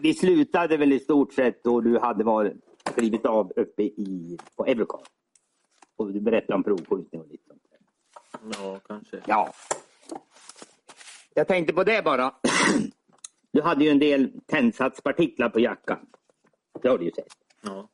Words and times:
Vi 0.00 0.14
slutade 0.14 0.76
väl 0.76 0.92
i 0.92 0.98
stort 0.98 1.32
sett 1.32 1.64
då 1.64 1.80
du 1.80 1.98
hade 1.98 2.24
varit, 2.24 2.54
klivit 2.84 3.26
av 3.26 3.52
uppe 3.56 3.82
i, 3.82 4.38
på 4.56 4.66
Eurocar. 4.66 5.00
Och 5.96 6.12
du 6.12 6.20
berättade 6.20 6.54
om 6.54 6.62
provskjutning 6.62 7.20
och 7.20 7.28
lite 7.28 7.44
sånt. 7.48 7.62
Ja, 8.52 8.80
kanske. 8.86 9.20
Ja. 9.26 9.52
Jag 11.34 11.48
tänkte 11.48 11.72
på 11.72 11.84
det 11.84 12.04
bara. 12.04 12.34
Du 13.52 13.62
hade 13.62 13.84
ju 13.84 13.90
en 13.90 13.98
del 13.98 14.40
tändsatspartiklar 14.46 15.48
på 15.48 15.60
jackan. 15.60 16.06
Det 16.82 16.88
har 16.88 16.98
du 16.98 17.04
ju 17.04 17.10
sett. 17.10 17.36
Ja. 17.62 17.88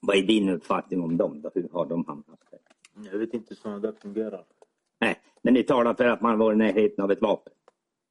Vad 0.00 0.16
är 0.16 0.22
din 0.22 0.48
uppfattning 0.48 1.02
om 1.02 1.16
dem 1.16 1.42
då? 1.42 1.50
Hur 1.54 1.68
har 1.72 1.86
de 1.86 2.04
hamnat 2.04 2.40
där? 2.50 2.60
Jag 3.12 3.18
vet 3.18 3.34
inte 3.34 3.46
hur 3.48 3.56
sådana 3.56 3.78
där 3.78 3.92
fungerar. 3.92 4.44
Nej, 5.00 5.20
men 5.42 5.54
ni 5.54 5.62
talar 5.62 5.94
för 5.94 6.04
att 6.04 6.20
man 6.20 6.38
var 6.38 6.52
i 6.52 6.56
närheten 6.56 7.04
av 7.04 7.10
ett 7.10 7.22
vapen. 7.22 7.52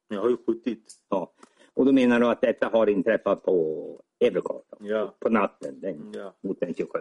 Jag 0.08 0.22
har 0.22 0.30
ju 0.30 0.38
skjutit. 0.48 0.94
Ja. 1.10 1.34
Och 1.76 1.86
då 1.86 1.92
menar 1.92 2.20
du 2.20 2.28
att 2.28 2.42
detta 2.42 2.68
har 2.68 2.88
inträffat 2.90 3.44
på 3.44 3.86
Eurocar? 4.20 4.62
Ja. 4.80 5.14
På 5.20 5.30
natten 5.30 5.80
den, 5.82 6.12
Ja. 6.16 6.34
mot 6.42 6.60
den 6.60 6.74
27. 6.74 7.00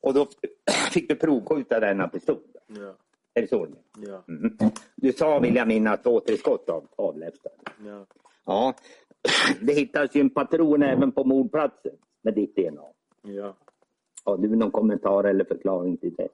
Och 0.00 0.14
då 0.14 0.26
fick 0.92 1.08
du 1.08 1.14
provskjuta 1.16 1.80
denna 1.80 2.08
pistol? 2.08 2.38
Ja. 2.66 2.94
Är 3.34 3.42
det 3.42 3.48
så? 3.48 3.66
Ja. 4.06 4.22
Mm. 4.28 4.56
Du 4.96 5.12
sa, 5.12 5.38
vill 5.38 5.56
jag 5.56 5.68
minnas, 5.68 6.02
två, 6.02 6.20
tre 6.20 6.36
skott 6.36 6.68
av, 6.68 6.86
avläftade. 6.96 7.54
Ja. 7.86 8.06
Ja. 8.46 8.74
Det 9.60 9.72
hittades 9.72 10.14
ju 10.14 10.20
en 10.20 10.30
patron 10.30 10.82
även 10.82 11.12
på 11.12 11.24
mordplatsen 11.24 11.92
med 12.22 12.34
ditt 12.34 12.56
DNA. 12.56 12.82
Ja. 13.22 13.56
Har 14.24 14.36
du 14.38 14.56
någon 14.56 14.70
kommentar 14.70 15.24
eller 15.24 15.44
förklaring 15.44 15.96
till 15.96 16.14
det? 16.14 16.28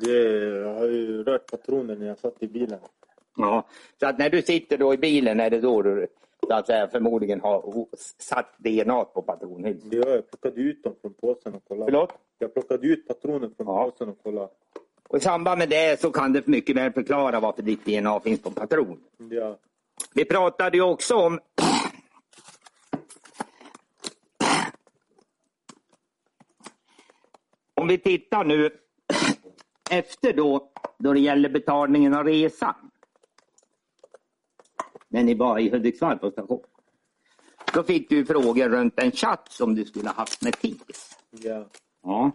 Det, 0.00 0.12
jag 0.58 0.74
har 0.74 0.86
ju 0.86 1.22
rört 1.24 1.50
patronen 1.50 1.98
när 1.98 2.06
jag 2.06 2.18
satt 2.18 2.42
i 2.42 2.48
bilen. 2.48 2.78
Ja, 3.36 3.68
så 4.00 4.06
att 4.06 4.18
när 4.18 4.30
du 4.30 4.42
sitter 4.42 4.78
då 4.78 4.94
i 4.94 4.98
bilen 4.98 5.40
är 5.40 5.50
det 5.50 5.60
då 5.60 5.82
du 5.82 6.06
så 6.48 6.54
att 6.54 6.66
säga, 6.66 6.88
förmodligen 6.88 7.40
har 7.40 7.86
satt 8.18 8.54
DNA 8.58 9.04
på 9.04 9.22
patronhylsan? 9.22 9.90
Det 9.90 9.96
gör 9.96 10.14
jag. 10.14 10.30
Plockade 10.30 10.60
ut 10.60 10.82
dem 10.84 10.94
från 11.00 11.14
påsen 11.14 11.54
och 11.54 11.64
kollade. 11.64 11.92
Förlåt? 11.92 12.12
Jag 12.38 12.54
plockade 12.54 12.86
ut 12.86 13.08
patronen 13.08 13.54
från 13.56 13.66
Ja. 13.66 13.90
påsen 13.90 14.08
och 14.08 14.22
kollade. 14.22 14.48
Och 15.08 15.16
i 15.18 15.20
samband 15.20 15.58
med 15.58 15.68
det 15.68 16.00
så 16.00 16.10
kan 16.10 16.32
det 16.32 16.46
mycket 16.46 16.76
väl 16.76 16.92
förklara 16.92 17.40
varför 17.40 17.62
ditt 17.62 17.84
DNA 17.84 18.20
finns 18.20 18.42
på 18.42 18.50
patronen. 18.50 18.98
Ja. 19.30 19.58
Vi 20.14 20.24
pratade 20.24 20.76
ju 20.76 20.82
också 20.82 21.14
om 21.16 21.40
Om 27.74 27.88
vi 27.88 27.98
tittar 27.98 28.44
nu 28.44 28.70
efter 29.90 30.32
då, 30.32 30.70
då 30.98 31.12
det 31.12 31.20
gäller 31.20 31.48
betalningen 31.48 32.14
av 32.14 32.24
resan. 32.24 32.74
När 35.08 35.22
ni 35.22 35.34
var 35.34 35.58
i 35.58 35.70
Hudiksvall 35.70 36.18
på 36.18 36.30
station. 36.30 36.64
Då 37.74 37.82
fick 37.82 38.08
du 38.08 38.26
frågor 38.26 38.68
runt 38.68 39.00
en 39.00 39.10
chatt 39.10 39.48
som 39.50 39.74
du 39.74 39.84
skulle 39.84 40.08
ha 40.08 40.14
haft 40.14 40.42
med 40.42 40.52
TIS. 40.52 41.18
Ja. 41.30 41.64
Ja. 42.02 42.30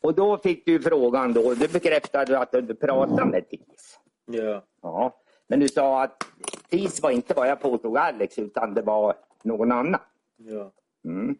Och 0.00 0.14
då 0.14 0.38
fick 0.38 0.66
du 0.66 0.80
frågan 0.80 1.32
då, 1.32 1.54
du 1.54 1.68
bekräftade 1.68 2.38
att 2.38 2.52
du 2.52 2.74
pratade 2.74 3.24
med 3.24 3.48
TIS. 3.48 3.98
Ja. 4.26 4.64
Ja. 4.82 5.20
Men 5.46 5.60
du 5.60 5.68
sa 5.68 6.02
att 6.02 6.24
TIS 6.68 7.02
var 7.02 7.10
inte 7.10 7.34
vad 7.34 7.48
jag 7.48 7.60
påstod 7.60 7.96
Alex 7.96 8.38
utan 8.38 8.74
det 8.74 8.82
var 8.82 9.14
någon 9.42 9.72
annan. 9.72 10.00
Ja. 10.36 10.72
Mm. 11.04 11.36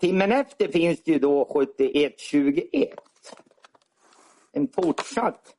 Timmen 0.00 0.32
efter 0.32 0.68
finns 0.68 1.02
det 1.02 1.12
ju 1.12 1.18
då 1.18 1.44
7121. 1.44 2.94
En 4.52 4.68
fortsatt, 4.68 5.56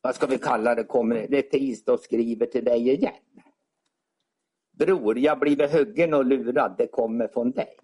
vad 0.00 0.14
ska 0.14 0.26
vi 0.26 0.38
kalla 0.38 0.74
det, 0.74 0.84
kommer 0.84 1.26
det 1.28 1.42
TIS 1.42 1.84
då 1.84 1.98
skriver 1.98 2.46
till 2.46 2.64
dig 2.64 2.88
igen. 2.88 3.12
Bror, 4.78 5.18
jag 5.18 5.38
blivit 5.38 5.72
huggen 5.72 6.14
och 6.14 6.24
lurad, 6.24 6.74
det 6.78 6.86
kommer 6.86 7.28
från 7.28 7.50
dig. 7.50 7.76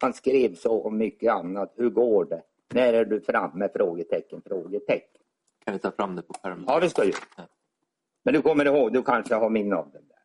Han 0.00 0.12
skrev 0.12 0.54
så 0.54 0.82
om 0.82 0.98
mycket 0.98 1.32
annat. 1.32 1.72
Hur 1.76 1.90
går 1.90 2.24
det? 2.24 2.42
När 2.74 2.92
är 2.92 3.04
du 3.04 3.20
framme? 3.20 3.68
Frågetecken, 3.74 4.42
frågetecken. 4.46 5.22
Kan 5.64 5.74
vi 5.74 5.80
ta 5.80 5.90
fram 5.90 6.16
det 6.16 6.22
på 6.22 6.34
skärmen? 6.34 6.64
Ja, 6.68 6.80
det 6.80 6.90
ska 6.90 7.04
ju. 7.04 7.12
Ja. 7.36 7.42
Men 8.22 8.34
du 8.34 8.42
kommer 8.42 8.64
ihåg, 8.64 8.92
du 8.92 9.02
kanske 9.02 9.34
har 9.34 9.50
minne 9.50 9.76
av 9.76 9.90
den 9.90 10.08
där. 10.08 10.18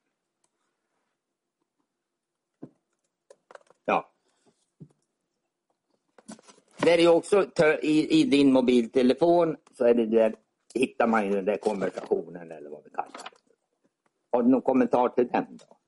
Ja. 3.86 4.12
Det 6.78 6.92
är 6.92 6.98
ju 6.98 7.08
också 7.08 7.46
i, 7.82 8.22
i 8.22 8.24
din 8.24 8.54
mobiltelefon 8.54 9.58
så 9.78 9.86
är 9.86 9.94
det 9.94 10.06
där, 10.06 10.36
hittar 10.74 11.08
man 11.08 11.26
ju 11.26 11.32
den 11.32 11.46
där 11.46 11.58
konversationen 11.58 12.52
eller 12.52 12.70
vad 12.70 12.84
vi 12.84 12.90
kallar 12.90 13.12
det. 13.14 13.56
Har 14.32 14.44
du 14.44 14.50
någon 14.50 14.62
kommentar 14.62 15.10
till 15.10 15.28
den 15.28 15.58
då? 15.58 15.79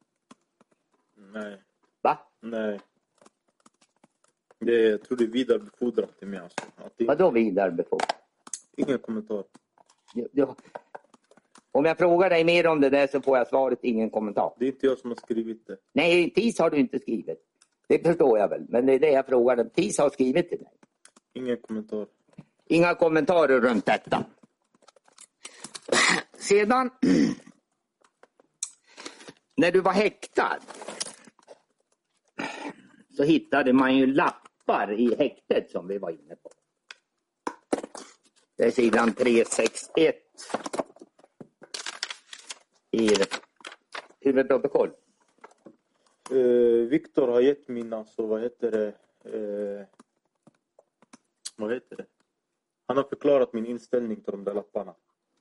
Nej. 1.34 1.62
Va? 2.02 2.18
Nej. 2.42 2.80
Det, 4.59 4.81
jag 4.90 5.03
tror 5.03 5.18
det 5.18 5.24
är 5.24 5.28
vidarebefordrat 5.28 6.19
till 6.19 6.28
mig. 6.28 6.40
Alltså. 6.40 6.59
Att 6.75 6.94
det, 6.97 7.06
Vadå 7.06 7.31
vidarebefordran? 7.31 8.09
ingen 8.78 9.00
kommentar. 9.00 9.44
Ja, 10.14 10.25
ja. 10.31 10.56
Om 11.72 11.86
jag 11.86 11.97
frågar 11.97 12.30
dig 12.30 12.44
mer 12.44 12.68
om 12.68 12.81
det 12.81 12.90
där 12.90 13.08
så 13.08 13.22
får 13.22 13.38
jag 13.38 13.47
svaret 13.47 13.80
ingen 13.81 14.09
kommentar. 14.09 14.53
Det 14.59 14.66
är 14.66 14.70
inte 14.72 14.86
jag 14.86 14.97
som 14.97 15.09
har 15.09 15.16
skrivit 15.16 15.68
det. 15.68 15.78
Nej, 15.94 16.30
TIS 16.34 16.59
har 16.59 16.70
du 16.70 16.78
inte 16.78 17.00
skrivit. 17.00 17.40
Det 17.88 18.06
förstår 18.06 18.40
jag 18.40 18.47
väl, 18.50 18.66
men 18.70 18.86
det 18.86 18.94
är 18.94 19.00
det 19.00 19.12
jag 19.12 19.25
frågar. 19.25 19.64
TIS 19.64 19.97
har 20.00 20.09
skrivit 20.09 20.50
till 20.50 20.58
dig. 20.58 20.72
Ingen 21.34 21.58
kommentar. 21.58 22.08
Inga 22.68 22.96
kommentarer 22.96 23.59
runt 23.62 23.86
detta. 23.86 24.25
Sedan 26.38 26.90
när 29.58 29.72
du 29.72 29.81
var 29.81 29.91
häktad 29.91 30.59
så 33.12 33.24
hittade 33.24 33.74
man 33.74 33.98
ju 33.98 34.06
lappar 34.06 34.92
i 34.92 35.16
häktet 35.16 35.72
som 35.72 35.88
vi 35.88 35.98
var 35.98 36.10
inne 36.10 36.36
på. 36.36 36.50
Det 38.58 38.64
är 38.64 38.72
sidan 38.72 39.14
361 39.14 40.16
i 42.92 43.10
huvudprotokoll. 44.20 44.90
Eh, 46.32 46.88
Viktor 46.90 47.28
har 47.28 47.42
gett 47.42 47.68
min, 47.68 47.94
alltså 47.94 48.26
vad 48.26 48.42
heter 48.42 48.72
det? 48.72 48.88
Eh, 49.38 49.88
vad 51.56 51.74
heter 51.74 51.96
det? 51.96 52.06
Han 52.88 52.98
har 52.98 53.04
förklarat 53.04 53.54
min 53.54 53.66
inställning 53.66 54.22
till 54.22 54.32
de 54.32 54.44
där 54.44 54.54
lapparna. 54.54 54.96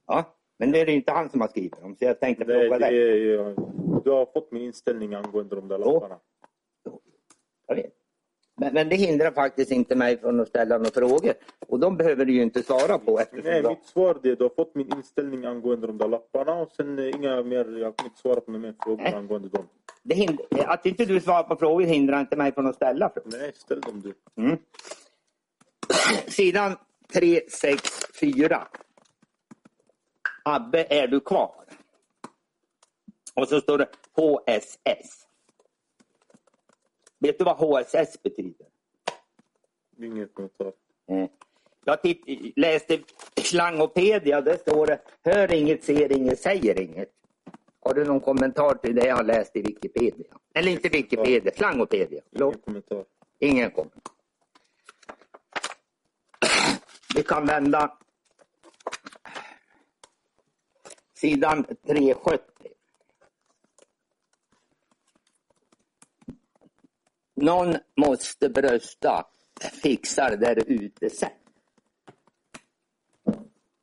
Ja, 0.06 0.36
men 0.58 0.72
det 0.72 0.80
är 0.80 0.86
det 0.86 0.92
inte 0.92 1.12
han 1.12 1.30
som 1.30 1.40
har 1.40 1.48
skrivit 1.48 1.80
dem, 1.80 1.96
så 1.96 2.04
jag 2.04 2.20
tänkte 2.20 2.44
fråga 2.44 2.78
det 2.78 2.78
dig. 2.78 3.54
du 4.04 4.10
har 4.10 4.32
fått 4.32 4.52
min 4.52 4.62
inställning 4.62 5.14
angående 5.14 5.56
de 5.56 5.68
där 5.68 5.78
lapparna. 5.78 6.18
Jag 7.70 7.76
vet. 7.76 7.92
Men, 8.56 8.74
men 8.74 8.88
det 8.88 8.96
hindrar 8.96 9.30
faktiskt 9.30 9.70
inte 9.70 9.96
mig 9.96 10.18
från 10.18 10.40
att 10.40 10.48
ställa 10.48 10.78
några 10.78 10.90
frågor. 10.90 11.34
Och 11.68 11.80
de 11.80 11.96
behöver 11.96 12.24
du 12.24 12.32
ju 12.32 12.42
inte 12.42 12.62
svara 12.62 12.98
på 12.98 13.20
Nej, 13.32 13.62
de... 13.62 13.68
mitt 13.68 13.84
svar 13.84 14.10
är 14.14 14.36
du 14.36 14.44
har 14.44 14.54
fått 14.56 14.74
min 14.74 14.92
inställning 14.96 15.44
angående 15.44 15.86
de 15.86 15.98
där 15.98 16.08
lapparna 16.08 16.52
och 16.52 16.70
sen 16.72 16.98
eh, 16.98 17.08
inga 17.08 17.42
mer, 17.42 17.78
jag 17.78 17.96
kommer 17.96 18.10
inte 18.10 18.20
svara 18.20 18.40
på 18.40 18.50
några 18.50 18.66
mer 18.66 18.74
frågor 18.82 19.02
Nej. 19.02 19.14
angående 19.14 19.48
dem. 19.48 19.68
det 20.02 20.14
hind... 20.14 20.40
Att 20.50 20.86
inte 20.86 21.04
du 21.04 21.20
svarar 21.20 21.42
på 21.42 21.56
frågor 21.56 21.84
hindrar 21.84 22.20
inte 22.20 22.36
mig 22.36 22.52
från 22.52 22.66
att 22.66 22.76
ställa 22.76 23.08
frågor. 23.08 23.38
Nej, 23.38 23.52
ställ 23.54 23.80
dem 23.80 24.02
du. 24.04 24.42
Mm. 24.42 24.58
Sidan 26.26 26.76
364. 27.12 28.68
Abbe, 30.44 30.86
är 30.90 31.06
du 31.06 31.20
kvar? 31.20 31.54
Och 33.34 33.48
så 33.48 33.60
står 33.60 33.78
det 33.78 33.88
HSS. 34.16 35.19
Vet 37.20 37.38
du 37.38 37.44
vad 37.44 37.56
HSS 37.56 38.22
betyder? 38.22 38.66
Ingen 40.02 40.28
kommentar. 40.28 40.72
Eh, 41.10 41.28
Jag 41.84 42.02
titt, 42.02 42.52
läste 42.56 42.98
Slangopedia, 43.36 44.40
där 44.40 44.56
står 44.56 44.86
det 44.86 45.00
Hör 45.24 45.52
inget, 45.54 45.84
ser 45.84 46.12
inget, 46.12 46.40
säger 46.40 46.80
inget. 46.80 47.10
Har 47.80 47.94
du 47.94 48.04
någon 48.04 48.20
kommentar 48.20 48.74
till 48.74 48.94
det 48.94 49.06
jag 49.06 49.26
läst 49.26 49.56
i 49.56 49.62
Wikipedia? 49.62 50.26
Eller 50.54 50.72
inte 50.72 50.88
Wikipedia, 50.88 51.52
Slangopedia. 51.56 52.22
Ingen 52.32 52.52
kommentar. 52.58 53.04
Ingen 53.38 53.70
kommentar. 53.70 54.02
Vi 57.14 57.22
kan 57.22 57.46
vända 57.46 57.98
sidan 61.14 61.64
370. 61.86 62.49
Någon 67.40 67.76
måste 67.96 68.48
brösta. 68.48 69.26
Fixar 69.82 70.36
där 70.36 70.62
ute 70.66 71.10
sen. 71.10 71.30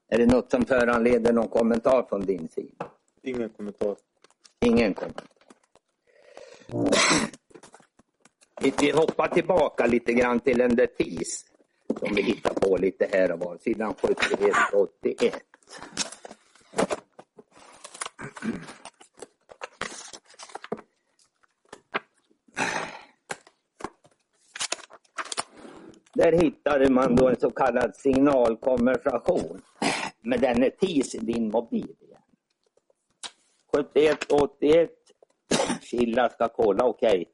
Är 0.09 0.17
det 0.17 0.25
något 0.25 0.51
som 0.51 0.65
föranleder 0.65 1.33
någon 1.33 1.47
kommentar 1.47 2.05
från 2.09 2.21
din 2.21 2.47
sida? 2.49 2.91
Ingen 3.21 3.49
kommentar. 3.49 3.95
Ingen 4.59 4.93
kommentar. 4.93 5.27
Vi, 8.61 8.91
hoppar 8.91 9.27
tillbaka 9.27 9.85
lite 9.85 10.13
grann 10.13 10.39
till 10.39 10.57
den 10.57 10.75
där 10.75 10.87
TIS 10.87 11.45
som 11.99 12.15
vi 12.15 12.21
hittar 12.21 12.53
på 12.53 12.77
lite 12.77 13.09
här 13.13 13.31
och 13.31 13.39
var, 13.39 13.57
sidan 13.57 13.93
71 14.01 14.55
81. 14.73 15.33
Där 26.17 26.31
hittade 26.31 26.89
man 26.89 27.15
då 27.15 27.27
en 27.29 27.39
så 27.39 27.51
kallad 27.51 27.95
signalkonversation 27.95 29.61
med 30.21 30.41
denne 30.41 30.69
TIS 30.69 31.15
i 31.15 31.17
din 31.17 31.51
mobil. 31.51 31.95
igen. 31.99 32.21
71 33.75 34.31
81 34.31 34.89
Killa 35.81 36.29
ska 36.29 36.47
kolla, 36.47 36.85
okej. 36.85 37.25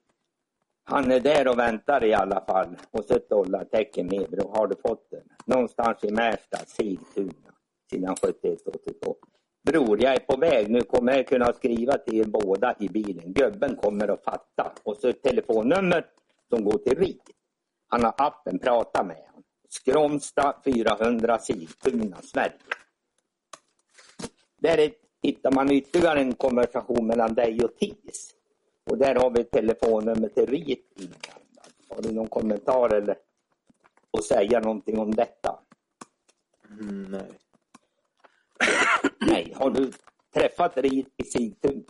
Han 0.84 1.12
är 1.12 1.20
där 1.20 1.48
och 1.48 1.60
väntar 1.60 2.04
i 2.04 2.14
alla 2.14 2.46
fall. 2.46 2.78
Och 2.92 3.06
så 3.06 3.16
ett 3.16 3.30
dollartecken 3.30 4.08
med. 4.08 4.28
Då 4.30 4.52
har 4.56 4.68
du 4.68 4.76
fått 4.76 5.12
den. 5.12 5.24
Någonstans 5.46 6.04
i 6.04 6.12
Märsta, 6.12 6.58
Sigtuna. 6.66 7.52
Sidan 7.90 8.16
7182. 8.16 9.16
Bror, 9.66 10.04
jag 10.04 10.14
är 10.14 10.20
på 10.20 10.38
väg. 10.38 10.70
Nu 10.70 10.82
kommer 10.82 11.16
jag 11.16 11.28
kunna 11.28 11.54
skriva 11.54 11.98
till 11.98 12.20
er 12.20 12.26
båda 12.26 12.76
i 12.80 12.90
bilen. 12.90 13.34
Gubben 13.34 13.76
kommer 13.76 14.08
att 14.08 14.24
fatta. 14.24 14.72
Och 14.84 14.98
så 14.98 15.08
ett 15.08 15.24
telefonnummer 15.24 16.06
som 16.50 16.64
går 16.64 16.78
till 16.78 16.98
RIK. 16.98 17.22
Han 17.94 18.04
har 18.04 18.14
appen, 18.18 18.60
prata 18.60 19.04
med 19.04 19.18
honom. 19.18 19.44
Skromsta 19.70 20.62
400 20.64 21.40
Sigtuna, 21.40 22.22
Sverige. 22.22 22.58
Där 24.62 24.78
är, 24.78 24.92
hittar 25.22 25.52
man 25.52 25.72
ytterligare 25.72 26.20
en 26.20 26.34
konversation 26.34 27.08
mellan 27.08 27.34
dig 27.34 27.64
och 27.64 27.76
TIS. 27.76 28.34
Och 28.90 28.98
där 28.98 29.16
har 29.16 29.30
vi 29.30 29.44
telefonnummer 29.44 30.30
till 30.30 30.46
RIT 30.46 30.92
inblandat. 30.96 31.74
Har 31.90 32.02
du 32.02 32.12
någon 32.12 32.28
kommentar 32.28 32.94
eller 32.94 33.18
att 34.18 34.24
säga 34.24 34.60
någonting 34.60 35.00
om 35.00 35.16
detta? 35.16 35.60
Mm, 36.70 37.04
nej. 37.12 37.32
Nej. 39.20 39.54
Har 39.56 39.70
du 39.70 39.92
träffat 40.34 40.78
RIT 40.78 41.14
i 41.18 41.24
Sigtuna? 41.24 41.84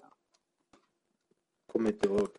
Kommer 1.72 1.90
inte 1.90 2.08
ihåg. 2.08 2.30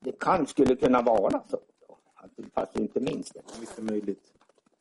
Det 0.00 0.18
kan 0.20 0.46
skulle 0.46 0.76
kunna 0.76 1.02
vara 1.02 1.42
så. 1.48 1.60
Då, 1.88 1.98
att 2.14 2.30
du- 2.36 2.50
fast 2.54 2.76
inte 2.76 3.00
minns 3.00 3.30
det. 3.30 3.42
Mycket 3.60 3.84
möjligt. 3.84 4.32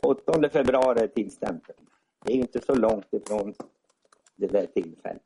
8 0.03 0.49
februari 0.49 0.99
är 0.99 1.07
tidstämpeln. 1.07 1.79
Det 2.25 2.33
är 2.33 2.37
inte 2.37 2.61
så 2.61 2.75
långt 2.75 3.13
ifrån 3.13 3.53
det 4.35 4.47
där 4.47 4.65
tillfället. 4.65 5.21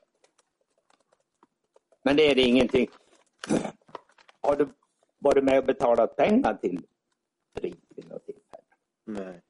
Men 2.04 2.16
det 2.16 2.32
är 2.32 2.36
det 2.36 2.42
ingenting. 2.42 2.88
Har 4.42 4.56
du 4.56 4.68
varit 5.20 5.44
med 5.44 5.60
och 5.60 5.66
betalat 5.66 6.16
pengar 6.16 6.54
till 6.62 6.86
RIT 7.60 7.80
vid 7.96 8.10
något 8.10 8.26
tillfälle? 8.26 8.64
Nej. 9.06 9.42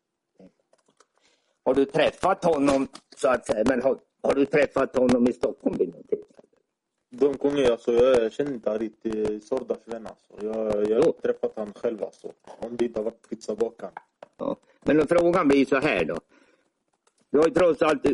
Har 1.64 1.74
du 1.74 1.86
träffat 1.86 2.44
honom 2.44 2.88
så 3.16 3.30
att 3.30 3.46
säga, 3.46 3.64
men 3.68 3.82
har, 3.82 4.00
har 4.24 4.34
du 4.34 4.46
träffat 4.46 4.96
honom 4.98 5.28
i 5.28 5.34
Stockholm 5.34 5.78
vid 5.78 5.88
något 5.96 6.08
tillfälle? 6.08 6.31
De 7.14 7.38
gånger 7.38 7.72
alltså, 7.72 7.94
jag 7.94 8.34
känner 8.34 8.52
inte 8.54 8.72
Arit 8.72 9.06
eh, 9.06 9.40
Sordas 9.40 9.80
vän 9.86 10.08
alltså. 10.08 10.46
Jag, 10.46 10.90
jag 10.90 11.04
har 11.04 11.12
träffat 11.12 11.54
han 11.56 11.74
själv 11.74 12.04
alltså. 12.04 12.32
Om 12.44 12.78
det 12.78 12.86
inte 12.86 13.00
har 13.00 13.04
varit 13.04 13.30
pizzabakaren. 13.30 13.94
Ja. 14.38 14.58
Men 14.82 15.08
frågan 15.08 15.48
blir 15.48 15.66
så 15.66 15.80
här 15.80 16.06
då. 16.06 16.18
Du 17.30 17.38
har 17.38 17.48
ju 17.48 17.54
trots 17.54 17.82
allt, 17.82 18.06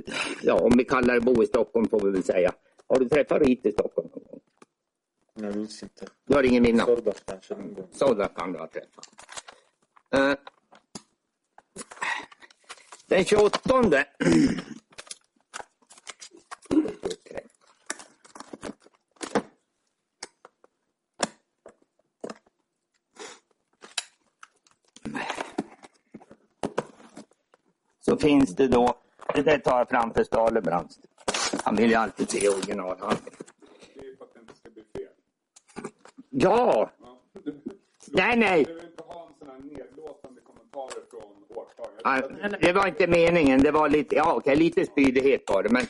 ja 0.41 0.53
om 0.53 0.71
vi 0.77 0.85
kallar 0.85 1.13
det 1.13 1.21
bo 1.21 1.43
i 1.43 1.47
Stockholm 1.47 1.87
får 1.89 1.99
vi 1.99 2.11
väl 2.11 2.23
säga. 2.23 2.51
Har 2.87 2.99
du 2.99 3.09
träffat 3.09 3.41
RIT 3.41 3.65
i 3.65 3.71
Stockholm 3.71 4.09
någon 4.13 4.23
gång? 4.23 4.39
Jag 5.33 5.55
minns 5.55 5.83
inte. 5.83 6.05
Du 6.25 6.35
har 6.35 6.43
ingen 6.43 6.63
minne? 6.63 6.85
Sordas 6.85 7.23
kanske 7.25 7.55
någon 7.55 7.73
gång. 7.73 7.87
Sådana 7.91 8.27
kan 8.27 8.53
du 8.53 8.59
ha 8.59 8.67
träffat. 8.67 9.07
Eh, 10.13 10.33
den 13.07 13.25
28 13.25 13.59
så 28.17 28.27
finns 28.27 28.55
det 28.55 28.67
då, 28.67 28.93
det 29.35 29.41
där 29.41 29.57
tar 29.57 29.77
jag 29.77 29.89
fram 29.89 30.13
för 30.13 30.23
Stalebrands. 30.23 30.99
Han 31.63 31.75
vill 31.75 31.89
ju 31.89 31.95
alltid 31.95 32.29
se 32.29 32.49
originalhandling. 32.49 33.33
Det 33.93 33.99
är 33.99 34.05
ju 34.05 34.17
för 34.17 34.23
att 34.23 34.33
det 34.33 34.39
inte 34.39 34.53
ska 34.55 34.69
bli 34.69 34.83
fel. 34.95 35.11
Ja! 36.29 36.89
Nej, 38.07 38.37
nej. 38.37 38.63
du 38.63 38.73
vill 38.73 38.83
inte 38.85 39.03
ha 39.03 39.27
en 39.27 39.33
sån 39.39 39.47
här 39.47 39.59
nedlåtande 39.59 40.41
kommentarer 40.41 41.03
från 41.09 41.57
åklagare. 41.57 42.29
Ja, 42.51 42.57
Det 42.61 42.73
var 42.73 42.87
inte 42.87 43.07
meningen. 43.07 43.61
Det 43.61 43.71
var 43.71 43.89
lite, 43.89 44.15
ja, 44.15 44.33
okej, 44.33 44.55
lite 44.55 44.85
spydighet 44.85 45.43
var 45.47 45.63
det, 45.63 45.69
men 45.69 45.85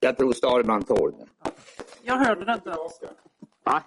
jag 0.00 0.16
tror 0.16 0.32
Starman 0.32 0.82
tål 0.82 1.14
det. 1.18 1.50
Jag 2.02 2.16
hörde 2.16 2.44
det 2.44 2.54
inte. 2.54 2.76
Va? 3.64 3.82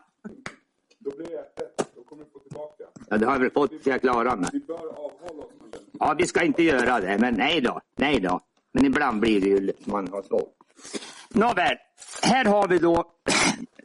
Då 1.00 1.12
blir 1.16 1.28
det 1.28 1.38
ett. 1.38 1.96
Då 1.96 2.04
kommer 2.04 2.24
du 2.24 2.30
få 2.30 2.40
tillbaka. 2.40 2.84
Ja, 3.10 3.18
det 3.18 3.26
har 3.26 3.34
jag 3.34 3.40
väl 3.40 3.52
fått 3.52 3.84
så 3.84 3.90
jag 3.90 4.02
klarar 4.02 4.36
mig. 4.36 4.50
Vi 4.54 4.60
bör 4.60 4.88
avhålla 4.88 5.44
oss 5.44 5.52
från 5.60 5.72
den. 5.72 5.82
Ja, 6.06 6.16
vi 6.18 6.28
ska 6.28 6.44
inte 6.44 6.64
göra 6.64 7.00
det, 7.00 7.18
men 7.18 7.34
nej 7.34 7.62
då. 7.62 7.82
Nej 7.96 8.20
då. 8.20 8.40
Men 8.72 8.86
ibland 8.86 9.20
blir 9.20 9.42
det 9.42 9.48
ju 9.48 9.74
man 9.86 10.08
har 10.08 10.22
svårt. 10.22 10.54
Nåväl, 11.30 11.78
här 12.22 12.46
har 12.46 12.68
vi 12.68 12.78
då 12.78 13.06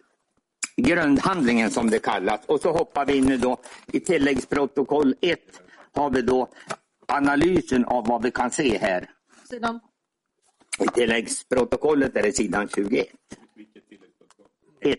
grundhandlingen 0.77 1.71
som 1.71 1.91
det 1.91 1.99
kallas 1.99 2.41
och 2.47 2.61
så 2.61 2.73
hoppar 2.73 3.07
vi 3.07 3.17
in 3.17 3.41
då 3.41 3.59
i 3.93 4.01
tilläggsprotokoll 4.01 5.15
1 5.21 5.41
har 5.93 6.11
vi 6.11 6.23
då 6.23 6.49
analysen 7.07 7.85
av 7.85 8.07
vad 8.07 8.23
vi 8.23 8.31
kan 8.31 8.51
se 8.51 8.79
här. 8.79 9.11
Sidan. 9.51 9.81
I 10.81 10.87
tilläggsprotokollet 10.87 12.17
är 12.17 12.23
det 12.23 12.33
sidan 12.33 12.69
21. 12.75 13.07
Vilket 13.55 13.89
tilläggsprotokoll? 13.89 14.51
1. 14.81 14.99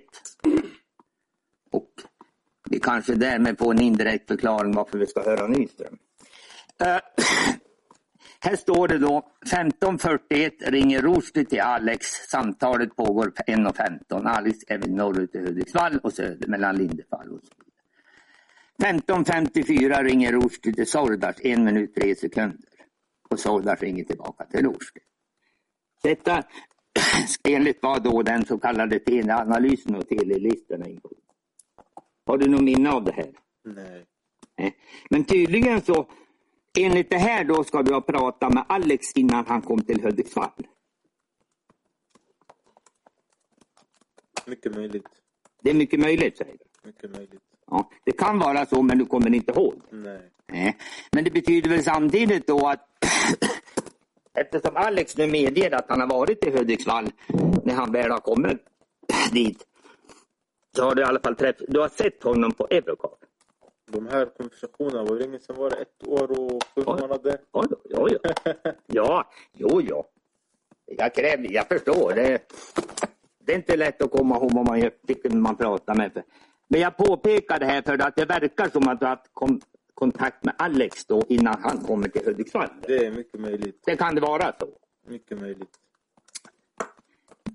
Och 1.71 1.91
vi 2.69 2.79
kanske 2.79 3.15
därmed 3.15 3.57
får 3.57 3.71
en 3.71 3.81
indirekt 3.81 4.27
förklaring 4.27 4.75
varför 4.75 4.97
vi 4.97 5.07
ska 5.07 5.23
höra 5.23 5.47
Nyström. 5.47 5.97
Eh, 6.81 6.87
här 8.39 8.55
står 8.55 8.87
det 8.87 8.97
då 8.97 9.31
15.41 9.45 10.71
ringer 10.71 11.01
Rushdie 11.01 11.45
till 11.45 11.61
Alex. 11.61 12.07
Samtalet 12.07 12.95
pågår 12.95 13.31
1.15. 13.47 14.27
Alex 14.27 14.57
är 14.67 14.77
vid 14.77 14.93
norrut 14.93 15.35
i 15.35 15.39
Hudiksvall 15.39 15.99
och 16.03 16.13
söder 16.13 16.47
mellan 16.47 16.75
Lindefall 16.75 17.31
och 17.31 17.41
så 17.43 17.53
vidare. 17.55 17.69
15.54 18.79 20.03
ringer 20.03 20.31
Rushdie 20.31 20.73
till 20.73 20.87
Sordas. 20.87 21.35
En 21.43 21.63
minut 21.63 21.95
tre 21.95 22.15
sekunder. 22.15 22.69
Och 23.29 23.39
Sordas 23.39 23.81
ringer 23.81 24.03
tillbaka 24.03 24.45
till 24.45 24.59
Rushdie. 24.59 25.03
Detta 26.03 26.43
enligt 27.47 27.79
vad 27.81 28.03
då 28.03 28.21
den 28.21 28.45
så 28.45 28.57
kallade 28.57 28.99
teleanalysen 28.99 29.95
och 29.95 30.07
telelistorna 30.07 30.87
ingår. 30.87 31.11
Har 32.25 32.37
du 32.37 32.49
någon 32.49 32.65
minne 32.65 32.91
av 32.91 33.03
det 33.03 33.11
här? 33.11 33.31
Nej. 33.65 34.05
Nej. 34.57 34.75
Men 35.09 35.23
tydligen 35.23 35.81
så, 35.81 36.09
enligt 36.77 37.09
det 37.09 37.17
här 37.17 37.43
då 37.43 37.63
ska 37.63 37.81
du 37.81 37.93
ha 37.93 38.01
pratat 38.01 38.53
med 38.53 38.65
Alex 38.69 39.13
innan 39.15 39.45
han 39.45 39.61
kom 39.61 39.81
till 39.81 40.03
Hudiksvall. 40.03 40.67
Mycket 44.45 44.75
möjligt. 44.75 45.07
Det 45.61 45.69
är 45.69 45.73
mycket 45.73 45.99
möjligt, 45.99 46.37
säger 46.37 46.53
du. 46.53 46.87
Mycket 46.87 47.15
möjligt. 47.15 47.41
Ja, 47.67 47.89
det 48.05 48.11
kan 48.11 48.39
vara 48.39 48.65
så, 48.65 48.81
men 48.81 48.97
du 48.97 49.05
kommer 49.05 49.35
inte 49.35 49.51
ihåg. 49.51 49.81
Nej. 49.89 50.31
Nej. 50.51 50.77
Men 51.11 51.23
det 51.23 51.31
betyder 51.31 51.69
väl 51.69 51.83
samtidigt 51.83 52.47
då 52.47 52.67
att 52.67 52.87
eftersom 54.33 54.75
Alex 54.75 55.17
nu 55.17 55.27
medger 55.27 55.75
att 55.75 55.89
han 55.89 55.99
har 55.99 56.07
varit 56.07 56.45
i 56.45 56.51
Hudiksvall 56.51 57.11
när 57.63 57.73
han 57.73 57.91
väl 57.91 58.11
har 58.11 58.19
kommit 58.19 58.57
dit 59.31 59.65
så 60.75 60.83
har 60.83 60.95
du 60.95 61.01
i 61.01 61.05
alla 61.05 61.19
fall 61.19 61.35
träff 61.35 61.55
du 61.67 61.79
har 61.79 61.89
sett 61.89 62.23
honom 62.23 62.51
på 62.51 62.67
Eurocard. 62.69 63.28
De 63.91 64.07
här 64.07 64.25
konversationerna, 64.25 65.03
var 65.03 65.15
det 65.15 65.25
länge 65.25 65.39
sedan 65.39 65.55
var 65.55 65.69
det? 65.69 65.75
Ett 65.75 66.07
år 66.07 66.31
och 66.31 66.63
sju 66.75 66.83
månader? 66.85 67.39
Ja, 67.51 67.65
ja, 67.89 68.07
ja. 68.09 68.33
ja, 68.87 69.31
jo, 69.53 69.81
ja. 69.81 70.05
Jag, 70.85 71.15
kräver, 71.15 71.47
jag 71.51 71.67
förstår. 71.67 72.13
Det, 72.13 72.41
det 73.39 73.51
är 73.51 73.55
inte 73.55 73.77
lätt 73.77 74.01
att 74.01 74.11
komma 74.11 74.35
ihåg 74.35 74.53
vad 74.53 74.67
man 74.67 74.89
vilken 75.01 75.41
man 75.41 75.55
pratar 75.55 75.95
med. 75.95 76.23
Men 76.67 76.81
jag 76.81 76.97
påpekar 76.97 77.59
det 77.59 77.65
här 77.65 77.81
för 77.81 78.01
att 78.01 78.15
det 78.15 78.25
verkar 78.25 78.69
som 78.69 78.87
att 78.87 78.99
du 78.99 79.05
har 79.05 79.09
haft 79.09 79.31
kontakt 79.93 80.45
med 80.45 80.55
Alex 80.57 81.05
då 81.05 81.23
innan 81.29 81.61
han 81.61 81.77
kommer 81.77 82.07
till 82.07 82.25
Hudiksvall. 82.25 82.69
Det 82.87 83.05
är 83.05 83.11
mycket 83.11 83.39
möjligt. 83.39 83.81
Det 83.85 83.95
kan 83.95 84.15
det 84.15 84.21
vara 84.21 84.53
så. 84.59 84.67
Mycket 85.07 85.39
möjligt. 85.39 85.69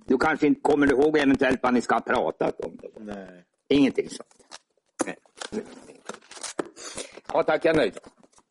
Du 0.07 0.19
kanske 0.19 0.47
inte 0.47 0.61
kommer 0.61 0.93
ihåg 0.93 1.19
eventuellt 1.19 1.63
vad 1.63 1.75
ni 1.75 1.81
ska 1.81 1.95
ha 1.95 2.01
pratat 2.01 2.61
om. 2.61 2.79
Då. 2.83 2.89
Nej. 2.97 3.45
Ingenting 3.69 4.09
sånt. 4.09 4.29
Nej. 5.07 5.17
Ja, 7.33 7.43
tack. 7.43 7.65
Jag 7.65 7.75
är 7.75 7.79
nöjd. 7.79 7.99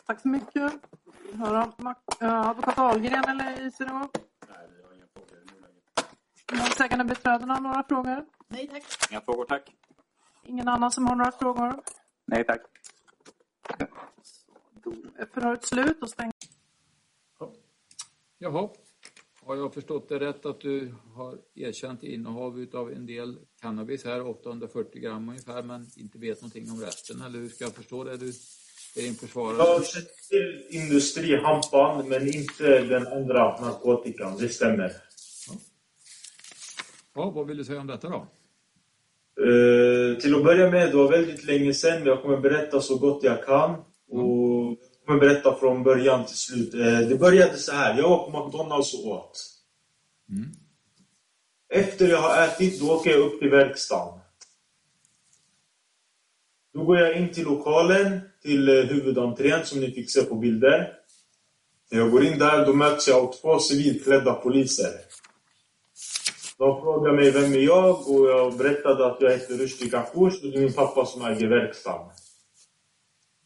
Tack 0.06 0.22
så 0.22 0.27
mycket. 0.27 0.72
Höra 1.34 1.74
äh, 2.22 2.50
advokat 2.50 2.77
Ahlgren 2.77 3.24
eller 3.24 3.68
Isidor? 3.68 4.00
Nej, 4.00 4.10
vi 4.77 4.84
har 4.84 4.94
inga 4.94 5.06
frågor. 5.13 6.63
Målsägande 6.63 7.06
beträdena, 7.06 7.60
några 7.60 7.84
frågor? 7.84 8.25
Nej 8.48 8.68
tack. 8.68 8.84
Inga 9.12 9.22
frågor, 9.22 9.46
tack. 9.46 9.75
Ingen 10.44 10.68
annan 10.68 10.92
som 10.92 11.08
har 11.08 11.15
några 11.15 11.32
frågor? 11.32 11.82
Nej, 12.25 12.44
tack. 12.44 12.62
Då 14.72 14.92
är 15.15 15.25
förhöret 15.25 15.65
slut 15.65 16.01
och 16.01 16.10
stäng. 16.10 16.32
Jaha. 18.38 18.70
Har 19.45 19.55
jag 19.55 19.73
förstått 19.73 20.09
det 20.09 20.19
rätt 20.19 20.45
att 20.45 20.62
du 20.62 20.93
har 21.15 21.38
erkänt 21.55 22.03
innehav 22.03 22.65
av 22.73 22.91
en 22.91 23.05
del 23.05 23.38
cannabis 23.62 24.05
här, 24.05 24.27
840 24.27 25.01
gram 25.01 25.29
ungefär, 25.29 25.63
men 25.63 25.88
inte 25.97 26.17
vet 26.17 26.41
någonting 26.41 26.71
om 26.71 26.81
resten? 26.81 27.21
Eller 27.21 27.39
hur 27.39 27.50
ska 27.50 27.63
jag 27.63 27.73
förstå 27.73 28.03
det? 28.03 28.17
Du 28.17 28.27
är 28.27 29.01
din 29.01 29.05
Jag 29.07 29.15
försvarare? 29.17 29.57
har 29.57 29.79
sett 29.79 30.07
till 30.29 30.65
industrihampan, 30.69 32.09
men 32.09 32.27
inte 32.27 32.79
den 32.79 33.07
andra 33.07 33.62
narkotikan. 33.62 34.38
Det 34.39 34.50
stämmer. 34.50 34.91
Ja, 37.15 37.29
vad 37.29 37.47
vill 37.47 37.57
du 37.57 37.63
säga 37.63 37.81
om 37.81 37.88
detta 37.88 38.09
då? 38.09 38.27
Eh, 39.43 40.17
till 40.17 40.35
att 40.35 40.43
börja 40.43 40.71
med, 40.71 40.91
det 40.91 40.97
var 40.97 41.12
väldigt 41.12 41.43
länge 41.45 41.73
sedan. 41.73 42.05
Jag 42.05 42.21
kommer 42.21 42.38
berätta 42.38 42.81
så 42.81 42.97
gott 42.97 43.23
jag 43.23 43.45
kan. 43.45 43.71
Och 44.09 44.19
jag 44.19 44.25
kommer 45.05 45.19
berätta 45.19 45.55
från 45.55 45.83
början 45.83 46.25
till 46.25 46.38
slut. 46.38 46.74
Eh, 46.74 47.00
det 47.00 47.19
började 47.19 47.57
så 47.57 47.72
här. 47.72 47.98
Jag 47.98 48.10
var 48.10 48.31
på 48.31 48.45
McDonalds 48.45 48.93
och 48.93 49.07
åt. 49.07 49.45
Mm. 50.29 50.50
Efter 51.69 52.07
jag 52.07 52.22
har 52.22 52.43
ätit, 52.43 52.79
då 52.79 52.91
åker 52.91 53.12
jag 53.12 53.19
upp 53.19 53.39
till 53.39 53.50
verkstaden. 53.50 54.19
Då 56.74 56.83
går 56.83 57.00
jag 57.00 57.17
in 57.17 57.33
till 57.33 57.43
lokalen, 57.43 58.19
till 58.41 58.69
eh, 58.69 58.83
huvudentrén 58.83 59.65
som 59.65 59.79
ni 59.79 59.91
fick 59.91 60.12
se 60.12 60.24
på 60.24 60.36
bilder. 60.36 60.93
När 61.91 62.00
jag 62.00 62.12
går 62.12 62.24
in 62.24 62.39
där, 62.39 62.65
då 62.65 62.74
möts 62.74 63.07
jag 63.07 63.24
av 63.24 63.33
två 63.33 63.60
civilklädda 63.60 64.33
poliser. 64.33 64.91
De 66.57 66.81
frågade 66.81 67.15
mig 67.15 67.31
vem 67.31 67.53
är 67.53 67.60
jag 67.60 68.10
och 68.10 68.29
jag 68.29 68.57
berättade 68.57 69.05
att 69.05 69.17
jag 69.22 69.31
heter 69.31 69.53
Rushdie 69.53 69.89
Kakush 69.89 70.43
och 70.43 70.51
det 70.51 70.57
är 70.57 70.62
min 70.62 70.74
pappa 70.74 71.05
som 71.05 71.25
äger 71.25 71.48
verkstaden. 71.48 72.07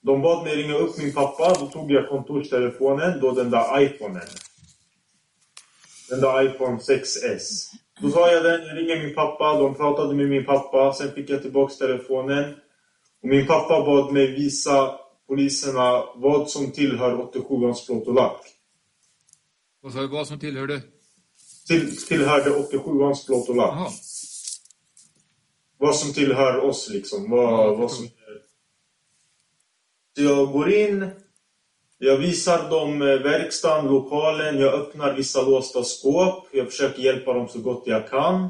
De 0.08 0.22
bad 0.22 0.44
mig 0.44 0.56
ringa 0.56 0.74
upp 0.74 0.98
min 0.98 1.14
pappa, 1.14 1.56
då 1.60 1.68
tog 1.68 1.92
jag 1.92 2.10
kontorstelefonen, 2.10 3.20
då 3.20 3.32
den 3.32 3.52
där 3.52 3.82
iPhonen. 3.82 4.28
Den 6.10 6.22
där 6.22 6.46
iPhone 6.46 6.78
6S. 6.78 7.44
Då 8.02 8.10
sa 8.10 8.32
jag 8.32 8.44
den, 8.44 8.62
jag 8.68 8.78
ringer 8.78 9.04
min 9.04 9.16
pappa, 9.16 9.60
de 9.60 9.76
pratade 9.76 10.16
med 10.16 10.30
min 10.30 10.46
pappa, 10.46 10.94
sen 10.94 11.12
fick 11.12 11.30
jag 11.30 11.42
tillbaks 11.42 11.78
telefonen. 11.78 12.56
Och 13.24 13.30
min 13.30 13.48
pappa 13.48 13.86
bad 13.86 14.14
mig 14.14 14.28
visa 14.28 15.00
poliserna 15.28 16.04
vad 16.16 16.50
som 16.50 16.72
tillhör 16.72 17.32
87ans 17.34 17.86
plåt 17.86 18.08
och 18.08 18.14
lack. 18.14 18.42
Vad 19.82 19.94
sa 19.94 20.00
du, 20.00 20.08
vad 20.08 20.28
som 20.28 20.40
tillhörde? 20.40 20.82
Till, 21.68 21.98
tillhörde 22.06 22.50
87ans 22.50 23.26
plåt 23.26 23.50
och 23.50 23.56
lack. 23.56 23.76
Jaha. 23.76 23.90
Vad 25.78 25.96
som 25.96 26.14
tillhör 26.14 26.58
oss 26.58 26.90
liksom. 26.90 27.30
Vad, 27.30 27.44
Ja, 27.44 27.76
vad 27.76 27.92
som... 27.92 28.08
Så 30.18 30.24
jag 30.24 30.52
går 30.52 30.74
in, 30.74 31.10
jag 31.98 32.18
visar 32.18 32.70
dem 32.70 33.02
eh, 33.02 33.08
verkstaden, 33.08 33.92
lokalen, 33.92 34.60
jag 34.60 34.74
öppnar 34.74 35.14
vissa 35.14 35.42
låsta 35.42 35.84
skåp. 35.84 36.48
Jag 36.52 36.72
försöker 36.72 37.02
hjälpa 37.02 37.34
dem 37.34 37.48
så 37.48 37.60
gott 37.60 37.84
jag 37.86 38.10
kan. 38.10 38.50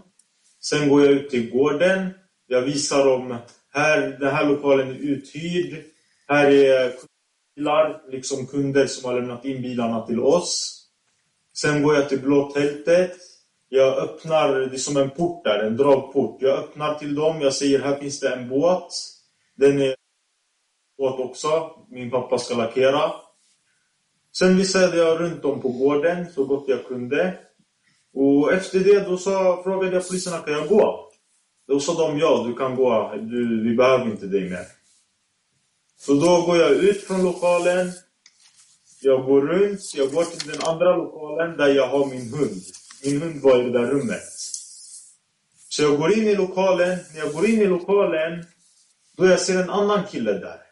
Sen 0.62 0.90
går 0.90 1.06
jag 1.06 1.14
ut 1.14 1.30
till 1.30 1.50
gården. 1.50 2.10
Jag 2.48 2.62
visar 2.62 3.06
dem, 3.06 3.38
här, 3.74 4.18
den 4.20 4.36
här 4.36 4.46
lokalen 4.46 4.90
är 4.90 5.00
uthyrd. 5.00 5.84
Här 6.28 6.52
är 6.52 6.94
bilar, 7.56 8.02
liksom 8.12 8.48
kunder 8.48 8.88
som 8.88 9.10
har 9.10 9.20
lämnat 9.20 9.46
in 9.46 9.62
bilarna 9.62 10.06
till 10.06 10.20
oss. 10.20 10.84
Sen 11.54 11.84
går 11.84 11.96
jag 11.96 12.10
till 12.10 12.22
blå 12.22 12.52
tältet. 12.52 13.18
Jag 13.70 13.98
öppnar, 13.98 14.60
det 14.60 14.76
är 14.76 14.78
som 14.78 14.98
en 14.98 15.10
port 15.10 15.44
där, 15.44 15.60
en 15.60 15.78
dragport. 15.78 16.42
Jag 16.42 16.60
öppnar 16.60 16.96
till 16.96 17.16
dem, 17.16 17.42
jag 17.42 17.54
säger 17.54 17.80
här 17.80 17.96
finns 17.96 18.20
det 18.20 18.34
en 18.34 18.50
båt. 18.50 18.88
Den 19.56 19.82
är 19.82 19.97
åt 20.98 21.20
också, 21.20 21.72
min 21.90 22.12
pappa 22.12 22.38
ska 22.38 22.56
lackera. 22.56 23.12
Sen 24.38 24.58
visade 24.58 24.98
jag 24.98 25.20
runt 25.20 25.46
om 25.46 25.62
på 25.62 25.70
gården 25.70 26.26
så 26.36 26.46
gott 26.46 26.66
jag 26.68 26.86
kunde. 26.86 27.38
Och 28.14 28.54
efter 28.54 28.80
det 28.80 29.00
då 29.00 29.18
sa, 29.18 29.62
frågade 29.64 29.96
jag 29.96 30.08
poliserna, 30.08 30.38
kan 30.38 30.54
jag 30.54 30.68
gå? 30.68 31.10
Då 31.68 31.80
sa 31.80 32.08
de 32.08 32.20
ja, 32.20 32.44
du 32.48 32.56
kan 32.56 32.76
gå, 32.76 33.14
du, 33.16 33.64
vi 33.70 33.76
behöver 33.76 34.06
inte 34.06 34.26
dig 34.26 34.50
mer. 34.50 34.66
Så 36.00 36.14
då 36.14 36.42
går 36.46 36.58
jag 36.58 36.72
ut 36.72 37.04
från 37.04 37.24
lokalen. 37.24 37.92
Jag 39.02 39.26
går 39.26 39.42
runt, 39.42 39.82
jag 39.96 40.12
går 40.12 40.24
till 40.24 40.50
den 40.50 40.62
andra 40.62 40.96
lokalen 40.96 41.58
där 41.58 41.68
jag 41.68 41.88
har 41.88 42.06
min 42.06 42.34
hund. 42.34 42.62
Min 43.04 43.22
hund 43.22 43.42
var 43.42 43.60
i 43.60 43.64
det 43.64 43.80
där 43.80 43.88
rummet. 43.88 44.24
Så 45.70 45.84
jag 45.84 45.98
går 45.98 46.14
in 46.14 46.28
i 46.28 46.36
lokalen. 46.36 47.00
När 47.14 47.20
jag 47.20 47.34
går 47.34 47.50
in 47.50 47.62
i 47.62 47.66
lokalen, 47.66 48.46
då 49.18 49.26
jag 49.26 49.40
ser 49.40 49.64
en 49.64 49.70
annan 49.70 50.04
kille 50.04 50.32
där. 50.32 50.67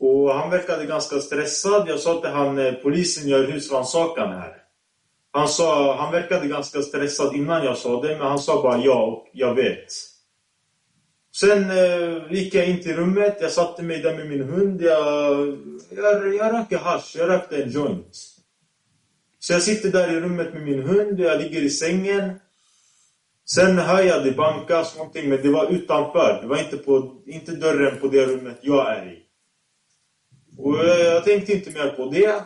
Och 0.00 0.34
han 0.34 0.50
verkade 0.50 0.86
ganska 0.86 1.20
stressad. 1.20 1.88
Jag 1.88 2.00
sa 2.00 2.20
till 2.20 2.30
han, 2.30 2.58
eh, 2.58 2.72
polisen 2.72 3.28
gör 3.28 3.44
husrannsakan 3.44 4.32
här. 4.32 4.56
Han 5.32 5.48
sa, 5.48 5.96
han 5.96 6.12
verkade 6.12 6.46
ganska 6.46 6.82
stressad 6.82 7.36
innan 7.36 7.64
jag 7.64 7.76
sa 7.76 8.02
det, 8.02 8.18
men 8.18 8.26
han 8.26 8.38
sa 8.38 8.62
bara 8.62 8.78
ja 8.78 9.02
och 9.02 9.26
jag 9.32 9.54
vet. 9.54 9.92
Sen 11.36 11.70
eh, 11.70 12.32
gick 12.32 12.54
jag 12.54 12.68
in 12.68 12.82
till 12.82 12.96
rummet, 12.96 13.38
jag 13.40 13.50
satte 13.50 13.82
mig 13.82 14.02
där 14.02 14.16
med 14.16 14.28
min 14.28 14.42
hund. 14.42 14.82
Jag, 14.82 15.58
jag, 15.90 16.34
jag 16.34 16.52
rökte 16.54 16.76
hasch, 16.76 17.14
jag 17.18 17.28
rökte 17.28 17.62
en 17.62 17.70
joint. 17.70 18.16
Så 19.38 19.52
jag 19.52 19.62
sitter 19.62 19.88
där 19.88 20.16
i 20.16 20.20
rummet 20.20 20.54
med 20.54 20.62
min 20.62 20.82
hund, 20.82 21.20
jag 21.20 21.40
ligger 21.40 21.62
i 21.62 21.70
sängen. 21.70 22.40
Sen 23.54 23.78
hör 23.78 24.02
jag 24.02 24.24
det 24.24 24.32
bankas 24.32 24.96
någonting, 24.96 25.28
men 25.28 25.42
det 25.42 25.50
var 25.50 25.70
utanför. 25.70 26.38
Det 26.42 26.48
var 26.48 26.58
inte, 26.58 26.76
på, 26.76 27.22
inte 27.26 27.52
dörren 27.52 28.00
på 28.00 28.08
det 28.08 28.26
rummet 28.26 28.58
jag 28.60 28.96
är 28.96 29.12
i. 29.12 29.29
Och 30.62 30.84
eh, 30.84 31.00
jag, 31.00 31.24
tänkte 31.24 31.52
inte 31.52 31.70
mer 31.70 31.88
på 31.88 32.10
det. 32.10 32.44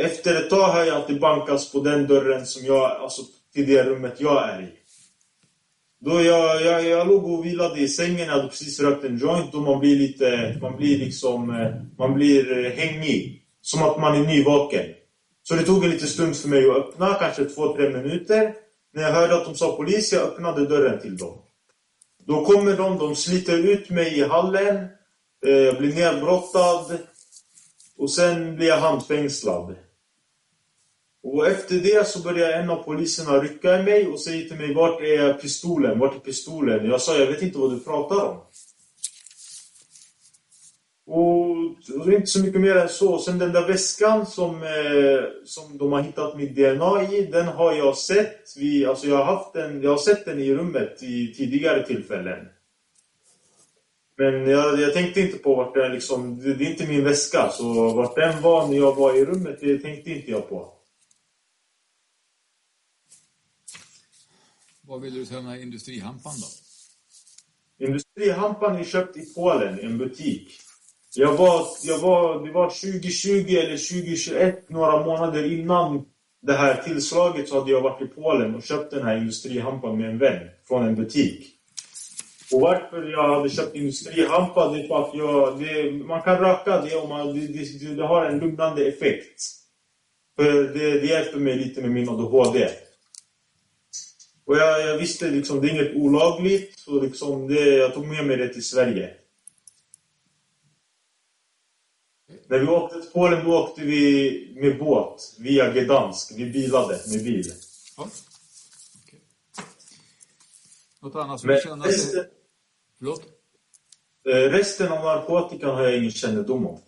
Efter 0.00 0.34
ett 0.34 0.50
tag 0.50 0.72
hör 0.72 0.84
jag 0.84 0.96
att 0.96 1.08
det 1.08 1.14
bankas 1.14 1.72
på 1.72 1.80
den 1.80 2.06
dörren 2.06 2.46
som 2.46 2.66
jag, 2.66 2.90
alltså 2.90 3.22
till 3.54 3.66
det 3.66 3.84
rummet 3.84 4.14
jag 4.18 4.48
är 4.48 4.62
i. 4.62 4.68
Då 6.00 6.22
jag, 6.22 6.62
jag, 6.62 6.86
jag 6.86 7.08
låg 7.08 7.24
och 7.24 7.44
vilade 7.44 7.80
i 7.80 7.88
sängen, 7.88 8.18
jag 8.18 8.34
hade 8.34 8.48
precis 8.48 8.80
rökt 8.80 9.04
en 9.04 9.18
joint 9.18 9.54
och 9.54 9.62
man 9.62 9.80
blir 9.80 9.96
lite, 9.96 10.58
man 10.62 10.76
blir 10.76 10.98
liksom, 10.98 11.50
eh, 11.50 11.72
man 11.98 12.14
blir 12.14 12.64
eh, 12.64 12.72
hängig. 12.72 13.40
Som 13.60 13.82
att 13.82 14.00
man 14.00 14.14
är 14.14 14.26
nyvaken. 14.26 14.86
Så 15.42 15.54
det 15.54 15.62
tog 15.62 15.84
en 15.84 15.90
liten 15.90 16.08
stund 16.08 16.36
för 16.36 16.48
mig 16.48 16.70
att 16.70 16.76
öppna, 16.76 17.14
kanske 17.14 17.44
två, 17.44 17.76
tre 17.76 17.90
minuter. 17.90 18.54
När 18.94 19.02
jag 19.02 19.12
hörde 19.12 19.34
att 19.34 19.44
de 19.44 19.54
sa 19.54 19.76
polis, 19.76 20.12
jag 20.12 20.22
öppnade 20.22 20.66
dörren 20.66 21.00
till 21.00 21.16
dem. 21.16 21.38
Då 22.26 22.44
kommer 22.44 22.76
de, 22.76 22.98
de 22.98 23.16
sliter 23.16 23.58
ut 23.58 23.90
mig 23.90 24.18
i 24.18 24.22
hallen. 24.22 24.86
Jag 25.40 25.78
blir 25.78 25.94
nedbrottad. 25.94 26.98
Och 27.98 28.10
sen 28.10 28.56
blev 28.56 28.68
jag 28.68 28.78
handfängslad. 28.78 29.74
Och 31.22 31.46
efter 31.46 31.74
det 31.74 32.08
så 32.08 32.22
började 32.22 32.54
en 32.54 32.70
av 32.70 32.82
poliserna 32.82 33.38
rycka 33.38 33.80
i 33.80 33.82
mig 33.82 34.06
och 34.06 34.20
säger 34.20 34.48
till 34.48 34.56
mig 34.56 34.74
Vart 34.74 35.00
är 35.00 35.32
pistolen? 35.32 35.98
Vart 35.98 36.14
är 36.14 36.20
pistolen? 36.20 36.86
Jag 36.86 37.00
sa 37.00 37.18
jag 37.18 37.26
vet 37.26 37.42
inte 37.42 37.58
vad 37.58 37.70
du 37.70 37.80
pratar 37.80 38.24
om. 38.24 38.40
Och 41.06 41.56
det 42.06 42.12
är 42.12 42.16
inte 42.16 42.26
så 42.26 42.40
mycket 42.40 42.60
mer 42.60 42.76
än 42.76 42.88
så. 42.88 43.18
Sen 43.18 43.38
den 43.38 43.52
där 43.52 43.66
väskan 43.66 44.26
som, 44.26 44.62
eh, 44.62 45.24
som 45.44 45.78
de 45.78 45.92
har 45.92 46.02
hittat 46.02 46.36
mitt 46.36 46.56
DNA 46.56 47.12
i, 47.12 47.26
den 47.32 47.46
har 47.46 47.72
jag 47.72 47.96
sett. 47.96 48.54
Vi, 48.56 48.86
alltså 48.86 49.06
jag, 49.06 49.16
har 49.16 49.24
haft 49.24 49.52
den, 49.52 49.82
jag 49.82 49.90
har 49.90 49.98
sett 49.98 50.24
den 50.24 50.38
i 50.38 50.54
rummet 50.54 51.02
i 51.02 51.34
tidigare 51.34 51.86
tillfällen. 51.86 52.48
Men 54.16 54.50
jag, 54.50 54.80
jag 54.80 54.92
tänkte 54.92 55.20
inte 55.20 55.38
på 55.38 55.54
vart 55.54 55.74
den 55.74 55.92
liksom, 55.92 56.38
det, 56.38 56.54
det 56.54 56.64
är 56.64 56.70
inte 56.70 56.86
min 56.86 57.04
väska. 57.04 57.50
Så 57.50 57.94
vart 57.94 58.14
den 58.14 58.42
var 58.42 58.68
när 58.68 58.76
jag 58.76 58.94
var 58.94 59.16
i 59.16 59.24
rummet, 59.24 59.58
det 59.60 59.78
tänkte 59.78 60.10
inte 60.10 60.30
jag 60.30 60.48
på. 60.48 60.72
Vad 64.86 65.00
vill 65.00 65.14
du 65.14 65.26
säga 65.26 65.38
om 65.38 65.44
den 65.44 65.54
här 65.54 65.62
industrihampan 65.62 66.32
då? 66.40 66.46
Industrihampan 67.86 68.76
är 68.76 68.84
köpt 68.84 69.16
i 69.16 69.34
Polen, 69.34 69.80
i 69.80 69.82
en 69.84 69.98
butik. 69.98 70.60
Jag 71.16 71.36
var, 71.36 71.66
jag 71.82 71.98
var, 71.98 72.46
det 72.46 72.52
var 72.52 72.68
2020 72.68 73.28
eller 73.28 73.76
2021, 73.76 74.70
några 74.70 75.06
månader 75.06 75.52
innan 75.52 76.04
det 76.42 76.52
här 76.52 76.82
tillslaget 76.82 77.48
så 77.48 77.58
hade 77.58 77.70
jag 77.70 77.80
varit 77.80 78.02
i 78.02 78.06
Polen 78.06 78.54
och 78.54 78.62
köpt 78.62 78.90
den 78.90 79.02
här 79.02 79.16
industrihampan 79.16 79.98
med 79.98 80.10
en 80.10 80.18
vän 80.18 80.48
från 80.68 80.84
en 80.84 80.94
butik. 80.94 81.53
Och 82.54 82.60
varför 82.60 83.10
jag 83.10 83.36
hade 83.36 83.50
köpt 83.50 83.74
industrihampa, 83.74 84.72
det 84.72 84.80
är 84.80 84.88
för 84.88 85.02
att 85.02 85.14
jag, 85.14 85.60
det, 85.60 85.92
man 85.92 86.22
kan 86.22 86.38
röka 86.38 86.80
det 86.80 86.96
och 86.96 87.08
man, 87.08 87.34
det, 87.34 87.46
det, 87.46 87.94
det 87.94 88.06
har 88.06 88.24
en 88.24 88.38
lugnande 88.38 88.84
effekt. 88.86 89.42
För 90.36 90.52
det, 90.52 91.00
det 91.00 91.06
hjälper 91.06 91.38
mig 91.38 91.56
lite 91.56 91.80
med 91.80 91.90
min 91.90 92.08
ADHD. 92.08 92.68
Och 94.44 94.56
jag, 94.56 94.80
jag 94.80 94.98
visste 94.98 95.30
liksom, 95.30 95.60
det 95.60 95.68
är 95.68 95.70
inget 95.70 95.96
olagligt. 95.96 96.78
Så 96.78 97.00
liksom 97.00 97.48
det, 97.48 97.76
jag 97.76 97.94
tog 97.94 98.06
med 98.06 98.26
mig 98.26 98.36
det 98.36 98.48
till 98.48 98.64
Sverige. 98.64 99.10
När 102.46 102.58
vi 102.58 102.66
åkte 102.66 103.00
till 103.00 103.10
Polen, 103.10 103.44
då 103.44 103.58
åkte 103.58 103.80
vi 103.80 104.58
med 104.60 104.78
båt 104.78 105.36
via 105.38 105.72
Gdansk. 105.72 106.32
Vi 106.36 106.50
bilade 106.50 107.00
med 107.12 107.24
bil. 107.24 107.52
Ja. 107.96 108.08
Okej. 109.04 109.20
Något 111.02 111.14
annat 111.14 111.40
som 111.40 111.46
Men 111.46 111.60
du 111.64 111.72
att 111.72 112.12
det... 112.12 112.33
Förlåt? 113.04 113.22
eh, 114.28 114.50
resten 114.50 114.92
av 114.92 115.04
narkotikan 115.04 115.70
har 115.70 115.82
jag 115.82 115.98
ingen 115.98 116.10
kännedom 116.10 116.66
om. 116.66 116.80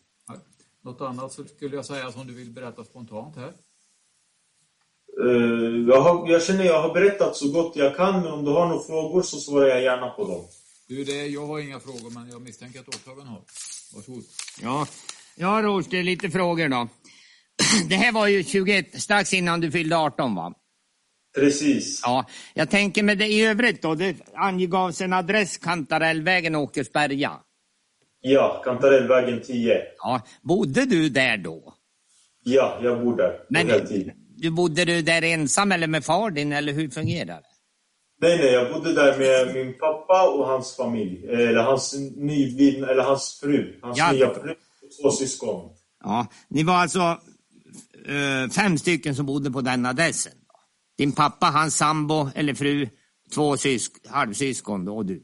Något 0.85 1.00
annat 1.00 1.32
så 1.32 1.44
skulle 1.44 1.76
jag 1.76 1.85
säga 1.85 2.12
som 2.12 2.26
du 2.26 2.35
vill 2.35 2.50
berätta 2.50 2.85
spontant 2.85 3.37
här? 3.37 3.52
Eh, 5.25 5.88
jag, 5.88 6.00
har, 6.00 6.30
jag 6.30 6.42
känner 6.42 6.64
jag 6.64 6.82
har 6.82 6.94
berättat 6.94 7.37
så 7.37 7.49
gott 7.49 7.76
jag 7.76 7.96
kan, 7.96 8.23
men 8.23 8.32
om 8.32 8.44
du 8.44 8.50
har 8.50 8.68
några 8.68 8.82
frågor 8.82 9.23
så 9.23 9.37
svarar 9.37 9.66
jag 9.66 9.82
gärna 9.82 10.08
på 10.11 10.25
dem. 10.25 10.44
Du, 10.88 11.04
det, 11.04 11.26
jag 11.26 11.46
har 11.46 11.58
inga 11.58 11.80
frågor, 11.80 12.11
men 12.11 12.28
jag 12.28 12.42
misstänker 12.42 12.80
att 12.80 12.88
åklagaren 12.88 13.28
har. 13.28 13.42
Varsågod. 13.94 14.25
Ja, 14.62 14.87
ja 15.37 15.58
är 15.58 16.02
lite 16.02 16.30
frågor 16.30 16.68
då. 16.68 16.88
Det 17.88 17.96
här 17.96 18.12
var 18.12 18.26
ju 18.26 18.44
21, 18.44 19.02
strax 19.02 19.32
innan 19.32 19.61
du 19.61 19.70
fyllde 19.70 19.96
18 19.96 20.35
va? 20.35 20.54
Precis. 21.37 22.00
Ja, 22.05 22.26
jag 22.55 22.71
tänker 22.71 23.02
med 23.02 23.19
det 23.19 23.26
i 23.26 23.45
övrigt 23.45 23.83
då. 23.83 23.95
Det 23.95 24.16
angavs 24.35 25.00
en 25.00 25.12
adress, 25.12 25.57
Kantarellvägen, 25.59 26.55
Åkersberga. 26.55 27.33
Ja, 28.21 28.62
Kantarellvägen 28.64 29.40
10. 29.43 29.78
Ja, 29.99 30.21
bodde 30.43 30.85
du 30.85 31.09
där 31.09 31.37
då? 31.37 31.75
Ja, 32.45 32.78
jag 32.83 33.05
bor 33.05 33.16
där 33.16 33.40
Men 33.50 33.66
du 34.37 34.50
bodde 34.50 34.85
du 34.85 35.02
där 35.02 35.23
ensam 35.23 35.73
eller 35.73 35.87
med 35.87 36.05
far 36.05 36.31
din 36.31 36.52
eller 36.52 36.73
hur 36.73 36.90
fungerar 36.90 37.26
det? 37.26 37.43
Nej, 38.21 38.38
nej, 38.38 38.52
jag 38.52 38.73
bodde 38.73 38.93
där 38.93 39.19
med 39.19 39.55
min 39.55 39.75
pappa 39.78 40.28
och 40.28 40.47
hans 40.47 40.76
familj. 40.76 41.26
Eller 41.28 41.62
hans 41.62 41.95
nyblivna, 42.16 42.88
eller 42.88 43.02
hans 43.02 43.40
fru. 43.43 43.78
Hans 43.83 43.99
Ja. 43.99 44.12
nya 44.12 44.35
fru 44.35 44.50
och 44.50 44.57
två 45.02 45.11
syskon. 45.11 45.71
Ja, 46.05 46.26
ni 46.49 46.62
var 46.62 46.75
alltså 46.75 47.00
eh, 48.09 48.50
fem 48.50 48.78
stycken 48.78 49.14
som 49.14 49.26
bodde 49.26 49.50
på 49.50 49.61
den 49.61 49.87
adressen? 49.87 50.33
Din 50.98 51.12
pappa, 51.12 51.46
hans 51.46 51.76
sambo 51.76 52.30
eller 52.34 52.54
fru, 52.54 52.88
två 53.34 53.56
sysk, 53.56 53.92
halvsyskon 54.08 54.88
och 54.88 55.06
du. 55.06 55.22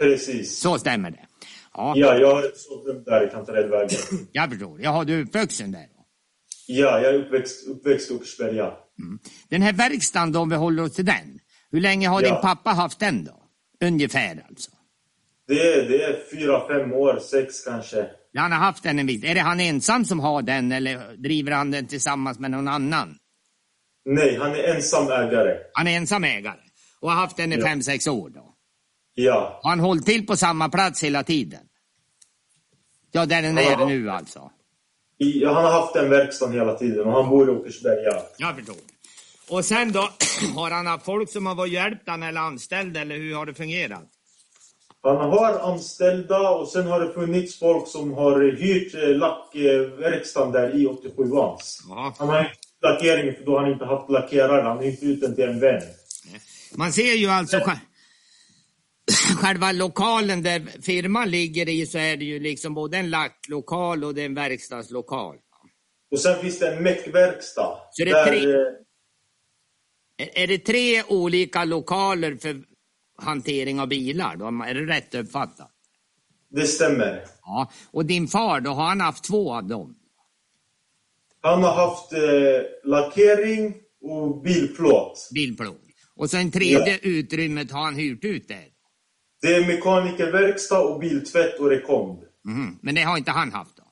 Precis. 0.00 0.58
Så 0.58 0.78
stämmer 0.78 1.10
det? 1.10 1.26
Ja, 1.74 1.92
Ja, 1.96 2.14
jag 2.18 2.34
har 2.34 2.42
sovrum 2.54 3.02
där 3.04 3.26
i 3.26 3.30
Kantarellvägen. 3.30 3.98
jag 4.32 4.50
förstår. 4.50 4.80
Jaha, 4.82 5.04
du 5.04 5.14
är 5.14 5.22
uppvuxen 5.22 5.72
där? 5.72 5.86
Ja, 6.66 7.00
jag 7.00 7.14
är 7.14 7.18
uppväxt, 7.18 7.66
uppväxt 7.68 8.10
i 8.10 8.14
Åkersberga. 8.14 8.72
Den 9.48 9.62
här 9.62 9.72
verkstaden 9.72 10.32
då, 10.32 10.40
om 10.40 10.48
vi 10.50 10.56
håller 10.56 10.82
oss 10.82 10.92
till 10.94 11.04
den. 11.04 11.38
Hur 11.70 11.80
länge 11.80 12.08
har 12.08 12.22
Ja. 12.22 12.28
din 12.32 12.40
pappa 12.42 12.70
haft 12.70 12.98
den 12.98 13.24
då? 13.24 13.42
Ungefär 13.84 14.44
alltså. 14.48 14.70
Det 15.46 15.54
är, 15.74 15.88
det 15.88 16.02
är 16.02 16.16
fyra, 16.32 16.68
fem 16.68 16.92
år, 16.92 17.18
sex 17.30 17.64
kanske. 17.64 18.06
Han 18.36 18.52
har 18.52 18.58
haft 18.58 18.82
den 18.82 18.98
en 18.98 19.06
bit. 19.06 19.24
Är 19.24 19.34
det 19.34 19.40
han 19.40 19.60
ensam 19.60 20.04
som 20.04 20.20
har 20.20 20.42
den 20.42 20.72
eller 20.72 21.16
driver 21.16 21.52
han 21.52 21.70
den 21.70 21.86
tillsammans 21.86 22.38
med 22.38 22.50
någon 22.50 22.68
annan? 22.68 23.16
Nej, 24.10 24.36
han 24.40 24.50
är 24.50 24.74
ensam 24.74 25.10
ägare. 25.10 25.56
Han 25.72 25.86
är 25.86 25.96
ensam 25.96 26.24
ägare 26.24 26.60
och 27.00 27.10
har 27.10 27.16
haft 27.16 27.36
den 27.36 27.52
i 27.52 27.56
Ja. 27.56 27.66
fem, 27.66 27.82
sex 27.82 28.06
år 28.06 28.28
då. 28.30 28.54
Ja, 29.14 29.60
Har 29.62 29.70
han 29.70 29.80
hållit 29.80 30.06
till 30.06 30.26
på 30.26 30.36
samma 30.36 30.68
plats 30.68 31.04
hela 31.04 31.22
tiden? 31.22 31.60
Ja, 33.12 33.26
där 33.26 33.42
den 33.42 33.56
Ja. 33.56 33.62
är 33.82 33.86
nu 33.86 34.10
alltså. 34.10 34.50
I, 35.18 35.44
han 35.44 35.54
har 35.54 35.70
haft 35.70 35.94
den 35.94 36.10
verkstaden 36.10 36.54
hela 36.54 36.74
tiden 36.74 37.06
och 37.06 37.12
han 37.12 37.30
bor 37.30 37.48
i 37.48 37.52
Åkersberga. 37.52 38.22
Jag 38.38 38.56
förstår. 38.56 38.76
Och 39.50 39.64
sen 39.64 39.92
då, 39.92 40.00
har 40.54 40.70
han 40.70 40.86
haft 40.86 41.04
folk 41.04 41.30
som 41.30 41.46
har 41.46 41.54
varit 41.54 41.72
hjälpt 41.72 42.02
han 42.08 42.22
eller 42.22 42.40
anställda 42.40 43.00
eller 43.00 43.16
hur 43.16 43.34
har 43.34 43.46
det 43.46 43.54
fungerat? 43.54 44.04
Han 45.02 45.16
har 45.16 45.58
anställda 45.72 46.50
och 46.50 46.68
sen 46.68 46.86
har 46.86 47.00
det 47.00 47.12
funnits 47.12 47.58
folk 47.58 47.88
som 47.88 48.12
har 48.14 48.40
hyrt 48.40 48.94
eh, 48.94 49.08
lackverkstaden 49.08 50.52
där 50.52 50.76
i 50.80 50.86
87 50.86 51.24
Vans. 51.24 51.82
Ja. 51.88 52.14
Han 52.18 52.28
har 52.28 52.52
inte 52.84 52.88
lackering 52.88 53.34
för 53.34 53.44
då 53.44 53.52
har 53.56 53.62
han 53.62 53.72
inte 53.72 53.84
haft 53.84 54.10
lackerare. 54.10 54.62
Han 54.62 54.76
har 54.76 54.84
hyrt 54.84 55.02
ut 55.02 55.20
den 55.20 55.34
till 55.34 55.44
en 55.44 55.60
vän. 55.60 55.82
Man 56.76 56.92
ser 56.92 57.14
ju 57.14 57.26
alltså 57.28 57.56
sj- 57.58 57.78
själva 59.36 59.72
lokalen 59.72 60.42
där 60.42 60.82
firman 60.82 61.30
ligger 61.30 61.68
i 61.68 61.86
så 61.86 61.98
är 61.98 62.16
det 62.16 62.24
ju 62.24 62.38
liksom 62.40 62.74
både 62.74 62.96
en 62.96 63.10
lacklokal 63.10 64.04
och 64.04 64.14
det 64.14 64.22
är 64.22 64.26
en 64.26 64.34
verkstadslokal. 64.34 65.36
Och 66.10 66.20
sen 66.20 66.40
finns 66.40 66.58
det 66.58 66.74
en 66.76 66.82
meckverkstad. 66.82 67.78
Så 67.90 68.04
det 68.04 68.10
är 68.10 68.26
tre- 68.26 68.52
eh, 68.52 70.26
Är, 70.26 70.38
är 70.42 70.46
det 70.46 70.58
tre 70.58 71.02
olika 71.02 71.64
lokaler 71.64 72.36
för 72.36 72.62
hantering 73.22 73.80
av 73.80 73.88
bilar? 73.88 74.36
Då? 74.36 74.46
Är 74.46 74.74
det 74.74 74.86
rätt 74.94 75.14
uppfattat? 75.14 75.70
Det 76.50 76.66
stämmer. 76.66 77.24
Ja. 77.42 77.70
Och 77.90 78.04
din 78.06 78.28
far, 78.28 78.60
då 78.60 78.70
har 78.70 78.84
han 78.84 79.00
haft 79.00 79.24
två 79.24 79.54
av 79.54 79.64
dem? 79.68 79.94
Han 81.40 81.62
har 81.62 81.74
haft 81.74 82.12
eh, 82.12 82.20
lackering 82.90 83.74
och 84.02 84.42
bilplåt. 84.42 85.28
Bilplåt. 85.34 85.80
Och 86.16 86.30
sen 86.30 86.50
tredje 86.50 86.98
utrymmet 87.02 87.70
har 87.70 87.82
han 87.84 87.94
hyrt 87.94 88.24
ut 88.24 88.48
där? 88.48 88.64
Det 89.42 89.54
är 89.54 89.66
mekanikerverkstad 89.66 90.80
och 90.80 91.00
biltvätt 91.00 91.58
och 91.60 91.70
rekond. 91.70 92.18
Mhm. 92.44 92.78
Men 92.82 92.94
det 92.94 93.02
har 93.02 93.18
inte 93.18 93.30
han 93.30 93.52
haft 93.52 93.76
då? 93.76 93.82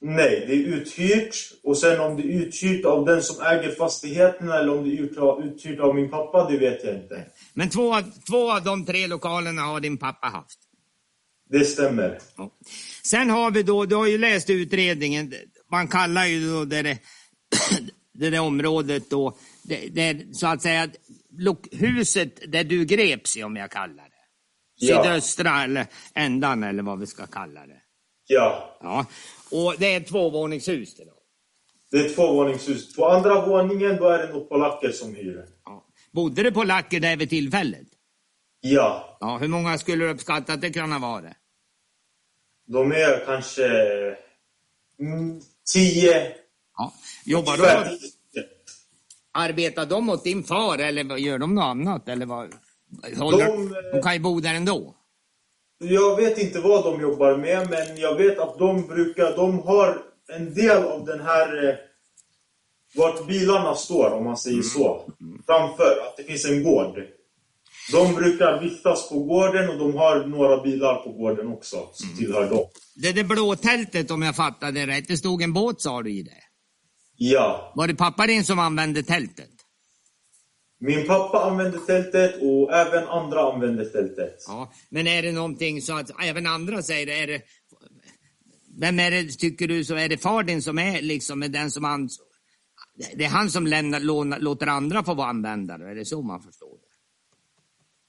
Nej, 0.00 0.44
det 0.48 0.52
är 0.54 0.58
uthyrt. 0.66 1.34
Och 1.62 1.78
sen 1.78 2.00
om 2.00 2.16
det 2.16 2.22
är 2.22 2.32
uthyrt 2.46 2.84
av 2.84 3.04
den 3.04 3.22
som 3.22 3.46
äger 3.46 3.70
fastigheten 3.74 4.48
eller 4.50 4.78
om 4.78 4.84
det 4.88 4.96
är 4.96 5.02
uthyrt- 5.42 5.80
av 5.80 5.94
min 5.94 6.10
pappa, 6.10 6.50
det 6.50 6.58
vet 6.58 6.84
jag 6.84 6.94
inte. 6.94 7.24
Men 7.54 7.68
två, 7.70 7.94
av- 7.94 8.12
två 8.30 8.52
av 8.52 8.64
de 8.64 8.84
tre 8.84 9.06
lokalerna 9.06 9.62
har 9.62 9.80
din 9.80 9.98
pappa 9.98 10.26
haft? 10.26 10.58
Det 11.50 11.64
stämmer. 11.64 12.18
Ja. 12.36 12.50
Sen 13.04 13.30
har 13.30 13.50
vi 13.50 13.62
då, 13.62 13.84
du 13.84 13.94
har 13.96 14.06
ju 14.06 14.18
läst 14.18 14.50
utredningen, 14.50 15.32
man 15.70 15.88
kallar 15.88 16.24
ju 16.24 16.50
då 16.52 16.64
det, 16.64 16.82
det, 16.82 16.98
det 18.12 18.30
där 18.30 18.40
området 18.40 19.10
då, 19.10 19.38
det, 19.62 19.88
det, 19.88 20.36
så 20.36 20.46
att 20.46 20.62
säga, 20.62 20.88
huset 21.72 22.52
där 22.52 22.64
du 22.64 22.84
greps 22.84 23.36
i 23.36 23.44
om 23.44 23.56
jag 23.56 23.70
kallar 23.70 24.04
det. 24.04 24.12
Ja. 24.74 25.04
Sydöstra 25.04 25.64
eller 25.64 25.86
ändan 26.14 26.62
eller 26.62 26.82
vad 26.82 26.98
vi 27.00 27.06
ska 27.06 27.26
kalla 27.26 27.66
det. 27.66 27.82
Ja, 28.26 28.78
Ja. 28.82 29.06
Och 29.50 29.74
det 29.78 29.86
är 29.94 29.96
ett 30.00 30.06
tvåvåningshus 30.08 30.96
det 30.96 31.04
då. 31.04 31.12
det 31.90 31.96
är 31.98 32.06
ett 32.06 32.14
tvåvåningshus. 32.14 32.96
På 32.96 33.08
andra 33.08 33.46
våningen 33.46 33.96
då 33.96 34.08
är 34.08 34.26
det 34.26 34.32
nog 34.32 34.48
polacker 34.48 34.92
som 34.92 35.14
hyr. 35.14 35.44
Ja. 35.64 35.84
Bodde 36.12 36.42
du 36.42 36.52
på 36.52 36.64
Lacker 36.64 37.00
där 37.00 37.16
vid 37.16 37.28
tillfället? 37.30 37.88
Ja, 38.60 39.18
Ja, 39.20 39.38
hur 39.38 39.48
många 39.48 39.78
skulle 39.78 40.04
du 40.04 40.10
uppskatta 40.10 40.52
att 40.52 40.60
det 40.60 40.70
kunde 40.70 40.98
vara? 40.98 41.34
de 42.72 42.92
är 42.92 43.24
kanske 43.26 43.66
mm, 45.00 45.40
tio, 45.72 46.34
Ja. 46.78 46.92
Jobbar 47.24 47.56
de, 47.56 47.98
tio. 47.98 48.44
arbetar 49.32 49.86
de 49.86 50.10
åt 50.10 50.24
din 50.24 50.44
far 50.44 50.78
eller 50.78 51.16
gör 51.16 51.38
de 51.38 51.54
något 51.54 51.62
annat? 51.64 52.08
Eller 52.08 52.26
vad? 52.26 52.54
Håller, 53.18 53.46
De, 53.46 53.68
de, 53.68 53.96
eh, 53.96 54.02
kan 54.02 54.14
ju 54.14 54.20
bo 54.20 54.40
där 54.40 54.54
ändå. 54.54 54.94
Jag 55.78 56.16
vet 56.16 56.38
inte 56.38 56.60
vad 56.60 56.84
de 56.84 57.00
jobbar 57.00 57.36
med, 57.36 57.70
men 57.70 57.96
jag 57.96 58.14
vet 58.14 58.38
att 58.38 58.58
de 58.58 58.86
brukar, 58.86 59.36
de 59.36 59.58
har 59.58 60.02
en 60.32 60.54
del 60.54 60.84
av 60.84 61.04
den 61.04 61.20
här, 61.20 61.68
eh, 61.68 61.74
vart 62.94 63.26
bilarna 63.26 63.74
står, 63.74 64.10
om 64.10 64.24
man 64.24 64.36
säger 64.36 64.62
så, 64.62 65.02
framför, 65.46 65.98
att 66.06 66.16
det 66.16 66.22
finns 66.24 66.44
en 66.44 66.62
gård. 66.62 67.02
De 67.92 68.14
brukar 68.14 68.60
vistas 68.60 69.08
på 69.08 69.18
gården 69.24 69.68
och 69.70 69.78
de 69.78 69.94
har 69.94 70.26
några 70.26 70.62
bilar 70.62 70.94
på 70.94 71.12
gården 71.12 71.48
också, 71.48 71.88
som 71.92 72.16
tillhör 72.16 72.50
dem. 72.50 72.64
Det 72.96 73.12
där 73.12 73.24
blå 73.24 73.56
tältet 73.56 74.10
om 74.10 74.22
jag 74.22 74.36
fattade 74.36 74.86
rätt, 74.86 75.08
det 75.08 75.16
stod 75.16 75.42
en 75.42 75.52
båt 75.52 75.80
sa 75.80 76.02
du 76.02 76.10
i 76.10 76.22
det. 76.22 76.42
Ja, 77.16 77.72
Var 77.76 77.86
det 77.88 77.94
pappa 77.94 78.26
din 78.26 78.44
som 78.44 78.58
använde 78.58 79.02
tältet? 79.02 79.50
min 80.80 81.06
pappa 81.06 81.44
använde 81.50 81.78
tältet 81.78 82.42
och 82.42 82.74
även 82.74 83.08
andra 83.08 83.52
använde 83.52 83.84
tältet. 83.84 84.44
Ja. 84.46 84.72
Men 84.90 85.06
är 85.06 85.22
det 85.22 85.32
någonting 85.32 85.82
så 85.82 85.96
att 85.98 86.10
även 86.22 86.46
andra 86.46 86.82
säger 86.82 87.06
det, 87.06 87.18
är 87.22 87.26
det 87.26 87.42
vem 88.80 89.00
är 89.00 89.10
det, 89.10 89.24
tycker 89.24 89.68
du, 89.68 89.84
så 89.84 89.94
är 89.94 90.08
det 90.08 90.18
far 90.18 90.42
din 90.42 90.62
som 90.62 90.78
är 90.78 91.02
liksom 91.02 91.42
är 91.42 91.48
den 91.48 91.70
som 91.70 91.84
an, 91.84 92.08
det 93.16 93.24
är 93.24 93.28
han 93.28 93.50
som 93.50 93.66
lämnar, 93.66 94.00
låter 94.40 94.66
andra 94.66 95.04
få 95.04 95.14
vara 95.14 95.28
användare, 95.28 95.90
är 95.90 95.94
det 95.94 96.04
så 96.04 96.22
man 96.22 96.42
förstår 96.42 96.78
det? 96.80 96.87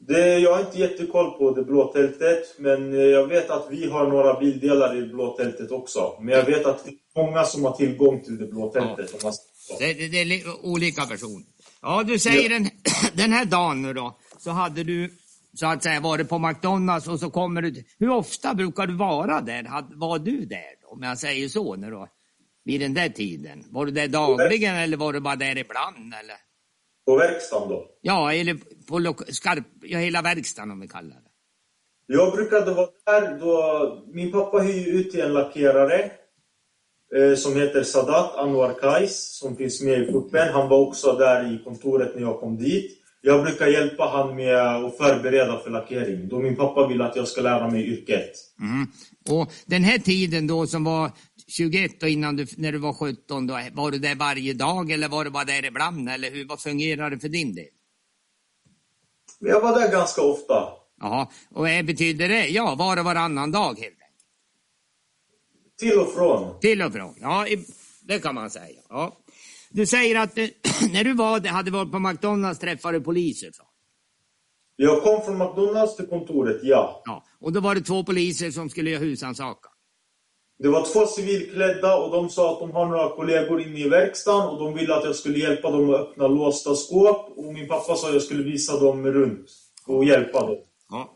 Det, 0.08 0.40
jag 0.40 0.54
har 0.56 0.62
inte 0.62 0.80
jättekoll 0.80 1.32
på 1.32 1.52
det 1.52 1.64
blå 1.64 1.94
tältet, 1.94 2.56
men 2.58 2.94
eh, 2.94 3.00
jag 3.00 3.28
vet 3.28 3.50
att 3.50 3.68
vi 3.72 3.90
har 3.90 4.08
några 4.08 4.40
bildelar 4.40 4.98
i 4.98 5.02
det 5.02 5.08
blå 5.08 5.38
tältet 5.38 5.72
också. 5.72 6.18
Men 6.22 6.36
jag 6.38 6.46
vet 6.46 6.66
att 6.66 6.86
det 6.86 6.90
är 6.92 7.24
många 7.26 7.44
som 7.44 7.64
har 7.64 7.72
tillgång 7.72 8.22
till 8.24 8.38
det 8.38 8.48
blå 8.48 8.72
tältet. 8.72 9.10
så. 9.22 9.78
Det, 9.80 9.94
det, 9.94 10.08
det 10.08 10.20
är 10.22 10.26
li- 10.26 10.44
olika 10.64 11.06
personer. 11.06 11.46
Ja, 11.82 12.04
du 12.04 12.20
säger 12.20 12.50
den, 12.50 12.70
den 13.14 13.32
här 13.34 13.46
dagen 13.46 13.82
nu 13.82 13.94
då, 13.94 14.18
så 14.38 14.50
hade 14.52 14.84
du 14.84 15.14
så 15.54 15.66
att 15.68 15.84
säga 15.84 16.00
varit 16.00 16.30
på 16.30 16.40
McDonalds 16.40 17.08
och 17.08 17.20
så 17.20 17.30
kommer 17.30 17.62
du... 17.62 17.84
Hur 18.00 18.10
ofta 18.10 18.54
brukar 18.54 18.88
du 18.88 18.94
vara 18.98 19.42
där? 19.42 19.68
Var 20.00 20.20
du 20.20 20.46
där 20.46 20.76
då, 20.82 20.88
om 20.88 21.04
jag 21.04 21.18
säger 21.18 21.48
så 21.50 21.76
nu 21.76 21.90
då? 21.92 22.08
Vid 22.66 22.82
den 22.82 22.94
där 22.94 23.10
tiden? 23.10 23.64
Var 23.70 23.86
du 23.86 23.92
där 23.92 24.08
dagligen 24.08 24.76
eller 24.76 24.98
var 24.98 25.14
du 25.14 25.20
bara 25.20 25.36
där 25.36 25.58
ibland 25.58 26.14
eller? 26.24 26.36
På 27.10 27.16
verkstaden 27.16 27.70
då. 27.70 27.86
Ja, 28.02 28.34
eller 28.34 28.58
på 28.88 29.16
skarp, 29.28 29.64
ja, 29.82 30.00
hela 30.00 30.22
verkstaden 30.22 30.72
om 30.72 30.80
vi 30.80 30.88
kallar 30.88 31.16
det. 31.16 31.32
Jag 32.08 32.34
brukade 32.34 32.74
vara 32.74 32.90
där 33.06 33.40
då 33.40 34.04
min 34.14 34.32
pappa 34.32 34.58
hyr 34.58 34.88
ut 34.88 35.12
till 35.12 35.22
en 35.22 35.34
lackerare 35.34 36.12
eh, 37.16 37.36
som 37.36 37.56
heter 37.56 37.84
Sadat 37.84 38.36
Anwar 38.36 38.74
Kais 38.74 39.38
som 39.40 39.56
finns 39.56 39.82
med 39.82 40.02
i 40.02 40.06
kuppen. 40.12 40.54
Han 40.54 40.70
var 40.70 40.78
också 40.78 41.14
där 41.14 41.54
i 41.54 41.64
kontoret 41.64 42.16
när 42.16 42.22
jag 42.22 42.40
kom 42.40 42.58
dit. 42.58 42.92
Jag 43.22 43.44
brukar 43.44 43.68
hjälpa 43.68 44.08
han 44.08 44.36
med 44.36 44.56
att 44.56 44.98
förbereda 44.98 45.60
för 45.60 45.70
lackering 45.70 46.28
då 46.28 46.40
min 46.40 46.56
pappa 46.56 46.88
vill 46.88 47.02
att 47.02 47.16
jag 47.16 47.28
ska 47.28 47.42
lära 47.42 47.70
mig 47.70 47.88
yrket. 47.88 48.32
Mm. 48.60 48.88
Och 49.30 49.52
den 49.66 49.84
här 49.84 49.98
tiden 49.98 50.48
då 50.48 50.68
som 50.68 50.84
var 50.84 51.12
21 51.50 52.04
och 52.04 52.10
innan 52.10 52.36
du, 52.36 52.46
när 52.58 52.72
du 52.72 52.78
var 52.78 52.94
17, 52.94 53.48
då, 53.48 53.60
var 53.74 53.92
du 53.92 54.00
där 54.00 54.16
varje 54.16 54.54
dag 54.54 54.92
eller 54.92 55.08
var 55.08 55.24
du 55.24 55.30
bara 55.30 55.46
där 55.46 55.66
ibland? 55.66 56.10
Eller 56.10 56.32
hur, 56.32 56.48
vad 56.48 56.60
fungerar 56.62 57.10
det 57.10 57.20
för 57.20 57.30
din 57.30 57.56
del? 57.56 57.66
Jag 59.40 59.62
var 59.62 59.80
där 59.80 59.92
ganska 59.92 60.22
ofta. 60.22 60.70
Jaha, 61.02 61.28
och 61.50 61.62
vad 61.62 61.86
betyder 61.86 62.30
det? 62.30 62.48
Ja, 62.48 62.76
var 62.76 62.98
och 62.98 63.06
varannan 63.06 63.52
dag 63.52 63.68
helt 63.68 63.80
enkelt. 63.80 64.00
Till 65.80 66.00
och 66.00 66.14
från. 66.14 66.60
Till 66.60 66.82
och 66.82 66.94
från, 66.94 67.16
ja, 67.22 67.46
det 68.02 68.20
kan 68.20 68.36
man 68.36 68.50
säga. 68.50 68.82
Ja. 68.90 69.18
Du 69.70 69.86
säger 69.86 70.16
att 70.20 70.36
du, 70.36 70.54
när 70.94 71.04
du 71.04 71.14
var, 71.14 71.48
hade 71.48 71.72
varit 71.72 71.92
på 71.92 72.00
McDonalds 72.00 72.60
träffade 72.60 73.00
du 73.00 73.04
poliser. 73.04 73.52
Från. 73.52 73.66
Jag 74.76 75.04
kom 75.04 75.26
från 75.26 75.38
McDonalds 75.38 75.96
till 75.96 76.08
kontoret, 76.08 76.60
ja. 76.64 77.02
Ja. 77.06 77.24
Och 77.40 77.54
då 77.54 77.60
var 77.60 77.76
det 77.76 77.82
två 77.82 78.04
poliser 78.04 78.52
som 78.52 78.70
skulle 78.70 78.90
göra 78.90 79.02
husrannsakan. 79.02 79.69
Det 80.60 80.70
var 80.70 80.94
två 80.94 81.06
civilklädda 81.06 81.96
och 81.96 82.12
de 82.12 82.30
sa 82.30 82.54
att 82.54 82.60
de 82.60 82.72
har 82.72 82.86
några 82.86 83.10
kollegor 83.10 83.62
inne 83.62 83.80
i 83.80 83.90
verkstaden 83.90 84.50
och 84.50 84.60
de 84.60 84.74
ville 84.74 84.96
att 84.96 85.04
jag 85.04 85.16
skulle 85.16 85.40
hjälpa 85.40 85.72
dem 85.72 85.90
att 85.90 86.00
öppna 86.00 86.28
låsta 86.28 86.76
skåp. 86.76 87.34
Och 87.38 87.54
min 87.54 87.68
pappa 87.68 87.96
sa 87.96 88.08
att 88.08 88.14
jag 88.14 88.24
skulle 88.24 88.44
visa 88.44 88.80
dem 88.80 89.08
runt 89.08 89.52
och 89.86 90.06
hjälpa 90.06 90.40
dem. 90.46 90.58
Ja. 90.90 91.16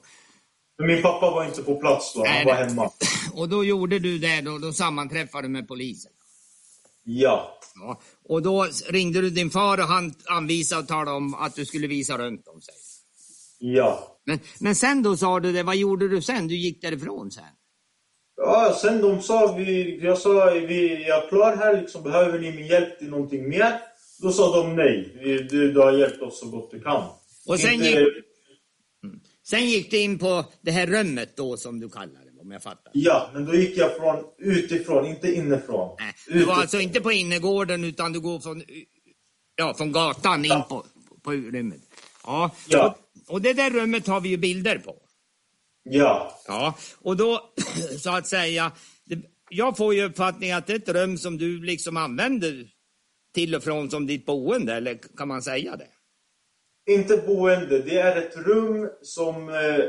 Men 0.77 0.87
min 0.87 1.01
pappa 1.01 1.31
var 1.31 1.45
inte 1.45 1.63
på 1.63 1.75
plats 1.75 2.13
då, 2.13 2.25
han 2.25 2.45
var 2.45 2.53
hemma. 2.53 2.89
Och 3.33 3.49
då 3.49 3.63
gjorde 3.63 3.99
du 3.99 4.17
det, 4.17 4.41
då, 4.41 4.57
då 4.57 4.73
sammanträffade 4.73 5.47
du 5.47 5.51
med 5.51 5.67
polisen. 5.67 6.11
Ja. 7.03 7.59
Ja. 7.75 8.01
Och 8.29 8.41
då 8.41 8.67
ringde 8.89 9.21
du 9.21 9.29
din 9.29 9.49
far 9.49 9.77
och 9.77 9.87
han 9.87 10.13
anvisade 10.25 10.81
och 10.81 10.87
talade 10.87 11.17
om 11.17 11.33
att 11.33 11.55
du 11.55 11.65
skulle 11.65 11.87
visa 11.87 12.17
runt 12.17 12.47
om 12.47 12.61
sig. 12.61 12.73
Ja. 13.59 14.17
Men, 14.25 14.39
men 14.59 14.75
sen 14.75 15.03
då 15.03 15.17
sa 15.17 15.39
du 15.39 15.53
det, 15.53 15.63
vad 15.63 15.75
gjorde 15.75 16.07
du 16.07 16.21
sen? 16.21 16.47
Du 16.47 16.55
gick 16.55 16.81
därifrån 16.81 17.31
sen? 17.31 17.43
Ja, 18.37 18.77
sen 18.81 19.01
de 19.01 19.21
sa, 19.21 19.55
vi, 19.57 19.99
jag 20.03 20.17
sa, 20.17 20.45
vi, 20.67 21.05
jag 21.07 21.23
är 21.23 21.29
klar 21.29 21.55
här, 21.57 21.81
liksom, 21.81 22.03
behöver 22.03 22.39
ni 22.39 22.51
min 22.51 22.67
hjälp 22.67 22.99
till 22.99 23.09
någonting 23.09 23.49
mer? 23.49 23.79
Då 24.21 24.31
sa 24.31 24.63
de 24.63 24.75
nej, 24.75 25.17
du, 25.49 25.71
du 25.71 25.79
har 25.79 25.91
hjälpt 25.91 26.21
oss 26.21 26.39
så 26.39 26.47
gott 26.49 26.71
du 26.71 26.79
kan. 26.81 27.03
Och 27.47 27.59
sen 27.59 27.73
Inte- 27.73 27.87
gick- 27.89 28.23
Sen 29.45 29.65
gick 29.65 29.91
du 29.91 29.97
in 29.97 30.19
på 30.19 30.45
det 30.61 30.71
här 30.71 30.87
rummet 30.87 31.37
då 31.37 31.57
som 31.57 31.79
du 31.79 31.89
kallar 31.89 32.21
det, 32.35 32.41
om 32.41 32.51
jag 32.51 32.63
fattar. 32.63 32.91
Ja, 32.93 33.29
men 33.33 33.45
då 33.45 33.55
gick 33.55 33.77
jag 33.77 33.95
från 33.97 34.23
utifrån, 34.39 35.05
inte 35.05 35.31
inifrån. 35.33 35.95
Nej, 35.99 36.13
du 36.27 36.31
var 36.33 36.37
Utifrån. 36.39 36.55
alltså 36.61 36.79
inte 36.79 37.01
på 37.01 37.11
innergården 37.11 37.83
utan 37.83 38.13
du 38.13 38.19
går 38.19 38.39
från, 38.39 38.63
ja, 39.55 39.73
från 39.77 39.91
gatan 39.91 40.45
in 40.45 40.61
på, 40.69 40.85
på 41.23 41.31
rummet. 41.31 41.81
Ja. 42.25 42.51
Ja. 42.67 42.97
Och, 43.27 43.33
och 43.33 43.41
det 43.41 43.53
där 43.53 43.69
rummet 43.69 44.07
har 44.07 44.21
vi 44.21 44.29
ju 44.29 44.37
bilder 44.37 44.77
på. 44.77 44.95
Ja. 45.83 46.41
Ja, 46.47 46.75
och 47.01 47.17
då 47.17 47.53
så 47.99 48.09
att 48.09 48.27
säga, 48.27 48.71
det, 49.05 49.19
jag 49.49 49.77
får 49.77 49.93
ju 49.93 50.03
uppfattningen 50.03 50.57
att 50.57 50.67
det 50.67 50.73
är 50.73 50.77
ett 50.77 50.89
rum 50.89 51.17
som 51.17 51.37
du 51.37 51.63
liksom 51.63 51.97
använder 51.97 52.67
till 53.33 53.55
och 53.55 53.63
från 53.63 53.89
som 53.89 54.07
ditt 54.07 54.25
boende, 54.25 54.73
eller 54.73 54.99
kan 55.17 55.27
man 55.27 55.41
säga 55.41 55.75
det? 55.75 55.87
Inte 56.91 57.17
boende, 57.17 57.81
det 57.81 57.97
är 57.97 58.17
ett 58.17 58.37
rum 58.37 58.89
som 59.01 59.49
eh, 59.49 59.85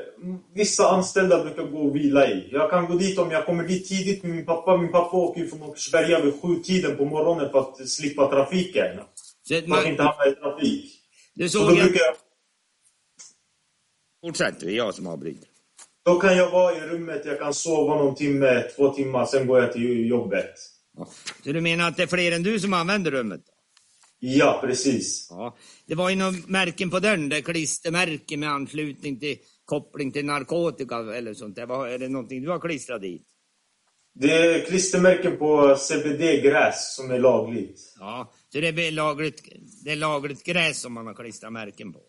vissa 0.55 0.91
anställda 0.91 1.45
brukar 1.45 1.63
gå 1.63 1.79
och 1.79 1.97
vila 1.97 2.29
i. 2.29 2.49
Jag 2.53 2.71
kan 2.71 2.87
gå 2.87 2.95
dit 2.95 3.19
om 3.19 3.31
jag 3.31 3.47
kommer 3.47 3.65
dit 3.65 3.89
tidigt 3.89 4.23
med 4.23 4.33
min 4.33 4.47
pappa. 4.47 4.77
Min 4.77 4.93
pappa 4.93 5.17
åker 5.17 5.47
från 5.47 5.63
Åkersberga 5.63 6.21
vid 6.21 6.43
sju 6.43 6.63
tiden 6.63 6.97
på 6.97 7.05
morgonen 7.05 7.51
för 7.51 7.59
att 7.59 7.89
slippa 7.89 8.31
trafiken. 8.31 9.01
Så 9.43 9.55
För 9.55 9.63
att 9.63 9.69
man, 9.69 9.87
inte 9.87 10.03
hamna 10.03 10.27
i 10.27 10.35
trafik. 10.35 11.01
du 11.35 11.49
Så 11.49 11.59
såg 11.59 11.69
då, 11.69 11.77
jag, 11.77 11.85
brukar 11.85 12.05
jag, 12.05 12.17
fortsätt, 14.21 14.61
det 14.61 14.67
är 14.67 14.77
jag 14.77 14.95
som 14.95 15.07
avbryter. 15.07 15.49
Då 16.05 16.21
kan 16.21 16.37
jag 16.37 16.51
vara 16.51 16.77
i 16.77 16.81
rummet, 16.81 17.23
jag 17.25 17.39
kan 17.39 17.55
sova 17.55 17.95
någon 17.95 18.15
timme, 18.15 18.63
två 18.77 18.89
timmar, 18.89 19.27
sen 19.27 19.47
går 19.47 19.61
jag 19.61 19.73
till 19.73 20.07
jobbet. 20.09 20.55
Ja. 20.97 21.09
Så 21.45 21.53
du 21.53 21.61
menar 21.61 21.89
att 21.89 21.97
det 21.97 22.03
är 22.03 22.07
fler 22.07 22.33
än 22.33 22.43
du 22.43 22.61
som 22.61 22.73
använder 22.73 23.11
rummet? 23.11 23.41
Ja, 24.19 24.59
precis. 24.65 25.27
Ja. 25.31 25.57
Det 25.87 25.95
var 25.95 26.11
ju 26.11 26.17
några 26.17 26.33
märken 26.47 26.91
på 26.91 27.01
dörren, 27.01 27.29
där 27.29 27.41
klistermärken 27.41 28.41
med 28.41 28.51
anslutning 28.51 29.21
till 29.21 29.37
koppling 29.65 30.13
till 30.13 30.25
narkotika 30.25 30.97
eller 30.97 31.35
sånt. 31.35 31.57
där. 31.57 31.87
Är 31.87 31.99
det 31.99 32.09
någonting 32.09 32.43
du 32.43 32.51
har 32.51 32.59
klistrat 32.59 33.01
dit? 33.03 33.27
Det 34.15 34.33
är 34.33 34.65
klistermärken 34.67 35.37
på 35.37 35.77
CBD-gräs 35.77 36.95
som 36.97 37.11
är 37.11 37.19
lagligt. 37.19 37.81
Ja, 37.99 38.33
så 38.53 38.61
det 38.61 38.69
är 38.69 38.93
lagligt, 38.93 39.43
det 39.85 39.93
är 39.93 39.97
lagligt 39.97 40.45
gräs 40.45 40.81
som 40.81 40.93
man 40.93 41.07
har 41.07 41.15
klistrat 41.15 41.53
märken 41.53 41.93
på. 41.93 42.01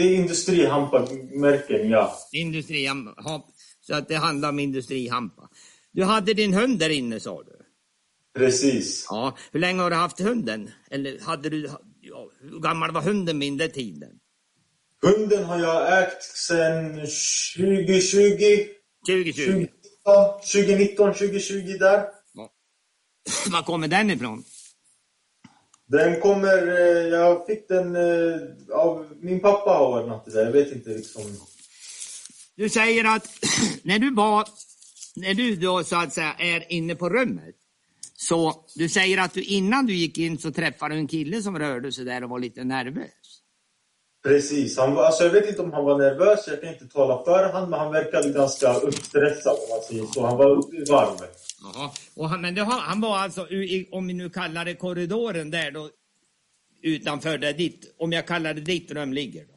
Det 0.00 0.04
är 0.06 0.14
industrihampa-märken, 0.14 1.90
ja. 1.90 2.18
Industrihampa, 2.32 3.42
så 3.80 3.94
att 3.94 4.08
det 4.08 4.14
handlar 4.14 4.48
om 4.48 4.58
industrihampa. 4.58 5.48
Du 5.92 6.04
hade 6.04 6.34
din 6.34 6.54
hund 6.54 6.78
där 6.78 6.90
inne 6.90 7.20
sa 7.20 7.42
du? 7.42 7.56
Precis. 8.38 9.06
Ja. 9.10 9.36
Hur 9.52 9.60
länge 9.60 9.82
har 9.82 9.90
du 9.90 9.96
haft 9.96 10.20
hunden? 10.20 10.70
Eller 10.90 11.20
hade 11.20 11.50
du, 11.50 11.70
ja, 12.00 12.30
hur 12.40 12.60
gammal 12.60 12.90
var 12.92 13.00
hunden 13.00 13.38
vid 13.38 13.58
den 13.58 13.70
tiden? 13.70 14.10
Hunden 15.02 15.44
har 15.44 15.58
jag 15.58 16.02
ägt 16.02 16.22
sedan 16.22 16.94
2020. 16.94 18.66
2020? 19.06 19.66
2019, 20.52 21.14
2020 21.14 21.78
där. 21.78 22.04
Var 23.50 23.62
kommer 23.62 23.88
den 23.88 24.10
ifrån? 24.10 24.44
Den 25.90 26.20
kommer, 26.20 26.66
eh, 26.66 27.08
jag 27.08 27.46
fick 27.46 27.68
den 27.68 27.96
eh, 27.96 28.40
av 28.72 29.06
min 29.20 29.40
pappa 29.40 29.70
har 29.70 30.02
ordnat 30.02 30.24
det 30.24 30.32
där. 30.32 30.44
Jag 30.44 30.52
vet 30.52 30.72
inte 30.72 30.90
liksom. 30.90 31.22
Du 32.56 32.68
säger 32.68 33.04
att 33.04 33.28
när 33.82 33.98
du 33.98 34.14
var, 34.14 34.48
när 35.16 35.34
du 35.34 35.56
då 35.56 35.84
så 35.84 35.96
att 35.96 36.12
säga 36.12 36.34
är 36.38 36.72
inne 36.72 36.94
på 36.94 37.08
rummet, 37.08 37.54
så 38.16 38.64
du 38.74 38.88
säger 38.88 39.18
att 39.18 39.34
du 39.34 39.42
innan 39.42 39.86
du 39.86 39.94
gick 39.94 40.18
in 40.18 40.38
så 40.38 40.50
träffade 40.50 40.94
du 40.94 40.98
en 40.98 41.08
kille 41.08 41.42
som 41.42 41.58
rörde 41.58 41.92
sig 41.92 42.04
där 42.04 42.24
och 42.24 42.30
var 42.30 42.38
lite 42.38 42.64
nervös. 42.64 43.19
Precis. 44.22 44.78
Han 44.78 44.94
var, 44.94 45.04
alltså 45.04 45.24
jag 45.24 45.30
vet 45.30 45.48
inte 45.48 45.62
om 45.62 45.72
han 45.72 45.84
var 45.84 45.98
nervös, 45.98 46.44
jag 46.48 46.60
kan 46.60 46.72
inte 46.72 46.88
tala 46.88 47.24
för 47.24 47.48
han, 47.52 47.70
men 47.70 47.80
han 47.80 47.92
verkade 47.92 48.30
ganska 48.32 48.74
uppstressad 48.74 49.52
om 49.52 49.68
man 49.70 49.80
säger 49.88 50.06
så. 50.06 50.26
Han 50.26 50.36
var 50.36 50.50
uppe 50.50 50.76
i 50.76 50.84
varv. 50.90 51.16
Jaha. 51.62 51.90
Och 52.16 52.28
han, 52.28 52.40
men 52.40 52.58
har- 52.58 52.80
han 52.80 53.00
var 53.00 53.18
alltså, 53.18 53.46
om 53.92 54.06
vi 54.06 54.12
nu 54.14 54.30
kallar 54.30 54.64
det 54.64 54.74
korridoren 54.74 55.50
där 55.50 55.70
då, 55.70 55.88
utanför 56.82 57.38
där 57.38 57.52
ditt, 57.52 57.94
om 57.98 58.12
jag 58.12 58.26
kallar 58.26 58.54
det 58.54 58.60
ditt 58.60 58.90
rum 58.90 59.12
ligger 59.12 59.44
då. 59.44 59.54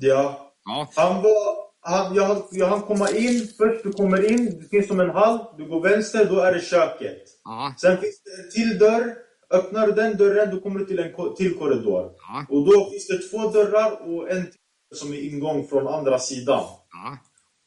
Ja. 0.00 0.52
Ja. 0.64 0.90
Han 0.96 1.22
var, 1.22 1.56
han, 1.80 2.14
jag, 2.14 2.42
jag 2.50 2.66
hann 2.68 2.82
komma 2.82 3.10
in, 3.10 3.48
först 3.58 3.84
du 3.84 3.92
kommer 3.92 4.30
in, 4.32 4.58
det 4.60 4.68
finns 4.68 4.88
som 4.88 5.00
en 5.00 5.10
hall, 5.10 5.38
du 5.58 5.68
går 5.68 5.80
vänster, 5.80 6.24
då 6.24 6.40
är 6.40 6.54
det 6.54 6.60
köket. 6.60 7.22
Ja. 7.44 7.74
Sen 7.80 7.98
finns 8.00 8.22
det 8.22 8.42
en 8.42 8.50
till 8.50 8.78
dörr. 8.78 9.14
Öppnar 9.54 9.86
du 9.86 9.92
den 9.92 10.16
dörren, 10.16 10.50
då 10.54 10.60
kommer 10.60 10.78
du 10.80 10.86
till 10.86 10.98
en 10.98 11.12
ko- 11.12 11.36
till 11.36 11.54
korridor. 11.58 12.12
Ja. 12.18 12.46
Och 12.48 12.64
då 12.66 12.90
finns 12.90 13.06
det 13.06 13.18
två 13.18 13.48
dörrar 13.48 14.08
och 14.08 14.30
en 14.30 14.46
som 14.94 15.12
är 15.12 15.18
ingång 15.28 15.66
från 15.68 15.88
andra 15.88 16.18
sidan. 16.18 16.64
Ja. 16.92 17.18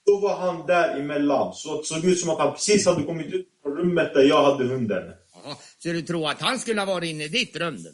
Då 0.05 0.19
var 0.19 0.35
han 0.35 0.65
där 0.67 0.99
emellan. 0.99 1.53
Så 1.53 1.77
det 1.77 1.83
såg 1.83 2.05
ut 2.05 2.19
som 2.19 2.29
att 2.29 2.39
han 2.39 2.53
precis 2.53 2.85
hade 2.85 3.03
kommit 3.03 3.33
ut 3.33 3.47
från 3.63 3.77
rummet 3.77 4.13
där 4.13 4.23
jag 4.23 4.43
hade 4.43 4.63
hunden. 4.63 5.03
ja. 5.43 5.57
Så 5.79 5.87
du 5.89 6.01
tror 6.01 6.29
att 6.29 6.41
han 6.41 6.59
skulle 6.59 6.81
ha 6.81 6.85
varit 6.93 7.09
inne 7.09 7.23
i 7.23 7.27
ditt 7.27 7.55
rum 7.55 7.83
då? 7.83 7.89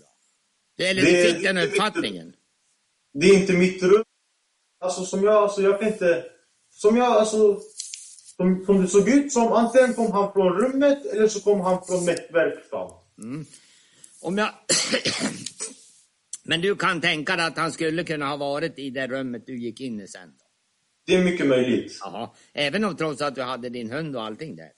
Det- 0.77 0.87
Eller 0.89 1.01
Det- 1.01 1.23
du 1.23 1.33
fick 1.33 1.43
den 1.43 1.57
uppfattningen? 1.57 2.33
Det 3.13 3.25
är 3.27 3.33
inte 3.39 3.53
mitt 3.53 3.83
rum. 3.83 4.03
Alltså 4.79 5.05
som 5.05 5.23
jag, 5.23 5.33
alltså 5.33 5.61
jag 5.61 5.79
kan 5.79 5.87
inte... 5.87 6.23
Som 6.71 6.97
jag, 6.97 7.07
alltså... 7.07 7.59
Som, 8.37 8.63
som 8.65 8.81
det 8.81 8.87
såg 8.87 9.09
ut 9.09 9.33
som, 9.33 9.47
antingen 9.53 9.93
kom 9.93 10.11
han 10.11 10.33
från 10.33 10.53
rummet 10.61 11.05
eller 11.05 11.27
så 11.27 11.39
kom 11.39 11.61
han 11.61 11.85
från 11.85 12.05
mättverkstaden. 12.05 12.97
Om 14.23 14.37
jag... 14.37 14.49
Men 16.45 16.61
du 16.61 16.75
kan 16.75 17.01
tänka 17.01 17.35
dig 17.35 17.45
att 17.45 17.57
han 17.57 17.71
skulle 17.71 18.03
kunna 18.03 18.25
ha 18.25 18.37
varit 18.37 18.79
i 18.79 18.89
det 18.89 19.07
rummet 19.07 19.47
du 19.47 19.57
gick 19.57 19.81
in 19.81 20.01
i 20.01 20.07
sen? 20.07 20.29
Då? 20.39 20.45
Det 21.05 21.15
är 21.15 21.23
mycket 21.23 21.47
möjligt. 21.47 21.97
Jaha. 22.01 22.29
Även 22.53 22.83
om 22.83 22.95
trots 22.95 23.21
att 23.21 23.35
du 23.35 23.41
hade 23.41 23.69
din 23.69 23.91
hund 23.91 24.15
och 24.15 24.23
allting 24.23 24.55
där? 24.55 24.69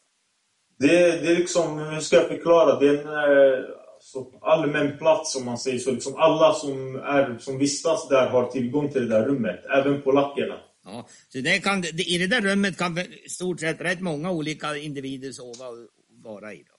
Det, 0.80 0.88
det 1.22 1.32
är 1.32 1.36
liksom, 1.36 1.80
hur 1.80 2.00
ska 2.00 2.16
jag 2.16 2.28
förklara? 2.28 2.80
Det 2.80 2.88
är 2.88 2.94
en 2.94 3.08
eh, 3.08 3.66
så 4.00 4.40
allmän 4.42 4.98
plats 4.98 5.36
om 5.36 5.46
man 5.46 5.58
säger 5.58 5.80
så. 5.80 5.92
Liksom 5.92 6.16
alla 6.16 6.54
som, 6.54 6.96
är, 6.96 7.38
som 7.40 7.58
vistas 7.58 8.08
där 8.10 8.28
har 8.30 8.52
tillgång 8.52 8.92
till 8.92 9.10
det 9.10 9.16
där 9.20 9.26
rummet. 9.26 9.66
Även 9.66 10.02
polackerna. 10.02 10.60
Ja, 10.86 11.08
så 11.30 11.38
det 11.38 11.60
kan, 11.60 11.84
I 11.86 12.18
det 12.18 12.28
där 12.28 12.42
rummet 12.42 12.78
kan 12.78 12.98
i 12.98 13.30
stort 13.30 13.60
sett 13.60 13.82
rätt 13.82 14.02
många 14.02 14.32
olika 14.32 14.78
individer 14.78 15.32
sova 15.32 15.68
och 15.68 15.78
vara 16.24 16.54
i. 16.54 16.58
Då. 16.58 16.75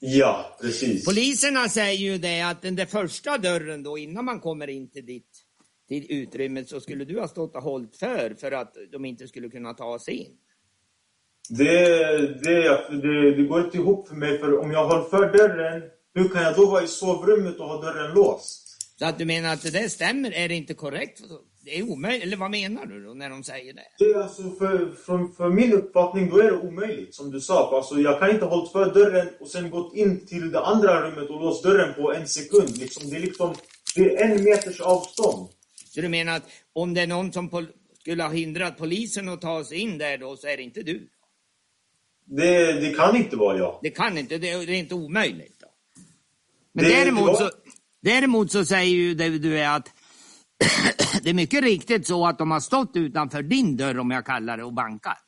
Ja, 0.00 0.56
precis. 0.60 1.04
Poliserna 1.04 1.68
säger 1.68 1.98
ju 1.98 2.18
det 2.18 2.40
att 2.40 2.62
den 2.62 2.76
där 2.76 2.86
första 2.86 3.38
dörren 3.38 3.82
då, 3.82 3.98
innan 3.98 4.24
man 4.24 4.40
kommer 4.40 4.68
in 4.68 4.90
till 4.90 5.06
ditt 5.06 5.44
till 5.88 6.06
utrymmet, 6.08 6.68
så 6.68 6.80
skulle 6.80 7.04
du 7.04 7.20
ha 7.20 7.28
stått 7.28 7.56
och 7.56 7.62
hållit 7.62 7.96
för, 7.96 8.34
för 8.34 8.52
att 8.52 8.74
de 8.92 9.04
inte 9.04 9.28
skulle 9.28 9.48
kunna 9.48 9.74
ta 9.74 9.98
sig 9.98 10.14
in. 10.14 10.36
Det, 11.50 11.64
det, 12.18 12.88
det, 13.02 13.36
det 13.36 13.42
går 13.42 13.64
inte 13.64 13.76
ihop 13.76 14.08
för 14.08 14.14
mig, 14.14 14.38
för 14.38 14.58
om 14.58 14.70
jag 14.70 14.88
håller 14.88 15.04
för 15.04 15.32
dörren, 15.38 15.82
hur 16.14 16.28
kan 16.28 16.42
jag 16.42 16.56
då 16.56 16.66
vara 16.66 16.82
i 16.82 16.86
sovrummet 16.86 17.58
och 17.58 17.66
ha 17.66 17.82
dörren 17.82 18.14
låst? 18.14 18.64
Så 18.98 19.06
att 19.06 19.18
du 19.18 19.24
menar 19.24 19.52
att 19.52 19.62
det 19.62 19.70
där 19.70 19.88
stämmer, 19.88 20.32
är 20.32 20.48
det 20.48 20.54
inte 20.54 20.74
korrekt? 20.74 21.20
Det 21.70 21.78
är 21.78 21.82
omöjligt, 21.90 22.22
eller 22.22 22.36
vad 22.36 22.50
menar 22.50 22.86
du 22.86 23.04
då 23.04 23.14
när 23.14 23.30
de 23.30 23.44
säger 23.44 23.72
det? 23.72 23.82
Det 23.98 24.14
alltså 24.14 24.42
för, 24.42 24.92
för, 25.06 25.34
för 25.36 25.48
min 25.50 25.72
uppfattning, 25.72 26.30
då 26.30 26.38
är 26.38 26.44
det 26.44 26.58
omöjligt, 26.58 27.14
som 27.14 27.30
du 27.30 27.40
sa. 27.40 27.76
Alltså, 27.76 28.00
jag 28.00 28.20
kan 28.20 28.30
inte 28.30 28.44
ha 28.44 28.56
hållit 28.56 28.72
för 28.72 28.94
dörren 28.94 29.28
och 29.40 29.48
sen 29.48 29.70
gått 29.70 29.94
in 29.94 30.26
till 30.26 30.50
det 30.52 30.60
andra 30.60 31.00
rummet 31.10 31.30
och 31.30 31.40
låst 31.40 31.62
dörren 31.62 31.94
på 31.94 32.12
en 32.12 32.28
sekund. 32.28 32.76
Liksom, 32.78 33.10
det, 33.10 33.16
är 33.16 33.20
liksom, 33.20 33.54
det 33.96 34.16
är 34.16 34.30
en 34.30 34.44
meters 34.44 34.80
avstånd. 34.80 35.48
Så 35.94 36.00
du 36.00 36.08
menar 36.08 36.36
att 36.36 36.42
om 36.72 36.94
det 36.94 37.00
är 37.00 37.06
någon 37.06 37.32
som 37.32 37.66
skulle 38.00 38.22
ha 38.22 38.30
hindrat 38.30 38.78
polisen 38.78 39.28
att 39.28 39.40
ta 39.40 39.64
sig 39.64 39.78
in 39.78 39.98
där 39.98 40.18
då, 40.18 40.36
så 40.36 40.46
är 40.46 40.56
det 40.56 40.62
inte 40.62 40.82
du? 40.82 41.08
Det, 42.24 42.72
det 42.72 42.94
kan 42.94 43.16
inte 43.16 43.36
vara 43.36 43.58
jag. 43.58 43.78
Det 43.82 43.90
kan 43.90 44.18
inte, 44.18 44.38
det 44.38 44.50
är, 44.50 44.66
det 44.66 44.72
är 44.72 44.78
inte 44.78 44.94
omöjligt. 44.94 45.56
Då. 45.60 45.66
Men 46.72 46.84
Det- 46.84 46.90
däremot, 46.90 47.26
var- 47.26 47.34
så, 47.34 47.50
däremot 48.02 48.52
så 48.52 48.64
säger 48.64 48.94
ju 48.94 49.14
du 49.14 49.60
att 49.64 49.88
det 51.22 51.30
är 51.30 51.34
mycket 51.34 51.62
riktigt 51.62 52.06
så 52.06 52.26
att 52.26 52.38
de 52.38 52.50
har 52.50 52.60
stått 52.60 52.90
utanför 52.94 53.42
din 53.42 53.76
dörr, 53.76 53.98
om 53.98 54.10
jag 54.10 54.26
kallar 54.26 54.56
det, 54.56 54.64
och 54.64 54.72
bankat. 54.72 55.24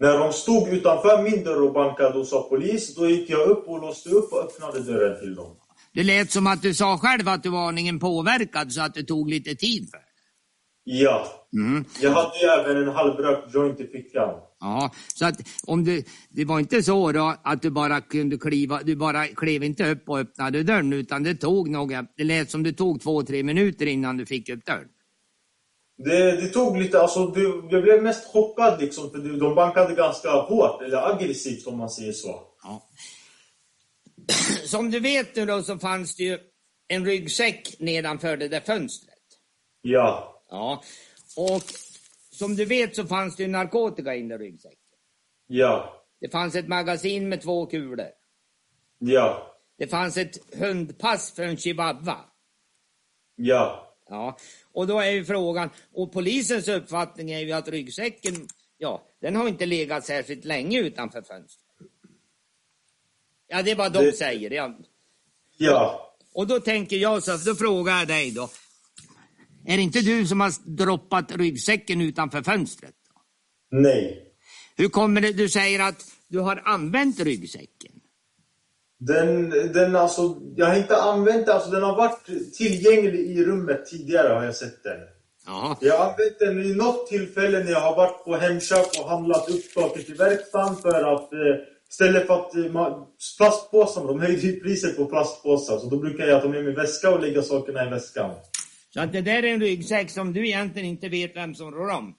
När 0.00 0.18
de 0.18 0.32
stod 0.32 0.68
utanför 0.68 1.22
min 1.22 1.44
dörr 1.44 1.62
och 1.62 1.72
bankade 1.72 2.18
och 2.18 2.26
sa 2.26 2.42
polis, 2.42 2.94
då 2.94 3.10
gick 3.10 3.30
jag 3.30 3.48
upp 3.48 3.68
och 3.68 3.80
låste 3.80 4.08
upp 4.08 4.32
och 4.32 4.44
öppnade 4.44 4.80
dörren 4.80 5.20
till 5.20 5.34
dem. 5.34 5.56
Det 5.92 6.02
lät 6.02 6.30
som 6.30 6.46
att 6.46 6.62
du 6.62 6.74
sa 6.74 6.98
själv 6.98 7.28
att 7.28 7.42
du 7.42 7.48
var 7.48 7.68
aningen 7.68 7.98
påverkad 7.98 8.72
så 8.72 8.82
att 8.82 8.94
det 8.94 9.02
tog 9.02 9.30
lite 9.30 9.54
tid 9.54 9.90
för 9.90 10.09
Ja. 10.84 11.26
mm. 11.52 11.84
Jag 12.02 12.10
hade 12.10 12.60
även 12.60 12.82
en 12.82 12.88
halvrökt 12.88 13.54
joint 13.54 13.80
i 13.80 13.86
fickan. 13.86 14.34
Ja, 14.60 14.92
så 15.14 15.26
att 15.26 15.40
om 15.66 15.84
du, 15.84 16.04
det 16.28 16.44
var 16.44 16.58
inte 16.58 16.82
så 16.82 17.12
då 17.12 17.34
att 17.42 17.62
du 17.62 17.70
bara 17.70 18.00
kunde 18.00 18.38
kliva, 18.38 18.80
du 18.82 18.96
bara 18.96 19.26
klev 19.26 19.62
inte 19.62 19.90
upp 19.90 20.08
och 20.08 20.18
öppnade 20.18 20.62
dörren 20.62 20.92
utan 20.92 21.22
det 21.22 21.34
tog 21.34 21.70
några, 21.70 22.06
det 22.16 22.24
lät 22.24 22.50
som 22.50 22.62
det 22.62 22.72
tog 22.72 23.02
två, 23.02 23.22
tre 23.22 23.42
minuter 23.42 23.86
innan 23.86 24.16
du 24.16 24.26
fick 24.26 24.48
upp 24.48 24.66
dörren. 24.66 24.88
Det, 26.04 26.40
det 26.40 26.48
tog 26.48 26.76
lite, 26.76 27.00
alltså 27.00 27.26
det, 27.26 27.40
jag 27.70 27.82
blev 27.82 28.02
mest 28.02 28.32
chockad 28.32 28.80
liksom, 28.80 29.10
för 29.10 29.40
de 29.40 29.54
bankade 29.54 29.94
ganska 29.94 30.30
hårt, 30.30 30.82
eller 30.82 31.14
aggressivt 31.14 31.66
om 31.66 31.78
man 31.78 31.90
säger 31.90 32.12
så. 32.12 32.42
Ja. 32.62 32.88
Som 34.64 34.90
du 34.90 35.00
vet 35.00 35.36
nu 35.36 35.46
då 35.46 35.62
så 35.62 35.78
fanns 35.78 36.16
det 36.16 36.24
ju 36.24 36.38
en 36.88 37.04
ryggsäck 37.04 37.76
nedanför 37.78 38.36
det 38.36 38.48
där 38.48 38.60
fönstret. 38.60 39.14
Ja. 39.82 40.39
Ja, 40.50 40.82
och 41.36 41.62
som 42.30 42.56
du 42.56 42.64
vet 42.64 42.96
så 42.96 43.06
fanns 43.06 43.36
det 43.36 43.42
ju 43.42 43.48
narkotika 43.48 44.14
i 44.14 44.18
den 44.18 44.28
där 44.28 44.38
ryggsäcken. 44.38 44.76
Ja. 45.46 46.02
Det 46.20 46.28
fanns 46.28 46.54
ett 46.54 46.68
magasin 46.68 47.28
med 47.28 47.42
två 47.42 47.66
kulor. 47.66 48.06
Ja. 48.98 49.56
Det 49.78 49.86
fanns 49.86 50.16
ett 50.16 50.54
hundpass 50.54 51.32
för 51.32 51.42
en 51.42 51.56
chihuahua. 51.56 52.24
Ja. 53.36 53.86
Ja, 54.08 54.36
och 54.72 54.86
då 54.86 54.98
är 55.00 55.10
ju 55.10 55.24
frågan, 55.24 55.70
och 55.94 56.12
polisens 56.12 56.68
uppfattning 56.68 57.30
är 57.30 57.38
ju 57.40 57.52
att 57.52 57.68
ryggsäcken, 57.68 58.48
ja, 58.78 59.02
den 59.20 59.36
har 59.36 59.48
inte 59.48 59.66
legat 59.66 60.04
särskilt 60.06 60.44
länge 60.44 60.78
utanför 60.78 61.22
fönstret. 61.22 61.66
Ja, 63.46 63.62
det 63.62 63.70
är 63.70 63.76
vad 63.76 63.92
de 63.92 63.98
Det- 64.04 64.12
säger. 64.12 64.50
Ja. 64.50 64.74
Ja. 65.56 66.12
Och 66.32 66.46
då 66.46 66.60
tänker 66.60 66.96
jag 66.96 67.22
så, 67.22 67.36
då 67.36 67.54
frågar 67.54 67.98
jag 67.98 68.08
dig 68.08 68.30
då. 68.30 68.48
Är 69.66 69.76
det 69.76 69.82
inte 69.82 70.00
du 70.00 70.26
som 70.26 70.40
har 70.40 70.52
droppat 70.76 71.32
ryggsäcken 71.36 72.00
utanför 72.00 72.42
fönstret? 72.42 72.94
Nej. 73.70 74.26
Hur 74.76 74.88
kommer 74.88 75.20
det, 75.20 75.32
du 75.32 75.48
säger 75.48 75.80
att 75.80 76.04
du 76.28 76.38
har 76.38 76.62
använt 76.64 77.20
ryggsäcken? 77.20 77.92
Den, 78.98 79.50
den 79.50 79.96
alltså, 79.96 80.36
jag 80.56 80.66
har 80.66 80.76
inte 80.76 80.96
använt 80.96 81.46
den, 81.46 81.54
alltså 81.54 81.70
den 81.70 81.82
har 81.82 81.96
varit 81.96 82.54
tillgänglig 82.54 83.20
i 83.20 83.44
rummet 83.44 83.86
tidigare 83.86 84.34
har 84.34 84.44
jag 84.44 84.56
sett 84.56 84.82
den. 84.82 84.98
Ja, 85.46 85.76
Jag 85.80 85.98
har 85.98 86.04
använt 86.04 86.38
den 86.38 86.62
i 86.62 86.74
något 86.74 87.06
tillfälle 87.06 87.64
när 87.64 87.70
jag 87.70 87.80
har 87.80 87.96
varit 87.96 88.24
på 88.24 88.36
Hemköp 88.36 88.86
och 89.00 89.08
handlat 89.08 89.50
upp 89.50 89.64
saker 89.64 90.02
till 90.02 90.14
verkstaden 90.14 90.76
för 90.76 91.14
att 91.14 91.32
eh, 91.32 91.38
istället 91.90 92.26
för 92.26 92.34
att 92.34 92.56
eh, 92.56 93.04
plastpåsar, 93.38 94.06
de 94.06 94.20
höjde 94.20 94.46
ju 94.46 94.60
priset 94.60 94.96
på 94.96 95.06
plastpåsar 95.06 95.78
så 95.78 95.86
då 95.86 95.96
brukar 95.96 96.26
jag 96.26 96.42
ta 96.42 96.48
med 96.48 96.64
mig 96.64 96.74
väska 96.74 97.10
och 97.10 97.20
lägga 97.20 97.42
sakerna 97.42 97.86
i 97.86 97.90
väskan. 97.90 98.30
Så 98.94 99.00
att 99.00 99.12
det 99.12 99.20
där 99.20 99.42
är 99.42 99.54
en 99.54 99.60
ryggsäck 99.60 100.10
som 100.10 100.32
du 100.32 100.46
egentligen 100.46 100.88
inte 100.88 101.08
vet 101.08 101.36
vem 101.36 101.54
som 101.54 101.70
rår 101.70 101.90
om. 101.90 102.14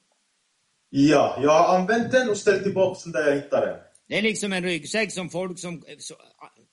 Ja, 0.89 1.39
jag 1.43 1.51
har 1.51 1.77
använt 1.77 2.11
den 2.11 2.29
och 2.29 2.37
ställt 2.37 2.63
tillbaka 2.63 2.99
den 3.03 3.11
där 3.11 3.27
jag 3.27 3.35
hittade 3.35 3.65
den. 3.65 3.79
Det 4.07 4.17
är 4.17 4.21
liksom 4.21 4.53
en 4.53 4.63
ryggsäck 4.63 5.11
som 5.11 5.29
folk 5.29 5.59
som 5.59 5.83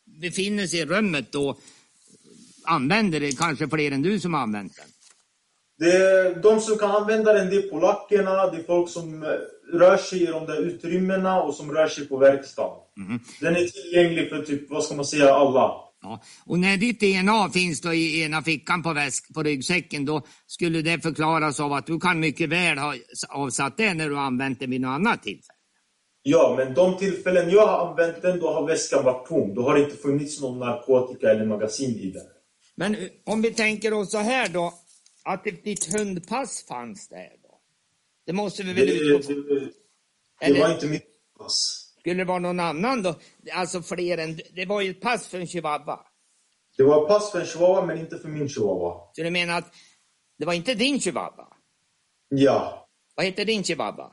befinner 0.05 0.67
sig 0.67 0.81
i 0.81 0.87
rummet 0.87 1.33
då 1.33 1.59
använder 2.65 3.21
det, 3.21 3.39
kanske 3.39 3.69
fler 3.69 3.91
än 3.91 4.03
du 4.03 4.21
som 4.21 4.35
har 4.35 4.41
använt 4.41 4.77
den. 4.77 4.87
Det 5.79 5.97
är, 5.97 6.35
de 6.35 6.61
som 6.61 6.79
kan 6.79 6.91
använda 6.91 7.33
den, 7.33 7.51
det 7.51 7.57
är 7.57 7.71
polackerna, 7.71 8.51
det 8.51 8.57
är 8.57 8.63
folk 8.63 8.91
som 8.91 9.23
eh, 9.23 9.29
rör 9.73 9.97
sig 9.97 10.23
i 10.23 10.27
de 10.27 10.47
där 10.47 10.61
utrymmena 10.61 11.43
och 11.43 11.55
som 11.55 11.73
rör 11.73 11.89
sig 11.89 12.09
på 12.09 12.17
verkstaden. 12.17 12.79
Den 13.41 13.57
är 13.57 13.67
tillgänglig 13.67 14.29
för 14.29 14.43
typ, 14.43 14.71
vad 14.71 14.85
ska 14.85 14.95
man 14.95 15.05
säga, 15.05 15.35
alla. 15.35 15.88
Ja. 16.03 16.23
Och 16.47 16.59
när 16.59 16.77
ditt 16.77 17.01
DNA 17.01 17.51
finns 17.51 17.81
då 17.81 17.95
i 17.95 18.23
ena 18.23 18.43
fickan 18.43 18.83
på, 18.83 18.93
väsk, 18.93 19.35
på 19.35 19.43
ryggsäcken, 19.43 20.05
då 20.05 20.23
skulle 20.47 20.83
det 20.83 21.01
förklaras 21.01 21.61
av 21.61 21.73
att 21.73 21.87
du 21.87 22.01
kan 22.01 22.21
mycket 22.21 22.49
väl 22.49 22.79
ha 22.79 22.95
avsatt 23.29 23.77
det 23.77 23.95
när 23.95 24.09
du 24.09 24.19
använt 24.19 24.61
det 24.61 24.67
vid 24.67 24.81
något 24.81 24.89
annat 24.89 25.23
tillfälle. 25.23 25.55
Ja, 26.23 26.55
men 26.59 26.75
de 26.75 26.99
tillfällen 26.99 27.51
jag 27.51 27.67
har 27.67 27.89
använt 27.91 28.23
den, 28.23 28.39
då 28.39 28.53
har 28.53 28.67
väskan 28.67 29.05
varit 29.05 29.29
tom. 29.29 29.55
Då 29.55 29.63
har 29.63 29.75
det 29.75 29.85
inte 29.85 29.97
funnits 29.97 30.41
någon 30.41 30.59
narkotika 30.59 31.31
eller 31.31 31.47
magasin 31.47 31.91
i 31.91 32.11
den. 32.11 32.27
Men 32.77 32.95
eh, 32.95 33.09
om 33.25 33.43
vi 33.43 33.51
tänker 33.51 33.93
oss 33.93 34.11
så 34.11 34.19
här 34.19 34.49
då, 34.49 34.75
att 35.25 35.45
det- 35.45 35.65
ditt 35.65 35.93
hundpass 35.99 36.65
fanns 36.69 37.09
där 37.09 37.29
då. 37.43 37.61
Det 38.27 38.33
måste 38.33 38.63
vi 38.63 38.73
Det, 38.73 38.81
väl 38.81 38.89
utgå 38.91 39.19
det, 39.19 39.25
från? 39.25 39.35
det, 39.49 39.61
det 40.41 40.47
Eller- 40.47 40.61
var 40.61 40.75
inte 40.75 40.87
mitt 40.87 41.07
pass. 41.39 41.78
Skulle 42.09 42.21
det 42.21 42.29
vara 42.29 42.39
någon 42.39 42.61
annan 42.61 43.03
då? 43.03 43.15
Alltså 43.53 43.83
fler 43.83 44.19
än... 44.19 44.41
Det 44.55 44.67
var 44.67 44.81
ju 44.81 44.91
ett 44.91 45.01
pass 45.01 45.29
för 45.29 45.41
en 45.41 45.47
chihuahua. 45.47 46.01
Det 46.77 46.83
var 46.83 47.09
pass 47.09 47.33
för 47.33 47.41
en 47.41 47.47
chihuahua, 47.47 47.87
men 47.87 47.99
inte 47.99 48.19
för 48.19 48.29
min 48.29 48.49
chihuahua. 48.49 49.11
Så 49.13 49.23
du 49.23 49.31
menar 49.31 49.59
att 49.59 49.75
det 50.39 50.47
var 50.47 50.53
inte 50.53 50.75
din 50.75 51.01
chihuahua? 51.01 51.47
Ja. 52.29 52.89
Vad 53.15 53.27
heter 53.27 53.45
din 53.45 53.65
chihuahua? 53.65 54.13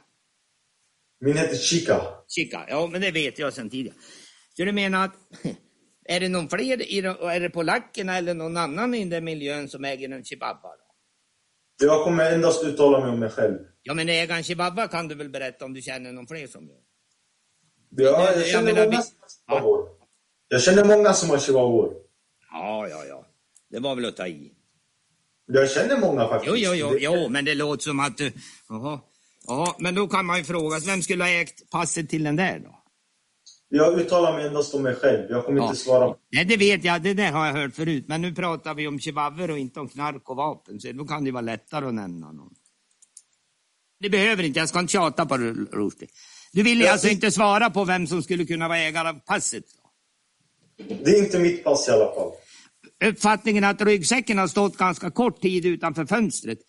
Min 1.19 1.38
heter 1.38 1.55
Chica. 1.55 2.01
Chica, 2.27 2.65
ja 2.69 2.88
men 2.88 3.01
det 3.01 3.12
vet 3.12 3.39
jag 3.39 3.53
sedan 3.53 3.69
tidigare. 3.69 3.97
Så 4.58 4.65
du 4.65 4.71
menar 4.71 5.05
att 5.05 5.15
är 6.05 6.19
det 6.19 6.29
någon 6.29 6.49
fler, 6.49 6.81
i, 6.81 6.99
är 6.99 7.39
det 7.39 7.49
polackerna 7.49 8.17
eller 8.17 8.34
någon 8.34 8.58
annan 8.58 8.93
i 8.93 9.05
den 9.05 9.23
miljön 9.23 9.69
som 9.69 9.86
äger 9.86 10.10
en 10.10 10.23
chihuahua? 10.23 10.69
Jag 11.81 12.03
kommer 12.03 12.31
endast 12.31 12.63
uttala 12.63 12.99
mig 12.99 13.10
om 13.10 13.19
mig 13.19 13.29
själv. 13.29 13.58
Ja 13.84 13.93
men 13.93 14.10
ägaren 14.10 14.43
chihuahua 14.43 14.88
kan 14.88 15.08
du 15.08 15.15
väl 15.15 15.29
berätta 15.29 15.65
om 15.65 15.73
du 15.73 15.81
känner 15.81 16.12
någon 16.12 16.27
fler 16.27 16.47
som 16.47 16.67
gör? 16.67 16.86
Ja, 17.97 18.31
Jag 18.36 18.45
känner 18.47 18.73
många 18.86 19.01
som 19.01 19.10
har 19.19 19.29
chihuahuor. 19.60 19.89
Jag 20.47 20.62
känner 20.62 20.86
många 20.86 21.13
som 21.13 21.29
har 21.29 21.38
chihuahuor. 21.39 21.93
Ja, 22.51 22.88
ja, 22.88 23.05
ja. 23.05 23.25
Det 23.71 23.79
var 23.79 23.95
väl 23.95 24.05
att 24.05 24.17
ta 24.17 24.27
i. 24.27 24.51
Jag 25.47 25.71
känner 25.71 25.97
många 25.99 26.27
faktiskt. 26.27 26.58
Jo, 26.58 26.73
jo, 26.75 26.89
jo, 26.91 26.97
jo 26.99 27.29
men 27.29 27.45
det 27.45 27.55
låter 27.55 27.84
som 27.84 27.99
att 27.99 28.17
du... 28.17 28.31
Jaha. 28.69 28.99
Ja, 29.47 29.75
men 29.79 29.95
då 29.95 30.08
kan 30.08 30.25
man 30.25 30.38
ju 30.38 30.43
fråga 30.43 30.79
sig, 30.79 30.88
vem 30.91 31.01
skulle 31.01 31.23
ha 31.23 31.31
ägt 31.31 31.69
passet 31.69 32.10
till 32.10 32.23
den 32.23 32.36
där 32.36 32.60
då? 32.60 32.79
Jag 33.69 33.99
uttalar 33.99 34.34
mig 34.38 34.47
endast 34.47 34.73
om 34.73 34.84
mig 34.84 34.95
själv. 34.95 35.29
Jag 35.29 35.45
kommer 35.45 35.60
Ja. 35.60 35.67
inte 35.69 35.79
svara. 35.79 36.15
Nej, 36.31 36.45
det 36.45 36.58
vet 36.58 36.84
jag, 36.84 37.01
det 37.01 37.13
där 37.13 37.31
har 37.31 37.45
jag 37.47 37.53
hört 37.53 37.75
förut. 37.75 38.05
Men 38.08 38.21
nu 38.21 38.34
pratar 38.36 38.73
vi 38.73 38.88
om 38.88 38.99
chihuahuor 38.99 39.51
och 39.51 39.58
inte 39.58 39.79
om 39.79 39.89
knark 39.89 40.29
och 40.29 40.36
vapen, 40.36 40.79
så 40.79 40.91
då 40.91 41.05
kan 41.05 41.23
det 41.23 41.31
vara 41.31 41.41
lättare 41.41 41.86
att 41.86 41.93
nämna 41.93 42.31
någon. 42.31 42.53
Det 43.99 44.10
behöver 44.10 44.43
inte, 44.43 44.60
jag 44.60 44.69
ska 44.69 44.79
inte 44.79 44.91
tjata 44.91 45.25
på 45.25 45.38
det, 45.38 45.51
Rushdie. 45.51 46.08
Du 46.56 46.63
vill 46.63 46.88
alltså 46.88 47.08
inte 47.08 47.32
svara 47.32 47.70
på 47.70 47.84
vem 47.86 48.08
som 48.08 48.24
skulle 48.24 48.46
kunna 48.46 48.68
vara 48.68 48.78
ägare 48.80 49.08
av 49.10 49.13
passet? 49.26 49.63
Det 51.04 51.12
är 51.12 51.24
inte 51.24 51.39
mitt 51.39 51.63
pass 51.63 51.88
i 51.88 51.91
alla 51.91 52.06
fall. 52.13 52.32
Uppfattningen 53.06 53.63
att 53.63 53.82
ryggsäcken 53.82 54.38
har 54.38 54.48
stått 54.48 54.78
ganska 54.78 55.12
kort 55.12 55.41
tid 55.41 55.65
utanför 55.65 56.06
fönstret 56.06 56.60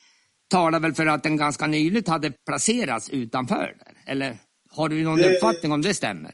talar 0.50 0.80
väl 0.80 0.94
för 0.94 1.06
att 1.06 1.22
den 1.22 1.36
ganska 1.36 1.66
nyligt 1.66 2.08
hade 2.08 2.30
placerats 2.46 3.10
utanför 3.10 3.74
där? 3.84 4.12
Eller 4.12 4.38
har 4.70 4.88
du 4.88 5.04
någon 5.04 5.18
Det- 5.18 5.34
uppfattning 5.34 5.72
om 5.72 5.82
det 5.82 5.94
stämmer? 5.94 6.30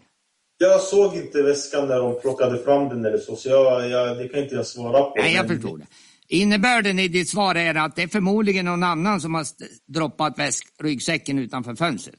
Jag 0.59 0.81
såg 0.81 1.15
inte 1.17 1.43
väskan 1.43 1.88
när 1.88 1.99
de 1.99 2.21
plockade 2.21 2.62
fram 2.65 2.88
den 2.88 3.05
eller 3.05 3.19
så, 3.19 3.37
så 3.37 3.49
jag, 3.49 3.91
jag, 3.91 4.19
det 4.19 4.29
kan 4.29 4.43
inte 4.43 4.55
jag 4.55 4.67
svara 4.67 5.03
på. 5.05 5.15
Nej, 5.17 5.35
jag 5.35 5.49
Men- 5.49 5.57
förstår 5.61 5.79
det. 5.79 5.87
Innebörden 6.29 6.99
i 6.99 7.09
ditt 7.09 7.29
svar 7.29 7.55
är 7.55 7.75
att 7.75 7.97
det 7.97 8.03
är 8.03 8.09
förmodligen 8.09 8.65
någon 8.65 8.83
annan 8.83 9.21
som 9.21 9.35
har 9.35 9.47
droppat 9.93 10.38
väsk, 10.38 10.67
ryggsäcken 10.83 11.38
utanför 11.38 11.75
fönstret. 11.75 12.17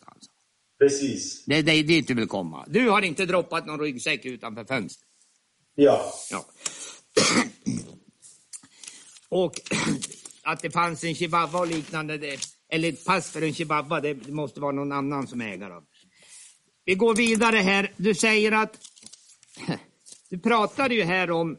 Precis. 0.83 1.45
Det 1.45 1.55
är 1.55 1.83
dit 1.83 2.07
du 2.07 2.13
vill 2.13 2.27
komma. 2.27 2.65
Du 2.67 2.89
har 2.89 3.01
inte 3.01 3.25
droppat 3.25 3.65
någon 3.65 3.79
ryggsäck 3.79 4.25
utanför 4.25 4.65
fönstret. 4.65 5.09
Ja. 5.75 6.13
Ja. 6.31 6.45
Och 9.29 9.53
att 10.43 10.61
det 10.61 10.71
fanns 10.71 11.03
en 11.03 11.15
chihuahua 11.15 11.59
och 11.59 11.67
liknande, 11.67 12.17
det, 12.17 12.39
eller 12.69 12.89
ett 12.89 13.05
pass 13.05 13.31
för 13.31 13.41
en 13.41 13.53
chihuahua, 13.53 14.01
det, 14.01 14.27
måste 14.27 14.59
vara 14.59 14.71
någon 14.71 14.91
annan 14.91 15.27
som 15.27 15.41
ägare 15.41 15.73
av. 15.73 15.83
Vi 16.85 16.95
går 16.95 17.15
vidare 17.15 17.57
här. 17.57 17.91
Du 17.97 18.15
säger 18.15 18.51
att 18.51 18.79
du 20.29 20.39
pratade 20.39 20.95
ju 20.95 21.03
här 21.03 21.31
om 21.31 21.57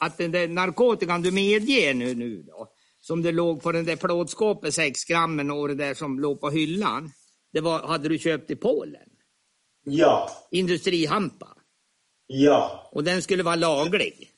att 0.00 0.18
den 0.18 0.32
där 0.32 0.48
narkotikan 0.48 1.22
du 1.22 1.30
medger 1.30 1.94
nu, 1.94 2.14
nu 2.14 2.42
då, 2.42 2.68
som 3.00 3.22
det 3.22 3.32
låg 3.32 3.62
på 3.62 3.72
den 3.72 3.84
där 3.84 3.96
plåtskåpet, 3.96 4.74
6 4.74 5.04
grammen 5.04 5.50
och 5.50 5.68
det 5.68 5.74
där 5.74 5.94
som 5.94 6.20
låg 6.20 6.40
på 6.40 6.50
hyllan. 6.50 7.12
Det 7.56 7.62
var, 7.62 7.82
hade 7.82 8.08
du 8.08 8.18
köpt 8.18 8.50
i 8.50 8.56
Polen? 8.56 9.08
Ja. 9.84 10.30
Industrihampa. 10.50 11.48
Ja. 12.26 12.88
Och 12.92 13.04
den 13.04 13.22
skulle 13.22 13.42
vara 13.42 13.54
laglig. 13.54 14.30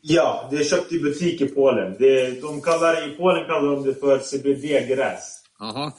Ja, 0.00 0.48
det 0.50 0.56
är 0.56 0.64
köpt 0.64 0.92
i 0.92 1.00
butik 1.00 1.40
i 1.40 1.46
Polen. 1.46 1.96
Det, 1.98 2.40
de 2.40 2.60
kallar, 2.60 3.08
I 3.08 3.16
Polen 3.16 3.46
kallar 3.46 3.74
de 3.74 3.84
det 3.84 3.94
för 3.94 4.18
CBD-gräs. 4.18 5.42
Jaha. 5.58 5.92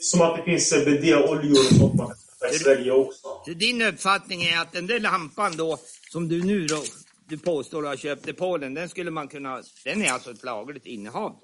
Som 0.00 0.20
att 0.20 0.36
det 0.36 0.42
finns 0.42 0.70
CBD-oljor 0.70 1.58
och 1.58 1.76
sånt 1.78 1.94
man 1.94 2.06
kan 2.40 2.50
i 2.50 2.58
Sverige 2.58 2.92
också. 2.92 3.28
Så 3.44 3.50
din 3.50 3.82
uppfattning 3.82 4.42
är 4.42 4.60
att 4.60 4.72
den 4.72 4.86
där 4.86 5.00
lampan 5.00 5.56
då, 5.56 5.78
som 6.10 6.28
du 6.28 6.42
nu 6.42 6.66
då, 6.66 6.82
du 7.28 7.38
påstår 7.38 7.82
har 7.82 7.96
köpt 7.96 8.28
i 8.28 8.32
Polen, 8.32 8.74
den 8.74 8.88
skulle 8.88 9.10
man 9.10 9.28
kunna, 9.28 9.62
den 9.84 10.02
är 10.02 10.12
alltså 10.12 10.30
ett 10.30 10.44
lagligt 10.44 10.86
innehav? 10.86 11.36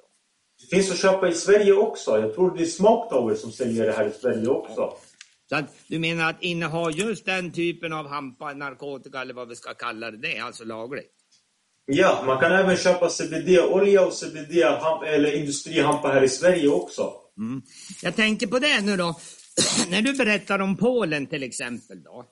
Det 0.62 0.76
finns 0.76 0.90
att 0.90 0.98
köpa 0.98 1.28
i 1.28 1.34
Sverige 1.34 1.72
också. 1.72 2.10
Jag 2.20 2.34
tror 2.34 2.56
det 2.56 2.62
är 2.62 2.66
Smoketower 2.66 3.34
som 3.34 3.52
säljer 3.52 3.86
det 3.86 3.92
här 3.92 4.08
i 4.08 4.12
Sverige 4.20 4.48
också. 4.48 4.92
Så 5.48 5.56
att 5.56 5.74
du 5.86 5.98
menar 5.98 6.30
att 6.30 6.42
inneha 6.42 6.90
just 6.90 7.24
den 7.24 7.52
typen 7.52 7.92
av 7.92 8.08
hampa, 8.08 8.52
narkotika 8.52 9.20
eller 9.20 9.34
vad 9.34 9.48
vi 9.48 9.56
ska 9.56 9.74
kalla 9.74 10.10
det, 10.10 10.16
det 10.16 10.36
är 10.36 10.42
alltså 10.42 10.64
lagligt? 10.64 11.10
Ja, 11.84 12.22
man 12.26 12.40
kan 12.40 12.52
även 12.52 12.76
köpa 12.76 13.08
CBD-olja 13.08 14.06
och 14.06 14.12
CBD 14.12 14.52
eller 15.06 15.32
industrihampa 15.32 16.08
här 16.08 16.22
i 16.22 16.28
Sverige 16.28 16.68
också. 16.68 17.12
Mm. 17.38 17.62
Jag 18.02 18.16
tänker 18.16 18.46
på 18.46 18.58
det 18.58 18.80
nu 18.80 18.96
då, 18.96 19.20
när 19.90 20.02
du 20.02 20.12
berättar 20.12 20.58
om 20.58 20.76
Polen 20.76 21.26
till 21.26 21.42
exempel 21.42 22.02
då. 22.02 22.24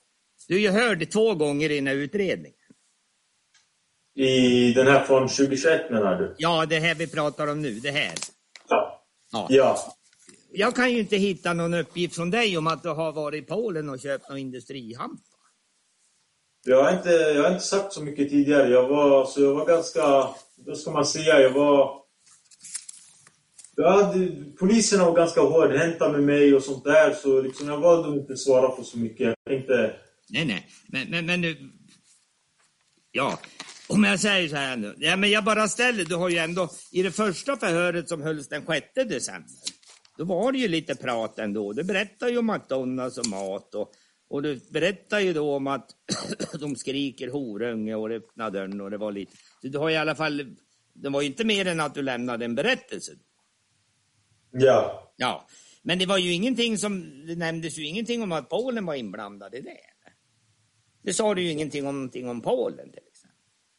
Du 0.48 0.54
har 0.54 0.60
ju 0.60 0.70
hört 0.70 1.10
två 1.10 1.34
gånger 1.34 1.70
i 1.70 1.74
den 1.74 1.86
här 1.86 1.94
utredningen. 1.94 2.59
I 4.14 4.72
den 4.72 4.86
här 4.86 5.04
från 5.04 5.28
2021 5.28 5.90
menar 5.90 6.18
du? 6.18 6.34
Ja, 6.38 6.66
det 6.66 6.78
här 6.78 6.94
vi 6.94 7.06
pratar 7.06 7.46
om 7.46 7.62
nu, 7.62 7.70
det 7.70 7.90
här. 7.90 8.12
Ja. 8.68 9.04
Ja. 9.32 9.46
Ja. 9.50 9.96
Jag 10.52 10.76
kan 10.76 10.92
ju 10.92 10.98
inte 10.98 11.16
hitta 11.16 11.52
någon 11.52 11.74
uppgift 11.74 12.14
från 12.14 12.30
dig 12.30 12.58
om 12.58 12.66
att 12.66 12.82
du 12.82 12.88
har 12.88 13.12
varit 13.12 13.44
i 13.44 13.46
Polen 13.46 13.88
och 13.88 14.00
köpt 14.00 14.28
någon 14.28 14.38
industrihampa. 14.38 15.22
Jag 16.64 16.84
har, 16.84 16.92
inte, 16.92 17.10
jag 17.10 17.42
har 17.42 17.52
inte 17.52 17.64
sagt 17.64 17.92
så 17.92 18.02
mycket 18.02 18.30
tidigare. 18.30 18.68
Jag 18.68 18.88
var, 18.88 19.24
så 19.24 19.42
jag 19.42 19.54
var 19.54 19.66
ganska, 19.66 20.28
då 20.56 20.74
ska 20.74 20.90
man 20.90 21.06
säga, 21.06 21.40
jag 21.40 21.50
var... 21.50 22.00
Jag 23.76 23.90
hade, 23.90 24.28
poliserna 24.58 25.04
var 25.04 25.16
ganska 25.16 25.40
hårdhänta 25.40 26.12
med 26.12 26.22
mig 26.22 26.54
och 26.54 26.62
sånt 26.62 26.84
där, 26.84 27.14
så 27.14 27.42
liksom 27.42 27.68
jag 27.68 27.80
valde 27.80 28.08
att 28.08 28.14
inte 28.14 28.36
svara 28.36 28.68
på 28.68 28.84
så 28.84 28.98
mycket. 28.98 29.26
Jag 29.26 29.36
tänkte... 29.56 29.96
Nej, 30.28 30.44
nej, 30.44 30.66
men, 30.86 31.10
men, 31.10 31.26
men 31.26 31.40
nu... 31.40 31.56
Ja, 33.12 33.38
om 33.90 34.04
jag 34.04 34.20
säger 34.20 34.48
så 34.48 34.56
här 34.56 34.76
nu. 34.76 34.94
Ja, 34.98 35.16
men 35.16 35.30
jag 35.30 35.44
bara 35.44 35.68
ställer, 35.68 36.04
du 36.04 36.14
har 36.14 36.28
ju 36.28 36.38
ändå, 36.38 36.70
i 36.92 37.02
det 37.02 37.10
första 37.10 37.56
förhöret 37.56 38.08
som 38.08 38.22
hölls 38.22 38.48
den 38.48 38.66
6 38.66 38.86
december, 38.94 39.50
då 40.18 40.24
var 40.24 40.52
det 40.52 40.58
ju 40.58 40.68
lite 40.68 40.94
prat 40.94 41.38
ändå. 41.38 41.72
Du 41.72 41.84
berättar 41.84 42.28
ju 42.28 42.38
om 42.38 42.46
McDonalds 42.46 43.18
och 43.18 43.26
mat 43.26 43.74
och, 43.74 43.92
och 44.28 44.42
du 44.42 44.60
berättar 44.70 45.20
ju 45.20 45.32
då 45.32 45.54
om 45.54 45.66
att 45.66 45.90
de 46.60 46.76
skriker 46.76 47.28
horunge 47.28 47.94
och 47.94 48.10
öppnar 48.10 48.50
dörren 48.50 48.80
och 48.80 48.90
det 48.90 48.98
var 48.98 49.12
lite... 49.12 49.32
Du 49.62 49.78
har 49.78 49.90
i 49.90 49.96
alla 49.96 50.14
fall, 50.14 50.56
det 50.94 51.08
var 51.08 51.20
ju 51.20 51.26
inte 51.26 51.44
mer 51.44 51.66
än 51.66 51.80
att 51.80 51.94
du 51.94 52.02
lämnade 52.02 52.44
en 52.44 52.54
berättelse. 52.54 53.12
Ja. 54.50 55.12
Ja, 55.16 55.48
men 55.82 55.98
det 55.98 56.06
var 56.06 56.18
ju 56.18 56.32
ingenting 56.32 56.78
som, 56.78 57.26
det 57.26 57.36
nämndes 57.36 57.78
ju 57.78 57.86
ingenting 57.86 58.22
om 58.22 58.32
att 58.32 58.48
Polen 58.48 58.86
var 58.86 58.94
inblandad 58.94 59.54
i 59.54 59.60
det. 59.60 59.76
Det 61.02 61.14
sa 61.14 61.34
du 61.34 61.42
ju 61.42 61.50
ingenting 61.50 61.86
om, 61.86 61.94
någonting 61.94 62.28
om 62.28 62.40
Polen 62.40 62.92
till. 62.92 63.02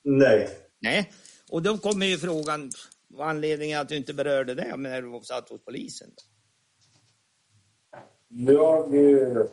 Nej. 0.04 0.50
Nej, 0.80 1.12
och 1.50 1.62
då 1.62 1.78
kommer 1.78 2.06
ju 2.06 2.18
frågan, 2.18 2.72
vad 3.08 3.30
anledningen 3.30 3.80
att 3.80 3.90
du 3.90 3.98
inte 3.98 4.14
berörde 4.14 4.56
det 4.56 4.78
när 4.78 5.02
du 5.02 5.22
satt 5.24 5.50
hos 5.50 5.66
polisen? 5.66 6.10
Jag... 8.30 8.96
eh, 8.96 9.46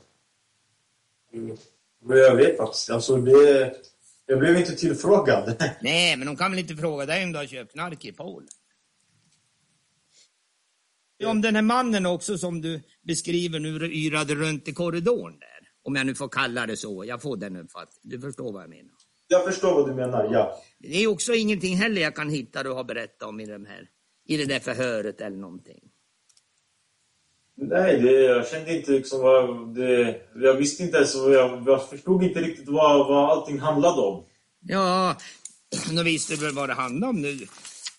jag 2.00 2.36
vet 2.36 2.56
faktiskt. 2.56 2.90
Alltså 2.90 3.16
det... 3.16 3.76
Jag 4.26 4.38
blev 4.38 4.56
inte 4.56 4.76
tillfrågad. 4.76 5.56
Nej, 5.82 6.16
men 6.16 6.26
de 6.26 6.36
kan 6.36 6.50
väl 6.50 6.60
inte 6.60 6.76
fråga 6.76 7.06
dig 7.06 7.24
om 7.24 7.32
du 7.32 7.38
har 7.38 7.46
köpt 7.46 7.72
knark 7.72 8.04
i 8.04 8.12
Polen? 8.12 8.48
Om 11.24 11.40
den 11.40 11.54
här 11.54 11.62
mannen 11.62 12.06
också 12.06 12.38
som 12.38 12.60
du 12.60 12.82
beskriver 13.02 13.60
nu 13.60 13.92
yrade 13.92 14.34
runt 14.34 14.68
i 14.68 14.74
korridoren 14.74 15.38
där. 15.38 15.68
Om 15.82 15.96
jag 15.96 16.06
nu 16.06 16.14
får 16.14 16.28
kalla 16.28 16.66
det 16.66 16.76
så. 16.76 17.04
Jag 17.04 17.22
får 17.22 17.36
den 17.36 17.56
uppfattningen. 17.56 18.00
Du 18.02 18.20
förstår 18.20 18.52
vad 18.52 18.62
jag 18.62 18.70
menar. 18.70 18.97
Jag 19.28 19.44
förstår 19.44 19.74
vad 19.74 19.88
du 19.88 19.94
menar, 19.94 20.28
ja. 20.32 20.62
Det 20.78 21.02
är 21.02 21.06
också 21.06 21.34
ingenting 21.34 21.76
heller 21.76 22.02
jag 22.02 22.16
kan 22.16 22.30
hitta 22.30 22.62
du 22.62 22.70
har 22.70 22.84
berättat 22.84 23.28
om 23.28 23.40
i, 23.40 23.46
de 23.46 23.66
här, 23.66 23.88
i 24.26 24.36
det 24.36 24.44
där 24.44 24.60
förhöret 24.60 25.20
eller 25.20 25.36
någonting. 25.36 25.80
Nej, 27.60 28.00
det, 28.00 28.12
jag 28.12 28.48
kände 28.48 28.76
inte 28.76 28.90
liksom 28.90 29.20
vad 29.20 29.74
det... 29.74 30.20
Jag 30.34 30.54
visste 30.54 30.82
inte 30.82 30.96
ens, 30.96 31.14
jag, 31.14 31.64
jag 31.66 31.88
förstod 31.88 32.22
inte 32.22 32.40
riktigt 32.40 32.68
vad, 32.68 33.08
vad 33.08 33.30
allting 33.30 33.58
handlade 33.58 34.00
om. 34.00 34.24
Ja, 34.60 35.16
nu 35.92 36.02
visste 36.02 36.34
du 36.34 36.40
väl 36.40 36.54
vad 36.54 36.68
det 36.68 36.74
handlade 36.74 37.10
om 37.10 37.22
nu. 37.22 37.38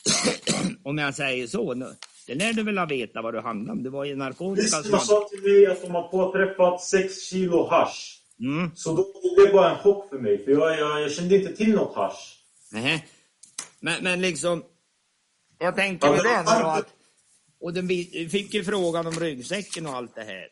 om 0.84 0.98
jag 0.98 1.16
säger 1.16 1.48
så. 1.48 1.74
Nu. 1.74 1.96
Det 2.28 2.36
lär 2.36 2.54
du 2.54 2.64
väl 2.64 2.78
ha 2.78 2.86
veta 2.86 3.22
vad 3.22 3.34
det 3.34 3.42
handlade 3.42 3.78
om. 3.78 3.84
Det 3.84 3.90
var 3.90 4.06
ju 4.06 4.16
narkotika 4.16 4.68
som... 4.68 4.84
Poliserna 4.84 5.00
sa 5.00 5.30
till 5.30 5.42
mig 5.42 5.66
att 5.68 5.82
de 5.82 5.92
har 5.92 6.08
påträffat 6.08 6.84
6 6.84 7.22
kilo 7.22 7.68
hasch. 7.68 8.19
Mm. 8.40 8.72
Så 8.76 8.96
då 8.96 9.36
blev 9.36 9.48
det 9.48 9.54
bara 9.54 9.72
en 9.72 9.84
chock 9.84 10.10
för 10.10 10.20
mig, 10.20 10.44
för 10.46 10.52
jag, 10.52 10.80
jag, 10.80 11.02
jag 11.02 11.12
kände 11.12 11.36
inte 11.36 11.56
till 11.56 11.72
något 11.76 11.96
hasch. 11.96 12.40
Nej. 12.72 13.08
Men, 13.80 14.04
men 14.04 14.22
liksom, 14.22 14.64
jag 15.60 15.76
tänker 15.76 16.08
Ja, 16.08 16.14
det 16.14 16.56
nu 16.56 16.64
då 16.64 16.68
att, 16.68 16.88
och 17.60 17.74
den 17.74 17.88
fick 18.30 18.54
ju 18.54 18.64
frågan 18.64 19.08
om 19.08 19.14
ryggsäcken 19.14 19.86
och 19.86 19.96
allt 19.96 20.16
det 20.16 20.24
här. 20.24 20.48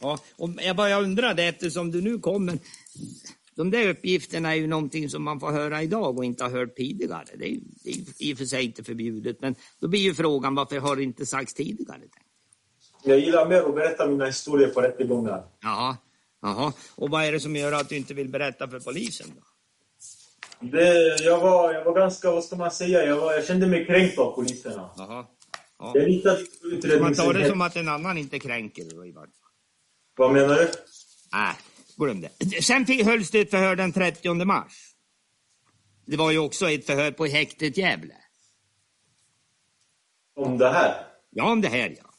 Ja, 0.00 0.18
och 0.36 0.50
jag 0.62 0.76
bara 0.76 1.00
undrade 1.00 1.44
eftersom 1.44 1.90
du 1.90 2.00
nu 2.02 2.18
kommer, 2.18 2.58
de 3.54 3.70
där 3.70 3.88
uppgifterna 3.88 4.50
är 4.50 4.54
ju 4.54 4.66
någonting 4.66 5.10
som 5.10 5.22
man 5.22 5.40
får 5.40 5.50
höra 5.50 5.82
idag 5.82 6.18
och 6.18 6.24
inte 6.24 6.44
har 6.44 6.50
hört 6.50 6.76
tidigare. 6.76 7.24
Det 7.38 7.44
är 7.44 7.48
ju 7.48 7.60
det 7.84 7.90
är 7.90 7.96
i 8.18 8.34
och 8.34 8.38
för 8.38 8.44
sig 8.44 8.64
inte 8.64 8.84
förbjudet, 8.84 9.40
men 9.40 9.54
då 9.80 9.88
blir 9.88 10.00
ju 10.00 10.14
frågan 10.14 10.54
varför 10.54 10.78
har 10.78 10.96
det 10.96 11.02
inte 11.02 11.26
sagts 11.26 11.54
tidigare? 11.54 12.00
tänkte 12.00 12.29
jag. 13.04 13.18
Gillar 13.18 13.48
mer 13.48 13.62
att 13.62 13.74
berätta 13.74 14.06
mina 14.06 14.26
historier 14.26 14.68
på 14.68 14.80
rättegångar. 14.80 15.44
Jaha, 15.62 15.96
jaha. 16.42 16.72
Och 16.94 17.10
vad 17.10 17.24
är 17.24 17.32
det 17.32 17.40
som 17.40 17.56
gör 17.56 17.72
att 17.72 17.88
du 17.88 17.96
inte 17.96 18.14
vill 18.14 18.28
berätta 18.28 18.68
för 18.68 18.80
polisen 18.80 19.26
då? 19.36 19.42
Det, 20.60 21.16
jag, 21.24 21.40
var, 21.40 21.72
jag 21.72 21.84
var 21.84 21.94
ganska, 21.94 22.30
vad 22.30 22.44
ska 22.44 22.56
man 22.56 22.70
säga, 22.70 23.04
jag, 23.04 23.16
var, 23.16 23.32
jag 23.32 23.44
kände 23.44 23.66
mig 23.66 23.86
kränkt 23.86 24.18
av 24.18 24.34
poliserna. 24.34 24.90
Jaha. 24.96 25.26
Ja. 25.78 25.92
Jag 25.94 26.08
litade 26.08 27.00
Man 27.00 27.14
tar 27.14 27.34
det 27.34 27.48
som 27.48 27.60
att 27.60 27.76
en 27.76 27.88
annan 27.88 28.18
inte 28.18 28.38
kränker 28.38 28.84
dig 28.84 29.08
i 29.08 29.12
vart 29.12 29.24
fall. 29.24 29.50
Vad 30.16 30.32
menar 30.32 30.54
du? 30.54 30.70
Nej, 31.32 31.54
glöm 31.96 32.20
det. 32.20 32.62
Sen 32.62 32.86
hölls 33.04 33.30
det 33.30 33.40
ett 33.40 33.50
förhör 33.50 33.76
den 33.76 33.92
30 33.92 34.44
mars. 34.44 34.94
Det 36.06 36.16
var 36.16 36.30
ju 36.30 36.38
också 36.38 36.70
ett 36.70 36.86
förhör 36.86 37.10
på 37.10 37.26
häktet 37.26 37.76
Gävle. 37.76 38.14
Om 40.36 40.58
det 40.58 40.70
här? 40.70 41.06
Ja, 41.30 41.52
om 41.52 41.60
det 41.60 41.68
här 41.68 41.96
ja. 42.02 42.09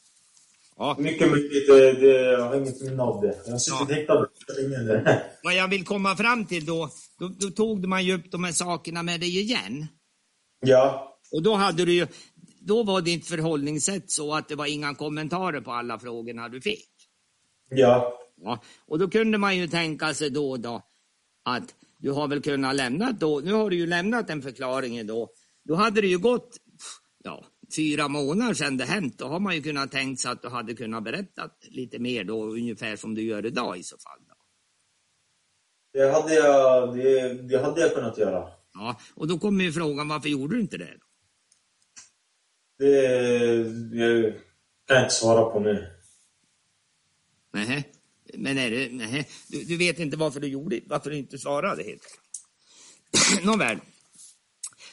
Ja. 0.76 0.96
Mycket 0.98 1.30
möjligt, 1.30 1.66
det, 1.66 1.92
det, 1.92 2.32
jag 2.32 2.40
har 2.48 2.56
inget 2.56 2.80
minne 2.82 3.02
av 3.02 3.20
det. 3.20 3.38
Jag 3.44 3.52
har 3.52 3.58
suttit 3.58 3.88
Ja. 3.88 3.94
häktad. 3.94 5.22
Vad 5.42 5.54
jag 5.54 5.68
vill 5.68 5.84
komma 5.84 6.16
fram 6.16 6.46
till 6.46 6.66
då, 6.66 6.90
då, 7.18 7.28
då 7.28 7.50
tog 7.50 7.86
man 7.86 8.04
ju 8.04 8.14
upp 8.14 8.30
de 8.30 8.44
här 8.44 8.52
sakerna 8.52 9.02
med 9.02 9.20
dig 9.20 9.40
igen. 9.40 9.86
Ja. 10.60 11.08
Och 11.32 11.42
då 11.42 11.54
hade 11.54 11.84
du 11.84 11.92
ju, 11.92 12.06
då 12.60 12.82
var 12.82 13.00
ditt 13.00 13.26
förhållningssätt 13.28 14.10
så 14.10 14.34
att 14.34 14.48
det 14.48 14.54
var 14.54 14.66
inga 14.66 14.94
kommentarer 14.94 15.60
på 15.60 15.72
alla 15.72 15.98
frågorna 15.98 16.48
du 16.48 16.60
fick. 16.60 16.88
Ja. 17.70 18.18
Ja, 18.44 18.62
och 18.86 18.98
då 18.98 19.08
kunde 19.08 19.38
man 19.38 19.56
ju 19.56 19.68
tänka 19.68 20.14
sig 20.14 20.30
då, 20.30 20.56
då 20.56 20.82
att 21.44 21.74
du 21.98 22.10
har 22.10 22.28
väl 22.28 22.42
kunnat 22.42 22.76
lämna 22.76 23.12
då, 23.12 23.40
nu 23.44 23.52
har 23.52 23.70
du 23.70 23.76
ju 23.76 23.86
lämnat 23.86 24.30
en 24.30 24.42
förklaring 24.42 25.06
då. 25.06 25.28
Då 25.64 25.74
hade 25.74 26.00
det 26.00 26.06
ju 26.06 26.18
gått 26.18 26.56
ja, 27.24 27.44
fyra 27.76 28.08
månader 28.08 28.54
sedan 28.54 28.76
det 28.76 28.84
hänt. 28.84 29.18
Då 29.18 29.26
har 29.26 29.40
man 29.40 29.54
ju 29.54 29.62
kunnat 29.62 29.92
tänka 29.92 30.16
sig 30.16 30.30
att 30.30 30.42
du 30.42 30.48
hade 30.48 30.74
kunnat 30.74 31.04
berätta 31.04 31.50
lite 31.70 31.98
mer 31.98 32.24
då, 32.24 32.44
ungefär 32.44 32.96
som 32.96 33.14
du 33.14 33.22
gör 33.22 33.46
idag 33.46 33.78
i 33.78 33.82
så 33.82 33.96
fall. 33.98 34.18
Då. 34.28 34.34
Det 35.92 36.12
hade 36.12 36.34
jag, 36.34 36.96
det, 36.96 37.34
det 37.34 37.62
hade 37.62 37.80
jag 37.80 37.94
kunnat 37.94 38.18
göra. 38.18 38.48
Ja, 38.74 39.00
och 39.14 39.28
då 39.28 39.38
kommer 39.38 39.64
ju 39.64 39.72
frågan 39.72 40.08
varför 40.08 40.28
gjorde 40.28 40.56
du 40.56 40.60
inte 40.60 40.76
det? 40.76 40.96
Då? 41.00 41.06
Det, 42.78 43.64
det 43.64 44.32
kan 44.86 44.96
jag 44.96 45.04
inte 45.04 45.14
svara 45.14 45.50
på 45.50 45.60
nu. 45.60 45.86
Nähä. 47.52 47.84
Men 48.34 48.58
är 48.58 48.70
det, 48.70 48.88
nej, 48.92 49.28
du, 49.48 49.64
du 49.64 49.76
vet 49.76 49.98
inte 49.98 50.16
varför 50.16 50.40
du 50.40 50.48
gjorde 50.48 50.80
varför 50.86 51.10
du 51.10 51.16
inte 51.16 51.38
svarade 51.38 51.82
helt 51.82 52.02
enkelt. 52.04 53.44
Nåväl. 53.46 53.78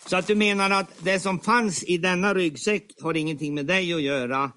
Så 0.10 0.18
att 0.18 0.28
du 0.28 0.36
menar 0.36 0.70
att 0.70 0.88
det 1.00 1.20
som 1.20 1.40
fanns 1.40 1.84
i 1.84 1.98
denna 1.98 2.34
ryggsäck 2.34 2.84
har 3.02 3.18
ingenting 3.18 3.56
med 3.56 3.66
dig 3.66 3.94
att 3.94 4.02
göra 4.02 4.52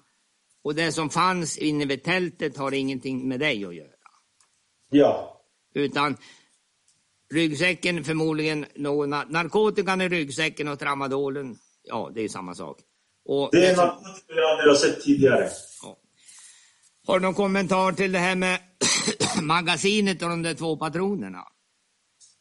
och 0.63 0.75
det 0.75 0.91
som 0.91 1.09
fanns 1.09 1.57
inne 1.57 1.85
vid 1.85 2.03
tältet 2.03 2.57
har 2.57 2.73
ingenting 2.73 3.27
med 3.27 3.39
dig 3.39 3.65
att 3.65 3.75
göra. 3.75 3.87
Ja. 4.89 5.41
Utan 5.73 6.17
ryggsäcken 7.33 8.03
förmodligen 8.03 8.65
någon, 8.75 9.09
narkotikan 9.09 10.01
i 10.01 10.09
ryggsäcken 10.09 10.67
och 10.67 10.79
tramadolen, 10.79 11.57
ja 11.83 12.11
det 12.15 12.21
är 12.21 12.29
samma 12.29 12.55
sak. 12.55 12.77
Och 13.25 13.49
Det 13.51 13.67
är 13.67 13.77
narkotika 13.77 14.33
jag 14.33 14.51
aldrig 14.51 14.69
har 14.69 14.75
sett 14.75 15.01
tidigare. 15.03 15.49
Har 17.07 17.19
du 17.19 17.25
någon 17.25 17.33
kommentar 17.33 17.91
till 17.91 18.11
det 18.11 18.19
här 18.19 18.35
med 18.35 18.59
magasinet 19.41 20.21
och 20.21 20.29
de 20.29 20.43
där 20.43 20.53
två 20.53 20.77
patronerna? 20.77 21.47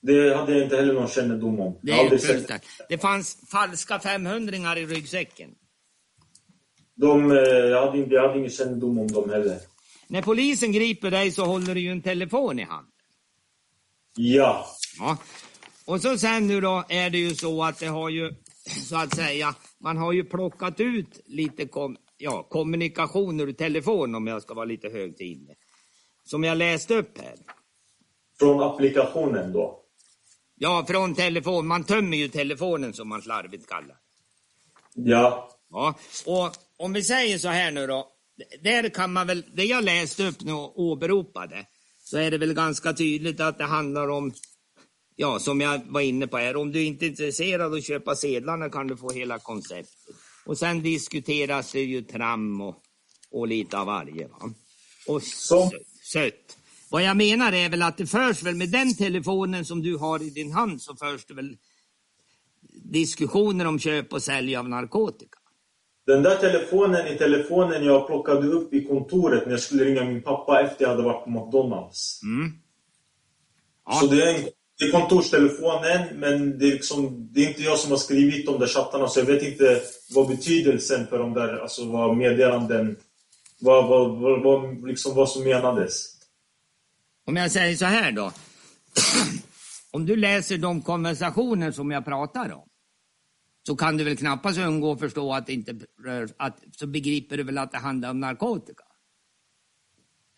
Det 0.03 0.35
hade 0.37 0.53
jag 0.53 0.63
inte 0.63 0.77
heller 0.77 0.95
någon 0.95 1.09
kännedom 1.09 1.61
om. 1.61 1.79
Det, 1.83 1.93
är 1.93 2.09
fullt 2.09 2.49
sett. 2.49 2.63
det 2.89 2.99
fanns 2.99 3.39
falska 3.51 3.99
500 3.99 4.79
i 4.79 4.87
ryggsäcken. 4.87 5.51
De, 6.95 7.31
eh, 7.33 7.37
jag, 7.39 7.87
hade, 7.87 7.99
inte- 7.99 8.15
jag 8.15 8.23
hade 8.23 8.39
ingen 8.39 8.51
kännedom 8.51 8.99
om 8.99 9.07
dem 9.09 9.31
heller. 9.31 9.59
När 10.09 10.23
polisen 10.23 10.73
griper 10.73 11.11
dig 11.11 11.31
så 11.31 11.45
håller 11.45 11.75
du 11.75 11.81
ju 11.81 11.91
en 11.91 12.03
telefon 12.03 12.59
i 12.59 12.63
handen. 12.63 12.93
Ja. 14.17 14.67
Ja. 14.99 15.19
Och 15.85 16.01
så 16.03 16.19
sen 16.19 16.47
nu 16.47 16.61
då 16.61 16.85
är 16.89 17.11
det 17.11 17.19
ju 17.19 17.35
så 17.35 17.65
att 17.65 17.79
det 17.79 17.87
har 17.87 18.09
ju, 18.09 18.31
så 18.89 18.97
att 18.97 19.15
säga, 19.17 19.55
man 19.81 19.97
har 19.97 20.13
ju 20.13 20.25
plockat 20.25 20.81
ut 20.81 21.21
lite 21.27 21.67
kom, 21.67 21.97
ja, 22.17 22.47
kommunikationer 22.51 23.47
ur 23.49 23.53
telefon 23.53 24.15
om 24.15 24.27
jag 24.27 24.43
ska 24.43 24.55
vara 24.55 24.65
lite 24.65 24.89
högtidlig. 24.89 25.57
Som 26.25 26.45
jag 26.45 26.59
läste 26.59 26.95
upp 26.95 27.19
här. 27.19 27.35
Från 28.39 28.63
applikationen 28.63 29.53
då. 29.53 29.82
Ja, 30.63 30.85
från 30.89 31.15
telefon. 31.15 31.67
Man 31.67 31.85
tömmer 31.85 32.17
ju 32.17 32.29
telefonen 32.29 32.93
som 32.93 33.09
man 33.09 33.23
slarvigt 33.23 33.69
kallar 33.69 33.97
Ja. 34.95 35.51
Ja, 35.71 35.95
och 36.27 36.53
om 36.77 36.93
vi 36.93 37.03
säger 37.03 37.39
så 37.39 37.49
här 37.49 37.71
nu 37.71 37.87
då. 37.87 38.09
Där 38.63 38.89
kan 38.89 39.13
man 39.13 39.27
väl, 39.27 39.45
det 39.55 39.65
jag 39.65 39.85
läste 39.85 40.27
upp 40.29 40.41
nu 40.41 40.53
och 40.53 40.81
åberopade, 40.81 41.67
så 42.05 42.19
är 42.19 42.31
det 42.31 42.39
väl 42.39 42.55
ganska 42.55 42.93
tydligt 42.93 43.41
att 43.41 43.59
det 43.59 43.65
handlar 43.65 44.09
om, 44.09 44.33
ja 45.17 45.39
som 45.39 45.61
jag 45.61 45.81
var 45.87 46.01
inne 46.01 46.27
på 46.27 46.37
här, 46.37 46.57
om 46.57 46.73
du 46.73 46.85
inte 46.85 47.07
är 47.07 47.09
intresserad 47.09 47.61
av 47.61 47.73
att 47.73 47.85
köpa 47.85 48.17
sedlarna 48.17 48.71
kan 48.71 48.87
du 48.87 48.97
få 48.97 49.11
hela 49.11 49.39
konceptet. 49.39 49.95
Och 50.47 50.59
sen 50.59 50.83
diskuteras 50.83 51.73
det 51.73 51.81
ju 51.81 52.03
tram 52.03 52.61
och, 52.61 52.77
och 53.31 53.49
lite 53.49 53.79
av 53.79 53.87
varje. 53.87 54.29
Va? 54.29 54.55
Och 55.07 55.23
Så. 55.23 55.71
sött, 55.71 55.83
sött. 56.13 56.59
Vad 56.93 57.03
jag 57.03 57.17
menar 57.17 57.53
är 57.53 57.69
väl 57.69 57.83
att 57.83 57.97
det 57.97 58.07
förs 58.07 58.43
väl 58.43 58.55
med 58.55 58.69
den 58.69 58.97
telefonen 58.97 59.65
som 59.65 59.83
du 59.83 59.97
har 59.97 60.23
i 60.23 60.31
din 60.31 60.53
hand 60.53 60.83
så 60.83 60.97
förs 60.97 61.25
det 61.25 61.35
väl 61.35 61.57
diskussioner 62.85 63.67
om 63.67 63.79
köp 63.79 64.13
och 64.13 64.23
sälj 64.23 64.57
av 64.57 64.69
narkotika. 64.69 65.39
Den 66.07 66.23
där 66.23 66.37
telefonen 66.37 67.07
i 67.07 67.19
telefonen 67.19 67.85
jag 67.85 68.07
plockade 68.07 68.47
upp 68.47 68.75
i 68.75 68.85
kontoret 68.85 69.45
när 69.45 69.53
jag 69.53 69.61
skulle 69.61 69.85
ringa 69.85 70.05
min 70.05 70.23
pappa 70.23 70.61
efter 70.61 70.85
jag 70.85 70.91
hade 70.91 71.03
varit 71.03 71.25
på 71.25 71.31
McDonalds. 71.31 72.21
Mm. 72.23 72.53
Ja. 73.87 73.93
Så 73.93 74.07
det 74.07 74.23
är, 74.23 74.35
en, 74.35 74.49
det 74.79 74.85
är 74.85 74.91
kontorstelefonen, 74.91 76.07
men 76.15 76.59
det 76.59 76.67
är, 76.67 76.73
liksom, 76.73 77.29
det 77.33 77.45
är 77.45 77.49
inte 77.49 77.63
jag 77.63 77.79
som 77.79 77.91
har 77.91 77.99
skrivit 77.99 78.47
de 78.47 78.59
där 78.61 78.67
chattarna, 78.67 79.09
så 79.09 79.21
jag 79.21 79.27
vet 79.27 79.43
inte 79.43 79.81
vad 80.15 80.29
betydelsen 80.29 81.07
för 81.07 81.19
de 81.19 81.35
där, 81.35 81.59
alltså 81.59 81.85
vad 81.85 82.17
meddelanden, 82.17 82.97
vad, 83.61 83.89
vad, 83.89 84.19
vad, 84.21 84.43
vad, 84.43 84.89
liksom 84.89 85.15
vad 85.15 85.29
som 85.29 85.45
menades. 85.45 86.12
Om 87.25 87.37
jag 87.37 87.51
säger 87.51 87.77
så 87.77 87.85
här 87.85 88.13
då. 88.13 88.33
om 89.91 90.07
du 90.07 90.17
läser 90.17 90.59
de 90.59 90.83
konversationer 90.83 91.71
som 91.71 91.91
jag 91.91 92.05
pratar 92.05 92.53
om. 92.53 92.69
Så 93.67 93.77
kan 93.77 93.97
du 93.97 94.05
väl 94.05 94.17
knappast 94.17 94.59
undgå 94.59 94.93
att 94.93 95.01
förstå 95.01 95.33
att 95.33 95.47
det 95.47 95.53
inte 95.53 95.75
rör, 96.05 96.29
att, 96.37 96.63
så 96.73 96.87
begriper 96.87 97.37
du 97.37 97.43
väl 97.43 97.59
att 97.59 97.73
det 97.73 97.79
handlar 97.79 98.11
om 98.11 98.21
narkotika? 98.21 98.85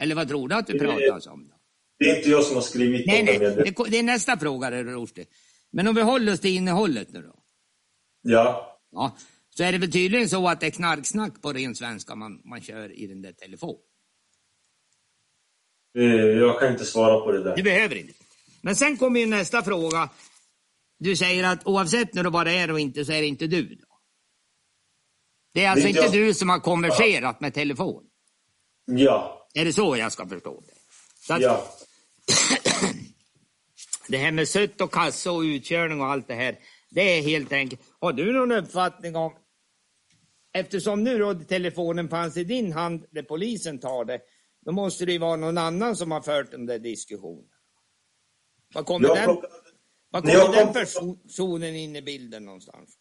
Eller 0.00 0.14
vad 0.14 0.28
tror 0.28 0.48
du 0.48 0.54
att 0.54 0.66
du 0.66 0.78
pratar 0.78 1.32
om? 1.32 1.48
Då? 1.48 1.54
Det 1.98 2.10
är 2.10 2.16
inte 2.16 2.30
jag 2.30 2.44
som 2.44 2.54
har 2.54 2.62
skrivit 2.62 3.06
Nej, 3.06 3.24
nej, 3.24 3.38
det, 3.38 3.90
det 3.90 3.98
är 3.98 4.02
nästa 4.02 4.38
fråga 4.38 4.70
det 4.70 4.82
Rushdie. 4.82 5.26
Men 5.72 5.88
om 5.88 5.94
vi 5.94 6.02
håller 6.02 6.32
oss 6.32 6.40
till 6.40 6.56
innehållet 6.56 7.12
nu 7.12 7.22
då. 7.22 7.42
Ja. 8.22 8.78
Ja, 8.90 9.16
så 9.50 9.64
är 9.64 9.72
det 9.72 9.78
väl 9.78 9.92
tydligen 9.92 10.28
så 10.28 10.48
att 10.48 10.60
det 10.60 10.66
är 10.66 10.70
knarksnack 10.70 11.42
på 11.42 11.52
ren 11.52 11.74
svenska 11.74 12.14
man, 12.14 12.40
man 12.44 12.60
kör 12.60 12.98
i 12.98 13.06
den 13.06 13.22
där 13.22 13.32
telefonen. 13.32 13.80
Eh, 15.98 16.04
Jag 16.14 16.60
kan 16.60 16.72
inte 16.72 16.84
svara 16.84 17.20
på 17.20 17.32
det 17.32 17.42
där. 17.42 17.56
Du 17.56 17.62
behöver 17.62 17.96
inte. 17.96 18.12
Men 18.60 18.76
sen 18.76 18.96
kommer 18.96 19.20
ju 19.20 19.26
nästa 19.26 19.62
fråga. 19.62 20.08
Du 20.98 21.16
säger 21.16 21.44
att 21.44 21.66
oavsett 21.66 22.14
när 22.14 22.24
du 22.24 22.30
det 22.44 22.50
är 22.58 22.70
och 22.70 22.80
inte 22.80 23.04
så 23.04 23.12
är 23.12 23.20
det 23.20 23.26
inte 23.26 23.46
du. 23.46 23.62
Då. 23.74 23.84
Det 25.54 25.64
är 25.64 25.70
alltså 25.70 25.82
Det 25.82 25.86
är 25.86 25.90
inte 25.90 26.04
inte 26.06 26.18
jag. 26.18 26.26
du 26.26 26.34
som 26.34 26.48
har 26.48 26.60
konverserat 26.60 27.40
med 27.40 27.54
telefon. 27.54 28.04
Ja. 28.84 29.48
Är 29.54 29.64
det 29.64 29.72
så 29.72 29.96
jag 29.96 30.12
ska 30.12 30.26
förstå 30.28 30.62
det? 30.66 31.34
Att 31.34 31.40
Ja. 31.42 31.68
Det 34.08 34.18
här 34.18 34.32
med 34.32 34.48
sött 34.48 34.80
och 34.80 34.92
kassa 34.92 35.32
och 35.32 35.40
utkörning 35.40 36.00
och 36.00 36.06
allt 36.06 36.28
det 36.28 36.34
här. 36.34 36.58
Det 36.90 37.18
är 37.18 37.22
helt 37.22 37.52
enkelt. 37.52 37.82
Har 38.00 38.12
du 38.12 38.32
någon 38.32 38.52
uppfattning 38.52 39.16
om 39.16 39.32
Eftersom 40.56 41.04
nu 41.04 41.18
då 41.18 41.34
telefonen 41.34 42.08
fanns 42.08 42.36
i 42.36 42.44
din 42.44 42.72
hand 42.72 43.04
där 43.10 43.22
polisen 43.22 43.78
tar 43.78 44.04
det. 44.04 44.20
Då 44.64 44.72
måste 44.72 45.04
det 45.04 45.12
ju 45.12 45.18
vara 45.18 45.36
någon 45.36 45.58
annan 45.58 45.96
som 45.96 46.10
har 46.10 46.20
fört 46.20 46.50
den 46.50 46.66
där 46.66 46.78
diskussionen. 46.78 47.48
Vad 48.74 48.86
kommer 48.86 49.08
Jag 49.08 49.16
den, 49.16 49.26
när 50.22 50.40
kommer 50.40 50.56
den 50.56 50.72
personen 50.72 51.76
in 51.76 51.96
i 51.96 52.02
bilden 52.02 52.44
någonstans? 52.44 52.98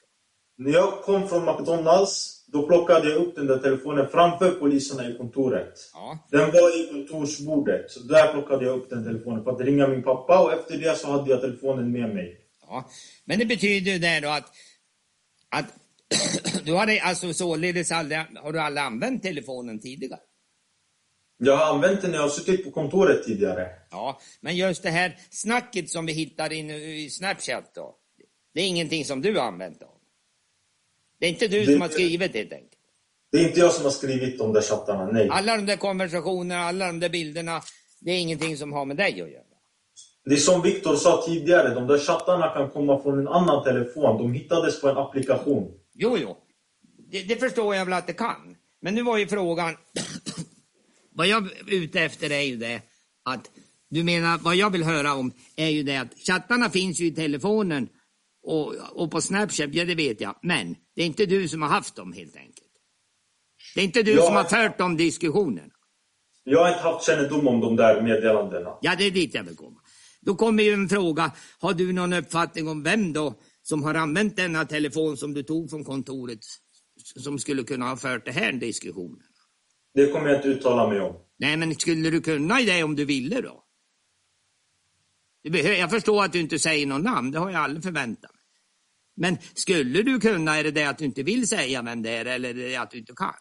när 0.58 0.72
jag 0.72 1.02
kom 1.04 1.30
från 1.30 1.46
McDonalds, 1.46 2.46
då 2.48 2.68
plockade 2.68 3.10
jag 3.10 3.18
upp 3.18 3.36
den 3.36 3.48
där 3.48 3.58
telefonen 3.58 4.08
framför 4.12 4.52
poliserna 4.52 5.10
i 5.10 5.18
kontoret. 5.18 5.74
Ja. 5.94 6.28
Den 6.32 6.52
var 6.52 6.80
i 6.80 6.88
kontorsbordet, 6.92 7.92
så 7.92 8.00
där 8.00 8.34
plockade 8.34 8.66
jag 8.66 8.78
upp 8.78 8.90
den 8.90 9.04
telefonen 9.04 9.44
för 9.44 9.52
att 9.52 9.62
ringa 9.62 9.88
min 9.88 10.04
pappa 10.04 10.44
och 10.44 10.54
efter 10.54 10.78
det 10.78 10.98
så 10.98 11.12
hade 11.12 11.30
jag 11.32 11.42
telefonen 11.42 11.92
med 11.92 12.16
mig. 12.16 12.40
Ja, 12.68 12.90
men 13.26 13.40
det 13.40 13.46
betyder 13.46 13.92
ju 13.92 14.00
det 14.00 14.20
då 14.20 14.30
att, 14.30 14.52
att 15.50 15.66
du 16.66 16.74
har 16.74 17.00
alltså 17.04 17.34
således 17.34 17.92
aldrig, 17.92 18.20
har 18.36 18.52
du 18.52 18.60
aldrig 18.60 18.86
använt 18.86 19.24
telefonen 19.24 19.80
tidigare? 19.80 20.20
Jag 21.38 21.58
har 21.58 21.74
använt 21.76 22.02
den 22.02 22.12
när 22.12 22.18
jag 22.18 22.24
har 22.24 22.30
suttit 22.30 22.66
på 22.66 22.72
kontoret 22.72 23.24
tidigare. 23.24 23.68
Ja, 23.92 24.20
men 24.42 24.56
just 24.56 24.84
det 24.84 24.90
här 24.90 25.18
snacket 25.30 25.90
som 25.90 26.06
vi 26.06 26.14
hittar 26.14 26.54
inne 26.54 26.76
i 26.78 27.10
Snapchat 27.10 27.72
då. 27.76 27.96
Det 28.54 28.62
är 28.62 28.68
ingenting 28.68 29.06
som 29.06 29.22
du 29.22 29.38
har 29.38 29.46
använt 29.48 29.84
av? 29.84 29.90
Det 31.20 31.26
är 31.26 31.30
inte 31.30 31.48
du 31.48 31.66
Det- 31.66 31.72
som 31.72 31.82
har 31.82 31.90
skrivit 31.90 32.34
helt 32.36 32.54
enkelt? 32.54 32.70
Det 33.32 33.38
är 33.38 33.48
inte 33.48 33.60
jag 33.60 33.74
som 33.74 33.84
har 33.84 33.92
skrivit 33.92 34.38
de 34.40 34.54
där 34.54 34.62
chattarna, 34.62 35.06
nej. 35.12 35.28
Alla 35.32 35.56
de 35.58 35.66
där 35.66 35.76
konversationerna, 35.78 36.62
alla 36.64 36.88
de 36.88 37.00
där 37.00 37.10
bilderna, 37.10 37.62
det 38.00 38.12
är 38.12 38.20
ingenting 38.20 38.58
som 38.58 38.74
har 38.74 38.86
med 38.86 38.98
dig 38.98 39.22
att 39.22 39.32
göra? 39.32 39.44
Det 40.26 40.34
är 40.34 40.38
som 40.38 40.62
Viktor 40.62 40.96
sa 40.96 41.24
tidigare, 41.28 41.74
de 41.74 41.88
där 41.88 41.98
chattarna 42.00 42.50
kan 42.54 42.70
komma 42.70 43.02
från 43.04 43.20
en 43.20 43.28
annan 43.28 43.64
telefon. 43.64 44.18
De 44.18 44.34
hittades 44.34 44.82
på 44.82 44.90
en 44.90 44.98
applikation. 44.98 45.72
Jo, 45.94 46.18
jo. 46.22 46.38
Det, 47.12 47.24
det 47.24 47.36
förstår 47.36 47.76
jag 47.76 47.86
väl 47.86 47.94
att 47.94 48.08
det 48.08 48.14
kan. 48.14 48.56
Men 48.82 48.96
nu 48.96 49.04
var 49.04 49.18
ju 49.18 49.28
frågan, 49.28 49.78
vad 51.16 51.28
jag 51.28 51.46
är 51.46 51.74
ute 51.74 52.02
efter 52.02 52.30
är 52.30 52.42
ju 52.42 52.58
det 52.58 52.82
att, 53.26 53.52
du 53.90 54.04
menar, 54.04 54.38
vad 54.38 54.56
jag 54.56 54.70
vill 54.70 54.84
höra 54.84 55.14
om 55.14 55.32
är 55.56 55.70
ju 55.70 55.84
det 55.84 55.98
att 55.98 56.14
chattarna 56.28 56.70
finns 56.70 57.00
ju 57.00 57.06
i 57.06 57.12
telefonen 57.12 57.90
och, 58.44 58.76
och 58.76 59.12
på 59.12 59.22
Snapchat, 59.22 59.70
ja 59.74 59.86
det 59.86 59.96
vet 59.96 60.22
jag. 60.22 60.36
Men 60.42 60.76
det 60.96 61.02
är 61.02 61.06
inte 61.06 61.26
du 61.26 61.48
som 61.48 61.62
har 61.62 61.70
haft 61.70 61.96
dem 61.96 62.14
helt 62.14 62.36
enkelt. 62.36 62.60
Det 63.76 63.82
är 63.82 63.86
inte 63.86 64.04
du 64.04 64.12
Ja. 64.12 64.26
som 64.26 64.36
har 64.36 64.44
fört 64.44 64.78
de 64.78 64.98
diskussionerna. 64.98 65.74
Jag 66.44 66.60
har 66.60 66.70
inte 66.70 66.82
haft 66.82 67.06
kännedom 67.06 67.48
om 67.48 67.60
de 67.60 67.76
där 67.76 68.02
meddelandena. 68.02 68.78
Ja, 68.82 68.96
det 68.98 69.04
är 69.04 69.12
dit 69.12 69.34
jag 69.34 69.44
vill 69.44 69.56
komma. 69.56 69.80
Då 70.22 70.36
kommer 70.36 70.64
ju 70.64 70.74
en 70.74 70.90
fråga, 70.90 71.32
har 71.60 71.74
du 71.74 71.94
någon 71.94 72.14
uppfattning 72.14 72.68
om 72.68 72.84
vem 72.84 73.14
då 73.14 73.34
som 73.62 73.84
har 73.84 73.96
använt 73.96 74.36
denna 74.36 74.66
telefon 74.66 75.18
som 75.18 75.34
du 75.34 75.44
tog 75.44 75.70
från 75.70 75.84
kontoret 75.84 76.40
som 77.16 77.40
skulle 77.40 77.64
kunna 77.64 77.86
ha 77.90 77.98
fört 77.98 78.26
den 78.26 78.34
här 78.34 78.54
diskussionen? 78.54 79.22
Det 79.94 80.12
kommer 80.12 80.28
jag 80.28 80.38
inte 80.38 80.48
uttala 80.48 80.90
mig 80.90 81.02
om. 81.02 81.16
Nej, 81.38 81.58
men 81.58 81.76
skulle 81.76 82.10
du 82.10 82.22
kunna 82.22 82.56
det 82.56 82.84
om 82.84 82.96
du 82.96 83.06
ville 83.06 83.42
då? 83.42 83.64
Jag 85.80 85.92
förstår 85.92 86.24
att 86.24 86.32
du 86.34 86.40
inte 86.40 86.60
säger 86.60 86.88
någon 86.88 87.02
namn, 87.02 87.32
det 87.32 87.40
har 87.40 87.52
jag 87.52 87.62
aldrig 87.62 87.84
förväntat 87.84 88.32
mig. 88.32 88.40
Men 89.16 89.38
skulle 89.54 90.02
du 90.02 90.20
kunna, 90.20 90.58
är 90.58 90.64
det 90.64 90.72
det 90.72 90.84
att 90.84 90.98
du 90.98 91.06
inte 91.06 91.24
vill 91.24 91.48
säga 91.48 91.82
vem 91.82 92.02
det 92.02 92.10
är 92.10 92.26
eller 92.26 92.50
är 92.50 92.54
det 92.54 92.76
att 92.76 92.92
du 92.92 92.98
inte 92.98 93.14
kan? 93.14 93.34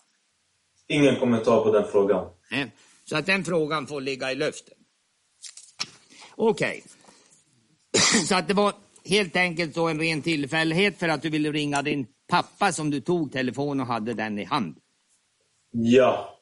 Ingen 0.88 1.16
kommentar 1.16 1.64
på 1.64 1.72
den 1.72 1.84
frågan. 1.92 2.26
Nej. 2.50 2.72
Så 3.04 3.16
att 3.16 3.26
den 3.26 3.44
frågan 3.44 3.86
får 3.86 4.00
ligga 4.00 4.32
i 4.32 4.34
luften. 4.34 4.74
Okej. 6.36 6.84
Så 8.28 8.34
att 8.34 8.48
det 8.48 8.54
var 8.54 8.72
helt 9.04 9.36
enkelt 9.36 9.74
så 9.74 9.88
en 9.88 10.00
ren 10.00 10.22
tillfällighet 10.22 10.98
för 10.98 11.08
att 11.08 11.22
du 11.22 11.30
ville 11.30 11.52
ringa 11.52 11.82
din 11.82 12.06
pappa 12.28 12.72
som 12.72 12.90
du 12.90 13.00
tog 13.00 13.32
telefon 13.32 13.80
och 13.80 13.86
hade 13.86 14.14
den 14.14 14.38
i 14.38 14.44
hand. 14.44 14.76
Ja. 15.70 16.38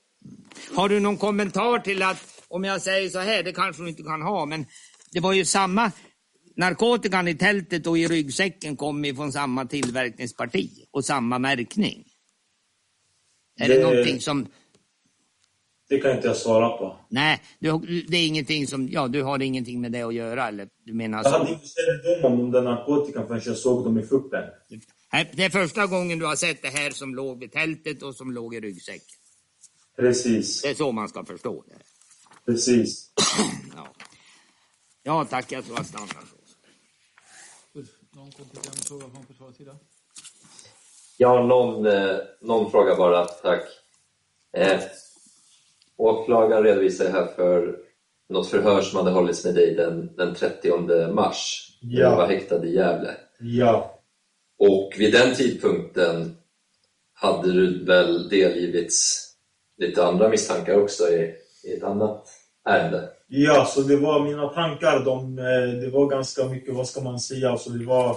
Har 0.75 0.89
du 0.89 1.01
någon 1.01 1.17
kommentar 1.17 1.79
till 1.79 2.03
att 2.03 2.43
om 2.49 2.65
jag 2.65 2.83
säger 2.83 3.09
så 3.11 3.19
här, 3.19 3.43
det 3.43 3.53
kanske 3.53 3.83
du 3.83 3.89
inte 3.89 4.03
kan 4.03 4.23
ha, 4.23 4.47
men 4.47 4.67
det 5.13 5.21
var 5.21 5.33
ju 5.33 5.45
samma 5.45 5.93
narkotikan 6.57 7.29
i 7.29 7.35
tältet 7.35 7.87
och 7.87 7.99
i 7.99 8.07
ryggsäcken 8.09 8.77
kom 8.77 9.05
ifrån 9.05 9.33
samma 9.33 9.65
tillverkningsparti 9.67 10.71
och 10.91 11.05
samma 11.05 11.39
märkning. 11.39 12.05
Är 13.61 13.69
det, 13.69 13.75
Det- 13.75 13.83
någonting 13.83 14.21
som, 14.21 14.47
Det 15.89 15.99
kan 15.99 16.17
inte 16.17 16.27
jag 16.27 16.37
svara 16.37 16.69
på. 16.69 16.97
nej, 17.09 17.41
du, 17.59 17.79
det 18.09 18.17
är 18.17 18.27
ingenting 18.27 18.67
som, 18.67 18.89
ja 18.89 19.09
du 19.09 19.23
har 19.23 19.43
ingenting 19.43 19.81
med 19.81 19.93
det 19.93 20.03
att 20.03 20.15
göra 20.15 20.49
eller 20.49 20.69
du 20.85 20.93
menar 20.95 21.23
Jag 21.25 21.31
hade 21.31 21.47
så? 21.47 21.53
inte 21.53 21.67
kännedom 21.67 22.41
om 22.41 22.51
den 22.51 22.65
narkotikan 22.65 23.27
förrän 23.27 23.41
jag 23.45 23.57
såg 23.57 23.85
dem 23.85 23.99
i 23.99 24.03
fuppen. 24.03 24.45
Det 25.33 25.45
är 25.45 25.51
första 25.51 25.87
gången 25.87 26.19
du 26.19 26.27
har 26.27 26.37
sett 26.37 26.63
det 26.63 26.69
här 26.69 26.91
som 26.91 27.15
låg 27.15 27.41
vid 27.41 27.53
tältet 27.53 28.03
och 28.03 28.15
som 28.17 28.33
låg 28.33 28.55
i 28.55 28.61
ryggsäcken. 28.61 29.17
Precis. 29.97 30.63
Det 30.63 30.69
är 30.71 30.75
så 30.75 30.93
man 30.93 31.09
ska 31.09 31.25
förstå 31.25 31.65
det. 31.67 31.79
Precis. 32.53 33.11
Ja, 33.77 33.87
ja 35.03 35.25
tack, 35.31 35.53
jag 35.53 35.65
tror 35.65 35.77
jag 35.77 35.87
stannar 35.87 36.07
så. 36.07 36.41
Någon 38.17 38.31
kompletterande 38.31 38.83
fråga 38.83 39.05
från 39.15 39.27
försvarets 39.27 39.59
sida? 39.59 39.77
Jag 41.17 41.29
har 41.29 41.43
någon, 41.47 41.87
eh, 41.87 42.17
någon 42.41 42.71
fråga 42.71 42.97
bara, 42.97 43.25
tack. 43.25 43.63
Eh, 44.53 44.81
åklagaren 45.97 46.65
redovisade 46.65 47.11
här 47.11 47.27
för 47.27 47.79
något 48.29 48.49
förhör 48.49 48.83
som 48.83 48.99
hade 48.99 49.11
hållits 49.11 49.45
med 49.45 49.55
dig 49.55 49.75
den, 49.75 50.17
den 50.17 50.35
30 50.35 51.13
mars. 51.13 51.71
Ja. 51.81 52.11
Du 52.11 52.17
var 52.17 52.27
häktad 52.27 52.67
i 52.67 52.75
Gävle. 52.75 53.17
Ja. 53.39 54.01
Och 54.59 54.95
vid 54.99 55.13
den 55.13 55.35
tidpunkten 55.35 56.37
hade 57.13 57.53
du 57.53 57.85
väl 57.85 58.29
delgivits 58.29 59.30
lite 59.81 60.05
andra 60.05 60.29
misstankar 60.29 60.81
också 60.81 61.09
i, 61.09 61.35
i 61.65 61.73
ett 61.77 61.83
annat 61.83 62.29
ärende? 62.65 63.09
Ja, 63.29 63.65
så 63.65 63.81
det 63.81 63.97
var 63.97 64.25
mina 64.25 64.49
tankar. 64.49 65.05
De, 65.05 65.39
eh, 65.39 65.81
det 65.81 65.91
var 65.91 66.07
ganska 66.07 66.45
mycket, 66.45 66.75
vad 66.75 66.89
ska 66.89 67.01
man 67.01 67.21
säga, 67.21 67.57
så 67.57 67.71
det 67.71 67.87
var... 67.87 68.17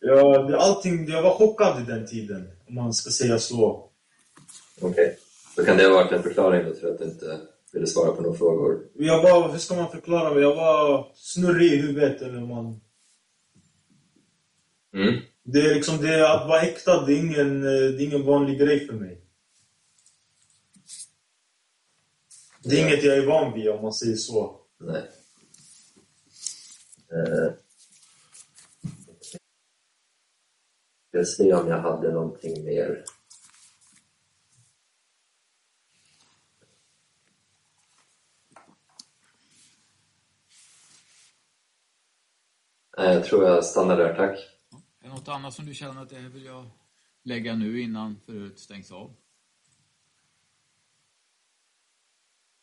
Ja, 0.00 0.42
det, 0.42 0.58
allting, 0.58 1.08
jag 1.08 1.22
var 1.22 1.34
chockad 1.34 1.82
i 1.82 1.90
den 1.90 2.06
tiden, 2.06 2.50
om 2.68 2.74
man 2.74 2.92
ska 2.92 3.10
säga 3.10 3.38
så. 3.38 3.88
Okej. 4.80 5.16
Då 5.56 5.64
kan 5.64 5.76
det 5.76 5.86
ha 5.86 5.94
varit 5.94 6.12
en 6.12 6.22
förklaring 6.22 6.64
då 6.64 6.74
till 6.74 6.88
att 6.88 6.98
du 6.98 7.04
inte 7.04 7.38
ville 7.72 7.86
svara 7.86 8.12
på 8.12 8.22
några 8.22 8.38
frågor. 8.38 8.80
Jag 8.94 9.22
var, 9.22 9.48
hur 9.48 9.58
ska 9.58 9.74
man 9.74 9.90
förklara 9.90 10.34
mig? 10.34 10.42
Jag 10.42 10.54
var 10.54 11.12
snurrig 11.14 11.72
i 11.72 11.76
huvudet, 11.76 12.22
eller 12.22 12.40
man... 12.40 12.80
Mm. 14.94 15.20
Det 15.44 15.58
är 15.58 15.74
liksom, 15.74 15.96
det, 16.02 16.32
att 16.32 16.48
vara 16.48 16.58
häktad, 16.58 17.06
det 17.06 17.12
är, 17.12 17.18
ingen, 17.18 17.62
eh, 17.62 17.70
det 17.70 18.02
är 18.02 18.06
ingen 18.06 18.26
vanlig 18.26 18.58
grej 18.58 18.86
för 18.86 18.94
mig. 18.94 19.27
Det 22.62 22.80
är 22.80 22.86
inget 22.86 23.04
jag 23.04 23.18
är 23.18 23.26
van 23.26 23.52
vid, 23.52 23.70
om 23.70 23.82
man 23.82 23.92
säger 23.92 24.16
så. 24.16 24.60
Nej. 24.78 25.10
Eh. 27.12 27.52
Jag 31.10 31.26
ska 31.26 31.42
se 31.42 31.54
om 31.54 31.68
jag 31.68 31.80
hade 31.80 32.12
någonting 32.12 32.64
mer. 32.64 33.04
Nej, 42.98 43.14
jag 43.14 43.24
tror 43.24 43.44
jag 43.44 43.64
stannar 43.64 43.96
där, 43.96 44.14
tack. 44.14 44.38
Är 45.00 45.08
det 45.08 45.08
något 45.08 45.28
annat 45.28 45.54
som 45.54 45.66
du 45.66 45.74
känner 45.74 46.02
att 46.02 46.10
det 46.10 46.16
här 46.16 46.28
vill 46.28 46.44
jag 46.44 46.70
lägga 47.22 47.54
nu 47.54 47.80
innan 47.80 48.20
förhöret 48.26 48.58
stängs 48.58 48.92
av? 48.92 49.14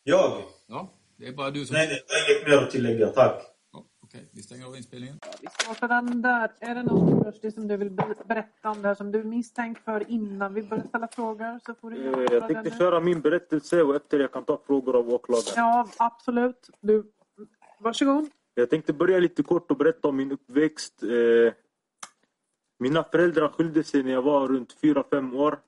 Jag? 0.07 0.41
Ja, 0.67 0.89
det 1.17 1.27
är 1.27 1.33
bara 1.33 1.51
du 1.51 1.65
som... 1.65 1.73
Nej, 1.73 1.87
nej, 1.87 2.01
jag 2.07 2.15
har 2.15 2.35
inget 2.35 2.47
mer 2.47 2.65
att 2.67 2.71
tillägga, 2.71 3.07
tack. 3.07 3.41
Ja, 3.73 3.85
Okej, 4.03 4.29
vi 4.33 4.41
stänger 4.41 4.65
av 4.65 4.75
inspelningen. 4.77 5.19
Vi 5.41 5.47
startar 5.47 5.87
den 5.87 6.21
där. 6.21 6.51
Är 6.59 6.75
det 6.75 6.83
något 6.83 7.25
Rushdie, 7.25 7.51
som 7.51 7.67
du 7.67 7.77
vill 7.77 7.89
be- 7.91 8.15
berätta 8.25 8.69
om 8.69 8.81
det 8.81 8.87
här 8.87 8.95
som 8.95 9.11
du 9.11 9.19
är 9.19 9.23
misstänkt 9.23 9.83
för 9.85 10.11
innan 10.11 10.53
vi 10.53 10.63
börjar 10.63 10.83
ställa 10.83 11.07
frågor? 11.07 11.59
Så 11.65 11.73
får 11.75 11.89
du 11.91 11.97
Eh, 11.97 12.03
göra 12.03 12.33
Jag 12.33 12.47
tänkte 12.47 12.77
köra 12.77 12.99
min 12.99 13.21
berättelse 13.21 13.81
och 13.81 13.95
efter 13.95 14.19
jag 14.19 14.31
kan 14.31 14.45
ta 14.45 14.61
frågor 14.67 14.95
av 14.95 15.09
åklagaren. 15.09 15.53
Ja, 15.55 15.87
absolut. 15.97 16.69
Du, 16.81 17.11
varsågod. 17.79 18.29
Jag 18.53 18.69
tänkte 18.69 18.93
börja 18.93 19.19
lite 19.19 19.43
kort 19.43 19.71
och 19.71 19.77
berätta 19.77 20.07
om 20.07 20.15
min 20.17 20.31
uppväxt. 20.31 21.03
Eh, 21.03 21.53
Mina 22.79 23.03
föräldrar 23.03 23.47
skilde 23.49 23.83
sig 23.83 24.03
när 24.03 24.11
jag 24.11 24.21
var 24.21 24.47
runt 24.47 24.75
4-5 24.81 25.35
år. 25.37 25.59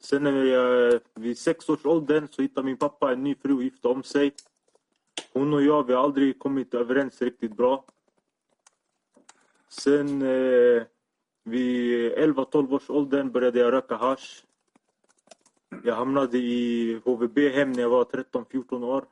Sen 0.00 0.22
när 0.22 0.44
jag, 0.44 1.00
vid 1.14 1.38
sex 1.38 1.68
års 1.68 1.86
åldern 1.86 2.28
så 2.30 2.42
hittade 2.42 2.64
min 2.64 2.76
pappa 2.76 3.12
en 3.12 3.24
ny 3.24 3.34
fru 3.34 3.54
och 3.54 3.62
gifte 3.62 3.88
om 3.88 4.02
sig. 4.02 4.34
Hon 5.32 5.54
och 5.54 5.62
jag, 5.62 5.86
vi 5.86 5.92
har 5.92 6.04
aldrig 6.04 6.38
kommit 6.38 6.74
överens 6.74 7.22
riktigt 7.22 7.56
bra. 7.56 7.84
Sen 9.68 10.22
eh, 10.22 10.82
vid 11.44 12.12
11-12 12.12 12.74
års 12.74 12.90
åldern 12.90 13.32
började 13.32 13.58
jag 13.58 13.72
röka 13.72 13.96
hasch. 13.96 14.44
Jag 15.84 15.94
hamnade 15.94 16.38
i 16.38 17.00
HVB-hem 17.04 17.72
när 17.72 17.82
jag 17.82 17.90
var 17.90 18.04
13-14 18.04 18.84
år. 18.84 19.04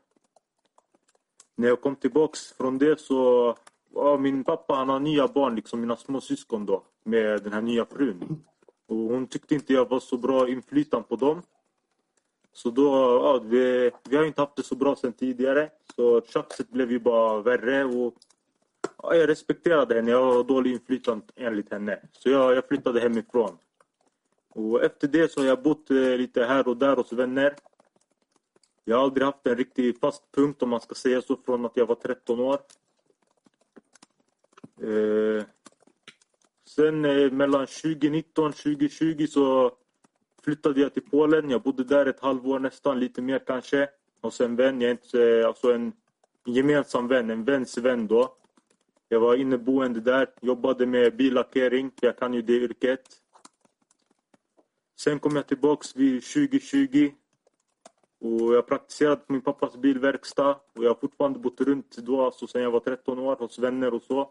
När 1.54 1.68
jag 1.68 1.80
kom 1.80 1.96
tillbaks 1.96 2.52
från 2.52 2.78
det 2.78 3.00
så... 3.00 3.56
Ja, 3.94 4.16
min 4.16 4.44
pappa 4.44 4.74
han 4.74 4.88
har 4.88 5.00
nya 5.00 5.28
barn, 5.28 5.54
liksom 5.54 5.80
mina 5.80 5.96
små 5.96 6.20
syskon 6.20 6.66
då, 6.66 6.82
med 7.04 7.42
den 7.42 7.52
här 7.52 7.62
nya 7.62 7.84
frun. 7.84 8.44
Och 8.86 8.96
hon 8.96 9.26
tyckte 9.26 9.54
inte 9.54 9.72
jag 9.72 9.88
var 9.88 10.00
så 10.00 10.16
bra 10.16 10.48
inflytande 10.48 11.08
på 11.08 11.16
dem. 11.16 11.42
Så 12.52 12.70
då, 12.70 12.84
ja, 13.22 13.38
vi, 13.44 13.90
vi 14.08 14.16
har 14.16 14.24
inte 14.24 14.40
haft 14.40 14.56
det 14.56 14.62
så 14.62 14.76
bra 14.76 14.96
sen 14.96 15.12
tidigare. 15.12 15.70
Så 15.96 16.20
tjafset 16.20 16.70
blev 16.70 16.92
ju 16.92 16.98
bara 16.98 17.42
värre 17.42 17.84
och 17.84 18.14
ja, 19.02 19.14
jag 19.14 19.28
respekterade 19.28 19.94
henne. 19.94 20.10
Jag 20.10 20.24
har 20.24 20.44
dålig 20.44 20.72
inflytande 20.72 21.24
enligt 21.36 21.70
henne. 21.70 22.00
Så 22.12 22.30
jag, 22.30 22.56
jag 22.56 22.68
flyttade 22.68 23.00
hemifrån. 23.00 23.58
Och 24.48 24.84
efter 24.84 25.08
det 25.08 25.32
så 25.32 25.40
har 25.40 25.46
jag 25.46 25.62
bott 25.62 25.90
eh, 25.90 25.96
lite 25.96 26.44
här 26.44 26.68
och 26.68 26.76
där 26.76 26.96
hos 26.96 27.12
vänner. 27.12 27.54
Jag 28.84 28.96
har 28.96 29.04
aldrig 29.04 29.24
haft 29.24 29.46
en 29.46 29.56
riktig 29.56 30.00
fast 30.00 30.22
punkt 30.32 30.62
om 30.62 30.68
man 30.68 30.80
ska 30.80 30.94
säga 30.94 31.22
så 31.22 31.36
från 31.36 31.66
att 31.66 31.76
jag 31.76 31.86
var 31.86 31.94
13 31.94 32.40
år. 32.40 32.58
Eh, 34.82 35.44
sen 36.66 37.04
eh, 37.04 37.32
mellan 37.32 37.66
2019 37.66 38.46
och 38.46 38.56
2020 38.56 39.26
så 39.26 39.72
flyttade 40.44 40.80
jag 40.80 40.94
till 40.94 41.02
Polen. 41.10 41.50
Jag 41.50 41.62
bodde 41.62 41.84
där 41.84 42.06
ett 42.06 42.20
halvår 42.20 42.58
nästan, 42.58 43.00
lite 43.00 43.22
mer 43.22 43.38
kanske. 43.38 43.88
Hos 44.22 44.40
en 44.40 44.56
vän, 44.56 44.80
jag 44.80 44.88
är 44.88 44.92
inte, 44.92 45.22
eh, 45.22 45.46
alltså 45.46 45.72
en 45.72 45.92
gemensam 46.46 47.08
vän, 47.08 47.30
en 47.30 47.44
väns 47.44 47.78
vän 47.78 48.06
då. 48.06 48.36
Jag 49.08 49.20
var 49.20 49.36
inneboende 49.36 50.00
där, 50.00 50.28
jobbade 50.40 50.86
med 50.86 51.16
billackering, 51.16 51.90
jag 52.00 52.18
kan 52.18 52.34
ju 52.34 52.42
det 52.42 52.52
yrket. 52.52 53.00
Sen 54.98 55.18
kom 55.18 55.36
jag 55.36 55.46
tillbaks 55.46 55.96
vid 55.96 56.24
2020 56.24 57.10
och 58.20 58.54
jag 58.54 58.66
praktiserade 58.66 59.16
på 59.16 59.32
min 59.32 59.42
pappas 59.42 59.76
bilverkstad 59.76 60.50
och 60.50 60.84
jag 60.84 60.90
har 60.90 60.94
fortfarande 60.94 61.38
bott 61.38 61.60
runt 61.60 61.96
då, 61.96 62.24
alltså 62.24 62.46
sen 62.46 62.62
jag 62.62 62.70
var 62.70 62.80
13 62.80 63.18
år, 63.18 63.36
hos 63.36 63.58
vänner 63.58 63.94
och 63.94 64.02
så. 64.02 64.30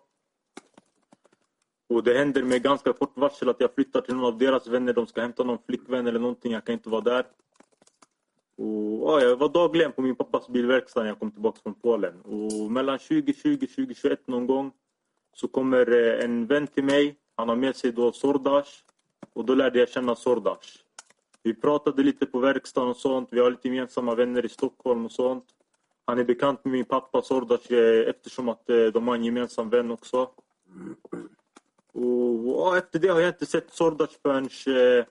Och 1.88 2.04
det 2.04 2.18
händer 2.18 2.44
med 2.44 2.64
ganska 2.64 2.94
kort 2.94 3.18
varsel 3.18 3.50
att 3.50 3.60
jag 3.60 3.74
flyttar 3.76 4.02
till 4.02 4.16
någon 4.16 4.26
av 4.26 4.38
deras 4.38 4.68
vänner. 4.68 4.94
De 4.94 5.08
ska 5.08 5.22
hämta 5.22 5.44
någon 5.44 5.58
flickvän 5.66 6.08
eller 6.08 6.20
någonting. 6.20 6.52
Jag 6.52 6.66
kan 6.66 6.74
inte 6.74 6.90
vara 6.90 7.02
där. 7.02 7.26
Och, 8.58 9.12
ja, 9.12 9.22
jag 9.22 9.38
var 9.38 9.50
dagligen 9.50 9.92
på 9.92 10.02
min 10.02 10.16
pappas 10.16 10.48
bilverkstad 10.48 11.02
när 11.02 11.08
jag 11.08 11.20
kom 11.20 11.32
tillbaka 11.32 11.60
från 11.64 11.74
Polen. 11.74 12.22
Och 12.22 12.72
mellan 12.72 13.00
2020 13.00 13.54
och 13.64 13.70
2021 13.70 14.28
någon 14.28 14.48
gång 14.48 14.72
så 15.34 15.48
kommer 15.48 15.92
eh, 15.92 16.26
en 16.26 16.48
vän 16.48 16.68
till 16.68 16.84
mig. 16.84 17.16
Han 17.36 17.50
har 17.50 17.56
med 17.56 17.76
sig 17.76 17.92
då 17.92 18.12
Sordas. 18.12 18.84
Och 19.34 19.46
då 19.46 19.56
lärde 19.56 19.80
jag 19.80 19.90
känna 19.90 20.16
Sordas. 20.16 20.78
Vi 21.44 21.54
pratade 21.54 22.04
lite 22.04 22.26
på 22.26 22.40
verkstaden 22.40 22.90
och 22.90 22.98
sånt. 22.98 23.30
Vi 23.32 23.40
har 23.40 23.52
lite 23.52 23.68
gemensamma 23.68 24.16
vänner 24.16 24.46
i 24.46 24.50
Stockholm 24.50 25.06
och 25.06 25.12
sånt. 25.12 25.46
Han 26.06 26.20
är 26.20 26.24
bekant 26.24 26.66
med 26.66 26.72
min 26.72 26.86
pappa 26.86 27.22
Sordas 27.22 27.72
eh, 27.72 28.10
eftersom 28.10 28.50
att 28.50 28.70
eh, 28.70 28.86
de 28.86 29.08
har 29.08 29.16
en 29.16 29.24
gemensam 29.24 29.70
vän 29.70 29.92
också. 29.92 30.30
Och 31.96 32.26
och, 32.68 32.78
efter 32.78 33.00
det 33.00 33.08
har 33.08 33.20
jag 33.20 33.30
inte 33.30 33.46
sett 33.46 33.74
Sordas 33.74 34.10
förrän 34.24 34.44
eh, 34.46 35.06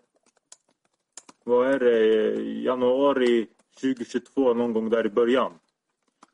vad 1.45 1.67
är 1.67 1.79
det, 1.79 2.43
januari 2.43 3.47
2022 3.81 4.55
någon 4.55 4.73
gång 4.73 4.91
där 4.91 5.07
i 5.07 5.11
början. 5.11 5.53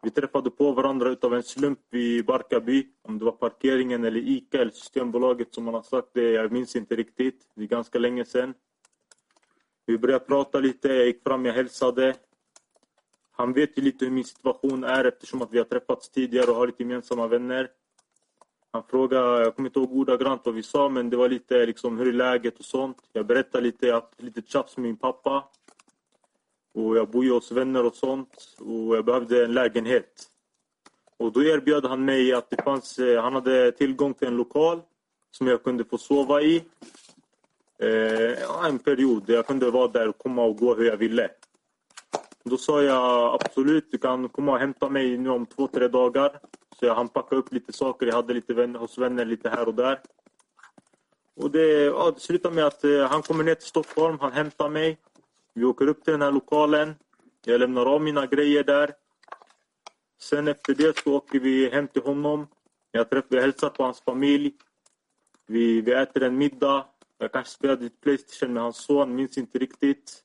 Vi 0.02 0.10
träffade 0.10 0.50
på 0.50 0.72
varandra 0.72 1.08
utav 1.08 1.34
en 1.34 1.42
slump 1.42 1.94
i 1.94 2.22
Barkarby. 2.22 2.86
Om 3.02 3.18
det 3.18 3.24
var 3.24 3.32
parkeringen 3.32 4.04
eller 4.04 4.20
Ica 4.20 4.60
eller 4.60 4.70
Systembolaget 4.70 5.54
som 5.54 5.64
man 5.64 5.74
har 5.74 5.82
sagt 5.82 6.08
det. 6.12 6.30
Jag 6.30 6.52
minns 6.52 6.76
inte 6.76 6.96
riktigt. 6.96 7.46
Det 7.54 7.62
är 7.62 7.66
ganska 7.66 7.98
länge 7.98 8.24
sedan. 8.24 8.54
Vi 9.86 9.98
började 9.98 10.24
prata 10.24 10.60
lite. 10.60 10.88
Jag 10.88 11.06
gick 11.06 11.22
fram, 11.22 11.44
jag 11.44 11.54
hälsade. 11.54 12.14
Han 13.30 13.52
vet 13.52 13.78
ju 13.78 13.82
lite 13.82 14.04
hur 14.04 14.12
min 14.12 14.24
situation 14.24 14.84
är 14.84 15.04
eftersom 15.04 15.42
att 15.42 15.52
vi 15.52 15.58
har 15.58 15.64
träffats 15.64 16.10
tidigare 16.10 16.50
och 16.50 16.56
har 16.56 16.66
lite 16.66 16.82
gemensamma 16.82 17.26
vänner. 17.26 17.68
Han 18.72 18.82
frågade, 18.82 19.42
jag 19.42 19.56
kommer 19.56 19.68
inte 19.68 19.78
ihåg 19.78 19.92
ordagrant 19.92 20.42
vad 20.44 20.54
vi 20.54 20.62
sa, 20.62 20.88
men 20.88 21.10
det 21.10 21.16
var 21.16 21.28
lite 21.28 21.66
liksom, 21.66 21.98
hur 21.98 22.08
är 22.08 22.12
läget 22.12 22.58
och 22.58 22.64
sånt. 22.64 22.96
Jag 23.12 23.26
berättade 23.26 23.64
lite, 23.64 23.86
jag 23.86 23.94
hade 23.94 24.06
haft 24.06 24.22
lite 24.22 24.42
tjafs 24.42 24.76
med 24.76 24.82
min 24.82 24.96
pappa. 24.96 25.44
Och 26.74 26.96
jag 26.96 27.10
bor 27.10 27.24
ju 27.24 27.32
hos 27.32 27.52
vänner 27.52 27.86
och 27.86 27.94
sånt. 27.94 28.56
Och 28.58 28.96
jag 28.96 29.04
behövde 29.04 29.44
en 29.44 29.54
lägenhet. 29.54 30.26
Och 31.16 31.32
då 31.32 31.42
erbjöd 31.42 31.84
han 31.84 32.04
mig 32.04 32.32
att 32.32 32.50
det 32.50 32.62
fanns, 32.62 32.98
eh, 32.98 33.22
han 33.22 33.34
hade 33.34 33.72
tillgång 33.72 34.14
till 34.14 34.28
en 34.28 34.36
lokal 34.36 34.80
som 35.30 35.46
jag 35.46 35.64
kunde 35.64 35.84
få 35.84 35.98
sova 35.98 36.42
i. 36.42 36.64
Eh, 37.78 38.66
en 38.66 38.78
period. 38.78 39.22
Jag 39.26 39.46
kunde 39.46 39.70
vara 39.70 39.88
där 39.88 40.08
och 40.08 40.18
komma 40.18 40.44
och 40.44 40.56
gå 40.56 40.74
hur 40.74 40.84
jag 40.84 40.96
ville. 40.96 41.30
Då 42.44 42.56
sa 42.56 42.82
jag 42.82 43.34
absolut, 43.34 43.90
du 43.90 43.98
kan 43.98 44.28
komma 44.28 44.52
och 44.52 44.58
hämta 44.58 44.88
mig 44.88 45.18
nu 45.18 45.30
om 45.30 45.46
två, 45.46 45.66
tre 45.66 45.88
dagar. 45.88 46.40
Så 46.80 46.86
jag 46.86 46.94
hann 46.94 47.08
packa 47.08 47.36
upp 47.36 47.52
lite 47.52 47.72
saker. 47.72 48.06
Jag 48.06 48.14
hade 48.14 48.34
lite 48.34 48.54
vänner 48.54 48.78
hos 48.78 48.98
vänner 48.98 49.24
lite 49.24 49.48
här 49.48 49.68
och 49.68 49.74
där. 49.74 50.00
Och 51.36 51.50
det, 51.50 51.84
ja, 51.84 52.10
det 52.10 52.20
slutade 52.20 52.54
med 52.54 52.66
att 52.66 52.84
eh, 52.84 53.06
han 53.08 53.22
kommer 53.22 53.44
ner 53.44 53.54
till 53.54 53.68
Stockholm, 53.68 54.18
han 54.20 54.32
hämtar 54.32 54.68
mig. 54.68 54.98
Vi 55.54 55.64
åker 55.64 55.86
upp 55.88 56.04
till 56.04 56.12
den 56.12 56.22
här 56.22 56.32
lokalen. 56.32 56.94
Jag 57.44 57.60
lämnar 57.60 57.86
av 57.86 58.02
mina 58.02 58.26
grejer 58.26 58.64
där. 58.64 58.92
Sen 60.20 60.48
efter 60.48 60.74
det 60.74 60.98
så 60.98 61.14
åker 61.14 61.40
vi 61.40 61.70
hem 61.70 61.88
till 61.88 62.02
honom. 62.02 62.46
Jag 62.90 63.10
träffar, 63.10 63.36
jag 63.36 63.42
hälsar 63.42 63.70
på 63.70 63.82
hans 63.84 64.00
familj. 64.00 64.54
Vi, 65.46 65.80
vi 65.80 65.92
äter 65.92 66.22
en 66.22 66.38
middag. 66.38 66.86
Jag 67.18 67.32
kanske 67.32 67.52
spelade 67.52 67.82
lite 67.82 68.00
Playstation 68.00 68.52
med 68.52 68.62
hans 68.62 68.76
son, 68.76 69.14
minns 69.14 69.38
inte 69.38 69.58
riktigt. 69.58 70.24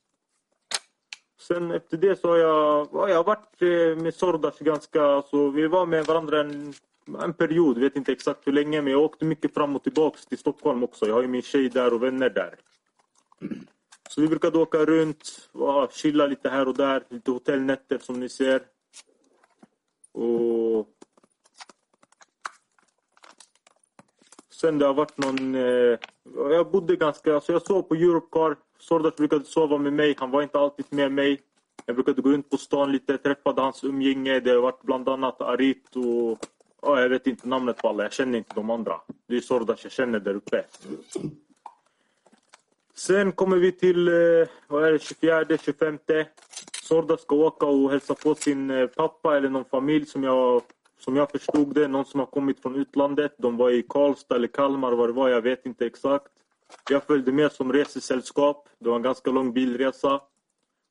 Sen 1.47 1.71
efter 1.71 1.97
det 1.97 2.19
så 2.19 2.27
har 2.27 2.37
jag, 2.37 2.87
jag 2.91 3.15
har 3.15 3.23
varit 3.23 3.61
eh, 3.61 4.03
med 4.03 4.13
Sordas 4.13 4.59
ganska... 4.59 5.03
Alltså, 5.03 5.49
vi 5.49 5.67
var 5.67 5.85
med 5.85 6.05
varandra 6.05 6.39
en, 6.39 6.73
en 7.21 7.33
period, 7.33 7.77
vet 7.77 7.95
inte 7.95 8.11
exakt 8.11 8.47
hur 8.47 8.51
länge, 8.51 8.81
men 8.81 8.93
jag 8.93 9.01
åkte 9.01 9.25
mycket 9.25 9.53
fram 9.53 9.75
och 9.75 9.83
tillbaka 9.83 10.17
till 10.29 10.37
Stockholm 10.37 10.83
också. 10.83 11.07
Jag 11.07 11.13
har 11.13 11.21
ju 11.21 11.27
min 11.27 11.41
tjej 11.41 11.69
där 11.69 11.93
och 11.93 12.03
vänner 12.03 12.29
där. 12.29 12.55
Så 14.09 14.21
vi 14.21 14.27
brukade 14.27 14.57
åka 14.57 14.77
runt, 14.77 15.49
och 15.51 15.91
chilla 15.91 16.27
lite 16.27 16.49
här 16.49 16.67
och 16.67 16.75
där, 16.75 17.03
lite 17.09 17.31
hotellnätter 17.31 17.97
som 17.97 18.19
ni 18.19 18.29
ser. 18.29 18.61
Och... 20.11 20.87
Sen 24.49 24.79
det 24.79 24.85
har 24.85 24.93
varit 24.93 25.17
någon... 25.17 25.55
Eh, 25.55 25.99
jag 26.35 26.71
bodde 26.71 26.95
ganska... 26.95 27.35
Alltså 27.35 27.51
jag 27.51 27.61
sov 27.61 27.81
på 27.81 27.95
Europcar. 27.95 28.55
Sordas 28.88 29.15
brukade 29.15 29.45
sova 29.45 29.77
med 29.77 29.93
mig. 29.93 30.15
Han 30.17 30.31
var 30.31 30.41
inte 30.41 30.59
alltid 30.59 30.86
med 30.89 31.11
mig. 31.11 31.41
Jag 31.86 31.95
brukade 31.95 32.21
gå 32.21 32.29
runt 32.29 32.49
på 32.49 32.57
stan 32.57 32.91
lite, 32.91 33.17
träffade 33.17 33.61
hans 33.61 33.83
umgänge. 33.83 34.39
Det 34.39 34.51
har 34.51 34.61
varit 34.61 34.81
bland 34.81 35.09
annat 35.09 35.41
Arit 35.41 35.95
och... 35.95 36.39
Ja, 36.81 37.01
jag 37.01 37.09
vet 37.09 37.27
inte 37.27 37.47
namnet 37.47 37.77
på 37.77 37.89
alla. 37.89 38.03
Jag 38.03 38.13
känner 38.13 38.38
inte 38.38 38.55
de 38.55 38.69
andra. 38.69 39.01
Det 39.27 39.38
är 39.38 39.41
Sordas 39.41 39.83
jag 39.83 39.91
känner 39.91 40.19
där 40.19 40.33
uppe. 40.36 40.63
Sen 42.95 43.31
kommer 43.31 43.57
vi 43.57 43.71
till 43.71 44.09
vad 44.67 44.83
är 44.83 44.91
det, 44.91 44.99
24, 44.99 45.57
25. 45.57 45.97
Sorda 46.83 47.17
ska 47.17 47.36
åka 47.36 47.65
och 47.65 47.91
hälsa 47.91 48.15
på 48.15 48.36
sin 48.36 48.89
pappa 48.95 49.38
eller 49.38 49.49
någon 49.49 49.65
familj 49.65 50.05
som 50.05 50.23
jag, 50.23 50.61
som 50.99 51.15
jag 51.15 51.31
förstod 51.31 51.75
det. 51.75 51.88
Någon 51.88 52.05
som 52.05 52.19
har 52.19 52.27
kommit 52.27 52.61
från 52.61 52.75
utlandet. 52.75 53.36
De 53.38 53.57
var 53.57 53.71
i 53.71 53.83
Karlstad 53.83 54.36
eller 54.36 54.47
Kalmar, 54.47 54.91
vad 54.91 55.09
det 55.09 55.13
var, 55.13 55.29
jag 55.29 55.41
vet 55.41 55.65
inte 55.65 55.86
exakt. 55.86 56.31
Jag 56.89 57.03
följde 57.03 57.32
med 57.32 57.51
som 57.51 57.74
resesällskap. 57.74 58.70
Det 58.80 58.89
var 58.89 58.95
en 58.95 59.01
ganska 59.01 59.32
lång 59.32 59.53
bilresa. 59.53 60.22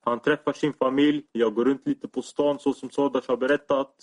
Han 0.05 0.21
träffar 0.21 0.53
sin 0.53 0.73
familj. 0.73 1.27
Jag 1.33 1.55
går 1.55 1.65
runt 1.65 1.87
lite 1.87 2.09
på 2.09 2.23
stan 2.23 2.59
så 2.59 2.73
som 2.73 2.91
Sadash 2.91 3.29
har 3.29 3.37
berättat. 3.37 3.95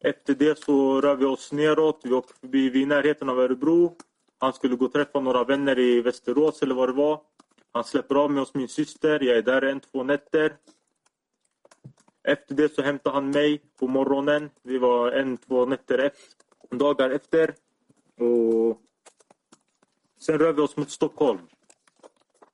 Efter 0.00 0.34
det 0.34 0.58
så 0.58 1.00
rör 1.00 1.16
vi 1.16 1.24
oss 1.24 1.52
neråt. 1.52 2.00
Vi 2.04 2.12
åker 2.12 2.34
förbi 2.34 2.70
vid 2.70 2.88
närheten 2.88 3.28
av 3.28 3.40
Örebro. 3.40 3.96
Han 4.38 4.52
skulle 4.52 4.76
gå 4.76 4.84
och 4.84 4.92
träffa 4.92 5.20
några 5.20 5.44
vänner 5.44 5.78
i 5.78 6.00
Västerås 6.00 6.62
eller 6.62 6.74
vad 6.74 6.88
det 6.88 6.92
var. 6.92 7.20
Han 7.72 7.84
släpper 7.84 8.14
av 8.14 8.30
mig 8.30 8.40
hos 8.40 8.54
min 8.54 8.68
syster. 8.68 9.20
Jag 9.22 9.38
är 9.38 9.42
där 9.42 9.62
en, 9.62 9.80
två 9.80 10.02
nätter. 10.02 10.56
Efter 12.22 12.54
det 12.54 12.74
så 12.74 12.82
hämtar 12.82 13.12
han 13.12 13.30
mig 13.30 13.62
på 13.78 13.88
morgonen. 13.88 14.50
Vi 14.62 14.78
var 14.78 15.12
en, 15.12 15.36
två 15.36 15.66
nätter 15.66 15.98
efter, 15.98 16.76
dagar 16.76 17.10
efter. 17.10 17.54
Och 18.18 18.80
sen 20.26 20.38
rör 20.38 20.52
vi 20.52 20.62
oss 20.62 20.76
mot 20.76 20.90
Stockholm. 20.90 21.40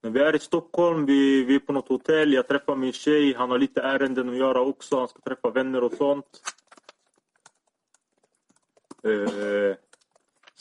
När 0.03 0.11
vi 0.11 0.21
är 0.21 0.37
i 0.37 0.39
Stockholm, 0.39 1.07
vi, 1.07 1.45
vi 1.45 1.55
är 1.55 1.59
på 1.59 1.73
något 1.73 1.89
hotell. 1.89 2.33
Jag 2.33 2.49
träffar 2.49 2.77
min 2.77 2.93
tjej. 2.93 3.35
Han 3.35 3.51
har 3.51 3.59
lite 3.59 3.83
ärenden 3.83 4.29
att 4.29 4.37
göra 4.37 4.61
också. 4.61 4.99
Han 4.99 5.09
ska 5.09 5.21
träffa 5.21 5.51
vänner 5.51 5.85
och 5.85 5.93
sånt. 5.93 6.43
Eh, 9.05 9.77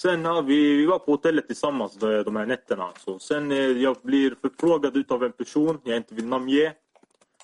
Sen 0.02 0.24
ja, 0.24 0.42
vi, 0.42 0.76
vi 0.78 0.86
var 0.86 1.00
på 1.00 1.12
hotellet 1.12 1.48
tillsammans 1.48 1.96
de 1.96 2.36
här 2.36 2.46
nätterna. 2.46 2.90
Så 2.98 3.20
sen 3.20 3.52
eh, 3.52 3.58
jag 3.58 3.98
blir 4.04 4.36
förfrågad 4.42 5.12
av 5.12 5.24
en 5.24 5.32
person 5.32 5.82
jag 5.84 5.98
inte 5.98 6.16
vill 6.16 6.26
namnge. 6.26 6.74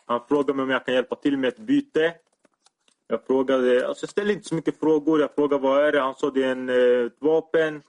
Han 0.05 0.21
frågar 0.27 0.53
mig 0.53 0.63
om 0.63 0.69
jag 0.69 0.85
kan 0.85 0.93
hjälpa 0.93 1.15
till 1.15 1.37
med 1.37 1.47
ett 1.47 1.59
byte. 1.59 2.13
Jag 3.07 3.25
frågade, 3.27 3.87
alltså 3.87 4.03
jag 4.03 4.09
ställde 4.09 4.33
inte 4.33 4.47
så 4.47 4.55
mycket 4.55 4.79
frågor. 4.79 5.21
Jag 5.21 5.35
frågade 5.35 5.61
vad 5.63 5.83
är 5.83 5.91
det? 5.91 5.99
Han 5.99 6.15
sa 6.15 6.29
det 6.29 6.43
är 6.43 6.51
en, 6.51 6.69
eh, 6.69 7.05
ett 7.05 7.17
vapen. 7.19 7.81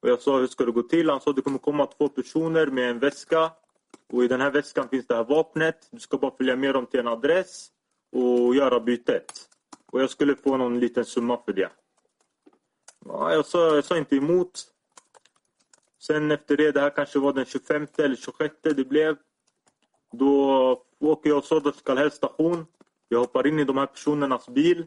Och 0.00 0.08
jag 0.08 0.20
sa 0.20 0.38
hur 0.38 0.46
ska 0.46 0.64
det 0.64 0.72
gå 0.72 0.82
till? 0.82 1.10
Han 1.10 1.20
sa 1.20 1.32
det 1.32 1.42
kommer 1.42 1.58
komma 1.58 1.86
två 1.86 2.08
personer 2.08 2.66
med 2.66 2.90
en 2.90 2.98
väska. 2.98 3.50
Och 4.12 4.24
i 4.24 4.28
den 4.28 4.40
här 4.40 4.50
väskan 4.50 4.88
finns 4.88 5.06
det 5.06 5.14
här 5.14 5.24
vapnet. 5.24 5.88
Du 5.90 6.00
ska 6.00 6.18
bara 6.18 6.36
följa 6.36 6.56
med 6.56 6.74
dem 6.74 6.86
till 6.86 7.00
en 7.00 7.08
adress 7.08 7.68
och 8.12 8.54
göra 8.54 8.80
bytet. 8.80 9.48
Och 9.92 10.02
jag 10.02 10.10
skulle 10.10 10.36
få 10.36 10.56
någon 10.56 10.80
liten 10.80 11.04
summa 11.04 11.38
för 11.44 11.52
det. 11.52 11.70
Ja, 13.06 13.32
jag, 13.32 13.46
sa, 13.46 13.74
jag 13.74 13.84
sa 13.84 13.96
inte 13.96 14.16
emot. 14.16 14.66
Sen 15.98 16.30
efter 16.30 16.56
det, 16.56 16.70
det 16.70 16.80
här 16.80 16.90
kanske 16.90 17.18
var 17.18 17.32
den 17.32 17.44
25 17.44 17.86
eller 17.98 18.16
26 18.16 18.54
det 18.62 18.88
blev. 18.88 19.16
Då 20.12 20.82
åker 20.98 21.30
jag 21.30 21.38
och 21.38 21.44
Sodos 21.44 21.74
till 21.74 21.84
Kallhälls 21.84 22.14
station. 22.14 22.66
Jag 23.08 23.18
hoppar 23.18 23.46
in 23.46 23.58
i 23.58 23.64
de 23.64 23.76
här 23.76 23.86
personernas 23.86 24.48
bil. 24.48 24.86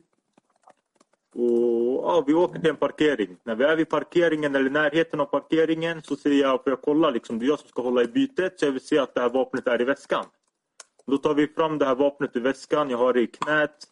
Och 1.33 2.03
ja, 2.03 2.23
Vi 2.27 2.33
åker 2.33 2.59
till 2.59 2.69
en 2.69 2.75
parkering. 2.75 3.37
När 3.43 3.55
vi 3.55 3.63
är 3.63 3.75
vid 3.75 3.89
parkeringen 3.89 4.55
eller 4.55 4.69
närheten 4.69 5.19
av 5.19 5.25
parkeringen 5.25 6.01
så 6.01 6.15
säger 6.15 6.41
jag, 6.41 6.63
får 6.63 6.71
jag 6.71 6.81
kolla 6.81 7.09
liksom, 7.09 7.39
det 7.39 7.45
är 7.45 7.47
jag 7.47 7.59
som 7.59 7.69
ska 7.69 7.81
hålla 7.81 8.03
i 8.03 8.07
bytet 8.07 8.59
så 8.59 8.65
jag 8.65 8.71
vill 8.71 8.81
se 8.81 8.99
att 8.99 9.13
det 9.13 9.21
här 9.21 9.29
vapnet 9.29 9.67
är 9.67 9.81
i 9.81 9.83
väskan. 9.83 10.25
Då 11.05 11.17
tar 11.17 11.33
vi 11.33 11.47
fram 11.47 11.77
det 11.77 11.85
här 11.85 11.95
vapnet 11.95 12.35
ur 12.35 12.41
väskan, 12.41 12.89
jag 12.89 12.97
har 12.97 13.13
det 13.13 13.21
i 13.21 13.27
knät. 13.27 13.87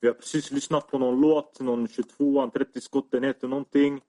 Vi 0.00 0.08
har 0.08 0.14
precis 0.14 0.50
lyssnat 0.50 0.90
på 0.90 0.98
någon 0.98 1.20
låt, 1.20 1.60
någon 1.60 1.88
22 1.88 2.50
30 2.50 2.80
skotten 2.80 3.24
heter 3.24 3.48
någonting. 3.48 4.00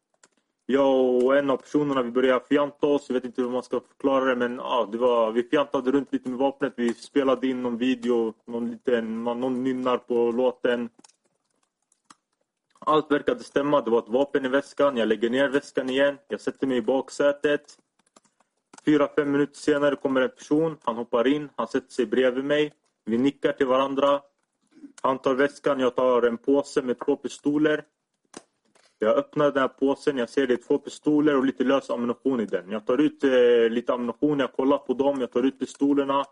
Jag 0.66 1.24
och 1.24 1.38
en 1.38 1.50
av 1.50 1.58
personerna 1.58 2.02
vi 2.02 2.12
började 2.12 2.46
fjanta 2.46 2.88
oss, 2.88 3.06
jag 3.08 3.14
vet 3.14 3.26
inte 3.26 3.42
hur 3.42 3.50
man 3.50 3.64
ska 3.64 3.80
förklara 3.80 4.26
det 4.26 4.36
men 4.36 4.56
ja, 4.56 4.90
det 4.92 4.98
var, 4.98 5.32
vi 5.32 5.44
fjantade 5.44 5.92
runt 5.92 6.14
lite 6.14 6.30
med 6.30 6.40
vapnet. 6.40 6.74
Vi 6.76 6.94
spelade 6.94 7.48
in 7.48 7.64
någon 7.64 7.78
video, 7.78 8.34
någon, 8.46 8.72
liten, 8.72 9.24
någon 9.24 9.64
nynnar 9.64 9.98
på 9.98 10.32
låten. 10.32 10.90
Allt 12.88 13.12
verkade 13.12 13.44
stämma, 13.44 13.82
det 13.82 13.92
var 13.92 14.00
ett 14.00 14.10
vapen 14.10 14.46
i 14.46 14.48
väskan. 14.48 14.98
Jag 14.98 15.08
lägger 15.08 15.30
ner 15.30 15.50
väskan 15.50 15.90
igen, 15.90 16.18
jag 16.28 16.42
sätter 16.42 16.68
mig 16.68 16.78
i 16.78 16.82
baksätet. 16.82 17.78
Fyra, 18.86 19.10
fem 19.16 19.32
minuter 19.32 19.58
senare 19.58 19.96
kommer 19.96 20.22
en 20.22 20.30
person, 20.30 20.78
han 20.84 20.96
hoppar 20.96 21.28
in, 21.28 21.50
han 21.56 21.68
sätter 21.68 21.94
sig 21.94 22.06
bredvid 22.06 22.44
mig. 22.46 22.74
Vi 23.06 23.18
nickar 23.18 23.52
till 23.52 23.68
varandra. 23.68 24.22
Han 25.02 25.20
tar 25.20 25.36
väskan, 25.36 25.80
jag 25.80 25.96
tar 25.96 26.22
en 26.22 26.38
påse 26.38 26.82
med 26.82 27.00
två 27.00 27.16
pistoler. 27.16 27.84
Jag 29.00 29.18
öppnar 29.18 29.52
den 29.52 29.62
här 29.62 29.68
påsen, 29.68 30.18
jag 30.18 30.30
ser 30.30 30.48
det 30.48 30.54
är 30.54 30.68
två 30.68 30.78
pistoler 30.78 31.38
och 31.38 31.46
lite 31.46 31.64
lös 31.64 31.90
ammunition 31.90 32.40
i 32.40 32.46
den. 32.46 32.72
Jag 32.72 32.86
tar 32.86 32.98
ut 32.98 33.24
eh, 33.24 33.70
lite 33.70 33.94
ammunition, 33.94 34.40
jag 34.40 34.54
kollar 34.54 34.78
på 34.78 34.94
dem, 34.94 35.22
jag 35.22 35.32
tar 35.32 35.44
ut 35.44 35.60
pistolerna. 35.60 36.26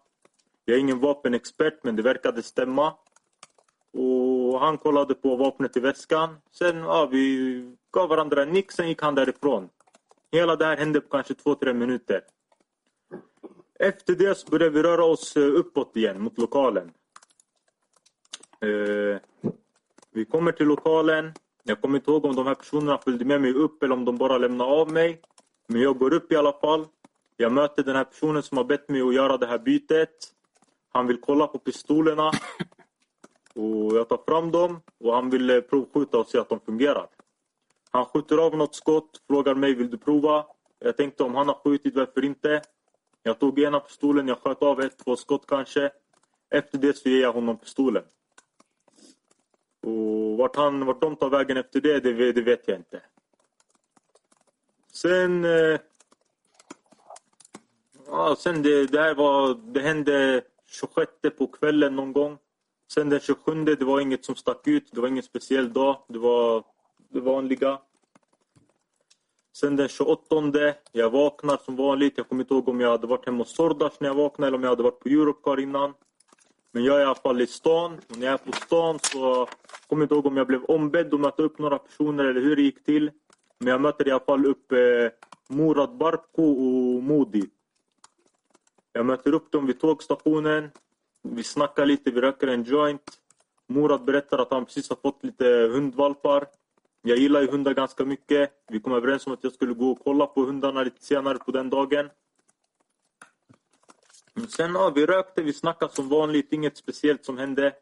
Jag 0.66 0.76
är 0.76 0.80
ingen 0.80 1.00
vapenexpert 1.00 1.84
men 1.84 1.96
det 1.96 2.02
verkade 2.02 2.44
stämma. 2.44 2.94
Och 3.94 4.33
han 4.60 4.78
kollade 4.78 5.16
på 5.16 5.36
vapnet 5.36 5.78
i 5.78 5.80
väskan. 5.80 6.36
Sen 6.52 6.78
ja, 6.78 7.06
vi 7.06 7.76
gav 7.92 8.10
varandra 8.10 8.44
en 8.44 8.50
nick, 8.50 8.72
sen 8.72 8.88
gick 8.88 9.02
han 9.02 9.16
därifrån. 9.16 9.70
Hela 10.32 10.56
det 10.56 10.66
här 10.66 10.78
hände 10.78 11.02
på 11.02 11.10
kanske 11.10 11.34
två, 11.34 11.56
tre 11.56 11.74
minuter. 11.74 12.22
Efter 13.80 14.16
det 14.16 14.38
så 14.38 14.50
började 14.50 14.76
vi 14.76 14.84
röra 14.84 15.06
oss 15.06 15.38
eh, 15.38 15.44
uppåt 15.44 15.98
igen 15.98 16.22
mot 16.22 16.38
lokalen. 16.38 16.92
Eh, 18.62 19.20
vi 20.12 20.26
kommer 20.26 20.52
till 20.52 20.68
lokalen. 20.68 21.34
Jag 21.64 21.82
kommer 21.82 21.98
inte 21.98 22.12
ihåg 22.12 22.26
om 22.26 22.36
de 22.36 22.48
här 22.48 22.56
personerna 22.56 22.98
följde 22.98 23.26
med 23.26 23.42
mig 23.42 23.54
upp 23.54 23.84
eller 23.84 23.96
om 23.96 24.06
de 24.06 24.18
bara 24.18 24.38
lämnade 24.38 24.72
av 24.72 24.92
mig. 24.92 25.22
Men 25.68 25.82
jag 25.82 25.98
går 25.98 26.14
upp 26.14 26.32
i 26.32 26.36
alla 26.36 26.54
fall. 26.54 26.86
Jag 27.38 27.52
möter 27.52 27.84
den 27.84 27.96
här 27.96 28.04
personen 28.04 28.44
som 28.44 28.58
har 28.58 28.66
bett 28.66 28.90
mig 28.90 29.02
att 29.02 29.14
göra 29.14 29.38
det 29.38 29.48
här 29.48 29.60
bytet. 29.60 30.34
Han 30.92 31.08
vill 31.08 31.22
kolla 31.22 31.48
på 31.48 31.60
pistolerna. 31.60 32.32
Och 33.56 33.98
jag 33.98 34.10
tar 34.10 34.20
fram 34.28 34.52
dem 34.52 34.82
och 35.00 35.14
han 35.14 35.30
vill 35.30 35.50
eh, 35.50 35.62
provskjuta 35.62 36.20
och 36.20 36.28
se 36.28 36.38
att 36.38 36.50
de 36.50 36.60
fungerar. 36.60 37.08
Han 37.92 38.06
skjuter 38.06 38.38
av 38.38 38.58
något 38.58 38.76
skott, 38.76 39.22
frågar 39.28 39.56
mig 39.56 39.74
vill 39.74 39.90
du 39.90 39.98
prova? 39.98 40.46
Jag 40.80 40.98
tänkte 40.98 41.24
om 41.24 41.36
han 41.36 41.48
har 41.48 41.56
skjutit, 41.64 41.96
varför 41.96 42.26
inte? 42.26 42.62
Jag 43.24 43.40
tog 43.40 43.60
ena 43.60 43.80
pistolen, 43.80 44.28
jag 44.28 44.38
sköt 44.40 44.64
av 44.64 44.82
ett, 44.82 44.98
två 44.98 45.16
skott 45.16 45.48
kanske. 45.48 45.92
Efter 46.50 46.78
det 46.78 46.98
så 46.98 47.10
ger 47.10 47.22
jag 47.22 47.34
honom 47.34 47.58
pistolen. 47.58 48.04
Och 49.84 50.38
vart, 50.38 50.56
han, 50.56 50.86
vart 50.86 51.02
de 51.02 51.16
tar 51.16 51.30
vägen 51.30 51.58
efter 51.58 51.82
det, 51.82 52.00
det, 52.00 52.32
det 52.32 52.42
vet 52.42 52.68
jag 52.68 52.78
inte. 52.78 53.02
Sen... 54.92 55.46
Eh, 55.46 55.80
Ja, 58.16 58.36
sen 58.40 58.62
det, 58.62 58.86
det 58.86 59.00
här 59.00 59.16
var, 59.16 59.54
det 59.74 59.80
hände 59.80 60.42
26 60.66 61.12
på 61.38 61.48
kvällen 61.48 61.96
någon 61.96 62.14
gång. 62.14 62.38
Sen 62.92 63.10
den 63.10 63.20
27, 63.20 63.66
det 63.66 63.86
var 63.86 64.00
inget 64.00 64.26
som 64.26 64.36
stack 64.36 64.68
ut. 64.68 64.90
Det 64.92 65.02
var 65.02 65.08
ingen 65.08 65.24
speciell 65.24 65.74
dag. 65.74 65.98
Det 66.08 66.20
var 66.20 66.64
det 67.10 67.20
vanliga. 67.20 67.80
Sen 69.56 69.76
den 69.76 69.88
28, 69.88 70.36
jag 70.92 71.10
vaknar 71.10 71.58
som 71.66 71.76
vanligt. 71.76 72.14
Jag 72.18 72.30
kommer 72.30 72.44
inte 72.44 72.54
ihåg 72.54 72.70
om 72.70 72.82
jag 72.82 72.92
hade 72.92 73.08
varit 73.08 73.26
hemma 73.26 73.38
hos 73.38 73.56
Sordas 73.56 74.00
när 74.00 74.08
jag 74.08 74.16
vaknade 74.16 74.48
eller 74.48 74.58
om 74.58 74.64
jag 74.64 74.70
hade 74.70 74.84
varit 74.84 75.00
på 75.00 75.10
Europcar 75.10 75.60
innan. 75.60 75.94
Men 76.72 76.84
jag 76.84 76.96
är 76.96 77.02
i 77.02 77.04
alla 77.04 77.16
fall 77.16 77.42
i 77.42 77.48
stan. 77.48 77.94
Och 78.10 78.18
när 78.18 78.26
jag 78.26 78.34
är 78.34 78.38
på 78.38 78.52
stan 78.52 79.00
så 79.00 79.48
kommer 79.88 80.02
jag 80.02 80.04
inte 80.04 80.16
ihåg 80.16 80.26
om 80.26 80.38
jag 80.38 80.48
blev 80.48 80.64
ombedd 80.64 81.14
att 81.14 81.20
möta 81.20 81.44
upp 81.44 81.60
några 81.60 81.78
personer 81.80 82.26
eller 82.26 82.42
hur 82.42 82.56
det 82.56 82.62
gick 82.62 82.84
till. 82.84 83.12
Men 83.60 83.68
jag 83.68 83.82
möter 83.82 84.08
i 84.08 84.12
alla 84.12 84.24
fall 84.24 84.46
upp 84.46 84.72
eh, 84.72 84.78
Murad 85.50 85.98
Barko 85.98 86.44
och 86.44 87.04
Modi. 87.04 87.50
Jag 88.92 89.06
möter 89.06 89.34
upp 89.34 89.52
dem 89.52 89.66
vid 89.66 89.80
tågstationen. 89.80 90.72
Vi 91.24 91.44
snackar 91.44 91.86
lite, 91.86 92.12
vi 92.12 92.22
röker 92.22 92.48
en 92.48 92.64
joint. 92.64 93.20
Murad 93.68 94.04
berättar 94.04 94.38
att 94.38 94.52
han 94.52 94.66
precis 94.66 94.90
har 94.90 94.96
fått 94.96 95.24
lite 95.24 95.46
hundvalpar. 95.46 96.48
Jag 97.02 97.18
gillar 97.18 97.42
ju 97.42 97.48
hundar 97.48 97.74
ganska 97.74 98.06
mycket. 98.06 98.52
Vi 98.68 98.80
kom 98.80 98.94
överens 98.94 99.28
om 99.28 99.34
att 99.34 99.44
jag 99.44 99.54
skulle 99.54 99.74
gå 99.74 99.92
och 99.92 100.00
kolla 100.04 100.26
på 100.26 100.42
hundarna 100.42 100.84
lite 100.84 101.06
senare 101.06 101.38
på 101.38 101.52
den 101.52 101.70
dagen. 101.70 102.10
Men 104.34 104.48
sen 104.48 104.74
ja, 104.74 104.90
vi 104.96 105.06
rökte, 105.06 105.42
vi 105.42 105.54
snackade 105.54 105.94
som 105.94 106.10
vanligt, 106.10 106.54
inget 106.54 106.78
speciellt 106.78 107.26
som 107.26 107.38
hände. 107.38 107.74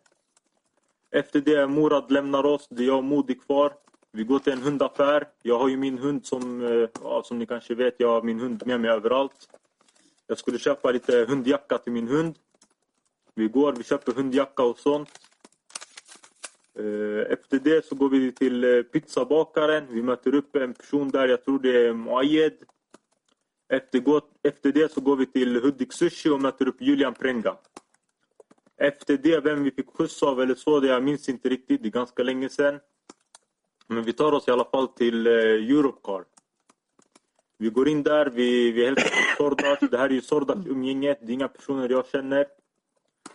Efter 1.11 1.41
det 1.41 1.67
Murad 1.67 2.11
lämnar 2.11 2.45
oss, 2.45 2.67
det 2.69 2.83
är 2.83 2.87
jag 2.87 2.97
och 2.97 3.03
Modi 3.03 3.35
kvar. 3.35 3.73
Vi 4.11 4.23
går 4.23 4.39
till 4.39 4.53
en 4.53 4.61
hundaffär. 4.61 5.27
Jag 5.41 5.59
har 5.59 5.67
ju 5.67 5.77
min 5.77 5.97
hund 5.97 6.25
som, 6.25 6.61
eh, 6.61 6.89
ja, 7.03 7.21
som 7.25 7.39
ni 7.39 7.45
kanske 7.45 7.75
vet, 7.75 7.95
jag 7.97 8.07
har 8.07 8.21
min 8.21 8.39
hund 8.39 8.63
med 8.65 8.81
mig 8.81 8.91
överallt. 8.91 9.49
Jag 10.27 10.37
skulle 10.37 10.59
köpa 10.59 10.91
lite 10.91 11.25
hundjacka 11.29 11.77
till 11.77 11.93
min 11.93 12.07
hund. 12.07 12.35
Vi 13.35 13.47
går, 13.47 13.73
vi 13.73 13.83
köper 13.83 14.11
hundjacka 14.11 14.63
och 14.63 14.79
sånt. 14.79 15.09
Eh, 16.79 17.31
efter 17.33 17.59
det 17.59 17.85
så 17.85 17.95
går 17.95 18.09
vi 18.09 18.31
till 18.31 18.63
eh, 18.63 18.81
pizzabakaren. 18.81 19.87
Vi 19.89 20.01
möter 20.01 20.35
upp 20.35 20.55
en 20.55 20.73
person 20.73 21.09
där, 21.09 21.27
jag 21.27 21.45
tror 21.45 21.59
det 21.59 21.87
är 21.87 21.93
Muayed. 21.93 22.53
Efter, 23.69 24.21
efter 24.43 24.71
det 24.71 24.91
så 24.91 25.01
går 25.01 25.15
vi 25.15 25.25
till 25.25 25.61
Hudik 25.61 25.93
Sushi 25.93 26.29
och 26.29 26.41
möter 26.41 26.67
upp 26.67 26.81
Julian 26.81 27.13
Prenga. 27.13 27.55
Efter 28.77 29.17
det, 29.17 29.39
vem 29.39 29.63
vi 29.63 29.71
fick 29.71 29.89
skjuts 29.89 30.23
av 30.23 30.41
eller 30.41 30.55
så, 30.55 30.79
det 30.79 30.87
jag 30.87 31.03
minns 31.03 31.29
inte 31.29 31.49
riktigt. 31.49 31.83
Det 31.83 31.89
är 31.89 31.91
ganska 31.91 32.23
länge 32.23 32.49
sedan. 32.49 32.79
Men 33.87 34.03
vi 34.03 34.13
tar 34.13 34.31
oss 34.31 34.47
i 34.47 34.51
alla 34.51 34.65
fall 34.65 34.87
till 34.87 35.27
eh, 35.27 35.33
Europcar. 35.33 36.23
Vi 37.57 37.69
går 37.69 37.87
in 37.87 38.03
där, 38.03 38.25
vi, 38.25 38.71
vi 38.71 38.85
hälsar 38.85 39.09
på 39.09 39.43
Sordas. 39.43 39.79
Det 39.91 39.97
här 39.97 40.09
är 40.09 40.13
ju 40.13 40.21
Sordas 40.21 40.65
umgänget, 40.65 41.19
det 41.21 41.31
är 41.31 41.33
inga 41.33 41.47
personer 41.47 41.89
jag 41.89 42.07
känner. 42.07 42.45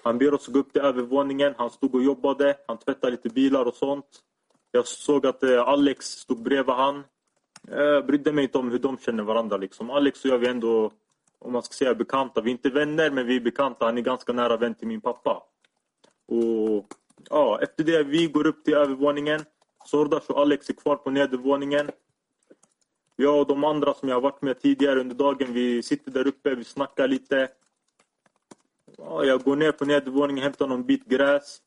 Han 0.06 0.18
ber 0.18 0.34
oss 0.34 0.46
gå 0.46 0.58
upp 0.58 0.72
till 0.72 0.82
övervåningen. 0.82 1.54
Han 1.58 1.70
stod 1.70 1.94
och 1.94 2.02
jobbade. 2.02 2.56
Han 2.68 2.78
tvättade 2.78 3.10
lite 3.10 3.28
bilar 3.28 3.64
och 3.64 3.74
sånt. 3.74 4.06
Jag 4.70 4.86
såg 4.86 5.26
att 5.26 5.42
eh, 5.42 5.60
Alex 5.60 6.06
stod 6.06 6.42
bredvid 6.42 6.74
han. 6.74 7.04
Jag 7.68 8.06
brydde 8.06 8.32
mig 8.32 8.44
inte 8.44 8.58
om 8.58 8.70
hur 8.70 8.78
de 8.78 8.98
känner 8.98 9.22
varandra. 9.22 9.56
Liksom. 9.56 9.90
Alex 9.90 10.24
och 10.24 10.30
jag 10.30 10.38
vi 10.38 10.46
är 10.46 10.50
ändå, 10.50 10.92
om 11.38 11.52
man 11.52 11.62
ska 11.62 11.72
säga 11.72 11.94
bekanta. 11.94 12.40
Vi 12.40 12.50
är 12.50 12.52
inte 12.52 12.70
vänner, 12.70 13.10
men 13.10 13.26
vi 13.26 13.36
är 13.36 13.40
bekanta. 13.40 13.84
Han 13.84 13.98
är 13.98 14.02
ganska 14.02 14.32
nära 14.32 14.56
vän 14.56 14.74
till 14.74 14.88
min 14.88 15.00
pappa. 15.00 15.42
Och 16.28 16.86
ja, 17.30 17.58
Efter 17.62 17.84
det 17.84 18.02
vi 18.02 18.26
går 18.26 18.46
upp 18.46 18.64
till 18.64 18.74
övervåningen. 18.74 19.40
Sordas 19.84 20.30
och 20.30 20.40
Alex 20.40 20.70
är 20.70 20.74
kvar 20.74 20.96
på 20.96 21.10
nedervåningen. 21.10 21.90
Jag 23.16 23.40
och 23.40 23.46
de 23.46 23.64
andra 23.64 23.94
som 23.94 24.08
jag 24.08 24.16
har 24.16 24.20
varit 24.20 24.42
med 24.42 24.60
tidigare 24.60 25.00
under 25.00 25.14
dagen, 25.14 25.52
vi 25.52 25.82
sitter 25.82 26.10
där 26.10 26.26
uppe, 26.26 26.54
vi 26.54 26.64
snackar 26.64 27.08
lite. 27.08 27.48
Jag 28.98 29.42
går 29.42 29.56
ner 29.56 29.72
på 29.72 29.84
nedervåningen, 29.84 30.42
hämtar 30.42 30.66
någon 30.66 30.86
bit 30.86 31.04
gräs. 31.04 31.60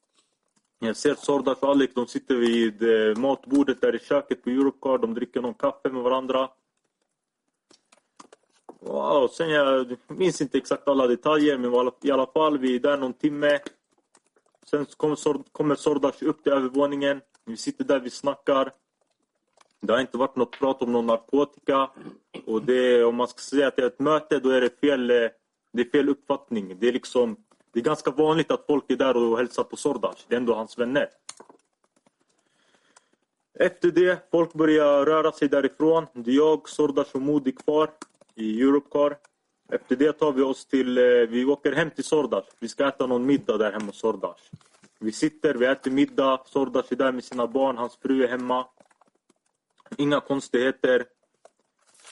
Jag 0.80 0.96
ser 0.96 1.16
Sordas 1.16 1.60
och 1.60 1.70
Alex, 1.70 1.94
de 1.94 2.08
sitter 2.08 2.36
vid 2.36 2.84
eh, 2.84 3.18
matbordet 3.18 3.82
där 3.82 3.96
i 3.96 4.00
köket 4.00 4.44
på 4.44 4.50
Europcar. 4.50 4.98
De 4.98 5.14
dricker 5.14 5.42
någon 5.42 5.54
kaffe 5.54 5.90
med 5.90 6.04
varandra. 6.04 6.50
Wow, 8.80 9.28
sen 9.28 9.50
jag 9.50 9.96
minns 10.08 10.42
inte 10.42 10.58
exakt 10.58 10.88
alla 10.88 11.08
detaljer, 11.08 11.58
men 11.58 11.92
i 12.02 12.12
alla 12.12 12.28
fall, 12.28 12.58
vi 12.58 12.76
är 12.76 12.80
där 12.80 12.98
någon 12.98 13.14
timme. 13.14 13.60
Sen 14.66 14.86
kommer 15.52 15.76
Sordas 15.76 16.22
upp 16.22 16.44
till 16.44 16.52
övervåningen. 16.52 17.22
Vi 17.46 17.58
sitter 17.58 17.84
där, 17.84 18.00
vi 18.00 18.10
snackar. 18.10 18.72
Det 19.82 19.94
har 19.94 20.00
inte 20.00 20.18
varit 20.18 20.36
något 20.36 20.52
prat 20.60 20.82
om 20.82 20.92
någon 20.92 21.06
narkotika. 21.06 21.90
Och 22.46 22.62
det, 22.62 23.04
om 23.04 23.16
man 23.16 23.28
ska 23.28 23.40
säga 23.40 23.68
att 23.68 23.76
det 23.76 23.82
är 23.82 23.88
ett 23.88 24.00
möte, 24.00 24.40
då 24.40 24.50
är 24.50 24.62
det 24.62 24.80
fel, 24.80 25.10
eh, 25.10 25.30
det 25.72 25.82
är 25.82 25.90
fel 25.90 26.10
uppfattning. 26.10 26.80
Det 26.80 26.88
är, 26.88 26.94
liksom, 26.94 27.36
det 27.72 27.80
är 27.80 27.84
ganska 27.84 28.12
vanligt 28.12 28.52
att 28.52 28.66
folk 28.66 28.92
är 28.92 28.96
där 28.96 29.18
och 29.18 29.38
hälsar 29.38 29.64
på 29.64 29.78
Sordas. 29.78 30.26
Det 30.28 30.36
är 30.36 30.40
ändå 30.40 30.54
hans 30.54 30.78
vänner. 30.78 31.10
Efter 33.60 33.92
det, 33.92 34.30
folk 34.32 34.54
börjar 34.54 35.06
röra 35.06 35.32
sig 35.32 35.50
därifrån. 35.50 36.06
Det 36.14 36.32
är 36.32 36.36
jag, 36.36 36.70
Sordas 36.70 37.16
och 37.16 37.22
Modi 37.22 37.52
kvar 37.52 37.90
i 38.36 38.62
Europcar. 38.62 39.18
Efter 39.72 39.96
det 39.96 40.14
tar 40.14 40.32
vi 40.32 40.42
oss 40.42 40.66
till, 40.66 40.98
eh, 40.98 41.04
vi 41.04 41.46
åker 41.46 41.72
hem 41.72 41.92
till 41.92 42.04
Sordas. 42.04 42.46
Vi 42.60 42.68
ska 42.68 42.88
äta 42.88 43.08
någon 43.08 43.26
middag 43.26 43.58
där 43.58 43.72
hemma 43.72 43.86
hos 43.86 44.00
Sordas. 44.00 44.50
Vi 45.00 45.12
sitter, 45.12 45.54
vi 45.54 45.66
äter 45.66 45.92
middag. 45.92 46.42
Sordas 46.46 46.92
är 46.92 46.96
där 46.96 47.12
med 47.12 47.24
sina 47.24 47.48
barn, 47.48 47.78
hans 47.78 47.98
fru 47.98 48.24
är 48.24 48.28
hemma. 48.28 48.66
Inga 49.98 50.20
konstigheter. 50.20 51.06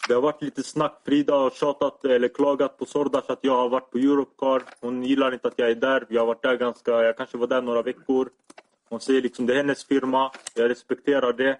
Det 0.08 0.14
har 0.14 0.22
varit 0.22 0.41
lite 0.41 0.64
snack. 0.64 1.01
Frida 1.05 1.36
har 1.36 1.49
tjatat 1.49 2.05
eller 2.05 2.28
klagat 2.28 2.78
på 2.78 2.86
Sordas 2.86 3.30
att 3.30 3.39
jag 3.41 3.55
har 3.55 3.70
varit 3.70 3.91
på 3.91 3.97
Europcar. 3.97 4.64
Hon 4.82 5.03
gillar 5.03 5.34
inte 5.34 5.47
att 5.47 5.60
jag 5.60 5.72
är 5.72 5.76
där. 5.76 6.05
Jag 6.10 6.22
har 6.22 6.28
varit 6.28 6.41
där 6.41 6.58
ganska, 6.58 6.91
jag 6.91 7.18
kanske 7.18 7.38
var 7.38 7.47
där 7.47 7.62
några 7.62 7.82
veckor. 7.82 8.30
Hon 8.89 8.99
säger 8.99 9.22
liksom 9.22 9.45
det 9.45 9.53
är 9.53 9.58
hennes 9.58 9.86
firma. 9.86 10.32
Jag 10.55 10.70
respekterar 10.70 11.34
det. 11.34 11.58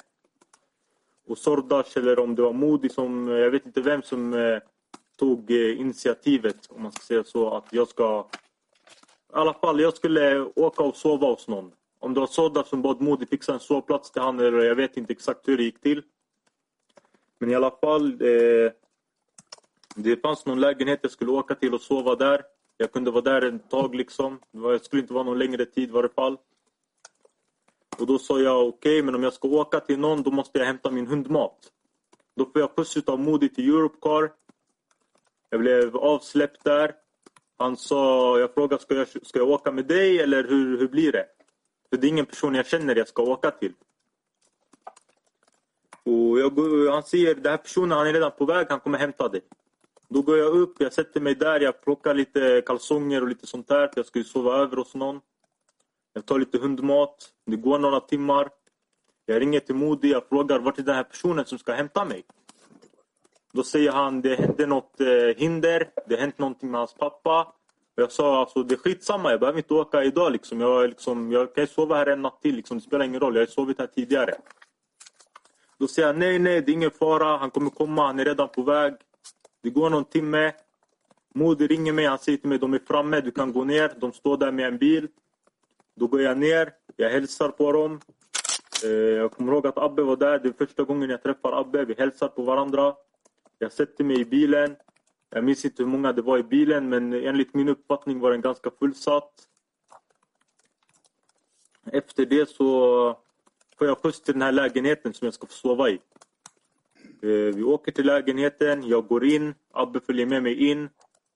Och 1.28 1.38
Sordas, 1.38 1.98
eller 1.98 2.20
om 2.20 2.36
det 2.36 2.42
var 2.42 2.54
Modi 2.54 2.90
som, 2.90 3.28
jag 3.28 3.52
vet 3.52 3.66
inte 3.66 3.82
vem 3.82 4.02
som 4.02 4.34
eh, 4.34 4.60
tog 5.20 5.52
eh, 5.52 5.80
initiativet, 5.80 6.58
om 6.70 6.84
man 6.84 6.92
ska 6.92 7.02
säga 7.02 7.24
så, 7.24 7.54
att 7.54 7.66
jag 7.72 7.88
ska... 7.88 8.28
I 9.34 9.34
alla 9.34 9.54
fall, 9.54 9.80
jag 9.80 9.96
skulle 9.96 10.42
åka 10.42 10.84
och 10.84 10.96
sova 10.96 11.28
hos 11.28 11.48
någon. 11.48 11.72
Om 12.00 12.14
det 12.14 12.20
var 12.20 12.28
Sordas 12.28 12.70
som 12.70 12.82
bad 12.82 13.02
Modi 13.02 13.26
fixa 13.26 13.54
en 13.54 13.60
sovplats 13.60 14.12
till 14.12 14.22
han 14.22 14.40
eller 14.40 14.64
jag 14.64 14.76
vet 14.76 14.98
inte 14.98 15.14
exakt 15.14 15.48
hur 15.48 15.58
det 15.58 15.64
gick 15.64 15.82
till. 15.82 16.04
Men 17.40 17.52
i 17.52 17.56
alla 17.56 17.72
fall, 17.72 18.06
eh, 18.06 18.72
det 19.96 20.22
fanns 20.22 20.46
någon 20.46 20.60
lägenhet 20.60 21.00
jag 21.02 21.12
skulle 21.12 21.32
åka 21.32 21.56
till 21.56 21.74
och 21.74 21.82
sova 21.82 22.16
där. 22.16 22.42
Jag 22.78 22.92
kunde 22.92 23.12
vara 23.12 23.22
där 23.22 23.42
en 23.42 23.60
tag 23.60 23.96
liksom. 23.96 24.40
Det 24.52 24.86
skulle 24.86 25.02
inte 25.02 25.14
vara 25.14 25.24
någon 25.24 25.40
längre 25.40 25.66
tid 25.66 25.90
i 25.90 25.92
varje 25.92 26.10
fall. 26.10 26.38
Och 28.00 28.08
då 28.08 28.20
sa 28.20 28.40
jag 28.40 28.68
okej, 28.68 28.92
okay, 28.92 29.04
men 29.04 29.16
om 29.16 29.24
jag 29.24 29.34
ska 29.34 29.48
åka 29.48 29.80
till 29.80 30.00
någon 30.00 30.24
då 30.24 30.32
måste 30.32 30.60
jag 30.60 30.66
hämta 30.66 30.92
min 30.92 31.08
hundmat. 31.08 31.72
Då 32.36 32.46
får 32.46 32.62
jag 32.62 32.72
skjuts 32.76 33.08
av 33.08 33.20
Modi 33.20 33.50
till 33.50 33.70
Europcar. 33.70 34.32
Jag 35.50 35.60
blev 35.60 35.98
avsläppt 35.98 36.64
där. 36.64 36.96
Han 37.58 37.78
sa, 37.78 38.40
jag 38.40 38.54
frågade 38.54 38.82
ska 38.82 38.96
jag, 38.96 39.08
ska 39.08 39.40
jag 39.40 39.50
åka 39.50 39.72
med 39.72 39.86
dig 39.86 40.20
eller 40.20 40.44
hur, 40.44 40.78
hur 40.78 40.88
blir 40.88 41.12
det? 41.12 41.26
För 41.90 41.98
det 41.98 42.08
är 42.08 42.10
ingen 42.10 42.26
person 42.26 42.56
jag 42.56 42.68
känner 42.68 42.96
jag 42.96 43.08
ska 43.08 43.24
åka 43.24 43.52
till. 43.52 43.74
Och 46.08 46.40
jag, 46.40 46.52
han 46.92 47.04
säger, 47.04 47.36
den 47.36 47.52
här 47.52 47.58
personen 47.58 47.98
han 47.98 48.08
är 48.08 48.14
redan 48.14 48.32
på 48.32 48.46
väg, 48.46 48.68
han 48.70 48.80
kommer 48.80 48.98
hämta 48.98 49.30
dig. 49.30 49.42
Då 50.10 50.22
går 50.22 50.38
jag 50.38 50.56
upp, 50.56 50.76
jag 50.80 50.94
sätter 50.94 51.22
mig 51.22 51.36
där, 51.36 51.60
jag 51.60 51.82
plockar 51.82 52.14
lite 52.14 52.62
kalsonger 52.66 53.22
och 53.22 53.28
lite 53.28 53.48
sånt 53.48 53.68
där. 53.68 53.92
Jag 53.96 54.06
ska 54.06 54.20
ju 54.20 54.26
sova 54.26 54.58
över 54.58 54.78
hos 54.78 54.96
någon. 54.96 55.20
Jag 56.14 56.26
tar 56.26 56.40
lite 56.40 56.58
hundmat. 56.58 57.30
Det 57.46 57.56
går 57.56 57.80
några 57.80 58.00
timmar. 58.00 58.50
Jag 59.26 59.42
ringer 59.42 59.60
till 59.60 59.76
Modi, 59.76 60.12
jag 60.12 60.30
frågar 60.30 60.60
vart 60.60 60.80
är 60.80 60.84
den 60.84 60.96
här 60.96 61.04
personen 61.04 61.46
som 61.46 61.58
ska 61.58 61.74
hämta 61.74 62.06
mig? 62.06 62.24
Då 63.54 63.64
säger 63.64 63.92
han, 63.92 64.22
det 64.22 64.36
hände 64.36 64.66
något 64.66 65.02
eh, 65.02 65.38
hinder, 65.38 65.90
det 66.08 66.16
har 66.16 66.22
hänt 66.22 66.40
någonting 66.40 66.72
med 66.72 66.80
hans 66.80 66.94
pappa. 66.94 67.42
Och 67.96 68.04
Jag 68.04 68.12
sa 68.12 68.40
alltså 68.40 68.64
det 68.64 68.76
är 68.76 68.80
skitsamma, 68.80 69.32
jag 69.32 69.40
behöver 69.40 69.58
inte 69.58 69.74
åka 69.74 70.04
idag. 70.04 70.32
Liksom. 70.32 70.62
Jag, 70.62 70.90
liksom, 70.90 71.32
jag 71.32 71.56
kan 71.56 71.68
sova 71.68 71.96
här 71.96 72.06
en 72.06 72.22
natt 72.22 72.42
till, 72.42 72.56
liksom. 72.56 72.78
det 72.78 72.84
spelar 72.84 73.06
ingen 73.06 73.20
roll. 73.20 73.36
Jag 73.36 73.42
har 73.42 73.48
sovit 73.48 73.80
här 73.80 73.88
tidigare. 73.88 74.36
Då 75.80 75.88
säger 75.88 76.08
han 76.08 76.20
nej, 76.20 76.40
nej, 76.40 76.62
det 76.62 76.72
är 76.72 76.74
ingen 76.74 76.92
fara. 76.92 77.38
Han 77.38 77.52
kommer 77.52 77.70
komma, 77.70 78.06
han 78.08 78.20
är 78.20 78.26
redan 78.26 78.50
på 78.50 78.62
väg. 78.62 78.94
Det 79.64 79.70
går 79.70 79.90
någon 79.90 80.06
timme. 80.06 80.54
Modi 81.36 81.68
ringer 81.68 81.94
mig, 81.94 82.06
han 82.06 82.20
säger 82.20 82.38
till 82.38 82.50
mig 82.50 82.58
de 82.60 82.74
är 82.74 82.80
framme, 82.88 83.22
du 83.22 83.32
kan 83.32 83.54
gå 83.54 83.64
ner. 83.64 83.92
De 83.98 84.14
står 84.14 84.38
där 84.38 84.52
med 84.52 84.68
en 84.68 84.78
bil. 84.78 85.08
Då 85.96 86.08
går 86.08 86.22
jag 86.22 86.38
ner, 86.38 86.74
jag 86.96 87.10
hälsar 87.10 87.50
på 87.50 87.72
dem. 87.72 88.00
Eh, 88.84 88.90
jag 88.90 89.32
kommer 89.32 89.54
ihåg 89.54 89.68
att 89.68 89.78
Abbe 89.78 90.04
var 90.04 90.16
där, 90.16 90.40
det 90.40 90.50
är 90.50 90.54
första 90.54 90.84
gången 90.84 91.10
jag 91.10 91.24
träffar 91.24 91.60
Abbe. 91.62 91.86
Vi 91.86 91.94
hälsar 91.94 92.28
på 92.28 92.42
varandra. 92.42 92.96
Jag 93.60 93.72
sätter 93.72 94.04
mig 94.04 94.20
i 94.20 94.26
bilen. 94.26 94.76
Jag 95.30 95.44
minns 95.44 95.66
inte 95.66 95.84
hur 95.84 95.90
många 95.90 96.14
det 96.14 96.22
var 96.22 96.38
i 96.38 96.44
bilen 96.44 96.90
men 96.90 97.14
enligt 97.14 97.54
min 97.54 97.70
uppfattning 97.70 98.20
var 98.20 98.32
den 98.32 98.42
ganska 98.42 98.72
fullsatt. 98.80 99.34
Efter 101.92 102.26
det 102.26 102.50
så 102.50 103.20
får 103.78 103.88
jag 103.88 103.98
skjuts 103.98 104.22
till 104.22 104.34
den 104.34 104.42
här 104.42 104.52
lägenheten 104.52 105.14
som 105.14 105.26
jag 105.26 105.34
ska 105.34 105.48
få 105.48 105.54
sova 105.54 105.90
i. 105.90 106.00
Eh, 107.22 107.56
vi 107.56 107.64
åker 107.64 107.92
till 107.92 108.06
lägenheten, 108.06 108.88
jag 108.88 109.08
går 109.08 109.26
in, 109.26 109.56
Abbe 109.74 110.00
följer 110.00 110.26
med 110.26 110.44
mig 110.44 110.70
in. 110.70 110.90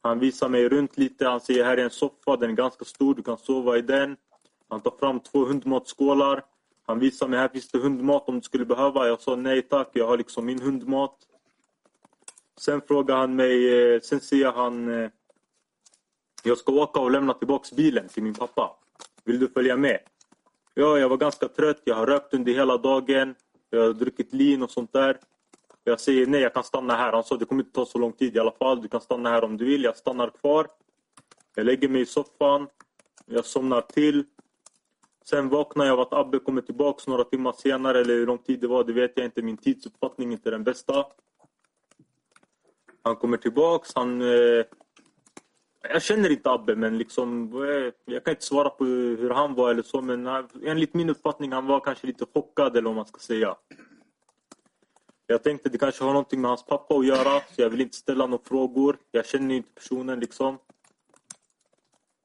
Han 0.03 0.19
visar 0.19 0.49
mig 0.49 0.69
runt 0.69 0.97
lite. 0.97 1.27
Han 1.27 1.41
säger 1.41 1.65
här 1.65 1.77
är 1.77 1.83
en 1.83 1.89
soffa, 1.89 2.37
den 2.37 2.49
är 2.49 2.55
ganska 2.55 2.85
stor, 2.85 3.15
du 3.15 3.23
kan 3.23 3.37
sova 3.37 3.77
i 3.77 3.81
den. 3.81 4.17
Han 4.69 4.81
tar 4.81 4.93
fram 4.99 5.19
två 5.19 5.45
hundmatskålar. 5.45 6.43
Han 6.87 6.99
visar 6.99 7.27
mig, 7.27 7.39
här 7.39 7.47
finns 7.47 7.71
det 7.71 7.77
hundmat 7.77 8.29
om 8.29 8.35
du 8.35 8.41
skulle 8.41 8.65
behöva. 8.65 9.07
Jag 9.07 9.21
sa 9.21 9.35
nej 9.35 9.61
tack, 9.61 9.89
jag 9.93 10.07
har 10.07 10.17
liksom 10.17 10.45
min 10.45 10.61
hundmat. 10.61 11.15
Sen 12.59 12.81
frågar 12.81 13.17
han 13.17 13.35
mig, 13.35 13.83
eh, 13.93 14.01
sen 14.01 14.19
säger 14.19 14.51
han 14.51 15.03
eh, 15.03 15.09
jag 16.43 16.57
ska 16.57 16.71
åka 16.71 16.99
och 16.99 17.11
lämna 17.11 17.33
tillbaks 17.33 17.71
bilen 17.71 18.07
till 18.07 18.23
min 18.23 18.33
pappa. 18.33 18.75
Vill 19.23 19.39
du 19.39 19.47
följa 19.47 19.77
med? 19.77 19.99
Ja, 20.73 20.99
jag 20.99 21.09
var 21.09 21.17
ganska 21.17 21.47
trött. 21.47 21.81
Jag 21.83 21.95
har 21.95 22.05
rökt 22.05 22.33
under 22.33 22.53
hela 22.53 22.77
dagen. 22.77 23.35
Jag 23.69 23.81
har 23.81 23.93
druckit 23.93 24.33
lin 24.33 24.63
och 24.63 24.71
sånt 24.71 24.93
där. 24.93 25.19
Jag 25.83 25.99
säger 25.99 26.27
nej, 26.27 26.41
jag 26.41 26.53
kan 26.53 26.63
stanna 26.63 26.95
här. 26.95 27.13
Han 27.13 27.23
sa 27.23 27.37
det 27.37 27.45
kommer 27.45 27.63
inte 27.63 27.73
ta 27.75 27.85
så 27.85 27.97
lång 27.97 28.13
tid 28.13 28.35
i 28.35 28.39
alla 28.39 28.51
fall. 28.51 28.81
Du 28.81 28.87
kan 28.87 29.01
stanna 29.01 29.29
här 29.29 29.43
om 29.43 29.57
du 29.57 29.65
vill. 29.65 29.83
Jag 29.83 29.97
stannar 29.97 30.29
kvar. 30.29 30.67
Jag 31.55 31.65
lägger 31.65 31.89
mig 31.89 32.01
i 32.01 32.05
soffan. 32.05 32.67
Jag 33.25 33.45
somnar 33.45 33.81
till. 33.81 34.23
Sen 35.25 35.49
vaknar 35.49 35.85
jag 35.85 35.93
av 35.93 35.99
att 35.99 36.13
Abbe 36.13 36.39
kommer 36.39 36.61
tillbaks 36.61 37.07
några 37.07 37.23
timmar 37.23 37.53
senare. 37.53 37.99
Eller 37.99 38.13
hur 38.13 38.27
lång 38.27 38.37
tid 38.37 38.59
det 38.59 38.67
var, 38.67 38.83
det 38.83 38.93
vet 38.93 39.11
jag 39.15 39.25
inte. 39.25 39.41
Min 39.41 39.57
tidsuppfattning 39.57 40.29
är 40.29 40.33
inte 40.33 40.51
den 40.51 40.63
bästa. 40.63 41.05
Han 43.03 43.15
kommer 43.15 43.37
tillbaks. 43.37 43.95
Han... 43.95 44.21
Eh, 44.21 44.65
jag 45.81 46.01
känner 46.01 46.29
inte 46.29 46.51
Abbe, 46.51 46.75
men 46.75 46.97
liksom, 46.97 47.53
eh, 47.53 48.13
jag 48.13 48.23
kan 48.23 48.31
inte 48.31 48.45
svara 48.45 48.69
på 48.69 48.85
hur 48.85 49.29
han 49.29 49.53
var 49.53 49.71
eller 49.71 49.83
så. 49.83 50.01
Men 50.01 50.27
eh, 50.27 50.43
enligt 50.65 50.93
min 50.93 51.09
uppfattning 51.09 51.51
han 51.51 51.65
var 51.65 51.79
kanske 51.79 52.07
lite 52.07 52.25
chockad 52.33 52.77
eller 52.77 52.89
vad 52.89 52.95
man 52.95 53.05
ska 53.05 53.19
säga. 53.19 53.55
Jag 55.27 55.43
tänkte 55.43 55.69
det 55.69 55.77
kanske 55.77 56.03
har 56.03 56.11
någonting 56.11 56.41
med 56.41 56.49
hans 56.49 56.65
pappa 56.65 56.95
att 56.95 57.05
göra, 57.05 57.39
så 57.39 57.61
jag 57.61 57.69
vill 57.69 57.81
inte 57.81 57.97
ställa 57.97 58.27
några 58.27 58.43
frågor. 58.43 58.97
Jag 59.11 59.25
känner 59.25 59.55
inte 59.55 59.69
personen 59.73 60.19
liksom. 60.19 60.57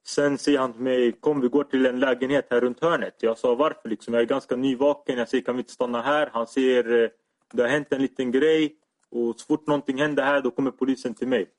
Sen 0.07 0.37
säger 0.37 0.59
han 0.59 0.73
till 0.73 0.81
mig, 0.81 1.11
kom 1.11 1.41
vi 1.41 1.47
går 1.47 1.63
till 1.63 1.85
en 1.85 1.99
lägenhet 1.99 2.47
här 2.49 2.61
runt 2.61 2.81
hörnet. 2.81 3.15
Jag 3.19 3.37
sa 3.37 3.55
varför 3.55 3.89
liksom, 3.89 4.13
jag 4.13 4.21
är 4.23 4.27
ganska 4.27 4.55
nyvaken. 4.55 5.17
Jag 5.17 5.29
säger, 5.29 5.43
kan 5.43 5.55
vi 5.55 5.59
inte 5.59 5.73
stanna 5.73 6.01
här? 6.01 6.29
Han 6.33 6.47
säger, 6.47 7.03
eh, 7.03 7.09
det 7.53 7.61
har 7.61 7.69
hänt 7.69 7.87
en 7.93 8.01
liten 8.01 8.31
grej. 8.31 8.75
Och 9.11 9.39
så 9.39 9.45
fort 9.45 9.67
någonting 9.67 9.97
händer 9.97 10.23
här, 10.23 10.41
då 10.41 10.51
kommer 10.51 10.71
polisen 10.71 11.13
till 11.13 11.27
mig. 11.27 11.49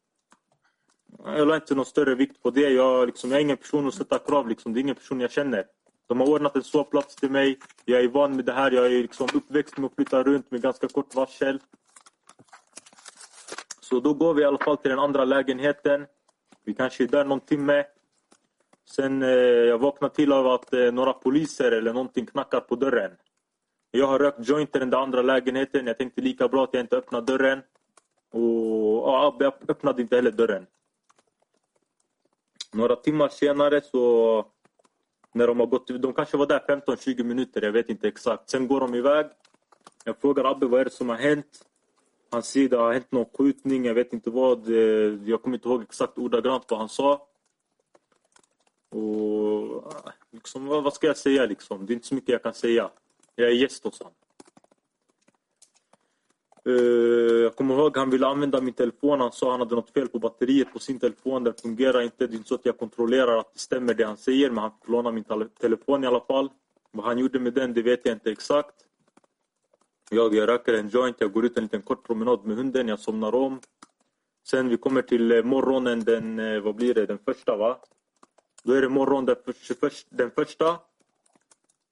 Jag 1.24 1.48
la 1.48 1.54
inte 1.54 1.74
någon 1.74 1.84
större 1.84 2.14
vikt 2.14 2.42
på 2.42 2.50
det. 2.50 2.70
Jag, 2.70 3.06
liksom, 3.06 3.30
jag 3.30 3.38
är 3.38 3.42
ingen 3.42 3.56
person 3.56 3.88
att 3.88 3.94
sätta 3.94 4.18
krav. 4.18 4.48
Liksom. 4.48 4.72
Det 4.72 4.80
är 4.80 4.82
ingen 4.82 4.94
person 4.94 5.20
jag 5.20 5.30
känner. 5.30 5.64
De 6.06 6.20
har 6.20 6.28
ordnat 6.28 6.56
en 6.56 6.62
sovplats 6.62 7.16
till 7.16 7.30
mig. 7.30 7.58
Jag 7.84 8.00
är 8.00 8.08
van 8.08 8.36
med 8.36 8.44
det 8.44 8.52
här. 8.52 8.70
Jag 8.70 8.86
är 8.86 8.90
liksom 8.90 9.28
uppväxt 9.34 9.78
med 9.78 9.86
att 9.86 9.94
flytta 9.94 10.22
runt 10.22 10.50
med 10.50 10.62
ganska 10.62 10.88
kort 10.88 11.14
varsel. 11.14 11.60
Så 13.80 14.00
då 14.00 14.14
går 14.14 14.34
vi 14.34 14.42
i 14.42 14.44
alla 14.44 14.58
fall 14.58 14.76
till 14.76 14.90
den 14.90 14.98
andra 14.98 15.24
lägenheten. 15.24 16.06
Vi 16.64 16.74
kanske 16.74 17.04
är 17.04 17.08
där 17.08 17.24
någon 17.24 17.40
timme. 17.40 17.84
Sen 18.90 19.22
eh, 19.22 19.28
jag 19.72 19.78
vaknar 19.78 20.08
till 20.08 20.32
av 20.32 20.46
att 20.46 20.74
eh, 20.74 20.92
några 20.92 21.12
poliser 21.12 21.72
eller 21.72 21.92
någonting 21.92 22.26
knackar 22.26 22.60
på 22.60 22.76
dörren. 22.76 23.10
Jag 23.90 24.06
har 24.06 24.18
rökt 24.18 24.48
joint 24.48 24.76
i 24.76 24.78
den 24.78 24.90
där 24.90 24.98
andra 24.98 25.22
lägenheten. 25.22 25.86
Jag 25.86 25.98
tänkte 25.98 26.20
lika 26.20 26.48
bra 26.48 26.64
att 26.64 26.74
jag 26.74 26.80
inte 26.80 26.96
öppnar 26.96 27.20
dörren. 27.20 27.62
Och 28.32 29.08
ja, 29.08 29.36
jag 29.38 29.52
öppnade 29.68 30.02
inte 30.02 30.16
heller 30.16 30.30
dörren. 30.30 30.66
Några 32.72 32.96
timmar 32.96 33.28
senare 33.28 33.80
så 33.80 34.46
när 35.34 35.46
de 35.46 35.60
har 35.60 35.66
gått, 35.66 35.86
de 35.86 36.12
kanske 36.12 36.36
var 36.36 36.46
där 36.46 36.64
15-20 36.68 37.22
minuter, 37.22 37.62
jag 37.62 37.72
vet 37.72 37.88
inte 37.88 38.08
exakt. 38.08 38.50
Sen 38.50 38.68
går 38.68 38.80
de 38.80 38.94
iväg. 38.94 39.26
Jag 40.04 40.20
frågar 40.20 40.44
Abbe 40.44 40.66
vad 40.66 40.80
är 40.80 40.84
det 40.84 40.90
som 40.90 41.08
har 41.08 41.16
hänt. 41.16 41.64
Han 42.30 42.42
säger 42.42 42.68
det 42.68 42.76
har 42.76 42.92
hänt 42.92 43.12
någon 43.12 43.26
skjutning, 43.38 43.84
jag 43.84 43.94
vet 43.94 44.12
inte 44.12 44.30
vad. 44.30 44.68
Eh, 44.68 44.74
jag 45.24 45.42
kommer 45.42 45.56
inte 45.56 45.68
ihåg 45.68 45.82
exakt 45.82 46.18
ordagrant 46.18 46.64
vad 46.68 46.78
han 46.78 46.88
sa. 46.88 47.28
Och 48.90 49.86
ah, 49.86 50.12
liksom, 50.30 50.66
vad 50.66 50.94
ska 50.94 51.06
jag 51.06 51.16
säga 51.16 51.46
liksom? 51.46 51.86
Det 51.86 51.92
är 51.92 51.94
inte 51.94 52.06
så 52.06 52.14
mycket 52.14 52.28
jag 52.28 52.42
kan 52.42 52.54
säga. 52.54 52.90
Jag 53.34 53.48
är 53.48 53.52
gäst 53.52 53.84
hos 53.84 53.98
honom. 53.98 54.14
Eh, 56.64 56.72
jag 57.42 57.56
kommer 57.56 57.74
ihåg 57.74 57.96
han 57.96 58.10
ville 58.10 58.26
använda 58.26 58.60
min 58.60 58.74
telefon. 58.74 59.20
Han 59.20 59.32
sa 59.32 59.50
han 59.50 59.60
hade 59.60 59.74
något 59.74 59.90
fel 59.90 60.08
på 60.08 60.18
batteriet 60.18 60.72
på 60.72 60.78
sin 60.78 60.98
telefon. 60.98 61.44
Den 61.44 61.54
fungerar 61.62 62.00
inte. 62.00 62.26
Det 62.26 62.34
är 62.34 62.36
inte 62.36 62.48
så 62.48 62.54
att 62.54 62.66
jag 62.66 62.78
kontrollerar 62.78 63.38
att 63.38 63.54
det 63.54 63.60
stämmer 63.60 63.94
det 63.94 64.04
han 64.04 64.16
säger. 64.16 64.50
Men 64.50 64.58
han 64.58 64.70
fick 64.70 64.88
låna 64.88 65.10
min 65.10 65.24
telefon 65.60 66.04
i 66.04 66.06
alla 66.06 66.20
fall. 66.20 66.50
Vad 66.90 67.06
han 67.06 67.18
gjorde 67.18 67.38
med 67.38 67.52
den, 67.52 67.74
det 67.74 67.82
vet 67.82 68.00
jag 68.02 68.14
inte 68.14 68.30
exakt. 68.30 68.74
Jag, 70.10 70.34
jag 70.34 70.48
röker 70.48 70.74
en 70.74 70.88
joint. 70.88 71.16
Jag 71.18 71.32
går 71.32 71.44
ut 71.44 71.56
en 71.56 71.62
liten 71.62 71.82
kort 71.82 72.06
promenad 72.06 72.44
med 72.44 72.56
hunden. 72.56 72.88
Jag 72.88 73.00
somnar 73.00 73.34
om. 73.34 73.60
Sen 74.46 74.68
vi 74.68 74.76
kommer 74.76 75.02
till 75.02 75.32
eh, 75.32 75.42
morgonen 75.42 76.04
den, 76.04 76.38
eh, 76.38 76.60
vad 76.60 76.74
blir 76.74 76.94
det, 76.94 77.06
den 77.06 77.18
första 77.18 77.56
va? 77.56 77.78
Då 78.62 78.72
är 78.72 78.82
det 78.82 78.88
morgon 78.88 79.24
den, 79.24 79.36
för, 79.44 79.92
den 80.16 80.30
första. 80.30 80.68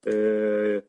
Eh, 0.07 0.83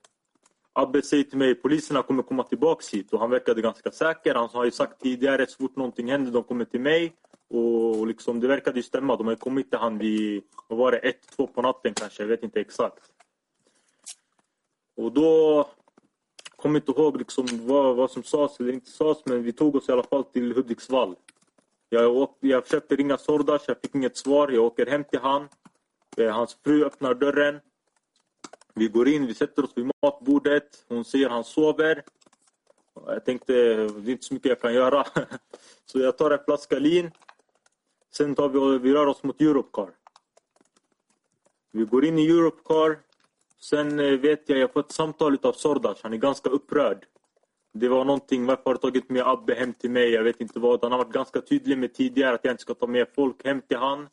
Abbe 0.80 1.02
säger 1.02 1.24
till 1.24 1.38
mig 1.38 1.56
poliserna 1.56 2.04
kommer 2.04 2.24
komma 2.24 2.44
tillbaka 2.44 2.86
hit 2.92 3.14
och 3.14 3.20
han 3.20 3.30
verkade 3.30 3.62
ganska 3.62 3.92
säker. 3.92 4.36
Han 4.36 4.50
har 4.54 4.66
ju 4.66 4.72
sagt 4.72 5.02
tidigare 5.02 5.48
så 5.48 5.58
fort 5.58 5.76
någonting 5.76 6.12
händer 6.12 6.32
de 6.32 6.44
kommer 6.44 6.66
till 6.66 6.82
mig. 6.82 7.14
Och 7.50 8.08
liksom, 8.08 8.40
det 8.40 8.48
verkade 8.48 8.80
ju 8.80 8.84
stämma. 8.84 9.16
De 9.16 9.28
har 9.28 9.36
kommit 9.36 9.70
till 9.70 9.80
han 9.80 9.98
vid, 9.98 10.44
vad 10.68 10.80
var 10.80 10.92
det, 10.92 10.98
ett, 10.98 11.28
två 11.36 11.48
på 11.48 11.62
natten 11.62 11.94
kanske. 11.94 12.24
Jag 12.24 12.28
vet 12.28 12.44
inte 12.44 12.60
exakt. 12.60 13.04
Och 14.98 15.12
då 15.12 15.66
kommer 16.56 16.80
inte 16.80 16.92
ihåg 16.92 17.18
liksom 17.18 17.46
vad, 17.52 17.96
vad 17.96 18.12
som 18.12 18.24
sades 18.24 18.60
eller 18.60 18.74
inte 18.74 18.90
sades 18.90 19.26
men 19.26 19.44
vi 19.44 19.54
tog 19.54 19.76
oss 19.76 19.90
i 19.90 19.92
alla 19.92 20.04
fall 20.04 20.24
till 20.24 20.54
Hudiksvall. 20.54 21.16
Jag, 21.90 22.16
åkte, 22.16 22.48
jag 22.48 22.64
försökte 22.64 22.96
ringa 22.96 23.18
Sordas, 23.18 23.68
jag 23.68 23.82
fick 23.82 23.96
inget 23.96 24.18
svar. 24.18 24.50
Jag 24.50 24.66
åker 24.66 24.86
hem 24.86 25.04
till 25.04 25.20
han. 25.20 25.48
Eh, 26.18 26.32
hans 26.32 26.58
fru 26.64 26.86
öppnar 26.86 27.14
dörren. 27.14 27.60
Vi 28.78 28.88
går 28.88 29.08
in, 29.08 29.28
vi 29.28 29.34
sätter 29.34 29.64
oss 29.64 29.72
vid 29.76 29.92
matbordet. 30.02 30.86
Hon 30.88 31.06
säger 31.06 31.30
han 31.30 31.44
sover. 31.44 32.04
Jag 33.06 33.26
tänkte, 33.26 33.54
det 33.54 33.82
är 33.84 34.10
inte 34.10 34.26
så 34.26 34.34
mycket 34.34 34.50
jag 34.50 34.62
kan 34.62 34.74
göra. 34.74 35.06
Så 35.86 36.00
jag 36.00 36.18
tar 36.18 36.32
en 36.32 36.40
flaska 36.46 36.80
lin. 36.80 37.12
Sen 38.14 38.36
tar 38.36 38.50
vi, 38.50 38.78
vi 38.78 38.94
rör 38.94 39.08
oss 39.08 39.24
mot 39.24 39.42
Europcar. 39.42 39.90
Vi 41.72 41.84
går 41.84 42.06
in 42.06 42.20
i 42.20 42.28
Europcar. 42.28 43.00
Sen 43.60 44.00
eh, 44.00 44.20
vet 44.20 44.50
jag, 44.50 44.60
jag 44.60 44.74
får 44.74 44.80
ett 44.80 44.92
samtal 44.92 45.38
av 45.42 45.54
Sordas. 45.54 46.00
Han 46.04 46.14
är 46.14 46.18
ganska 46.18 46.50
upprörd. 46.50 47.06
Det 47.74 47.88
var 47.88 48.06
någonting, 48.06 48.46
varför 48.46 48.64
har 48.66 48.74
du 48.74 48.80
tagit 48.80 49.10
med 49.10 49.28
Abbe 49.28 49.56
hem 49.56 49.74
till 49.74 49.92
mig? 49.92 50.10
Jag 50.10 50.24
vet 50.24 50.42
inte 50.42 50.60
vad. 50.60 50.84
Han 50.84 50.92
har 50.92 51.00
varit 51.00 51.14
ganska 51.14 51.42
tydlig 51.42 51.78
med 51.78 51.94
tidigare 51.94 52.36
att 52.36 52.44
jag 52.46 52.54
inte 52.54 52.62
ska 52.62 52.74
ta 52.74 52.88
med 52.88 53.08
folk 53.16 53.46
hem 53.46 53.62
till 53.62 53.78
han. 53.78 54.08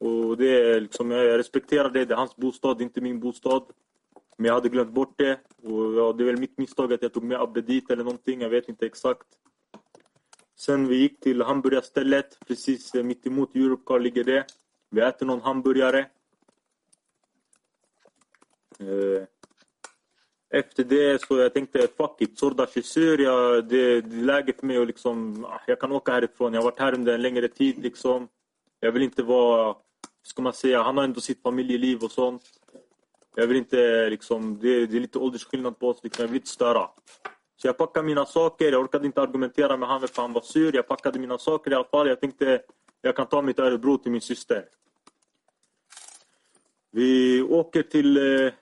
Och 0.00 0.36
det 0.36 0.48
är 0.48 0.80
liksom, 0.80 1.10
jag 1.10 1.38
respekterar 1.38 1.90
det. 1.90 2.04
Det 2.04 2.14
är 2.14 2.18
hans 2.18 2.36
bostad, 2.36 2.82
inte 2.82 3.00
min 3.00 3.20
bostad. 3.20 3.62
Men 4.36 4.46
jag 4.46 4.54
hade 4.54 4.68
glömt 4.68 4.92
bort 4.92 5.14
det. 5.18 5.40
Och 5.62 5.94
ja, 5.94 6.12
det 6.12 6.24
är 6.24 6.26
väl 6.26 6.36
mitt 6.36 6.58
misstag 6.58 6.92
att 6.92 7.02
jag 7.02 7.12
tog 7.12 7.22
med 7.22 7.40
Abbe 7.40 7.60
dit 7.60 7.90
eller 7.90 8.04
någonting. 8.04 8.40
Jag 8.40 8.50
vet 8.50 8.68
inte 8.68 8.86
exakt. 8.86 9.26
Sen 10.56 10.88
vi 10.88 10.96
gick 10.96 11.20
till 11.20 11.42
hamburgarstället. 11.42 12.38
Precis 12.46 12.94
eh, 12.94 13.04
mitt 13.04 13.26
emot 13.26 13.56
Europcar 13.56 14.00
ligger 14.00 14.24
det. 14.24 14.44
Vi 14.90 15.00
äter 15.00 15.26
någon 15.26 15.40
hamburgare. 15.40 15.98
Eh, 18.78 19.24
efter 20.50 20.84
det 20.84 21.22
så 21.22 21.38
jag 21.38 21.54
tänkte 21.54 21.78
fuck 21.96 22.16
it, 22.18 22.38
Sordas 22.38 22.76
är 22.76 22.82
sur. 22.82 23.20
Jag, 23.20 23.68
det, 23.68 24.00
det 24.00 24.16
är 24.16 24.22
läge 24.22 24.52
för 24.58 24.66
mig 24.66 24.78
att 24.78 24.86
liksom, 24.86 25.44
ah, 25.44 25.60
jag 25.66 25.80
kan 25.80 25.92
åka 25.92 26.12
härifrån. 26.12 26.54
Jag 26.54 26.60
har 26.60 26.70
varit 26.70 26.78
här 26.78 26.94
under 26.94 27.14
en 27.14 27.22
längre 27.22 27.48
tid. 27.48 27.78
Liksom. 27.82 28.28
Jag 28.80 28.92
vill 28.92 29.02
inte 29.02 29.22
vara 29.22 29.76
ska 30.22 30.42
man 30.42 30.52
säga, 30.52 30.82
han 30.82 30.96
har 30.96 31.04
ändå 31.04 31.20
sitt 31.20 31.42
familjeliv 31.42 32.04
och 32.04 32.10
sånt. 32.10 32.42
Jag 33.34 33.46
vill 33.46 33.56
inte 33.56 34.10
liksom, 34.10 34.58
det, 34.58 34.86
det 34.86 34.96
är 34.96 35.00
lite 35.00 35.18
åldersskillnad 35.18 35.78
på 35.78 35.88
oss, 35.88 36.00
liksom, 36.02 36.22
jag 36.22 36.28
vill 36.28 36.36
inte 36.36 36.48
störa. 36.48 36.88
Så 37.56 37.66
jag 37.68 37.78
packade 37.78 38.06
mina 38.06 38.26
saker, 38.26 38.72
jag 38.72 38.82
orkade 38.82 39.06
inte 39.06 39.22
argumentera 39.22 39.76
med 39.76 39.88
honom 39.88 40.08
för 40.08 40.22
han 40.22 40.32
var 40.32 40.40
sur. 40.40 40.76
Jag 40.76 40.88
packade 40.88 41.18
mina 41.18 41.38
saker 41.38 41.70
i 41.70 41.74
alla 41.74 41.84
fall. 41.84 42.08
Jag 42.08 42.20
tänkte 42.20 42.62
jag 43.02 43.16
kan 43.16 43.26
ta 43.26 43.42
mitt 43.42 43.58
Örebro 43.58 43.98
till 43.98 44.12
min 44.12 44.20
syster. 44.20 44.64
Vi 46.90 47.42
åker 47.42 47.82
till 47.82 48.16
eh, 48.16 48.52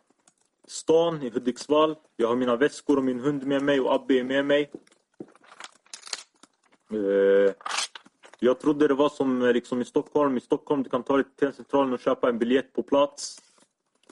stan 0.66 1.22
i 1.22 1.30
Hudiksvall. 1.30 1.96
Jag 2.16 2.28
har 2.28 2.36
mina 2.36 2.56
väskor 2.56 2.96
och 2.96 3.04
min 3.04 3.20
hund 3.20 3.46
med 3.46 3.62
mig 3.62 3.80
och 3.80 3.94
Abbe 3.94 4.14
är 4.14 4.24
med 4.24 4.46
mig. 4.46 4.70
Eh, 6.90 7.54
jag 8.40 8.60
trodde 8.60 8.88
det 8.88 8.94
var 8.94 9.08
som 9.08 9.42
eh, 9.42 9.52
liksom 9.52 9.80
i 9.80 9.84
Stockholm. 9.84 10.36
I 10.36 10.40
Stockholm 10.40 10.82
du 10.82 10.90
kan 10.90 11.02
ta 11.02 11.16
dig 11.16 11.24
till 11.36 11.52
centralen 11.52 11.92
och 11.92 12.00
köpa 12.00 12.28
en 12.28 12.38
biljett 12.38 12.72
på 12.72 12.82
plats. 12.82 13.42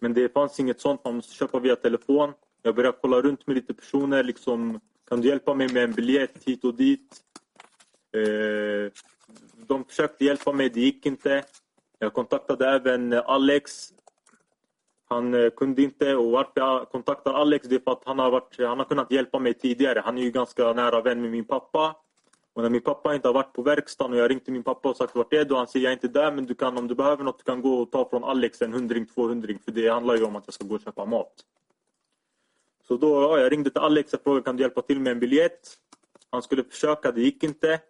Men 0.00 0.14
det 0.14 0.32
fanns 0.32 0.60
inget 0.60 0.80
sånt. 0.80 1.04
Man 1.04 1.16
måste 1.16 1.34
köpa 1.34 1.58
via 1.58 1.76
telefon. 1.76 2.32
Jag 2.62 2.74
började 2.74 2.98
kolla 3.00 3.20
runt 3.20 3.46
med 3.46 3.56
lite 3.56 3.74
personer. 3.74 4.24
Liksom, 4.24 4.80
kan 5.08 5.20
du 5.20 5.28
hjälpa 5.28 5.54
mig 5.54 5.72
med 5.72 5.84
en 5.84 5.92
biljett 5.92 6.44
hit 6.44 6.64
och 6.64 6.74
dit? 6.74 7.20
Eh, 8.16 8.92
de 9.66 9.84
försökte 9.84 10.24
hjälpa 10.24 10.52
mig, 10.52 10.70
det 10.70 10.80
gick 10.80 11.06
inte. 11.06 11.44
Jag 11.98 12.12
kontaktade 12.12 12.68
även 12.68 13.12
eh, 13.12 13.22
Alex. 13.26 13.92
Han 15.08 15.34
eh, 15.34 15.50
kunde 15.50 15.82
inte. 15.82 16.14
Och 16.14 16.30
varför 16.30 16.52
jag 16.54 16.88
kontaktar 16.88 17.34
Alex 17.34 17.68
det 17.68 17.74
är 17.74 17.80
för 17.80 17.92
att 17.92 18.02
han 18.04 18.18
har, 18.18 18.30
varit, 18.30 18.58
han 18.58 18.78
har 18.78 18.84
kunnat 18.84 19.10
hjälpa 19.10 19.38
mig 19.38 19.54
tidigare. 19.54 20.02
Han 20.04 20.18
är 20.18 20.22
ju 20.22 20.30
ganska 20.30 20.72
nära 20.72 21.00
vän 21.00 21.20
med 21.20 21.30
min 21.30 21.44
pappa. 21.44 21.96
Och 22.56 22.62
när 22.62 22.70
min 22.70 22.80
pappa 22.80 23.14
inte 23.14 23.28
har 23.28 23.32
varit 23.32 23.52
på 23.52 23.62
verkstaden 23.62 24.12
och 24.12 24.18
jag 24.18 24.30
ringt 24.30 24.44
till 24.44 24.52
min 24.52 24.62
pappa 24.62 24.88
och 24.88 24.96
sagt 24.96 25.16
vart 25.16 25.32
är 25.32 25.44
du? 25.44 25.54
Han 25.54 25.66
säger 25.66 25.84
jag 25.84 25.90
är 25.90 25.96
inte 25.96 26.08
där 26.08 26.32
men 26.32 26.46
du 26.46 26.54
kan, 26.54 26.78
om 26.78 26.88
du 26.88 26.94
behöver 26.94 27.24
något 27.24 27.38
du 27.38 27.44
kan 27.44 27.62
gå 27.62 27.78
och 27.78 27.90
ta 27.90 28.08
från 28.08 28.24
Alex 28.24 28.62
en 28.62 28.72
hundring, 28.72 29.06
tvåhundring 29.06 29.58
för 29.58 29.72
det 29.72 29.88
handlar 29.88 30.16
ju 30.16 30.24
om 30.24 30.36
att 30.36 30.42
jag 30.46 30.54
ska 30.54 30.64
gå 30.64 30.74
och 30.74 30.80
köpa 30.80 31.04
mat. 31.04 31.32
Så 32.88 32.96
då, 32.96 33.22
ja, 33.22 33.38
jag 33.38 33.52
ringde 33.52 33.70
till 33.70 33.80
Alex 33.80 34.14
och 34.14 34.22
frågade 34.22 34.44
kan 34.44 34.56
du 34.56 34.62
hjälpa 34.62 34.82
till 34.82 35.00
med 35.00 35.10
en 35.10 35.20
biljett? 35.20 35.78
Han 36.30 36.42
skulle 36.42 36.64
försöka, 36.64 37.12
det 37.12 37.20
gick 37.20 37.42
inte. 37.42 37.80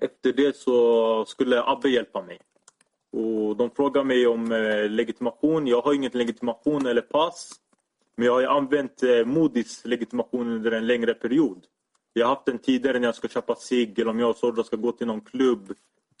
Efter 0.00 0.32
det 0.32 0.56
så 0.56 1.24
skulle 1.24 1.62
Abbe 1.62 1.88
hjälpa 1.88 2.22
mig. 2.22 2.40
Och 3.12 3.56
de 3.56 3.70
frågade 3.70 4.06
mig 4.06 4.26
om 4.26 4.52
eh, 4.52 4.90
legitimation. 4.90 5.66
Jag 5.66 5.82
har 5.82 5.94
ingen 5.94 6.10
legitimation 6.14 6.86
eller 6.86 7.02
pass. 7.02 7.52
Men 8.16 8.26
jag 8.26 8.32
har 8.32 8.40
ju 8.40 8.46
använt 8.46 9.02
eh, 9.02 9.24
Modis 9.24 9.84
legitimation 9.84 10.50
under 10.50 10.72
en 10.72 10.86
längre 10.86 11.14
period. 11.14 11.66
Jag 12.18 12.26
har 12.26 12.34
haft 12.34 12.46
den 12.46 12.58
tidigare 12.58 12.98
när 12.98 13.08
jag 13.08 13.14
ska 13.14 13.28
köpa 13.28 13.54
cigg 13.54 13.98
eller 13.98 14.10
om 14.10 14.20
jag 14.20 14.30
och 14.30 14.36
Sorda 14.36 14.64
ska 14.64 14.76
gå 14.76 14.92
till 14.92 15.06
någon 15.06 15.20
klubb 15.20 15.74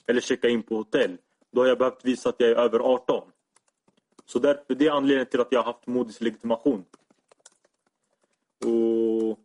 eller 0.06 0.20
checka 0.20 0.48
in 0.48 0.62
på 0.62 0.76
hotell. 0.76 1.16
Då 1.52 1.60
har 1.60 1.68
jag 1.68 1.78
behövt 1.78 2.04
visa 2.04 2.28
att 2.28 2.34
jag 2.38 2.50
är 2.50 2.54
över 2.54 2.78
18. 2.78 3.28
Så 4.26 4.38
där, 4.38 4.60
det 4.66 4.86
är 4.86 4.90
anledningen 4.90 5.26
till 5.26 5.40
att 5.40 5.48
jag 5.50 5.58
har 5.58 5.72
haft 5.72 5.86
Modis 5.86 6.20
legitimation. 6.20 6.84
Och, 8.64 9.38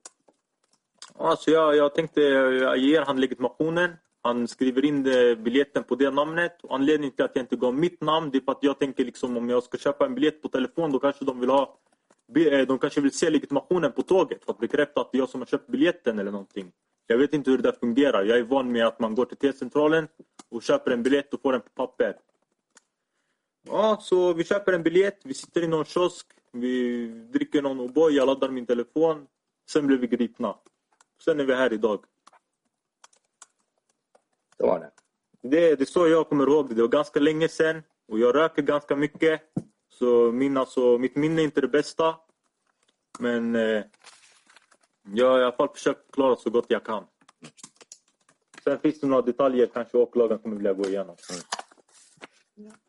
alltså 1.18 1.52
jag, 1.52 1.76
jag 1.76 1.96
tänkte 1.96 2.22
jag 2.22 2.78
ger 2.78 3.02
han 3.02 3.22
legitimationen. 3.22 3.92
Han 4.22 4.48
skriver 4.48 4.86
in 4.86 5.04
biljetten 5.44 5.84
på 5.84 5.96
det 5.96 6.12
namnet. 6.12 6.64
Och 6.64 6.76
anledningen 6.76 7.16
till 7.16 7.26
att 7.26 7.36
jag 7.36 7.44
inte 7.44 7.56
gav 7.56 7.74
mitt 7.74 8.02
namn 8.02 8.30
det 8.32 8.38
är 8.38 8.42
för 8.42 8.52
att 8.52 8.64
jag 8.64 8.80
tänker 8.80 9.06
liksom 9.06 9.38
om 9.38 9.50
jag 9.50 9.64
ska 9.64 9.78
köpa 9.78 10.06
en 10.06 10.16
biljett 10.16 10.42
på 10.42 10.48
telefon 10.48 10.92
då 10.92 11.00
kanske 11.00 11.26
de 11.26 11.40
vill 11.40 11.50
ha 11.50 11.78
de 12.68 12.80
kanske 12.80 13.02
vill 13.02 13.12
se 13.12 13.30
legitimationen 13.30 13.92
på 13.92 14.02
tåget 14.02 14.46
för 14.46 14.52
att 14.52 14.60
bekräfta 14.60 15.02
att 15.02 15.12
det 15.12 15.18
är 15.18 15.20
jag 15.20 15.30
som 15.30 15.42
har 15.42 15.46
köpt 15.46 15.68
biljetten 15.68 16.20
eller 16.20 16.32
någonting. 16.32 16.72
Jag 17.08 17.18
vet 17.18 17.34
inte 17.34 17.52
hur 17.52 17.58
det 17.58 17.74
fungerar. 17.80 18.24
Jag 18.24 18.38
är 18.38 18.44
van 18.44 18.72
med 18.72 18.88
att 18.88 19.00
man 19.00 19.16
går 19.16 19.26
till 19.26 19.38
T-centralen 19.38 20.08
och 20.50 20.64
köper 20.64 20.92
en 20.92 21.04
biljett 21.04 21.34
och 21.34 21.42
får 21.42 21.52
den 21.52 21.62
på 21.62 21.70
papper. 21.70 22.16
Ja, 23.68 23.98
så 24.02 24.34
vi 24.34 24.44
köper 24.44 24.74
en 24.74 24.84
biljett, 24.84 25.20
vi 25.24 25.34
sitter 25.34 25.62
i 25.62 25.68
någon 25.68 25.86
kiosk, 25.86 26.28
vi 26.52 27.08
dricker 27.08 27.62
någon 27.62 27.80
O'boy, 27.80 28.10
jag 28.10 28.26
laddar 28.26 28.50
min 28.50 28.66
telefon. 28.66 29.28
Sen 29.70 29.88
blir 29.88 29.98
vi 29.98 30.08
gripna. 30.08 30.56
Sen 31.26 31.40
är 31.40 31.44
vi 31.44 31.56
här 31.56 31.74
idag. 31.74 32.06
Så 34.58 34.68
var 34.68 34.80
det. 34.80 34.92
Det, 35.42 35.76
det 35.76 35.84
är 35.84 35.86
så 35.86 36.08
jag 36.08 36.30
kommer 36.30 36.48
ihåg 36.48 36.70
det. 36.70 36.76
Det 36.76 36.82
var 36.82 36.90
ganska 36.90 37.20
länge 37.20 37.48
sedan 37.48 37.84
och 38.08 38.20
jag 38.20 38.36
röker 38.36 38.62
ganska 38.62 38.96
mycket. 38.96 39.42
Så 39.92 40.32
min, 40.32 40.58
alltså, 40.58 40.98
mitt 40.98 41.16
minne 41.16 41.42
är 41.42 41.44
inte 41.44 41.62
det 41.62 41.68
bästa. 41.68 42.16
Men 43.20 43.56
eh, 43.56 43.84
jag 45.14 45.30
har 45.30 45.40
i 45.40 45.44
alla 45.44 45.52
fall 45.52 45.70
försökt 45.70 46.12
klara 46.12 46.36
så 46.36 46.50
gott 46.50 46.66
jag 46.68 46.84
kan. 46.84 47.04
Sen 48.64 48.80
finns 48.80 49.00
det 49.00 49.08
några 49.08 49.22
detaljer 49.22 49.68
kanske 49.74 49.98
åklagaren 49.98 50.42
kommer 50.42 50.56
vilja 50.56 50.74
gå 50.74 50.86
igenom. 50.86 51.16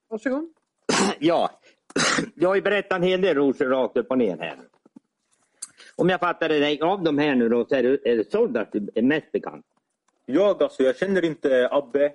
Varsågod. 0.09 0.49
Ja, 1.19 1.61
jag 2.35 2.49
har 2.49 2.55
ju 2.55 2.63
berättat 2.63 2.97
en 2.97 3.03
hel 3.03 3.21
del 3.21 3.35
Roger 3.35 3.67
rakt 3.67 3.97
upp 3.97 4.11
och 4.11 4.19
ner 4.19 4.39
här. 4.39 4.59
Om 5.97 6.09
jag 6.09 6.21
fattade 6.21 6.59
dig 6.59 6.81
av 6.81 7.03
de 7.03 7.19
här 7.19 7.35
nu 7.35 7.49
då 7.49 7.65
så 7.65 7.75
är 7.75 7.83
det, 7.83 8.11
är 8.11 8.17
det 8.17 8.31
Sordas 8.31 8.69
du 8.73 8.91
är 8.95 9.03
mest 9.03 9.33
bekant. 9.33 9.67
Jag 10.27 10.63
alltså, 10.63 10.83
jag 10.83 10.97
känner 10.97 11.25
inte 11.25 11.69
Abbe. 11.73 12.13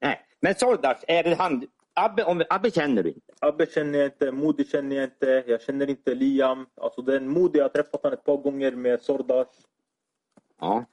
Nej, 0.00 0.26
men 0.40 0.54
Sordas, 0.54 1.04
är 1.08 1.22
det 1.22 1.34
han? 1.34 1.66
Abbe, 1.94 2.24
om, 2.24 2.42
Abbe 2.50 2.70
känner 2.70 3.02
du 3.02 3.08
inte? 3.08 3.25
Abbe 3.40 3.66
känner 3.66 3.98
jag 3.98 4.06
inte, 4.06 4.32
Modi 4.32 4.64
känner 4.64 4.96
jag 4.96 5.04
inte, 5.04 5.44
jag 5.46 5.62
känner 5.62 5.90
inte 5.90 6.14
Liam. 6.14 6.66
Alltså 6.74 7.02
den 7.02 7.28
Modi, 7.28 7.58
jag 7.58 7.64
har 7.64 7.68
träffat 7.68 8.02
honom 8.02 8.18
ett 8.18 8.24
par 8.24 8.36
gånger 8.36 8.72
med 8.72 9.02
Sordas. 9.02 9.48
Ja, 10.60 10.84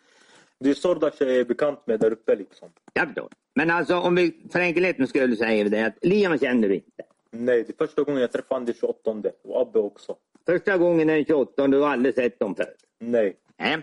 Det 0.59 0.69
är 0.69 0.73
Sordas 0.73 1.13
jag 1.21 1.35
är 1.35 1.45
bekant 1.45 1.87
med 1.87 1.99
där 1.99 2.11
uppe 2.11 2.35
liksom. 2.35 2.69
jag 2.93 3.07
förstår. 3.07 3.29
Men 3.55 3.69
alltså 3.69 3.95
om 3.99 4.15
vi 4.15 4.47
för 4.51 4.59
enkelhetens 4.59 5.09
skull 5.09 5.37
säger 5.37 5.69
det 5.69 5.85
att 5.85 5.97
Liam 6.05 6.37
känner 6.39 6.69
du 6.69 6.75
inte. 6.75 7.03
Nej, 7.31 7.63
det 7.63 7.73
är 7.81 7.87
första 7.87 8.03
gången 8.03 8.21
jag 8.21 8.31
träffade 8.31 8.53
honom 8.55 8.65
den 8.65 8.75
28 8.75 9.31
och 9.43 9.61
Abbe 9.61 9.79
också. 9.79 10.15
Första 10.45 10.77
gången 10.77 11.07
den 11.07 11.25
28, 11.25 11.67
du 11.67 11.79
har 11.79 11.89
aldrig 11.89 12.15
sett 12.15 12.39
dem 12.39 12.55
förr. 12.55 12.73
Nej. 12.99 13.37
Nej. 13.57 13.77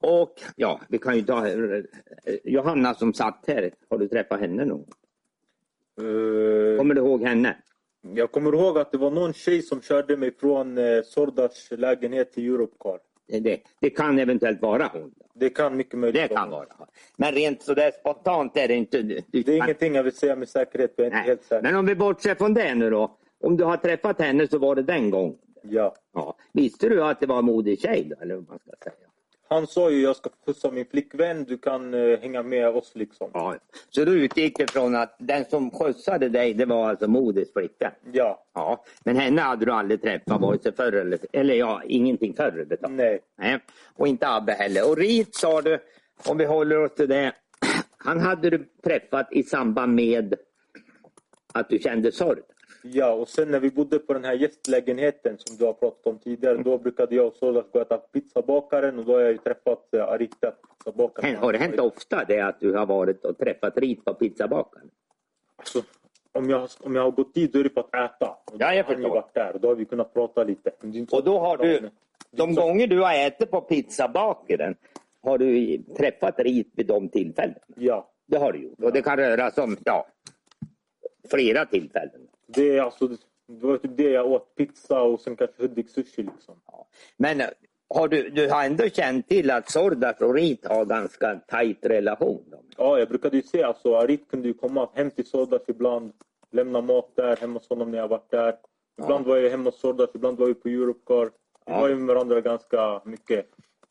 Och 0.00 0.34
ja, 0.56 0.80
vi 0.88 0.98
kan 0.98 1.16
ju 1.16 1.22
ta 1.22 1.48
eh, 1.48 1.82
Johanna 2.44 2.94
som 2.94 3.14
satt 3.14 3.44
här. 3.46 3.70
Har 3.90 3.98
du 3.98 4.08
träffat 4.08 4.40
henne 4.40 4.64
någon 4.64 4.78
gång? 4.78 4.92
Eh, 6.00 6.78
Kommer 6.78 6.94
du 6.94 7.00
ihåg 7.00 7.22
henne? 7.22 7.56
Jag 8.12 8.32
kommer 8.32 8.54
ihåg 8.54 8.78
att 8.78 8.92
det 8.92 8.98
var 8.98 9.10
någon 9.10 9.32
tjej 9.32 9.62
som 9.62 9.80
körde 9.80 10.16
mig 10.16 10.34
från 10.40 10.78
eh, 10.78 11.02
Sordas 11.04 11.68
lägenhet 11.70 12.32
till 12.32 12.54
Europcar. 12.54 12.98
Det, 13.26 13.60
det, 13.80 13.90
kan 13.90 14.18
eventuellt 14.18 14.62
vara 14.62 14.90
hon. 14.92 15.14
Det 15.34 15.50
kan 15.50 15.76
mycket 15.76 15.98
möjligt 15.98 16.28
Det 16.28 16.34
kan 16.34 16.50
vara. 16.50 16.66
Men 17.16 17.32
rent 17.32 17.62
sådär 17.62 17.90
spontant 18.00 18.56
är 18.56 18.68
det 18.68 18.74
inte... 18.74 19.02
Du, 19.02 19.20
Det 19.26 19.48
är 19.48 19.56
ingenting 19.56 19.94
jag 19.94 20.02
vill 20.02 20.16
säga 20.16 20.36
med 20.36 20.48
säkerhet, 20.48 20.92
jag 20.96 21.06
är 21.06 21.10
inte 21.10 21.18
helt 21.18 21.44
säker. 21.44 21.62
Men 21.62 21.76
om 21.76 21.86
vi 21.86 21.94
bortser 21.94 22.34
från 22.34 22.54
det 22.54 22.74
nu 22.74 22.90
då. 22.90 23.16
Om 23.40 23.56
du 23.56 23.64
har 23.64 23.76
träffat 23.76 24.20
henne 24.20 24.48
så 24.48 24.58
var 24.58 24.74
det 24.74 24.82
den 24.82 25.10
gången. 25.10 25.38
Ja. 25.62 25.94
Ja. 26.14 26.36
Visste 26.52 26.88
du 26.88 27.04
att 27.04 27.20
det 27.20 27.26
var 27.26 27.38
en 27.38 27.44
modig 27.44 27.80
tjej 27.80 28.06
då, 28.10 28.22
eller 28.22 28.34
vad 28.34 28.48
man 28.48 28.58
ska 28.58 28.70
säga? 28.84 29.08
Han 29.48 29.66
sa 29.66 29.90
ju 29.90 30.02
jag 30.02 30.16
ska 30.16 30.30
skjutsa 30.46 30.70
min 30.70 30.86
flickvän, 30.86 31.44
du 31.44 31.58
kan 31.58 31.94
eh, 31.94 32.18
hänga 32.20 32.42
med 32.42 32.68
oss 32.68 32.92
liksom. 32.94 33.30
Ja. 33.34 33.54
Så 33.90 34.04
du 34.04 34.24
utgick 34.24 34.60
ifrån 34.60 34.94
att 34.96 35.16
den 35.18 35.44
som 35.44 35.70
skjutsade 35.70 36.28
dig 36.28 36.54
det 36.54 36.64
var 36.64 36.88
alltså 36.88 37.08
Modis 37.08 37.52
flicka? 37.52 37.92
Ja. 38.12 38.44
Ja. 38.54 38.84
Men 39.04 39.16
henne 39.16 39.42
hade 39.42 39.64
du 39.64 39.72
aldrig 39.72 40.02
träffat 40.02 40.40
vare 40.40 40.58
sig 40.58 40.72
förr 40.72 40.92
eller... 40.92 41.18
Eller 41.32 41.54
ja, 41.54 41.82
ingenting 41.86 42.34
förr 42.34 42.46
överhuvudtaget. 42.46 42.96
Nej. 42.96 43.20
Nej. 43.38 43.58
Och 43.96 44.08
inte 44.08 44.28
Abbe 44.28 44.52
heller. 44.52 44.90
Och 44.90 44.96
Rit 44.96 45.34
sa 45.34 45.62
du, 45.62 45.78
om 46.28 46.38
vi 46.38 46.44
håller 46.44 46.78
oss 46.84 46.94
till 46.94 47.08
det. 47.08 47.32
Han 47.96 48.20
hade 48.20 48.50
du 48.50 48.68
träffat 48.84 49.32
i 49.32 49.42
samband 49.42 49.94
med 49.94 50.34
att 51.54 51.68
du 51.68 51.78
kände 51.78 52.12
sorg. 52.12 52.40
Ja, 52.92 53.12
och 53.12 53.28
sen 53.28 53.50
när 53.50 53.60
vi 53.60 53.70
bodde 53.70 53.98
på 53.98 54.12
den 54.12 54.24
här 54.24 54.32
gästlägenheten 54.34 55.36
som 55.38 55.56
du 55.56 55.64
har 55.64 55.72
pratat 55.72 56.06
om 56.06 56.18
tidigare, 56.18 56.56
då 56.62 56.78
brukade 56.78 57.14
jag 57.14 57.26
och 57.26 57.34
Solas 57.34 57.64
gå 57.72 57.78
och 57.78 57.86
äta 57.86 57.98
pizzabakaren 57.98 58.98
och 58.98 59.04
då 59.04 59.12
har 59.12 59.20
jag 59.20 59.32
ju 59.32 59.38
träffat 59.38 59.94
eh, 59.94 60.04
Arita, 60.04 60.52
pizzabakaren. 60.78 61.36
Har 61.36 61.52
det 61.52 61.58
hänt 61.58 61.80
ofta 61.80 62.24
det 62.28 62.40
att 62.40 62.60
du 62.60 62.72
har 62.74 62.86
varit 62.86 63.24
och 63.24 63.38
träffat 63.38 63.78
Rit 63.78 64.04
på 64.04 64.14
pizzabakaren? 64.14 64.90
Alltså, 65.56 65.82
om, 66.32 66.50
jag, 66.50 66.68
om 66.80 66.94
jag 66.94 67.02
har 67.02 67.10
gått 67.10 67.34
dit 67.34 67.52
då 67.52 67.58
är 67.58 67.62
det 67.64 67.70
för 67.70 67.80
att 67.80 67.94
äta. 68.10 68.30
Och 68.44 68.56
Ja, 68.58 68.74
jag 68.74 68.84
har 68.84 68.94
förstår. 68.94 69.10
varit 69.10 69.34
där 69.34 69.54
och 69.54 69.60
då 69.60 69.68
har 69.68 69.74
vi 69.74 69.84
kunnat 69.84 70.14
prata 70.14 70.44
lite. 70.44 70.70
Och 71.10 71.24
då 71.24 71.38
har 71.38 71.56
du, 71.56 71.90
de 72.30 72.54
gånger 72.54 72.86
du 72.86 73.00
har 73.00 73.14
ätit 73.14 73.50
på 73.50 73.60
pizzabakaren, 73.60 74.74
har 75.22 75.38
du 75.38 75.78
träffat 75.96 76.38
Rit 76.38 76.70
vid 76.74 76.86
de 76.86 77.08
tillfällena? 77.08 77.58
Ja. 77.76 78.10
Det 78.26 78.36
har 78.36 78.52
du 78.52 78.58
gjort. 78.62 78.80
Och 78.82 78.92
det 78.92 79.02
kan 79.02 79.16
röra 79.16 79.50
sig 79.50 79.64
om 79.64 79.76
ja, 79.84 80.06
flera 81.30 81.64
tillfällen. 81.66 82.23
Det, 82.46 82.76
är 82.76 82.82
alltså, 82.82 83.08
det 83.08 83.66
var 83.66 83.76
typ 83.76 83.96
det 83.96 84.10
jag 84.10 84.26
åt. 84.26 84.54
Pizza 84.54 85.02
och 85.02 85.20
sen 85.20 85.36
kanske 85.36 85.62
Hudik 85.62 85.90
sushi 85.90 86.22
liksom. 86.22 86.54
Men 87.16 87.40
eh, 87.40 87.46
har 87.88 88.08
du, 88.08 88.30
du 88.30 88.48
har 88.50 88.64
ändå 88.64 88.88
känt 88.88 89.28
till 89.28 89.50
att 89.50 89.70
Sordas 89.70 90.20
och 90.20 90.34
Rit 90.34 90.66
har 90.66 90.84
ganska 90.84 91.40
tajt 91.48 91.78
relation? 91.86 92.44
Då? 92.50 92.58
Ja, 92.76 92.98
jag 92.98 93.08
brukade 93.08 93.36
ju 93.36 93.42
se 93.42 93.62
alltså 93.62 93.96
Arit 93.96 94.28
kunde 94.30 94.48
ju 94.48 94.54
komma 94.54 94.88
hem 94.94 95.10
till 95.10 95.26
Sordas 95.26 95.62
ibland. 95.68 96.12
Lämna 96.50 96.80
mat 96.80 97.10
där 97.14 97.36
hemma 97.36 97.58
hos 97.58 97.68
honom 97.68 97.90
när 97.90 97.98
jag 97.98 98.08
varit 98.08 98.30
där. 98.30 98.56
Ibland 99.02 99.26
var 99.26 99.36
jag 99.36 99.50
hemma 99.50 99.64
hos 99.64 99.80
Sordas, 99.80 100.10
ibland 100.14 100.38
var 100.38 100.46
vi 100.46 100.54
på 100.54 100.68
Europcar. 100.68 101.24
Vi 101.24 101.72
Ja. 101.72 101.80
var 101.80 101.88
ju 101.88 101.94
med 101.96 102.06
varandra 102.14 102.40
ganska 102.40 103.00
mycket. 103.04 103.46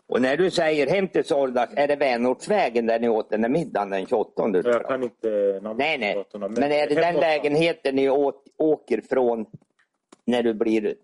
Och 0.08 0.22
när 0.22 0.38
du 0.38 0.52
säger 0.52 0.88
hem 0.88 1.08
till 1.08 1.24
Sordas, 1.26 1.70
är 1.76 1.88
det 1.88 1.96
Vänortsvägen 1.96 2.86
där 2.86 3.00
ni 3.00 3.10
åt 3.10 3.30
den 3.30 3.42
där 3.42 3.50
middagen 3.50 3.90
den 3.90 4.06
28? 4.06 4.48
du 4.48 4.62
Jag 4.66 4.88
kan 4.88 5.04
inte 5.04 5.60
Nej, 5.78 5.98
nej. 5.98 6.26
Men 6.34 6.64
är 6.72 6.88
det 6.88 6.96
den 6.96 7.16
lägenheten 7.16 7.96
ni 7.96 8.10
åker 8.58 9.02
från 9.10 9.46
när 10.26 10.44
du 10.44 10.54
blir, 10.54 10.96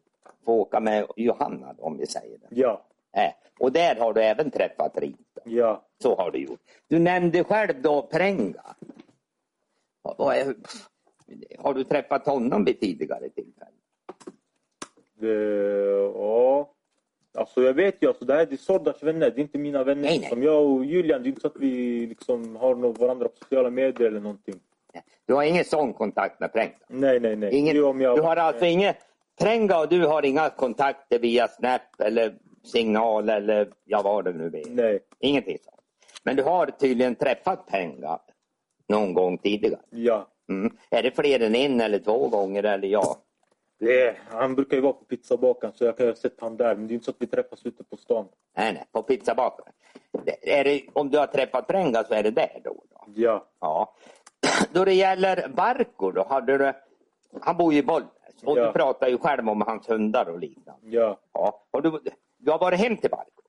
får 0.45 0.53
åka 0.53 0.79
med 0.79 1.05
Johanna, 1.15 1.75
om 1.77 1.97
vi 1.97 2.07
säger 2.07 2.37
det? 2.37 2.47
Ja, 2.49 2.85
Äh. 3.17 3.31
Och 3.59 3.71
där 3.71 3.95
har 3.95 4.13
du 4.13 4.21
även 4.21 4.51
träffat 4.51 4.97
Rit? 4.97 5.17
ja. 5.45 5.85
Så 6.03 6.15
har 6.15 6.31
du 6.31 6.39
gjort. 6.39 6.59
Du 6.87 6.99
nämnde 6.99 7.43
själv 7.43 7.81
då 7.81 8.01
är- 10.29 10.55
Har 11.57 11.73
du 11.73 11.83
träffat 11.83 12.25
honom 12.25 12.65
vid 12.65 12.79
tidigare 12.79 13.29
tillfällen? 13.29 13.73
Det, 15.19 15.33
ja. 16.15 16.73
Alltså 17.39 17.61
jag 17.61 17.73
vet 17.73 17.95
ju, 17.99 18.07
alltså, 18.07 18.25
det 18.25 18.33
här 18.33 18.53
är 18.53 18.57
Sordas 18.57 19.03
vänner, 19.03 19.31
det 19.31 19.39
är 19.39 19.41
inte 19.41 19.57
mina 19.57 19.83
vänner. 19.83 20.01
Nej, 20.01 20.19
nej. 20.19 20.29
Som 20.29 20.43
jag 20.43 20.65
och 20.65 20.85
Julian, 20.85 21.23
det 21.23 21.27
är 21.27 21.29
inte 21.29 21.41
så 21.41 21.47
att 21.47 21.57
vi 21.59 22.05
liksom 22.07 22.55
har 22.55 22.75
någon 22.75 22.93
varandra 22.93 23.27
på 23.27 23.35
sociala 23.37 23.69
medier 23.69 24.07
eller 24.07 24.19
någonting. 24.19 24.59
Du 25.25 25.33
har 25.33 25.43
ingen 25.43 25.65
sån 25.65 25.93
kontakt 25.93 26.39
med 26.39 26.53
Prenga? 26.53 26.71
Nej, 26.87 27.19
nej, 27.19 27.35
nej. 27.35 27.55
Ingen, 27.55 27.83
om 27.83 28.01
jag, 28.01 28.17
du 28.17 28.21
har 28.21 28.35
alltså 28.35 28.65
inga, 28.65 28.93
Prenga 29.41 29.79
och 29.79 29.89
du 29.89 30.05
har 30.05 30.25
inga 30.25 30.49
kontakter 30.49 31.19
via 31.19 31.47
Snap 31.47 31.81
eller 31.99 32.33
signal 32.63 33.29
eller 33.29 33.69
ja, 33.85 34.01
vad 34.01 34.25
det 34.25 34.33
nu 34.33 34.45
är? 34.45 34.69
Nej, 34.69 34.99
Ingenting 35.19 35.57
sånt. 35.63 35.81
Men 36.23 36.35
du 36.35 36.43
har 36.43 36.65
tydligen 36.65 37.15
träffat 37.15 37.67
Prenga 37.67 38.19
någon 38.89 39.13
gång 39.13 39.37
tidigare? 39.37 39.81
ja. 39.89 40.27
Mm. 40.49 40.73
Är 40.89 41.03
det 41.03 41.11
fler 41.15 41.39
än 41.39 41.55
en 41.55 41.81
eller 41.81 41.99
två 41.99 42.27
gånger 42.27 42.63
eller 42.63 42.87
ja? 42.87 43.17
Det 43.79 44.17
han 44.29 44.55
brukar 44.55 44.77
ju 44.77 44.81
vara 44.81 44.93
på 44.93 45.05
pizzabakaren 45.05 45.73
så 45.77 45.85
jag 45.85 45.97
kan 45.97 46.07
ha 46.07 46.15
sett 46.15 46.41
han 46.41 46.57
där. 46.57 46.75
Men 46.75 46.87
det 46.87 46.91
är 46.91 46.95
inte 46.95 47.05
så 47.05 47.11
att 47.11 47.17
vi 47.19 47.27
träffas 47.27 47.65
ute 47.65 47.83
på 47.83 47.97
stan. 47.97 48.27
Nej, 48.57 48.73
nej, 48.73 48.85
på 48.91 49.03
pizzabakaren. 49.03 49.73
Är 50.41 50.63
det, 50.63 50.81
om 50.93 51.09
du 51.09 51.17
har 51.17 51.27
träffat 51.27 51.67
Prenga 51.67 52.03
så 52.03 52.13
är 52.13 52.23
det 52.23 52.31
där 52.31 52.61
då? 52.63 52.83
då. 52.89 53.03
Ja. 53.15 53.45
Ja. 53.59 53.95
Då 54.73 54.85
det 54.85 54.93
gäller 54.93 55.47
Barko 55.47 56.11
då, 56.11 56.23
hade 56.29 56.57
du, 56.57 56.73
han 57.41 57.57
bor 57.57 57.73
ju 57.73 57.79
i 57.79 57.83
Bollnäs 57.83 58.09
och 58.43 58.57
Ja. 58.57 58.65
du 58.65 58.71
pratar 58.71 59.07
ju 59.07 59.17
själv 59.17 59.49
om 59.49 59.61
hans 59.61 59.89
hundar 59.89 60.29
och 60.29 60.39
liknande. 60.39 60.81
Ja. 60.87 61.19
Ja. 61.33 61.63
Har 61.71 61.81
du, 61.81 61.99
du 62.37 62.51
har 62.51 62.59
varit 62.59 62.79
hem 62.79 62.97
till 62.97 63.09
Barko? 63.09 63.41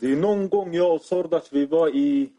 Det 0.00 0.12
är 0.12 0.16
någon 0.16 0.48
gång 0.48 0.74
jag 0.74 0.94
och 0.94 1.00
Sordas, 1.00 1.52
vi 1.52 1.66
var 1.66 1.88
i... 1.88 2.32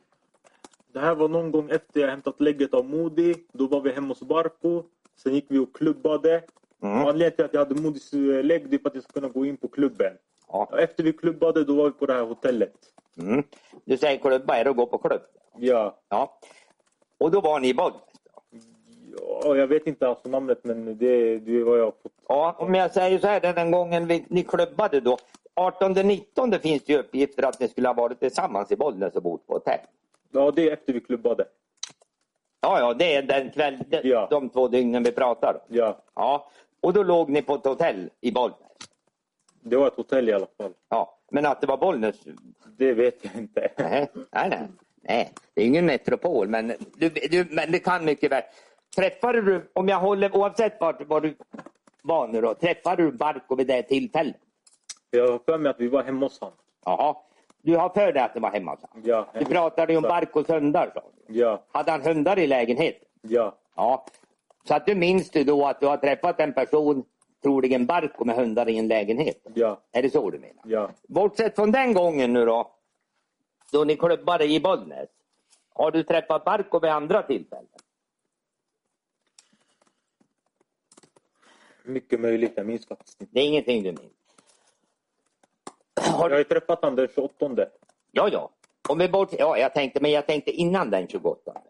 Det 0.93 0.99
här 0.99 1.15
var 1.15 1.27
någon 1.29 1.51
gång 1.51 1.69
efter 1.69 1.99
jag 2.01 2.07
hämtat 2.09 2.41
lägget 2.41 2.73
av 2.73 2.85
Modi. 2.85 3.35
Då 3.51 3.67
var 3.67 3.81
vi 3.81 3.91
hemma 3.91 4.07
hos 4.07 4.19
Barko. 4.21 4.83
Sen 5.15 5.33
gick 5.33 5.45
vi 5.49 5.57
och 5.59 5.75
klubbade. 5.75 6.43
Mm. 6.85 7.03
Och 7.03 7.09
Anledningen 7.09 7.31
till 7.35 7.45
att 7.45 7.53
jag 7.53 7.59
hade 7.65 7.75
eh, 8.37 8.43
lägg 8.43 8.69
det 8.69 8.75
är 8.75 8.79
för 8.79 8.89
att 8.89 8.95
jag 8.95 9.03
ska 9.03 9.13
kunna 9.13 9.29
gå 9.29 9.45
in 9.45 9.57
på 9.57 9.67
klubben. 9.67 10.13
Ja. 10.47 10.69
Efter 10.79 11.03
vi 11.03 11.13
klubbade 11.13 11.63
då 11.63 11.75
var 11.75 11.85
vi 11.85 11.91
på 11.91 12.05
det 12.05 12.13
här 12.13 12.21
hotellet. 12.21 12.73
Mm. 13.17 13.43
Du 13.85 13.97
säger 13.97 14.17
klubba, 14.17 14.57
är 14.57 14.63
det 14.63 14.69
att 14.69 14.75
gå 14.75 14.85
på 14.85 14.97
klubb? 14.97 15.21
Ja. 15.57 15.97
Ja. 16.09 16.39
Och 17.17 17.31
då 17.31 17.41
var 17.41 17.59
ni 17.59 17.69
i 17.69 17.73
Bollnäs? 17.73 18.01
ja 19.43 19.55
jag 19.55 19.67
vet 19.67 19.87
inte 19.87 20.07
alltså 20.07 20.29
namnet 20.29 20.59
men 20.63 20.85
det, 20.97 21.39
det 21.39 21.55
är 21.59 21.63
vad 21.63 21.79
jag 21.79 21.83
har 21.85 21.91
fått. 21.91 22.11
Ja, 22.27 22.55
om 22.59 22.75
jag 22.75 22.91
säger 22.91 23.19
så 23.19 23.27
här, 23.27 23.53
den 23.53 23.71
gången 23.71 24.07
vi, 24.07 24.25
ni 24.27 24.43
klubbade 24.43 24.99
då. 24.99 25.17
18-19 25.55 26.59
finns 26.59 26.83
det 26.83 26.93
ju 26.93 26.99
uppgifter 26.99 27.43
att 27.43 27.59
ni 27.59 27.67
skulle 27.67 27.87
ha 27.87 27.93
varit 27.93 28.19
tillsammans 28.19 28.71
i 28.71 28.75
Bollnäs 28.75 29.15
och 29.15 29.23
bott 29.23 29.47
på 29.47 29.53
hotell. 29.53 29.79
Ja, 30.31 30.51
det 30.51 30.69
är 30.69 30.73
efter 30.73 30.93
vi 30.93 30.99
klubbade. 30.99 31.45
Ja, 32.61 32.79
ja, 32.79 32.93
det 32.93 33.15
är 33.15 33.21
den 33.21 33.49
kväll, 33.51 33.83
de, 33.87 34.01
Ja. 34.03 34.27
de 34.29 34.49
två 34.49 34.67
dygnen 34.67 35.03
vi 35.03 35.11
pratar. 35.11 35.59
Ja. 35.67 35.97
Ja, 36.15 36.49
och 36.85 36.93
då 36.93 37.03
låg 37.03 37.29
ni 37.29 37.41
på 37.41 37.55
ett 37.55 37.65
hotell 37.65 38.09
i 38.21 38.31
Bollnäs. 38.31 38.59
Det 39.61 39.77
var 39.77 39.87
ett 39.87 39.95
hotell 39.95 40.29
i 40.29 40.33
alla 40.33 40.47
fall. 40.57 40.73
Ja, 40.89 41.19
men 41.31 41.45
att 41.45 41.61
det 41.61 41.67
var 41.67 41.77
Bollnäs? 41.77 42.15
Det 42.77 42.93
vet 42.93 43.25
jag 43.25 43.35
inte. 43.35 43.71
Nej, 43.77 44.07
nej, 44.13 44.49
nej. 44.49 44.67
nej 45.01 45.33
det 45.53 45.61
är 45.61 45.65
ingen 45.65 45.85
metropol, 45.85 46.47
men, 46.47 46.73
du, 46.95 47.09
du, 47.09 47.47
men 47.51 47.71
det 47.71 47.79
kan 47.79 48.05
mycket 48.05 48.31
väl. 48.31 48.43
Träffade 48.95 49.41
du, 49.41 49.71
om 49.73 49.87
jag 49.87 49.99
håller, 49.99 50.35
oavsett 50.35 50.81
var, 50.81 51.05
var 51.07 51.21
du 51.21 51.35
var 52.01 52.27
nu 52.27 52.41
då, 52.41 52.53
träffade 52.53 53.03
du 53.03 53.11
Barko 53.11 53.55
vid 53.55 53.67
det 53.67 53.83
tillfället? 53.83 54.35
Jag 55.09 55.31
har 55.31 55.39
för 55.45 55.57
mig 55.57 55.69
att 55.69 55.79
vi 55.79 55.87
var 55.87 56.03
hemma 56.03 56.25
hos 56.25 56.39
honom. 56.39 56.57
Jaha. 56.85 57.15
Du 57.61 57.77
har 57.77 57.89
för 57.89 58.13
dig 58.13 58.23
att 58.23 58.33
det 58.33 58.39
var 58.39 58.51
hemma 58.51 58.71
hos 58.71 58.81
honom? 58.81 59.03
Ja. 59.05 59.27
Du 59.39 59.45
pratade 59.45 59.93
ju 59.93 59.97
om 59.97 60.03
Barkos 60.03 60.49
hundar. 60.49 60.91
du. 61.27 61.39
Ja. 61.39 61.63
Hade 61.71 61.91
han 61.91 62.01
hundar 62.01 62.39
i 62.39 62.47
lägenheten? 62.47 63.07
Ja. 63.21 63.55
Ja. 63.75 64.05
Så 64.67 64.73
att 64.73 64.85
du 64.85 64.95
minns 64.95 65.29
du 65.29 65.43
då 65.43 65.65
att 65.65 65.79
du 65.79 65.85
har 65.85 65.97
träffat 65.97 66.39
en 66.39 66.53
person, 66.53 67.05
troligen 67.43 67.85
Barko, 67.85 68.25
med 68.25 68.35
hundar 68.35 68.69
i 68.69 68.77
en 68.77 68.87
lägenhet? 68.87 69.41
Ja. 69.53 69.81
Är 69.91 70.01
det 70.01 70.09
så 70.09 70.29
du 70.29 70.39
menar? 70.39 70.63
Ja. 70.65 70.91
Bortsett 71.07 71.55
från 71.55 71.71
den 71.71 71.93
gången 71.93 72.33
nu 72.33 72.45
då, 72.45 72.71
då 73.71 73.83
ni 73.83 73.95
klubbade 73.95 74.45
i 74.45 74.59
Bollnäs. 74.59 75.09
Har 75.73 75.91
du 75.91 76.03
träffat 76.03 76.45
Barko 76.45 76.79
vid 76.79 76.91
andra 76.91 77.23
tillfällen? 77.23 77.67
Mycket 81.83 82.19
möjligt. 82.19 82.53
Jag 82.55 82.65
minns 82.65 82.87
faktiskt 82.87 83.21
inte. 83.21 83.33
Det 83.33 83.39
är 83.39 83.45
ingenting 83.45 83.83
du 83.83 83.91
minns? 83.91 84.13
Jag 85.95 86.03
har 86.03 86.37
ju 86.37 86.43
träffat 86.43 86.81
honom 86.81 86.95
den 86.95 87.07
28. 87.15 87.67
Ja, 88.11 88.29
ja. 88.31 88.49
Om 88.89 88.97
vi 88.97 89.09
bort, 89.09 89.29
ja 89.31 89.57
jag 89.57 89.73
tänkte, 89.73 89.99
men 90.01 90.11
jag 90.11 90.27
tänkte 90.27 90.51
innan 90.51 90.89
den 90.89 91.07
28. 91.07 91.61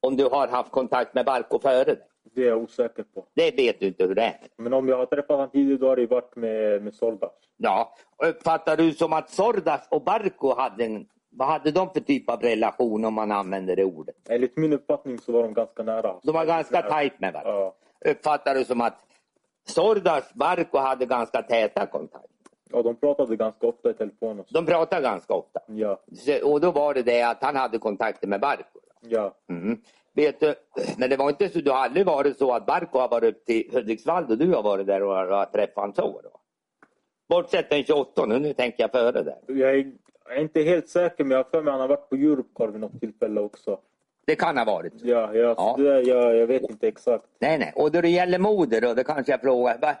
Om 0.00 0.16
du 0.16 0.24
har 0.24 0.48
haft 0.48 0.70
kontakt 0.70 1.14
med 1.14 1.24
Barko 1.24 1.58
före 1.58 1.84
det. 1.84 2.11
Det 2.34 2.42
är 2.42 2.48
jag 2.48 2.58
osäker 2.58 3.02
på. 3.14 3.26
Det 3.34 3.56
vet 3.56 3.80
du 3.80 3.86
inte 3.86 4.04
hur 4.06 4.14
det 4.14 4.22
är. 4.22 4.36
Men 4.56 4.72
om 4.72 4.88
jag 4.88 4.96
har 4.96 5.06
träffat 5.06 5.28
honom 5.36 5.50
tidigare 5.50 5.78
då 5.78 5.88
har 5.88 5.96
det 5.96 6.06
varit 6.06 6.36
med, 6.36 6.82
med 6.82 6.94
Sordas. 6.94 7.32
Ja, 7.56 7.94
uppfattar 8.24 8.76
du 8.76 8.92
som 8.92 9.12
att 9.12 9.30
Sordas 9.30 9.88
och 9.90 10.02
Barko 10.04 10.54
hade 10.54 10.84
en, 10.84 11.06
vad 11.30 11.48
hade 11.48 11.70
de 11.70 11.90
för 11.92 12.00
typ 12.00 12.30
av 12.30 12.40
relation 12.40 13.04
om 13.04 13.14
man 13.14 13.32
använder 13.32 13.76
det 13.76 13.84
ordet? 13.84 14.14
Enligt 14.28 14.56
min 14.56 14.72
uppfattning 14.72 15.18
så 15.18 15.32
var 15.32 15.42
de 15.42 15.54
ganska 15.54 15.82
nära. 15.82 16.14
De 16.22 16.32
var 16.34 16.44
ganska 16.46 16.82
tajt 16.82 17.20
med 17.20 17.32
varandra. 17.32 17.52
Ja. 18.00 18.10
Uppfattar 18.10 18.54
du 18.54 18.64
som 18.64 18.80
att 18.80 18.98
Sordas 19.66 20.34
Barko 20.34 20.78
hade 20.78 21.06
ganska 21.06 21.42
täta 21.42 21.86
kontakter? 21.86 22.28
ja, 22.74 22.82
de 22.82 22.96
pratade 22.96 23.36
ganska 23.36 23.66
ofta 23.66 23.90
i 23.90 23.94
telefon. 23.94 24.40
Och 24.40 24.46
så. 24.48 24.54
De 24.54 24.66
pratade 24.66 25.02
ganska 25.02 25.34
ofta. 25.34 25.60
Ja. 25.66 26.00
Så- 26.12 26.52
Och 26.52 26.60
då 26.60 26.70
var 26.70 26.94
det 26.94 27.02
det 27.02 27.22
att 27.22 27.42
han 27.42 27.56
hade 27.56 27.78
kontakter 27.78 28.26
med 28.28 28.40
Barko. 28.40 28.78
Ja. 29.00 29.34
Mm. 29.50 29.80
Vet 30.14 30.40
du, 30.40 30.54
men 30.98 31.10
det 31.10 31.16
var 31.16 31.28
inte 31.28 31.48
så, 31.48 31.58
du 31.58 31.70
har 31.70 31.78
aldrig 31.78 32.06
varit 32.06 32.38
så 32.38 32.52
att 32.52 32.66
Barko 32.66 32.98
har 32.98 33.08
varit 33.08 33.34
upp 33.34 33.44
till 33.44 33.70
Hudiksvall 33.72 34.24
och 34.30 34.38
du 34.38 34.54
har 34.54 34.62
varit 34.62 34.86
där 34.86 35.02
och 35.02 35.14
har, 35.14 35.44
träffat 35.44 35.76
honom 35.76 35.94
så 35.94 36.20
då? 36.22 36.40
Bortsett 37.28 37.70
den 37.70 37.84
28, 37.84 38.26
nu, 38.26 38.54
tänker 38.54 38.82
jag 38.82 38.90
före 38.90 39.22
där. 39.22 39.38
Jag 39.46 39.70
är, 39.70 39.92
jag 40.24 40.36
är 40.36 40.40
inte 40.40 40.62
helt 40.62 40.88
säker 40.88 41.24
men 41.24 41.30
jag 41.30 41.38
har 41.38 41.50
för 41.50 41.62
mig 41.62 41.70
att 41.70 41.72
han 41.72 41.80
har 41.80 41.88
varit 41.88 42.08
på 42.08 42.16
Europcar 42.16 42.68
vid 42.68 42.80
något 42.80 43.00
tillfälle 43.00 43.40
också. 43.40 43.78
Det 44.24 44.36
kan 44.36 44.58
ha 44.58 44.64
varit. 44.64 44.92
Ja, 45.02 45.34
ja, 45.34 45.54
Ja. 45.56 45.74
Det, 45.78 46.02
jag, 46.02 46.36
jag 46.36 46.46
vet 46.46 46.70
inte 46.70 46.88
exakt. 46.88 47.24
Nej, 47.38 47.58
nej. 47.58 47.72
Och 47.76 47.92
då 47.92 48.00
det 48.00 48.08
gäller 48.08 48.38
Moder 48.38 48.80
då, 48.80 48.94
det 48.94 49.04
kanske 49.04 49.32
jag 49.32 49.40
frågar. 49.40 49.78
Va, 49.78 49.96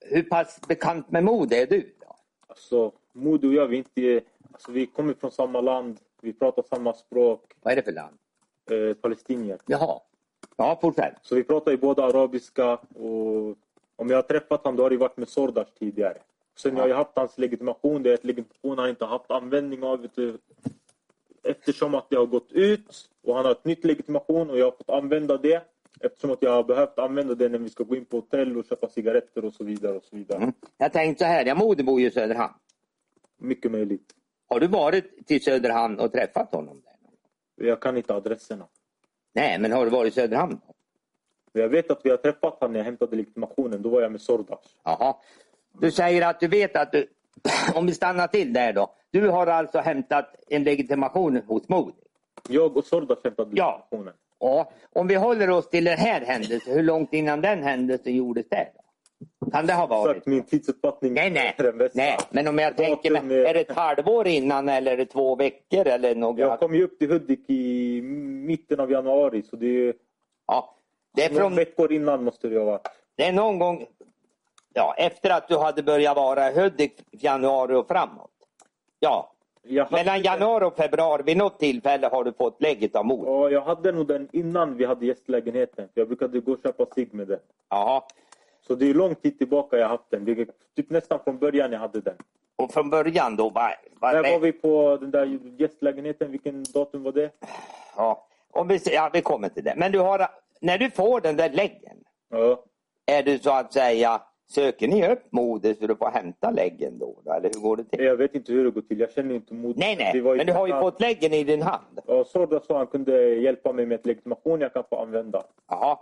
hur 0.00 0.22
pass 0.22 0.60
bekant 0.68 1.10
med 1.10 1.24
Moder 1.24 1.62
är 1.62 1.66
du? 1.66 1.94
Då? 2.00 2.16
Alltså, 2.46 2.92
Modo 3.12 3.48
och 3.48 3.54
jag, 3.54 3.66
vi, 3.66 3.76
inte, 3.76 4.20
alltså, 4.52 4.72
vi 4.72 4.86
kommer 4.86 5.14
från 5.14 5.30
samma 5.30 5.60
land. 5.60 5.98
Vi 6.20 6.32
pratar 6.32 6.62
samma 6.62 6.92
språk. 6.92 7.52
Vad 7.62 7.72
är 7.72 7.76
det 7.76 7.82
för 7.82 7.92
land? 7.92 8.16
Eh, 8.70 8.94
palestinier. 8.94 9.58
Jaha. 9.66 10.00
Ja, 10.56 10.78
fortsätt. 10.80 11.14
Så 11.22 11.34
vi 11.34 11.44
pratar 11.44 11.70
ju 11.70 11.76
både 11.76 12.04
arabiska 12.04 12.72
och 12.76 13.56
om 13.96 14.08
jag 14.08 14.16
har 14.16 14.22
träffat 14.22 14.64
honom 14.64 14.76
då 14.76 14.82
har 14.82 14.90
det 14.90 14.96
varit 14.96 15.16
med 15.16 15.28
Sordas 15.28 15.68
tidigare. 15.78 16.18
Sen 16.56 16.76
jag 16.76 16.82
har 16.82 16.88
ju 16.88 16.94
haft 16.94 17.10
hans 17.14 17.38
legitimation. 17.38 18.02
Det 18.02 18.10
är 18.10 18.14
ett 18.14 18.24
legitimation 18.24 18.78
han 18.78 18.88
inte 18.88 19.04
haft 19.04 19.30
användning 19.30 19.82
av. 19.82 20.08
Eftersom 21.42 21.94
att 21.94 22.10
det 22.10 22.16
har 22.16 22.26
gått 22.26 22.52
ut 22.52 23.10
och 23.22 23.36
han 23.36 23.44
har 23.44 23.52
ett 23.52 23.64
nytt 23.64 23.84
legitimation 23.84 24.50
och 24.50 24.58
jag 24.58 24.64
har 24.64 24.72
fått 24.72 24.90
använda 24.90 25.36
det. 25.36 25.62
Eftersom 26.00 26.30
att 26.30 26.42
jag 26.42 26.50
har 26.50 26.64
behövt 26.64 26.98
använda 26.98 27.34
det 27.34 27.48
när 27.48 27.58
vi 27.58 27.68
ska 27.68 27.84
gå 27.84 27.96
in 27.96 28.04
på 28.04 28.16
hotell 28.16 28.56
och 28.56 28.64
köpa 28.64 28.88
cigaretter 28.88 29.44
och 29.44 29.52
så 29.52 29.64
vidare. 29.64 29.96
och 29.96 30.04
så 30.04 30.16
vidare. 30.16 30.38
Mm. 30.38 30.52
Jag 30.78 30.92
tänkte 30.92 31.24
så 31.24 31.28
här, 31.28 31.44
ja, 31.44 31.54
Moder 31.54 31.84
bor 31.84 32.00
ju 32.00 32.06
i 32.06 32.10
Söderhamn. 32.10 32.54
Mycket 33.36 33.70
möjligt. 33.70 34.14
Har 34.48 34.60
du 34.60 34.66
varit 34.66 35.26
till 35.26 35.44
Söderhamn 35.44 35.98
och 35.98 36.12
träffat 36.12 36.54
honom 36.54 36.82
där? 36.84 36.93
Jag 37.56 37.80
kan 37.80 37.96
inte 37.96 38.14
adresserna. 38.14 38.66
Nej, 39.34 39.58
men 39.58 39.72
har 39.72 39.84
du 39.84 39.90
varit 39.90 40.12
i 40.12 40.14
Söderhamn? 40.14 40.60
Jag 41.52 41.68
vet 41.68 41.90
att 41.90 42.00
vi 42.04 42.10
har 42.10 42.16
träffat 42.16 42.54
honom 42.60 42.72
när 42.72 42.80
jag 42.80 42.84
hämtade 42.84 43.16
legitimationen. 43.16 43.82
Då 43.82 43.88
var 43.88 44.02
jag 44.02 44.12
med 44.12 44.20
Sordas. 44.20 44.58
Jaha. 44.84 45.14
Du 45.80 45.90
säger 45.90 46.26
att 46.28 46.40
du 46.40 46.48
vet 46.48 46.76
att 46.76 46.92
du, 46.92 47.06
om 47.74 47.86
vi 47.86 47.94
stannar 47.94 48.26
till 48.26 48.52
där 48.52 48.72
då. 48.72 48.94
Du 49.10 49.28
har 49.28 49.46
alltså 49.46 49.78
hämtat 49.78 50.34
en 50.48 50.64
legitimation 50.64 51.36
hos 51.46 51.68
Moder? 51.68 51.94
Jag 52.48 52.76
och 52.76 52.84
Sordas 52.84 53.18
hämtade 53.24 53.50
Ja. 53.54 53.70
legitimationen. 53.90 54.14
Ja, 54.38 54.70
om 54.92 55.06
vi 55.06 55.14
håller 55.14 55.50
oss 55.50 55.70
till 55.70 55.84
den 55.84 55.98
här 55.98 56.20
händelsen, 56.20 56.74
hur 56.74 56.82
långt 56.82 57.12
innan 57.12 57.40
den 57.40 57.62
händelsen 57.62 58.14
gjordes 58.16 58.48
det? 58.48 58.68
Då? 58.74 58.80
Kan 59.52 59.66
det 59.66 59.72
ha 59.72 59.86
varit? 59.86 60.10
Exakt, 60.10 60.26
min 60.26 60.42
tidsuppfattning 60.42 61.14
Nej, 61.14 61.30
nej. 61.30 61.54
är 61.58 61.62
den 61.64 61.78
bästa. 61.78 61.98
nej. 61.98 62.18
Men 62.30 62.48
om 62.48 62.58
jag 62.58 62.76
tänker, 62.76 63.10
mig, 63.22 63.40
är- 63.40 63.44
är 63.44 63.54
det 63.54 63.60
ett 63.60 63.76
halvår 63.76 64.26
innan 64.26 64.68
eller 64.68 64.92
är 64.92 64.96
det 64.96 65.06
två 65.06 65.36
veckor 65.36 65.86
eller 65.86 66.14
några? 66.14 66.40
Jag 66.40 66.58
kom 66.60 66.74
ju 66.74 66.84
upp 66.84 66.98
till 66.98 67.10
Hudik 67.10 67.50
i 67.50 68.00
mitten 68.46 68.80
av 68.80 68.90
januari 68.90 69.42
så 69.42 69.56
det 69.56 69.88
är, 69.88 69.94
Ja, 70.46 70.74
det 71.14 71.24
är 71.24 71.30
några 71.30 71.42
från, 71.44 71.54
veckor 71.54 71.92
innan 71.92 72.24
måste 72.24 72.48
det 72.48 72.58
ha 72.58 72.64
varit. 72.64 72.88
det 73.16 73.24
är 73.24 73.32
någon 73.32 73.58
gång, 73.58 73.86
ja, 74.74 74.94
efter 74.98 75.30
att 75.30 75.48
du 75.48 75.58
hade 75.58 75.82
börjat 75.82 76.16
vara 76.16 76.50
i 76.50 76.54
Hudik 76.60 77.02
januari 77.10 77.74
och 77.74 77.88
framåt. 77.88 78.30
Ja, 79.00 79.30
hade, 79.68 79.86
mellan 79.90 80.22
januari 80.22 80.64
och 80.64 80.76
februari, 80.76 81.22
vid 81.22 81.36
något 81.36 81.58
tillfälle 81.58 82.06
har 82.06 82.24
du 82.24 82.32
fått 82.32 82.62
lägget 82.62 82.96
av 82.96 83.04
mor. 83.06 83.26
Ja, 83.26 83.50
jag 83.50 83.60
hade 83.60 83.92
nog 83.92 84.06
den 84.06 84.28
innan 84.32 84.76
vi 84.76 84.84
hade 84.84 85.06
gästlägenheten. 85.06 85.88
Jag 85.94 86.06
brukade 86.08 86.40
gå 86.40 86.52
och 86.52 86.58
köpa 86.62 86.86
cigg 86.94 87.14
med 87.14 87.28
den. 87.28 87.38
Jaha, 87.70 88.02
Så 88.66 88.74
det 88.74 88.90
är 88.90 88.94
lång 88.94 89.14
tid 89.14 89.38
tillbaka 89.38 89.76
jag 89.78 89.88
haft 89.88 90.10
den. 90.10 90.24
Det 90.24 90.32
är 90.32 90.46
typ 90.76 90.90
nästan 90.90 91.20
från 91.24 91.38
början 91.38 91.72
jag 91.72 91.78
hade 91.80 92.00
den. 92.00 92.16
och 92.56 92.72
från 92.72 92.90
början 92.90 93.36
då, 93.36 93.50
var, 93.50 93.74
var 94.00 94.12
När 94.12 94.32
var 94.32 94.38
vi 94.38 94.52
på 94.52 94.96
den 95.00 95.10
där 95.10 95.38
gästlägenheten? 95.58 96.30
Vilken 96.30 96.64
datum 96.74 97.02
var 97.02 97.12
det? 97.12 97.30
ja, 97.96 98.26
om 98.50 98.68
vi, 98.68 98.80
ja, 98.84 99.10
vi 99.12 99.20
kommer 99.22 99.48
till 99.48 99.64
det. 99.64 99.74
Men 99.76 99.92
du 99.92 99.98
har, 99.98 100.26
när 100.60 100.78
du 100.78 100.90
får 100.90 101.20
den 101.20 101.36
där 101.36 101.50
läggen, 101.50 101.96
Ja. 102.30 102.64
är 103.06 103.22
du 103.22 103.38
så 103.38 103.50
att 103.50 103.72
säga, 103.72 104.22
söker 104.50 104.88
ni 104.88 105.08
upp 105.08 105.32
moder 105.32 105.74
så 105.74 105.86
du 105.86 105.96
får 105.96 106.10
hämta 106.10 106.50
läggen 106.50 106.98
då? 106.98 107.32
Eller 107.36 107.50
hur 107.54 107.60
går 107.60 107.76
det 107.76 107.84
till? 107.84 108.04
Jag 108.04 108.16
vet 108.16 108.34
inte 108.34 108.52
hur 108.52 108.64
det 108.64 108.70
går 108.70 108.80
till. 108.80 109.00
Jag 109.00 109.12
känner 109.12 109.34
inte 109.34 109.54
mot. 109.54 109.76
Nej, 109.76 109.96
nej, 109.96 110.22
men 110.22 110.46
du 110.46 110.52
har 110.52 110.66
ju 110.66 110.72
fått 110.72 111.00
läggen 111.00 111.32
i 111.32 111.44
din 111.44 111.62
hand. 111.62 112.00
Ja, 112.06 112.24
Sorda 112.24 112.60
sa 112.60 112.76
han 112.78 112.86
kunde 112.86 113.34
hjälpa 113.34 113.72
mig 113.72 113.86
med 113.86 113.94
ett 114.00 114.06
legitimation 114.06 114.60
jag 114.60 114.72
kan 114.72 114.84
få 114.90 114.96
använda. 115.02 115.42
Jaha. 115.70 115.98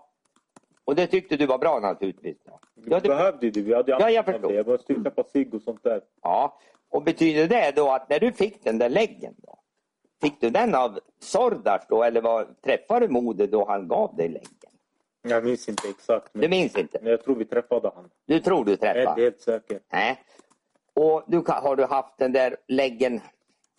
Och 0.85 0.95
det 0.95 1.07
tyckte 1.07 1.37
du 1.37 1.47
var 1.47 1.59
bra 1.59 1.81
naturligtvis? 1.81 2.37
Vi 2.75 2.91
Ja, 2.91 3.01
behövde 3.01 3.51
det. 3.51 3.61
Vi 3.63 3.75
hade 3.75 3.91
Ja, 3.93 4.11
jag 4.11 4.25
förstår. 4.25 4.49
det. 4.49 4.55
Jag 4.55 4.67
måste 4.67 4.93
ju 4.93 5.03
köpa 5.05 5.25
cigg 5.25 5.55
och 5.55 5.63
sånt 5.63 5.83
där. 5.83 6.01
ja. 6.23 6.59
Och 6.91 7.03
betyder 7.03 7.49
det 7.49 7.73
då 7.77 7.91
att 7.91 8.09
när 8.11 8.21
du 8.21 8.33
fick 8.33 8.65
den 8.65 8.79
där 8.79 8.89
läggen, 8.89 9.35
då, 9.39 9.59
fick 10.23 10.41
du 10.41 10.51
den 10.51 10.75
av 10.75 10.99
Sordas 11.21 11.87
då 11.89 12.03
eller 12.03 12.21
var, 12.21 12.47
träffade 12.65 13.07
du 13.07 13.13
moder 13.13 13.47
då 13.47 13.65
han 13.65 13.89
gav 13.89 14.17
dig 14.17 14.29
läggen? 14.29 14.49
Jag 15.29 15.45
minns 15.45 15.69
inte 15.69 15.89
exakt. 15.89 16.31
Du 16.33 16.49
minns 16.49 16.79
inte? 16.79 16.99
Men 17.03 17.11
jag 17.11 17.25
tror 17.25 17.35
vi 17.35 17.45
träffade 17.45 17.91
han. 17.95 18.11
Du 18.27 18.41
tror 18.41 18.65
du 18.65 18.71
Jag 18.71 18.83
är 18.85 18.89
inte 18.89 18.93
träffade? 19.03 19.23
helt 19.23 19.41
säker. 19.41 19.81
Nej. 19.93 20.19
Och 20.95 21.23
du, 21.27 21.43
har 21.47 21.77
du 21.77 21.85
haft 21.85 22.19
den 22.19 22.33
där 22.33 22.57
läggen, 22.69 23.21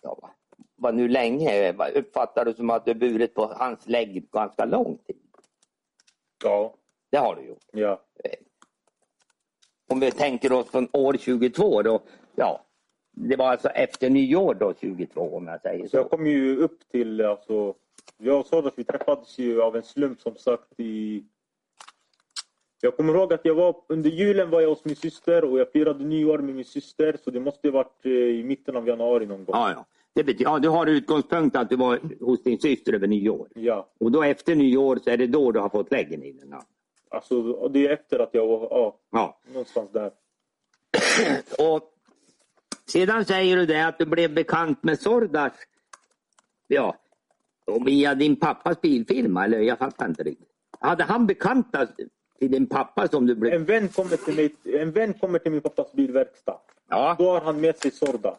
ja, 0.02 0.30
vad- 0.76 0.94
nu 0.94 1.08
länge 1.08 1.72
uppfattar 1.94 2.44
du 2.44 2.54
som 2.54 2.70
att 2.70 2.84
du 2.84 2.94
burit 2.94 3.34
på 3.34 3.46
hans 3.56 3.86
lägg 3.88 4.30
ganska 4.30 4.64
lång 4.64 4.98
tid? 5.06 5.16
Ja. 6.44 6.74
Det 7.14 7.20
har 7.20 7.36
du 7.36 7.42
gjort. 7.42 7.64
Ja. 7.72 8.00
Om 9.88 10.00
vi 10.00 10.10
tänker 10.10 10.52
oss 10.52 10.70
från 10.70 10.88
år 10.92 11.16
22 11.20 11.82
då, 11.82 12.02
ja, 12.34 12.64
det 13.12 13.36
var 13.36 13.50
alltså 13.50 13.68
efter 13.68 14.10
nyår 14.10 14.54
då 14.54 14.74
22 14.80 15.36
om 15.36 15.46
jag 15.46 15.60
säger 15.60 15.88
Så 15.88 15.96
jag 15.96 16.10
kom 16.10 16.26
ju 16.26 16.56
upp 16.56 16.88
till, 16.90 17.24
alltså, 17.24 17.74
jag 18.18 18.40
och 18.40 18.46
Sodas 18.46 18.74
vi 18.76 18.84
träffades 18.84 19.38
ju 19.38 19.62
av 19.62 19.76
en 19.76 19.82
slump 19.82 20.20
som 20.20 20.36
sagt 20.36 20.80
i... 20.80 21.24
Jag 22.80 22.96
kommer 22.96 23.14
ihåg 23.14 23.32
att 23.32 23.44
jag 23.44 23.54
var, 23.54 23.76
under 23.88 24.10
julen 24.10 24.50
var 24.50 24.60
jag 24.60 24.68
hos 24.68 24.84
min 24.84 24.96
syster 24.96 25.44
och 25.44 25.58
jag 25.58 25.72
firade 25.72 26.04
nyår 26.04 26.38
med 26.38 26.54
min 26.54 26.64
syster 26.64 27.16
så 27.24 27.30
det 27.30 27.40
måste 27.40 27.68
ha 27.68 27.72
varit 27.72 28.06
eh, 28.06 28.12
i 28.12 28.44
mitten 28.44 28.76
av 28.76 28.88
januari 28.88 29.26
någon 29.26 29.44
gång. 29.44 29.56
Ja, 29.56 29.72
ja. 29.72 29.86
Det 30.14 30.24
betyder, 30.24 30.44
ja, 30.44 30.58
du 30.58 30.68
har 30.68 30.86
utgångspunkt 30.86 31.56
att 31.56 31.70
du 31.70 31.76
var 31.76 32.00
hos 32.20 32.42
din 32.42 32.58
syster 32.58 32.92
över 32.92 33.06
nyår. 33.06 33.48
Ja. 33.54 33.88
Och 34.00 34.12
då 34.12 34.22
efter 34.22 34.54
nyår 34.54 34.96
så 34.96 35.10
är 35.10 35.16
det 35.16 35.26
då 35.26 35.52
du 35.52 35.60
har 35.60 35.68
fått 35.68 35.90
den. 35.90 36.48
Ja. 36.50 36.64
Alltså 37.10 37.68
det 37.68 37.86
är 37.86 37.90
efter 37.90 38.18
att 38.18 38.30
jag 38.32 38.46
var, 38.46 38.68
ja, 38.70 38.98
ja. 39.10 39.38
någonstans 39.48 39.90
där. 39.92 40.10
Och 41.58 41.82
sedan 42.86 43.24
säger 43.24 43.56
du 43.56 43.66
det 43.66 43.86
att 43.86 43.98
du 43.98 44.06
blev 44.06 44.34
bekant 44.34 44.82
med 44.82 45.00
Sordas. 45.00 45.52
Ja, 46.66 46.96
och 47.66 47.88
via 47.88 48.14
din 48.14 48.36
pappas 48.36 48.80
bilfirma, 48.80 49.44
eller 49.44 49.58
jag 49.58 49.78
fattar 49.78 50.06
inte 50.06 50.22
riktigt. 50.22 50.48
Hade 50.80 51.04
han 51.04 51.26
bekanta 51.26 51.86
till 52.38 52.50
din 52.50 52.66
pappa 52.66 53.08
som 53.08 53.26
du 53.26 53.34
blev... 53.34 53.52
En 53.54 53.64
vän 53.64 53.88
kommer 53.88 54.16
till, 54.16 54.34
mig, 54.34 54.54
en 54.64 54.92
vän 54.92 55.14
kommer 55.14 55.38
till 55.38 55.52
min 55.52 55.60
pappas 55.60 55.92
bilverkstad. 55.92 56.58
Ja. 56.88 57.16
Då 57.18 57.30
har 57.30 57.40
han 57.40 57.60
med 57.60 57.76
sig 57.76 57.90
Sordas. 57.90 58.38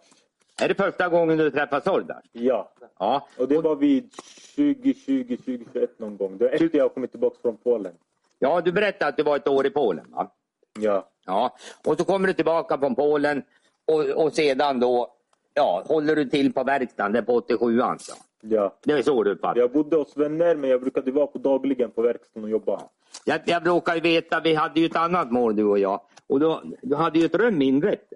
Är 0.61 0.67
det 0.67 0.75
första 0.75 1.09
gången 1.09 1.37
du 1.37 1.51
träffar 1.51 1.81
Sordas? 1.81 2.23
Ja. 2.31 2.71
Ja. 2.99 3.27
Och 3.37 3.47
det 3.47 3.57
var 3.57 3.75
vid 3.75 4.11
2020, 4.55 5.37
2021 5.37 5.99
någon 5.99 6.17
gång. 6.17 6.37
Det 6.37 6.45
var 6.45 6.51
efter 6.51 6.77
jag 6.77 6.93
kommit 6.93 7.11
tillbaka 7.11 7.35
från 7.41 7.57
Polen. 7.57 7.93
Ja, 8.39 8.61
du 8.61 8.71
berättade 8.71 9.09
att 9.09 9.17
du 9.17 9.23
var 9.23 9.35
ett 9.35 9.47
år 9.47 9.65
i 9.65 9.69
Polen 9.69 10.05
va? 10.11 10.31
Ja. 10.79 11.09
Ja, 11.25 11.55
och 11.87 11.97
så 11.97 12.05
kommer 12.05 12.27
du 12.27 12.33
tillbaka 12.33 12.77
från 12.77 12.95
Polen 12.95 13.43
och, 13.85 14.25
och 14.25 14.33
sedan 14.33 14.79
då 14.79 15.15
ja, 15.53 15.83
håller 15.85 16.15
du 16.15 16.25
till 16.25 16.53
på 16.53 16.63
verkstaden 16.63 17.11
där 17.13 17.21
på 17.21 17.35
87 17.35 17.81
alltså. 17.81 18.15
Ja. 18.41 18.75
Det 18.83 18.93
är 18.93 19.01
så 19.01 19.23
du 19.23 19.31
uppfattar 19.31 19.59
Jag 19.59 19.71
bodde 19.71 19.95
hos 19.95 20.17
vänner 20.17 20.55
men 20.55 20.69
jag 20.69 20.81
brukade 20.81 21.11
vara 21.11 21.27
på 21.27 21.37
dagligen 21.37 21.91
på 21.91 22.01
verkstaden 22.01 22.43
och 22.43 22.49
jobba. 22.49 22.81
jag, 23.25 23.39
jag 23.45 23.67
råkar 23.67 23.95
ju 23.95 24.01
veta, 24.01 24.39
vi 24.39 24.53
hade 24.53 24.79
ju 24.79 24.85
ett 24.85 24.95
annat 24.95 25.31
mål 25.31 25.55
du 25.55 25.63
och 25.63 25.79
jag. 25.79 26.01
Och 26.27 26.39
då, 26.39 26.63
du 26.81 26.95
hade 26.95 27.19
ju 27.19 27.25
ett 27.25 27.35
rum 27.35 27.61
inrett. 27.61 28.13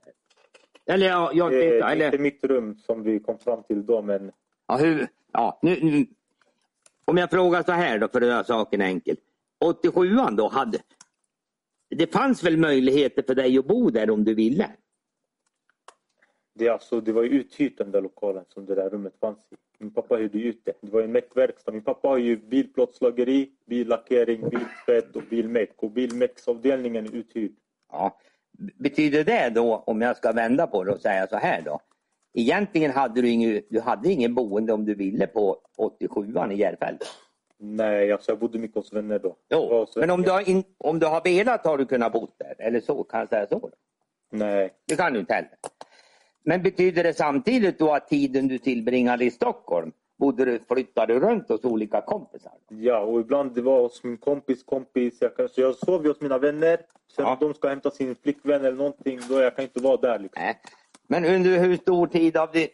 Eller 0.86 1.08
ja, 1.08 1.32
jag 1.34 1.52
Det 1.52 1.58
vet 1.58 1.84
är 1.84 1.91
eller 1.91 2.06
inte 2.06 2.18
mitt 2.18 2.44
rum 2.44 2.76
som 2.76 3.04
vi 3.04 3.20
kom 3.20 3.38
fram 3.40 3.64
till 3.64 3.86
då 3.86 4.02
men 4.02 4.32
ja, 4.68 4.78
hur, 4.78 5.08
ja, 5.32 5.60
nu, 5.62 5.80
nu, 5.82 6.06
om 7.06 7.18
jag 7.18 7.30
frågar 7.30 7.64
så 7.64 7.72
här 7.72 8.00
då 8.00 8.08
för 8.08 8.22
att 8.22 8.28
göra 8.28 8.44
saken 8.44 8.82
enkel. 8.82 9.16
87an 9.65 10.36
då 10.36 10.48
hade, 10.49 10.80
det 11.90 12.14
fanns 12.14 12.44
väl 12.44 12.57
möjligheter 12.57 13.23
för 13.27 13.36
dig 13.36 13.57
att 13.57 13.68
bo 13.68 13.90
där 13.90 14.10
om 14.10 14.23
du 14.23 14.34
ville? 14.36 14.69
det, 16.60 16.69
alltså, 16.69 17.02
det 17.02 17.11
var 17.11 17.23
ju 17.23 17.30
uthyrt 17.30 17.77
den 17.77 17.91
där 17.91 18.02
lokalen 18.02 18.45
som 18.53 18.65
det 18.65 18.76
där 18.76 18.90
rummet 18.90 19.14
fanns 19.19 19.38
i. 19.38 19.56
Min 19.80 19.94
pappa 19.94 20.15
hyrde 20.15 20.40
ut 20.40 20.61
det. 20.65 20.73
Det 20.81 20.91
var 20.91 21.02
en 21.02 21.11
meckverkstad. 21.11 21.72
Min 21.72 21.84
pappa 21.84 22.07
har 22.07 22.18
ju 22.18 22.38
bilplåtslageri, 22.38 23.52
billackering, 23.65 24.49
biltvätt 24.49 25.15
och 25.15 25.23
bilmeck. 25.30 25.84
Och 25.84 25.91
bilmecksavdelningen 25.91 27.06
är 27.06 27.15
uthyrd. 27.15 27.52
Ja. 27.91 28.18
Betyder 28.76 29.23
det 29.23 29.49
då, 29.49 29.76
om 29.76 30.02
jag 30.02 30.18
ska 30.18 30.31
vända 30.31 30.68
på 30.68 30.84
det 30.84 30.91
och 30.91 31.02
säga 31.02 31.27
så 31.27 31.36
här 31.36 31.61
då. 31.61 31.80
Egentligen 32.34 32.91
hade 32.91 33.22
du 33.22 33.30
ingen, 33.30 33.61
du 33.69 33.80
hade 33.80 34.10
ingen 34.10 34.36
boende 34.36 34.73
om 34.73 34.86
du 34.86 34.95
ville 34.95 35.27
på 35.27 35.57
87an 35.77 36.52
i 36.52 36.56
Järfälla. 36.56 36.98
Nej, 37.61 38.11
alltså 38.11 38.31
jag 38.31 38.40
bodde 38.40 38.60
mycket 38.60 38.76
hos 38.76 38.94
vänner 38.94 39.19
då. 39.19 39.36
Jo, 39.49 39.88
men 39.95 40.10
om 40.10 40.22
du, 40.22 40.31
har 40.31 40.49
in, 40.49 40.64
om 40.77 40.99
du 40.99 41.06
har 41.06 41.22
velat 41.23 41.65
har 41.65 41.77
du 41.77 41.86
kunnat 41.86 42.14
bo 42.14 42.27
där. 42.38 42.56
Eller 42.57 42.80
så, 42.80 43.03
kan 43.03 43.19
jag 43.19 43.30
säga 43.30 43.48
så? 43.48 43.60
Då? 43.60 43.72
Nej. 44.31 44.73
Det 44.86 44.95
kan 44.95 45.14
du 45.14 45.19
inte 45.19 45.34
heller. 45.34 45.52
Men 46.44 46.64
betyder 46.64 47.03
det 47.03 47.14
samtidigt 47.14 47.80
då 47.80 47.94
att 47.94 48.07
tiden 48.07 48.48
du 48.48 48.57
tillbringade 48.57 49.26
i 49.26 49.31
Stockholm 49.31 49.91
bodde 50.19 50.45
du, 50.45 50.60
flyttade 50.68 51.14
du 51.14 51.19
runt 51.19 51.49
hos 51.49 51.64
olika 51.64 52.02
kompisar? 52.02 52.52
Ja, 52.68 52.99
och 52.99 53.19
ibland 53.19 53.56
det 53.56 53.61
var 53.61 53.81
hos 53.81 54.03
min 54.03 54.18
kompis 54.18 54.64
kompis. 54.64 55.18
Jag, 55.22 55.36
kan, 55.36 55.49
så 55.49 55.61
jag 55.61 55.76
sov 55.76 56.07
hos 56.07 56.22
mina 56.22 56.38
vänner. 56.38 56.80
Sen 57.15 57.26
om 57.26 57.38
de 57.40 57.53
ska 57.53 57.69
hämta 57.69 57.91
sin 57.91 58.15
flickvän 58.15 58.65
eller 58.65 58.77
någonting, 58.77 59.19
då 59.30 59.40
jag 59.40 59.56
kan 59.56 59.64
inte 59.64 59.80
vara 59.80 59.98
där. 59.98 60.19
Liksom. 60.19 60.44
Nej. 60.44 60.60
Men 61.07 61.26
under 61.26 61.60
hur 61.60 61.77
stor 61.77 62.07
tid 62.07 62.38
av 62.38 62.49
det... 62.53 62.69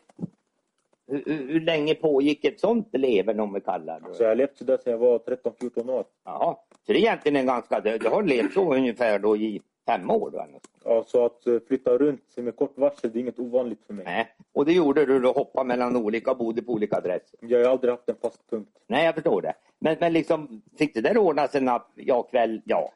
Hur, 1.08 1.24
hur, 1.26 1.62
länge 1.62 1.96
pågick 1.96 2.46
ett 2.46 2.60
sånt 2.60 2.88
leven 2.92 3.40
om 3.40 3.54
vi 3.54 3.62
kallar 3.62 4.00
det? 4.00 4.14
Så 4.14 4.24
jag 4.24 4.30
har 4.30 4.36
levt 4.36 4.58
sedan 4.58 4.78
jag 4.86 4.98
var 4.98 5.20
13-14 5.20 5.92
år. 5.92 6.06
Jaha, 6.26 6.56
så 6.86 6.94
det 6.94 6.94
är 6.94 6.98
egentligen 6.98 7.36
en 7.36 7.46
ganska... 7.46 7.80
Du 7.80 8.10
har 8.10 8.24
levt 8.24 8.54
så 8.54 8.74
ungefär 8.74 9.20
då 9.20 9.38
i 9.38 9.62
fem 9.86 10.10
år 10.10 10.30
då? 10.32 10.46
Ja, 10.84 11.04
så 11.08 11.26
att 11.26 11.48
eh, 11.48 11.58
flytta 11.68 11.98
runt 11.98 12.38
med 12.38 12.56
kort 12.56 12.78
varsel, 12.78 13.12
det 13.12 13.20
är 13.20 13.22
inget 13.22 13.40
ovanligt 13.40 13.84
för 13.88 13.94
mig. 13.94 14.06
Nej. 14.06 14.36
Och 14.54 14.66
det 14.66 14.74
gjorde 14.74 15.06
du 15.06 15.20
då, 15.20 15.32
hoppa 15.32 15.64
mellan 15.64 15.96
olika, 15.96 16.36
bodde 16.36 16.62
på 16.62 16.72
olika 16.72 16.98
adresser? 16.98 17.40
Jag 17.40 17.60
har 17.60 17.72
aldrig 17.72 17.92
haft 17.92 18.10
en 18.10 18.16
fast 18.22 18.50
punkt. 18.50 18.70
Nej, 18.88 19.06
jag 19.06 19.16
förstår 19.16 19.42
det. 19.42 19.54
Men, 19.80 19.98
men 20.00 20.14
liksom, 20.14 20.62
fick 20.78 20.94
det 20.94 21.02
där 21.02 21.18
ordna 21.18 21.48
sig 21.48 21.62
natt, 21.62 21.92
ja, 21.96 22.24
kväll, 22.24 22.62
ja. 22.66 22.92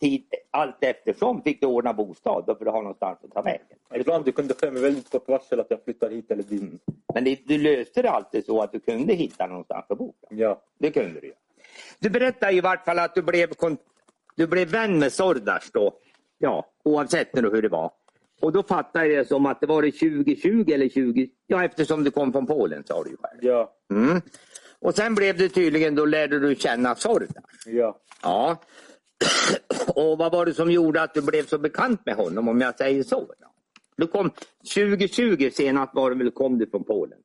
Tid, 0.00 0.24
allt 0.50 0.76
eftersom 0.80 1.42
fick 1.42 1.60
du 1.60 1.66
ordna 1.66 1.92
bostad 1.92 2.44
då 2.46 2.54
för 2.54 2.66
att 2.66 2.72
ha 2.72 2.80
någonstans 2.80 3.18
att 3.24 3.32
ta 3.32 3.42
vägen. 3.42 3.66
Ibland 3.94 4.24
det 4.24 4.32
kunde 4.32 4.54
ske 4.54 4.70
med 4.70 4.82
väldigt 4.82 5.10
kort 5.10 5.28
varsel 5.28 5.60
att 5.60 5.70
jag 5.70 5.84
flyttar 5.84 6.10
hit 6.10 6.30
eller 6.30 6.42
dit. 6.42 6.82
Men 7.14 7.24
det, 7.24 7.38
du 7.44 7.58
löste 7.58 8.02
det 8.02 8.10
alltid 8.10 8.44
så 8.44 8.62
att 8.62 8.72
du 8.72 8.80
kunde 8.80 9.14
hitta 9.14 9.46
någonstans 9.46 9.84
att 9.88 9.98
bo? 9.98 10.14
Ja. 10.28 10.62
Det 10.78 10.90
kunde 10.90 11.20
du. 11.20 11.32
Du 11.98 12.10
berättade 12.10 12.52
i 12.52 12.60
vart 12.60 12.84
fall 12.84 12.98
att 12.98 13.14
du 13.14 13.22
blev, 13.22 13.48
du 14.36 14.46
blev 14.46 14.68
vän 14.68 14.98
med 14.98 15.12
Sordas 15.12 15.70
då. 15.72 15.92
Ja, 16.38 16.66
oavsett 16.82 17.34
nu 17.34 17.50
hur 17.50 17.62
det 17.62 17.68
var. 17.68 17.90
Och 18.40 18.52
då 18.52 18.62
fattar 18.62 19.04
jag 19.04 19.18
det 19.18 19.28
som 19.28 19.46
att 19.46 19.60
det 19.60 19.66
var 19.66 19.82
det 19.82 19.92
2020 19.92 20.72
eller 20.72 20.88
20... 20.88 21.28
Ja, 21.46 21.64
eftersom 21.64 22.04
du 22.04 22.10
kom 22.10 22.32
från 22.32 22.46
Polen 22.46 22.84
sa 22.86 23.04
du 23.04 23.10
ju 23.10 23.16
själv. 23.16 23.38
Ja. 23.40 23.72
Mm. 23.90 24.20
Och 24.78 24.94
sen 24.94 25.14
blev 25.14 25.38
det 25.38 25.48
tydligen, 25.48 25.94
då 25.94 26.04
lärde 26.04 26.38
du 26.38 26.54
känna 26.54 26.94
Sordas. 26.94 27.30
Ja. 27.66 27.98
Ja. 28.22 28.56
Och 29.94 30.18
vad 30.18 30.32
var 30.32 30.46
det 30.46 30.54
som 30.54 30.70
gjorde 30.70 31.02
att 31.02 31.14
du 31.14 31.22
blev 31.22 31.46
så 31.46 31.58
bekant 31.58 32.06
med 32.06 32.14
honom 32.14 32.48
om 32.48 32.60
jag 32.60 32.78
säger 32.78 33.02
så? 33.02 33.20
Då? 33.20 33.52
Du 33.96 34.06
kom 34.06 34.30
2020 34.74 35.50
senast 35.52 35.94
var 35.94 36.10
det 36.10 36.16
väl 36.16 36.30
kom 36.30 36.58
du 36.58 36.66
från 36.66 36.84
Polen? 36.84 37.18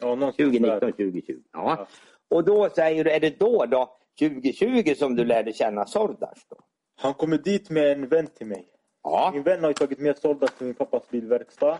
Ja, 0.00 0.06
någonstans 0.06 0.36
2019, 0.36 0.80
där. 0.80 0.90
2020. 0.90 1.34
Ja. 1.52 1.86
Och 2.28 2.44
då 2.44 2.70
säger 2.70 3.04
du, 3.04 3.10
är 3.10 3.20
det 3.20 3.38
då 3.38 3.66
då 3.66 3.96
2020 4.18 4.94
som 4.96 5.16
du 5.16 5.24
lärde 5.24 5.52
känna 5.52 5.86
Sordas? 5.86 6.46
Då? 6.50 6.56
Han 6.96 7.14
kommer 7.14 7.38
dit 7.38 7.70
med 7.70 7.92
en 7.92 8.08
vän 8.08 8.26
till 8.26 8.46
mig. 8.46 8.66
Ja. 9.02 9.30
Min 9.34 9.42
vän 9.42 9.64
har 9.64 9.72
tagit 9.72 9.98
med 9.98 10.18
Sordas 10.18 10.54
till 10.54 10.66
min 10.66 10.74
pappas 10.74 11.10
bilverkstad. 11.10 11.78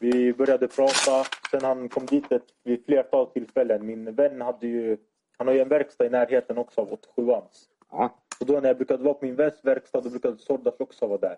Vi 0.00 0.32
började 0.32 0.68
prata. 0.68 1.24
Sen 1.50 1.64
han 1.64 1.88
kom 1.88 2.06
dit 2.06 2.32
ett, 2.32 2.46
vid 2.64 2.84
flertal 2.84 3.26
tillfällen. 3.26 3.86
Min 3.86 4.14
vän 4.14 4.40
hade 4.40 4.66
ju, 4.66 4.96
han 5.38 5.46
har 5.46 5.54
ju 5.54 5.60
en 5.60 5.68
verkstad 5.68 6.06
i 6.06 6.10
närheten 6.10 6.58
också 6.58 6.80
av 6.80 6.98
87ans. 7.16 7.66
Ja. 7.90 8.18
Och 8.40 8.46
då 8.46 8.60
när 8.60 8.68
jag 8.68 8.76
brukade 8.76 9.04
vara 9.04 9.14
på 9.14 9.24
min 9.24 9.36
väns 9.36 9.60
verkstad 9.64 10.00
då 10.00 10.10
brukade 10.10 10.38
Sordas 10.38 10.74
också 10.78 11.06
vara 11.06 11.18
där. 11.18 11.36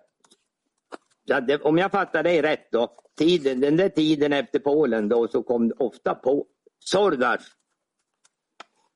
Ja, 1.23 1.41
det, 1.41 1.61
om 1.61 1.77
jag 1.77 1.91
fattar 1.91 2.23
dig 2.23 2.41
rätt 2.41 2.71
då, 2.71 2.95
tiden, 3.17 3.59
den 3.59 3.77
där 3.77 3.89
tiden 3.89 4.33
efter 4.33 4.59
Polen 4.59 5.09
då 5.09 5.27
så 5.27 5.43
kom 5.43 5.73
ofta 5.77 6.15
på 6.15 6.45
Sordas 6.79 7.41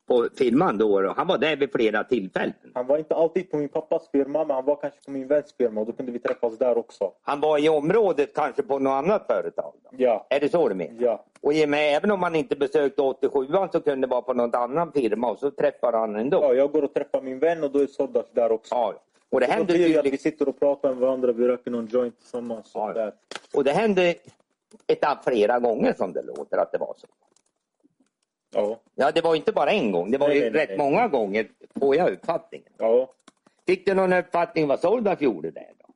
på 0.07 0.29
firman 0.37 0.77
då, 0.77 1.01
då. 1.01 1.13
Han 1.17 1.27
var 1.27 1.37
där 1.37 1.55
vid 1.55 1.71
flera 1.71 2.03
tillfällen. 2.03 2.53
Han 2.73 2.87
var 2.87 2.97
inte 2.97 3.15
alltid 3.15 3.51
på 3.51 3.57
min 3.57 3.69
pappas 3.69 4.09
firma 4.11 4.45
men 4.45 4.55
han 4.55 4.65
var 4.65 4.75
kanske 4.75 4.99
på 5.05 5.11
min 5.11 5.27
väns 5.27 5.53
firma 5.57 5.81
och 5.81 5.87
då 5.87 5.93
kunde 5.93 6.11
vi 6.11 6.19
träffas 6.19 6.57
där 6.57 6.77
också. 6.77 7.11
Han 7.21 7.39
var 7.39 7.57
i 7.57 7.69
området 7.69 8.33
kanske 8.35 8.63
på 8.63 8.79
något 8.79 8.91
annat 8.91 9.27
företag? 9.27 9.73
Då. 9.83 9.89
Ja. 9.97 10.27
Är 10.29 10.39
det 10.39 10.49
så 10.49 10.69
du 10.69 10.75
menar? 10.75 10.95
Ja. 10.99 11.25
Och 11.41 11.53
i 11.53 11.65
och 11.65 11.69
med, 11.69 11.97
även 11.97 12.11
om 12.11 12.23
han 12.23 12.35
inte 12.35 12.55
besökte 12.55 13.01
87 13.01 13.47
så 13.71 13.81
kunde 13.81 14.07
det 14.07 14.11
vara 14.11 14.21
på 14.21 14.33
någon 14.33 14.55
annan 14.55 14.91
firma 14.91 15.31
och 15.31 15.39
så 15.39 15.51
träffade 15.51 15.97
han 15.97 16.15
ändå? 16.15 16.39
Ja, 16.41 16.53
jag 16.53 16.71
går 16.71 16.81
och 16.81 16.93
träffar 16.93 17.21
min 17.21 17.39
vän 17.39 17.63
och 17.63 17.71
då 17.71 17.79
är 17.79 17.87
Sordas 17.87 18.25
där 18.31 18.51
också. 18.51 18.75
Ja. 18.75 18.93
Och 19.29 19.39
det 19.39 19.45
händer 19.45 19.77
det 19.77 19.97
att 19.97 20.05
vi 20.05 20.17
sitter 20.17 20.49
och 20.49 20.59
pratar 20.59 20.89
med 20.89 20.97
varandra, 20.97 21.31
vi 21.31 21.47
röker 21.47 21.71
någon 21.71 21.87
joint 21.87 22.19
tillsammans. 22.19 22.71
Ja. 22.73 22.93
Där. 22.93 23.13
Och 23.53 23.63
det 23.63 23.71
hände 23.71 24.15
ett, 24.87 25.05
flera 25.25 25.59
gånger 25.59 25.93
som 25.93 26.13
det 26.13 26.21
låter 26.21 26.57
att 26.57 26.71
det 26.71 26.77
var 26.77 26.93
så. 26.97 27.07
Ja. 28.55 28.79
Ja, 28.95 29.11
det 29.11 29.21
var 29.21 29.35
inte 29.35 29.51
bara 29.51 29.71
en 29.71 29.91
gång. 29.91 30.11
Det 30.11 30.17
var 30.17 30.27
Nej, 30.27 30.49
rätt 30.49 30.69
nej. 30.69 30.77
många 30.77 31.07
gånger, 31.07 31.47
får 31.79 31.95
jag 31.95 32.11
uppfattningen. 32.11 32.69
Ja. 32.77 33.13
Fick 33.67 33.85
du 33.85 33.93
någon 33.93 34.13
uppfattning 34.13 34.67
vad 34.67 34.79
Sordas 34.79 35.21
gjorde 35.21 35.51
där 35.51 35.71
då? 35.77 35.93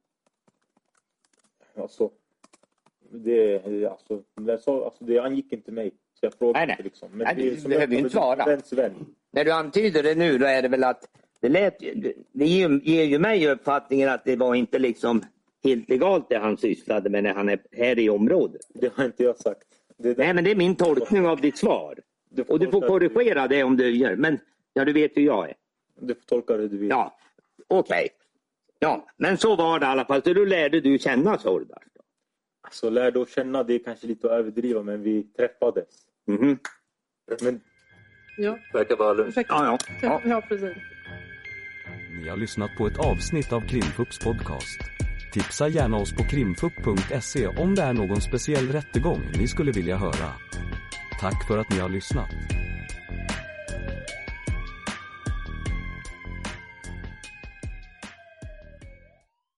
Alltså, 1.81 2.10
det, 3.11 3.64
alltså, 3.86 4.22
det, 4.36 4.60
så, 4.60 4.86
alltså, 4.86 5.03
det 5.06 5.19
angick 5.19 5.53
inte 5.53 5.72
mig. 5.72 5.91
Så 6.19 6.26
jag 6.26 6.34
frågade 6.34 6.60
Nej, 6.60 6.68
nej. 6.68 6.73
inte 6.73 6.84
liksom. 6.84 7.10
Men 7.11 7.19
Nej, 7.26 7.36
det 7.36 7.64
du 7.64 7.69
behöver 7.69 7.94
ju 7.94 7.98
inte 7.99 8.10
svara. 8.10 8.45
När 9.31 9.45
du 9.45 9.52
antyder 9.52 10.03
det 10.03 10.15
nu, 10.15 10.38
då 10.38 10.45
är 10.45 10.61
det 10.61 10.68
väl 10.68 10.84
att 10.84 11.07
Det, 11.40 11.49
lät, 11.49 11.80
det 11.80 12.14
ger, 12.45 12.69
ju- 12.69 12.81
ger 12.84 13.03
ju 13.03 13.19
mig 13.19 13.48
uppfattningen 13.52 14.10
att 14.10 14.26
det 14.26 14.36
var 14.36 14.56
inte 14.56 14.80
liksom 14.80 15.22
helt 15.64 15.90
legalt 15.90 16.30
det 16.30 16.38
han 16.38 16.57
sysslade 16.57 17.10
med 17.10 17.23
när 17.23 17.34
han 17.34 17.49
är 17.49 17.60
här 17.72 17.99
i 17.99 18.10
området. 18.10 18.61
Det 18.73 18.94
har 18.94 19.06
inte 19.06 19.23
jag 19.23 19.38
sagt. 19.38 19.68
Nej, 19.98 20.34
men 20.34 20.44
det 20.44 20.52
är 20.52 20.56
min 20.56 20.76
tolkning 20.76 21.27
av 21.27 21.41
ditt 21.41 21.57
svar. 21.57 21.99
Du 22.30 22.43
får 22.43 22.53
Och 22.53 22.60
du 22.60 22.72
får 22.72 22.81
korrigera 22.88 23.47
det 23.47 23.64
om 23.64 23.77
du 23.77 23.89
gör. 23.89 24.15
Men 24.15 24.39
ja, 24.73 24.85
du 24.85 24.93
vet 24.93 25.18
hur 25.18 25.22
jag 25.22 25.49
är. 25.49 25.56
Du 25.99 26.15
får 26.15 26.22
tolka 26.22 26.57
det 26.57 26.68
du 26.68 26.77
vill. 26.77 26.89
Ja, 26.89 27.18
okej. 27.68 28.10
Ja, 28.80 29.07
men 29.18 29.38
så 29.38 29.56
var 29.56 29.80
det 29.80 29.85
i 29.85 29.89
alla 29.89 30.06
fall. 30.06 30.23
Så 30.23 30.34
då 30.34 30.45
lärde 30.45 30.81
du 30.81 30.97
känna 30.99 31.38
Sordas. 31.38 31.84
då. 31.95 32.01
Så 32.72 32.89
lärde 32.89 33.22
att 33.22 33.30
känna, 33.30 33.64
det 33.64 33.73
är 33.73 33.80
kanske 33.80 34.07
lite 34.07 34.27
att 34.27 34.34
överdriva, 34.34 34.84
men 34.84 35.01
vi 35.03 35.23
träffades. 35.23 35.85
Mhm. 36.27 36.60
Men 37.41 37.61
Ja, 38.38 38.57
Verkar 38.73 38.95
vara 38.95 39.14
lugnt. 39.14 39.35
Ja, 39.49 39.77
ja. 40.01 40.22
Ja, 40.26 40.41
precis. 40.49 40.77
Ni 42.22 42.30
har 42.30 42.38
lyssnat 42.38 42.69
på 42.77 42.88
ett 42.88 42.97
avsnitt 42.99 43.53
av 43.53 43.61
Krimfupps 43.68 44.19
podcast. 44.19 44.80
Tipsa 45.34 45.68
gärna 45.68 45.97
oss 45.97 46.14
på 46.15 46.23
krimfupp.se 46.23 47.47
om 47.47 47.76
det 47.76 47.81
är 47.81 47.93
någon 47.93 48.22
speciell 48.22 48.68
rättegång 48.68 49.22
ni 49.39 49.47
skulle 49.47 49.72
vilja 49.72 49.97
höra. 49.97 50.34
Tack 51.19 51.47
för 51.47 51.57
att 51.57 51.69
ni 51.69 51.79
har 51.79 51.89
lyssnat. 51.89 52.29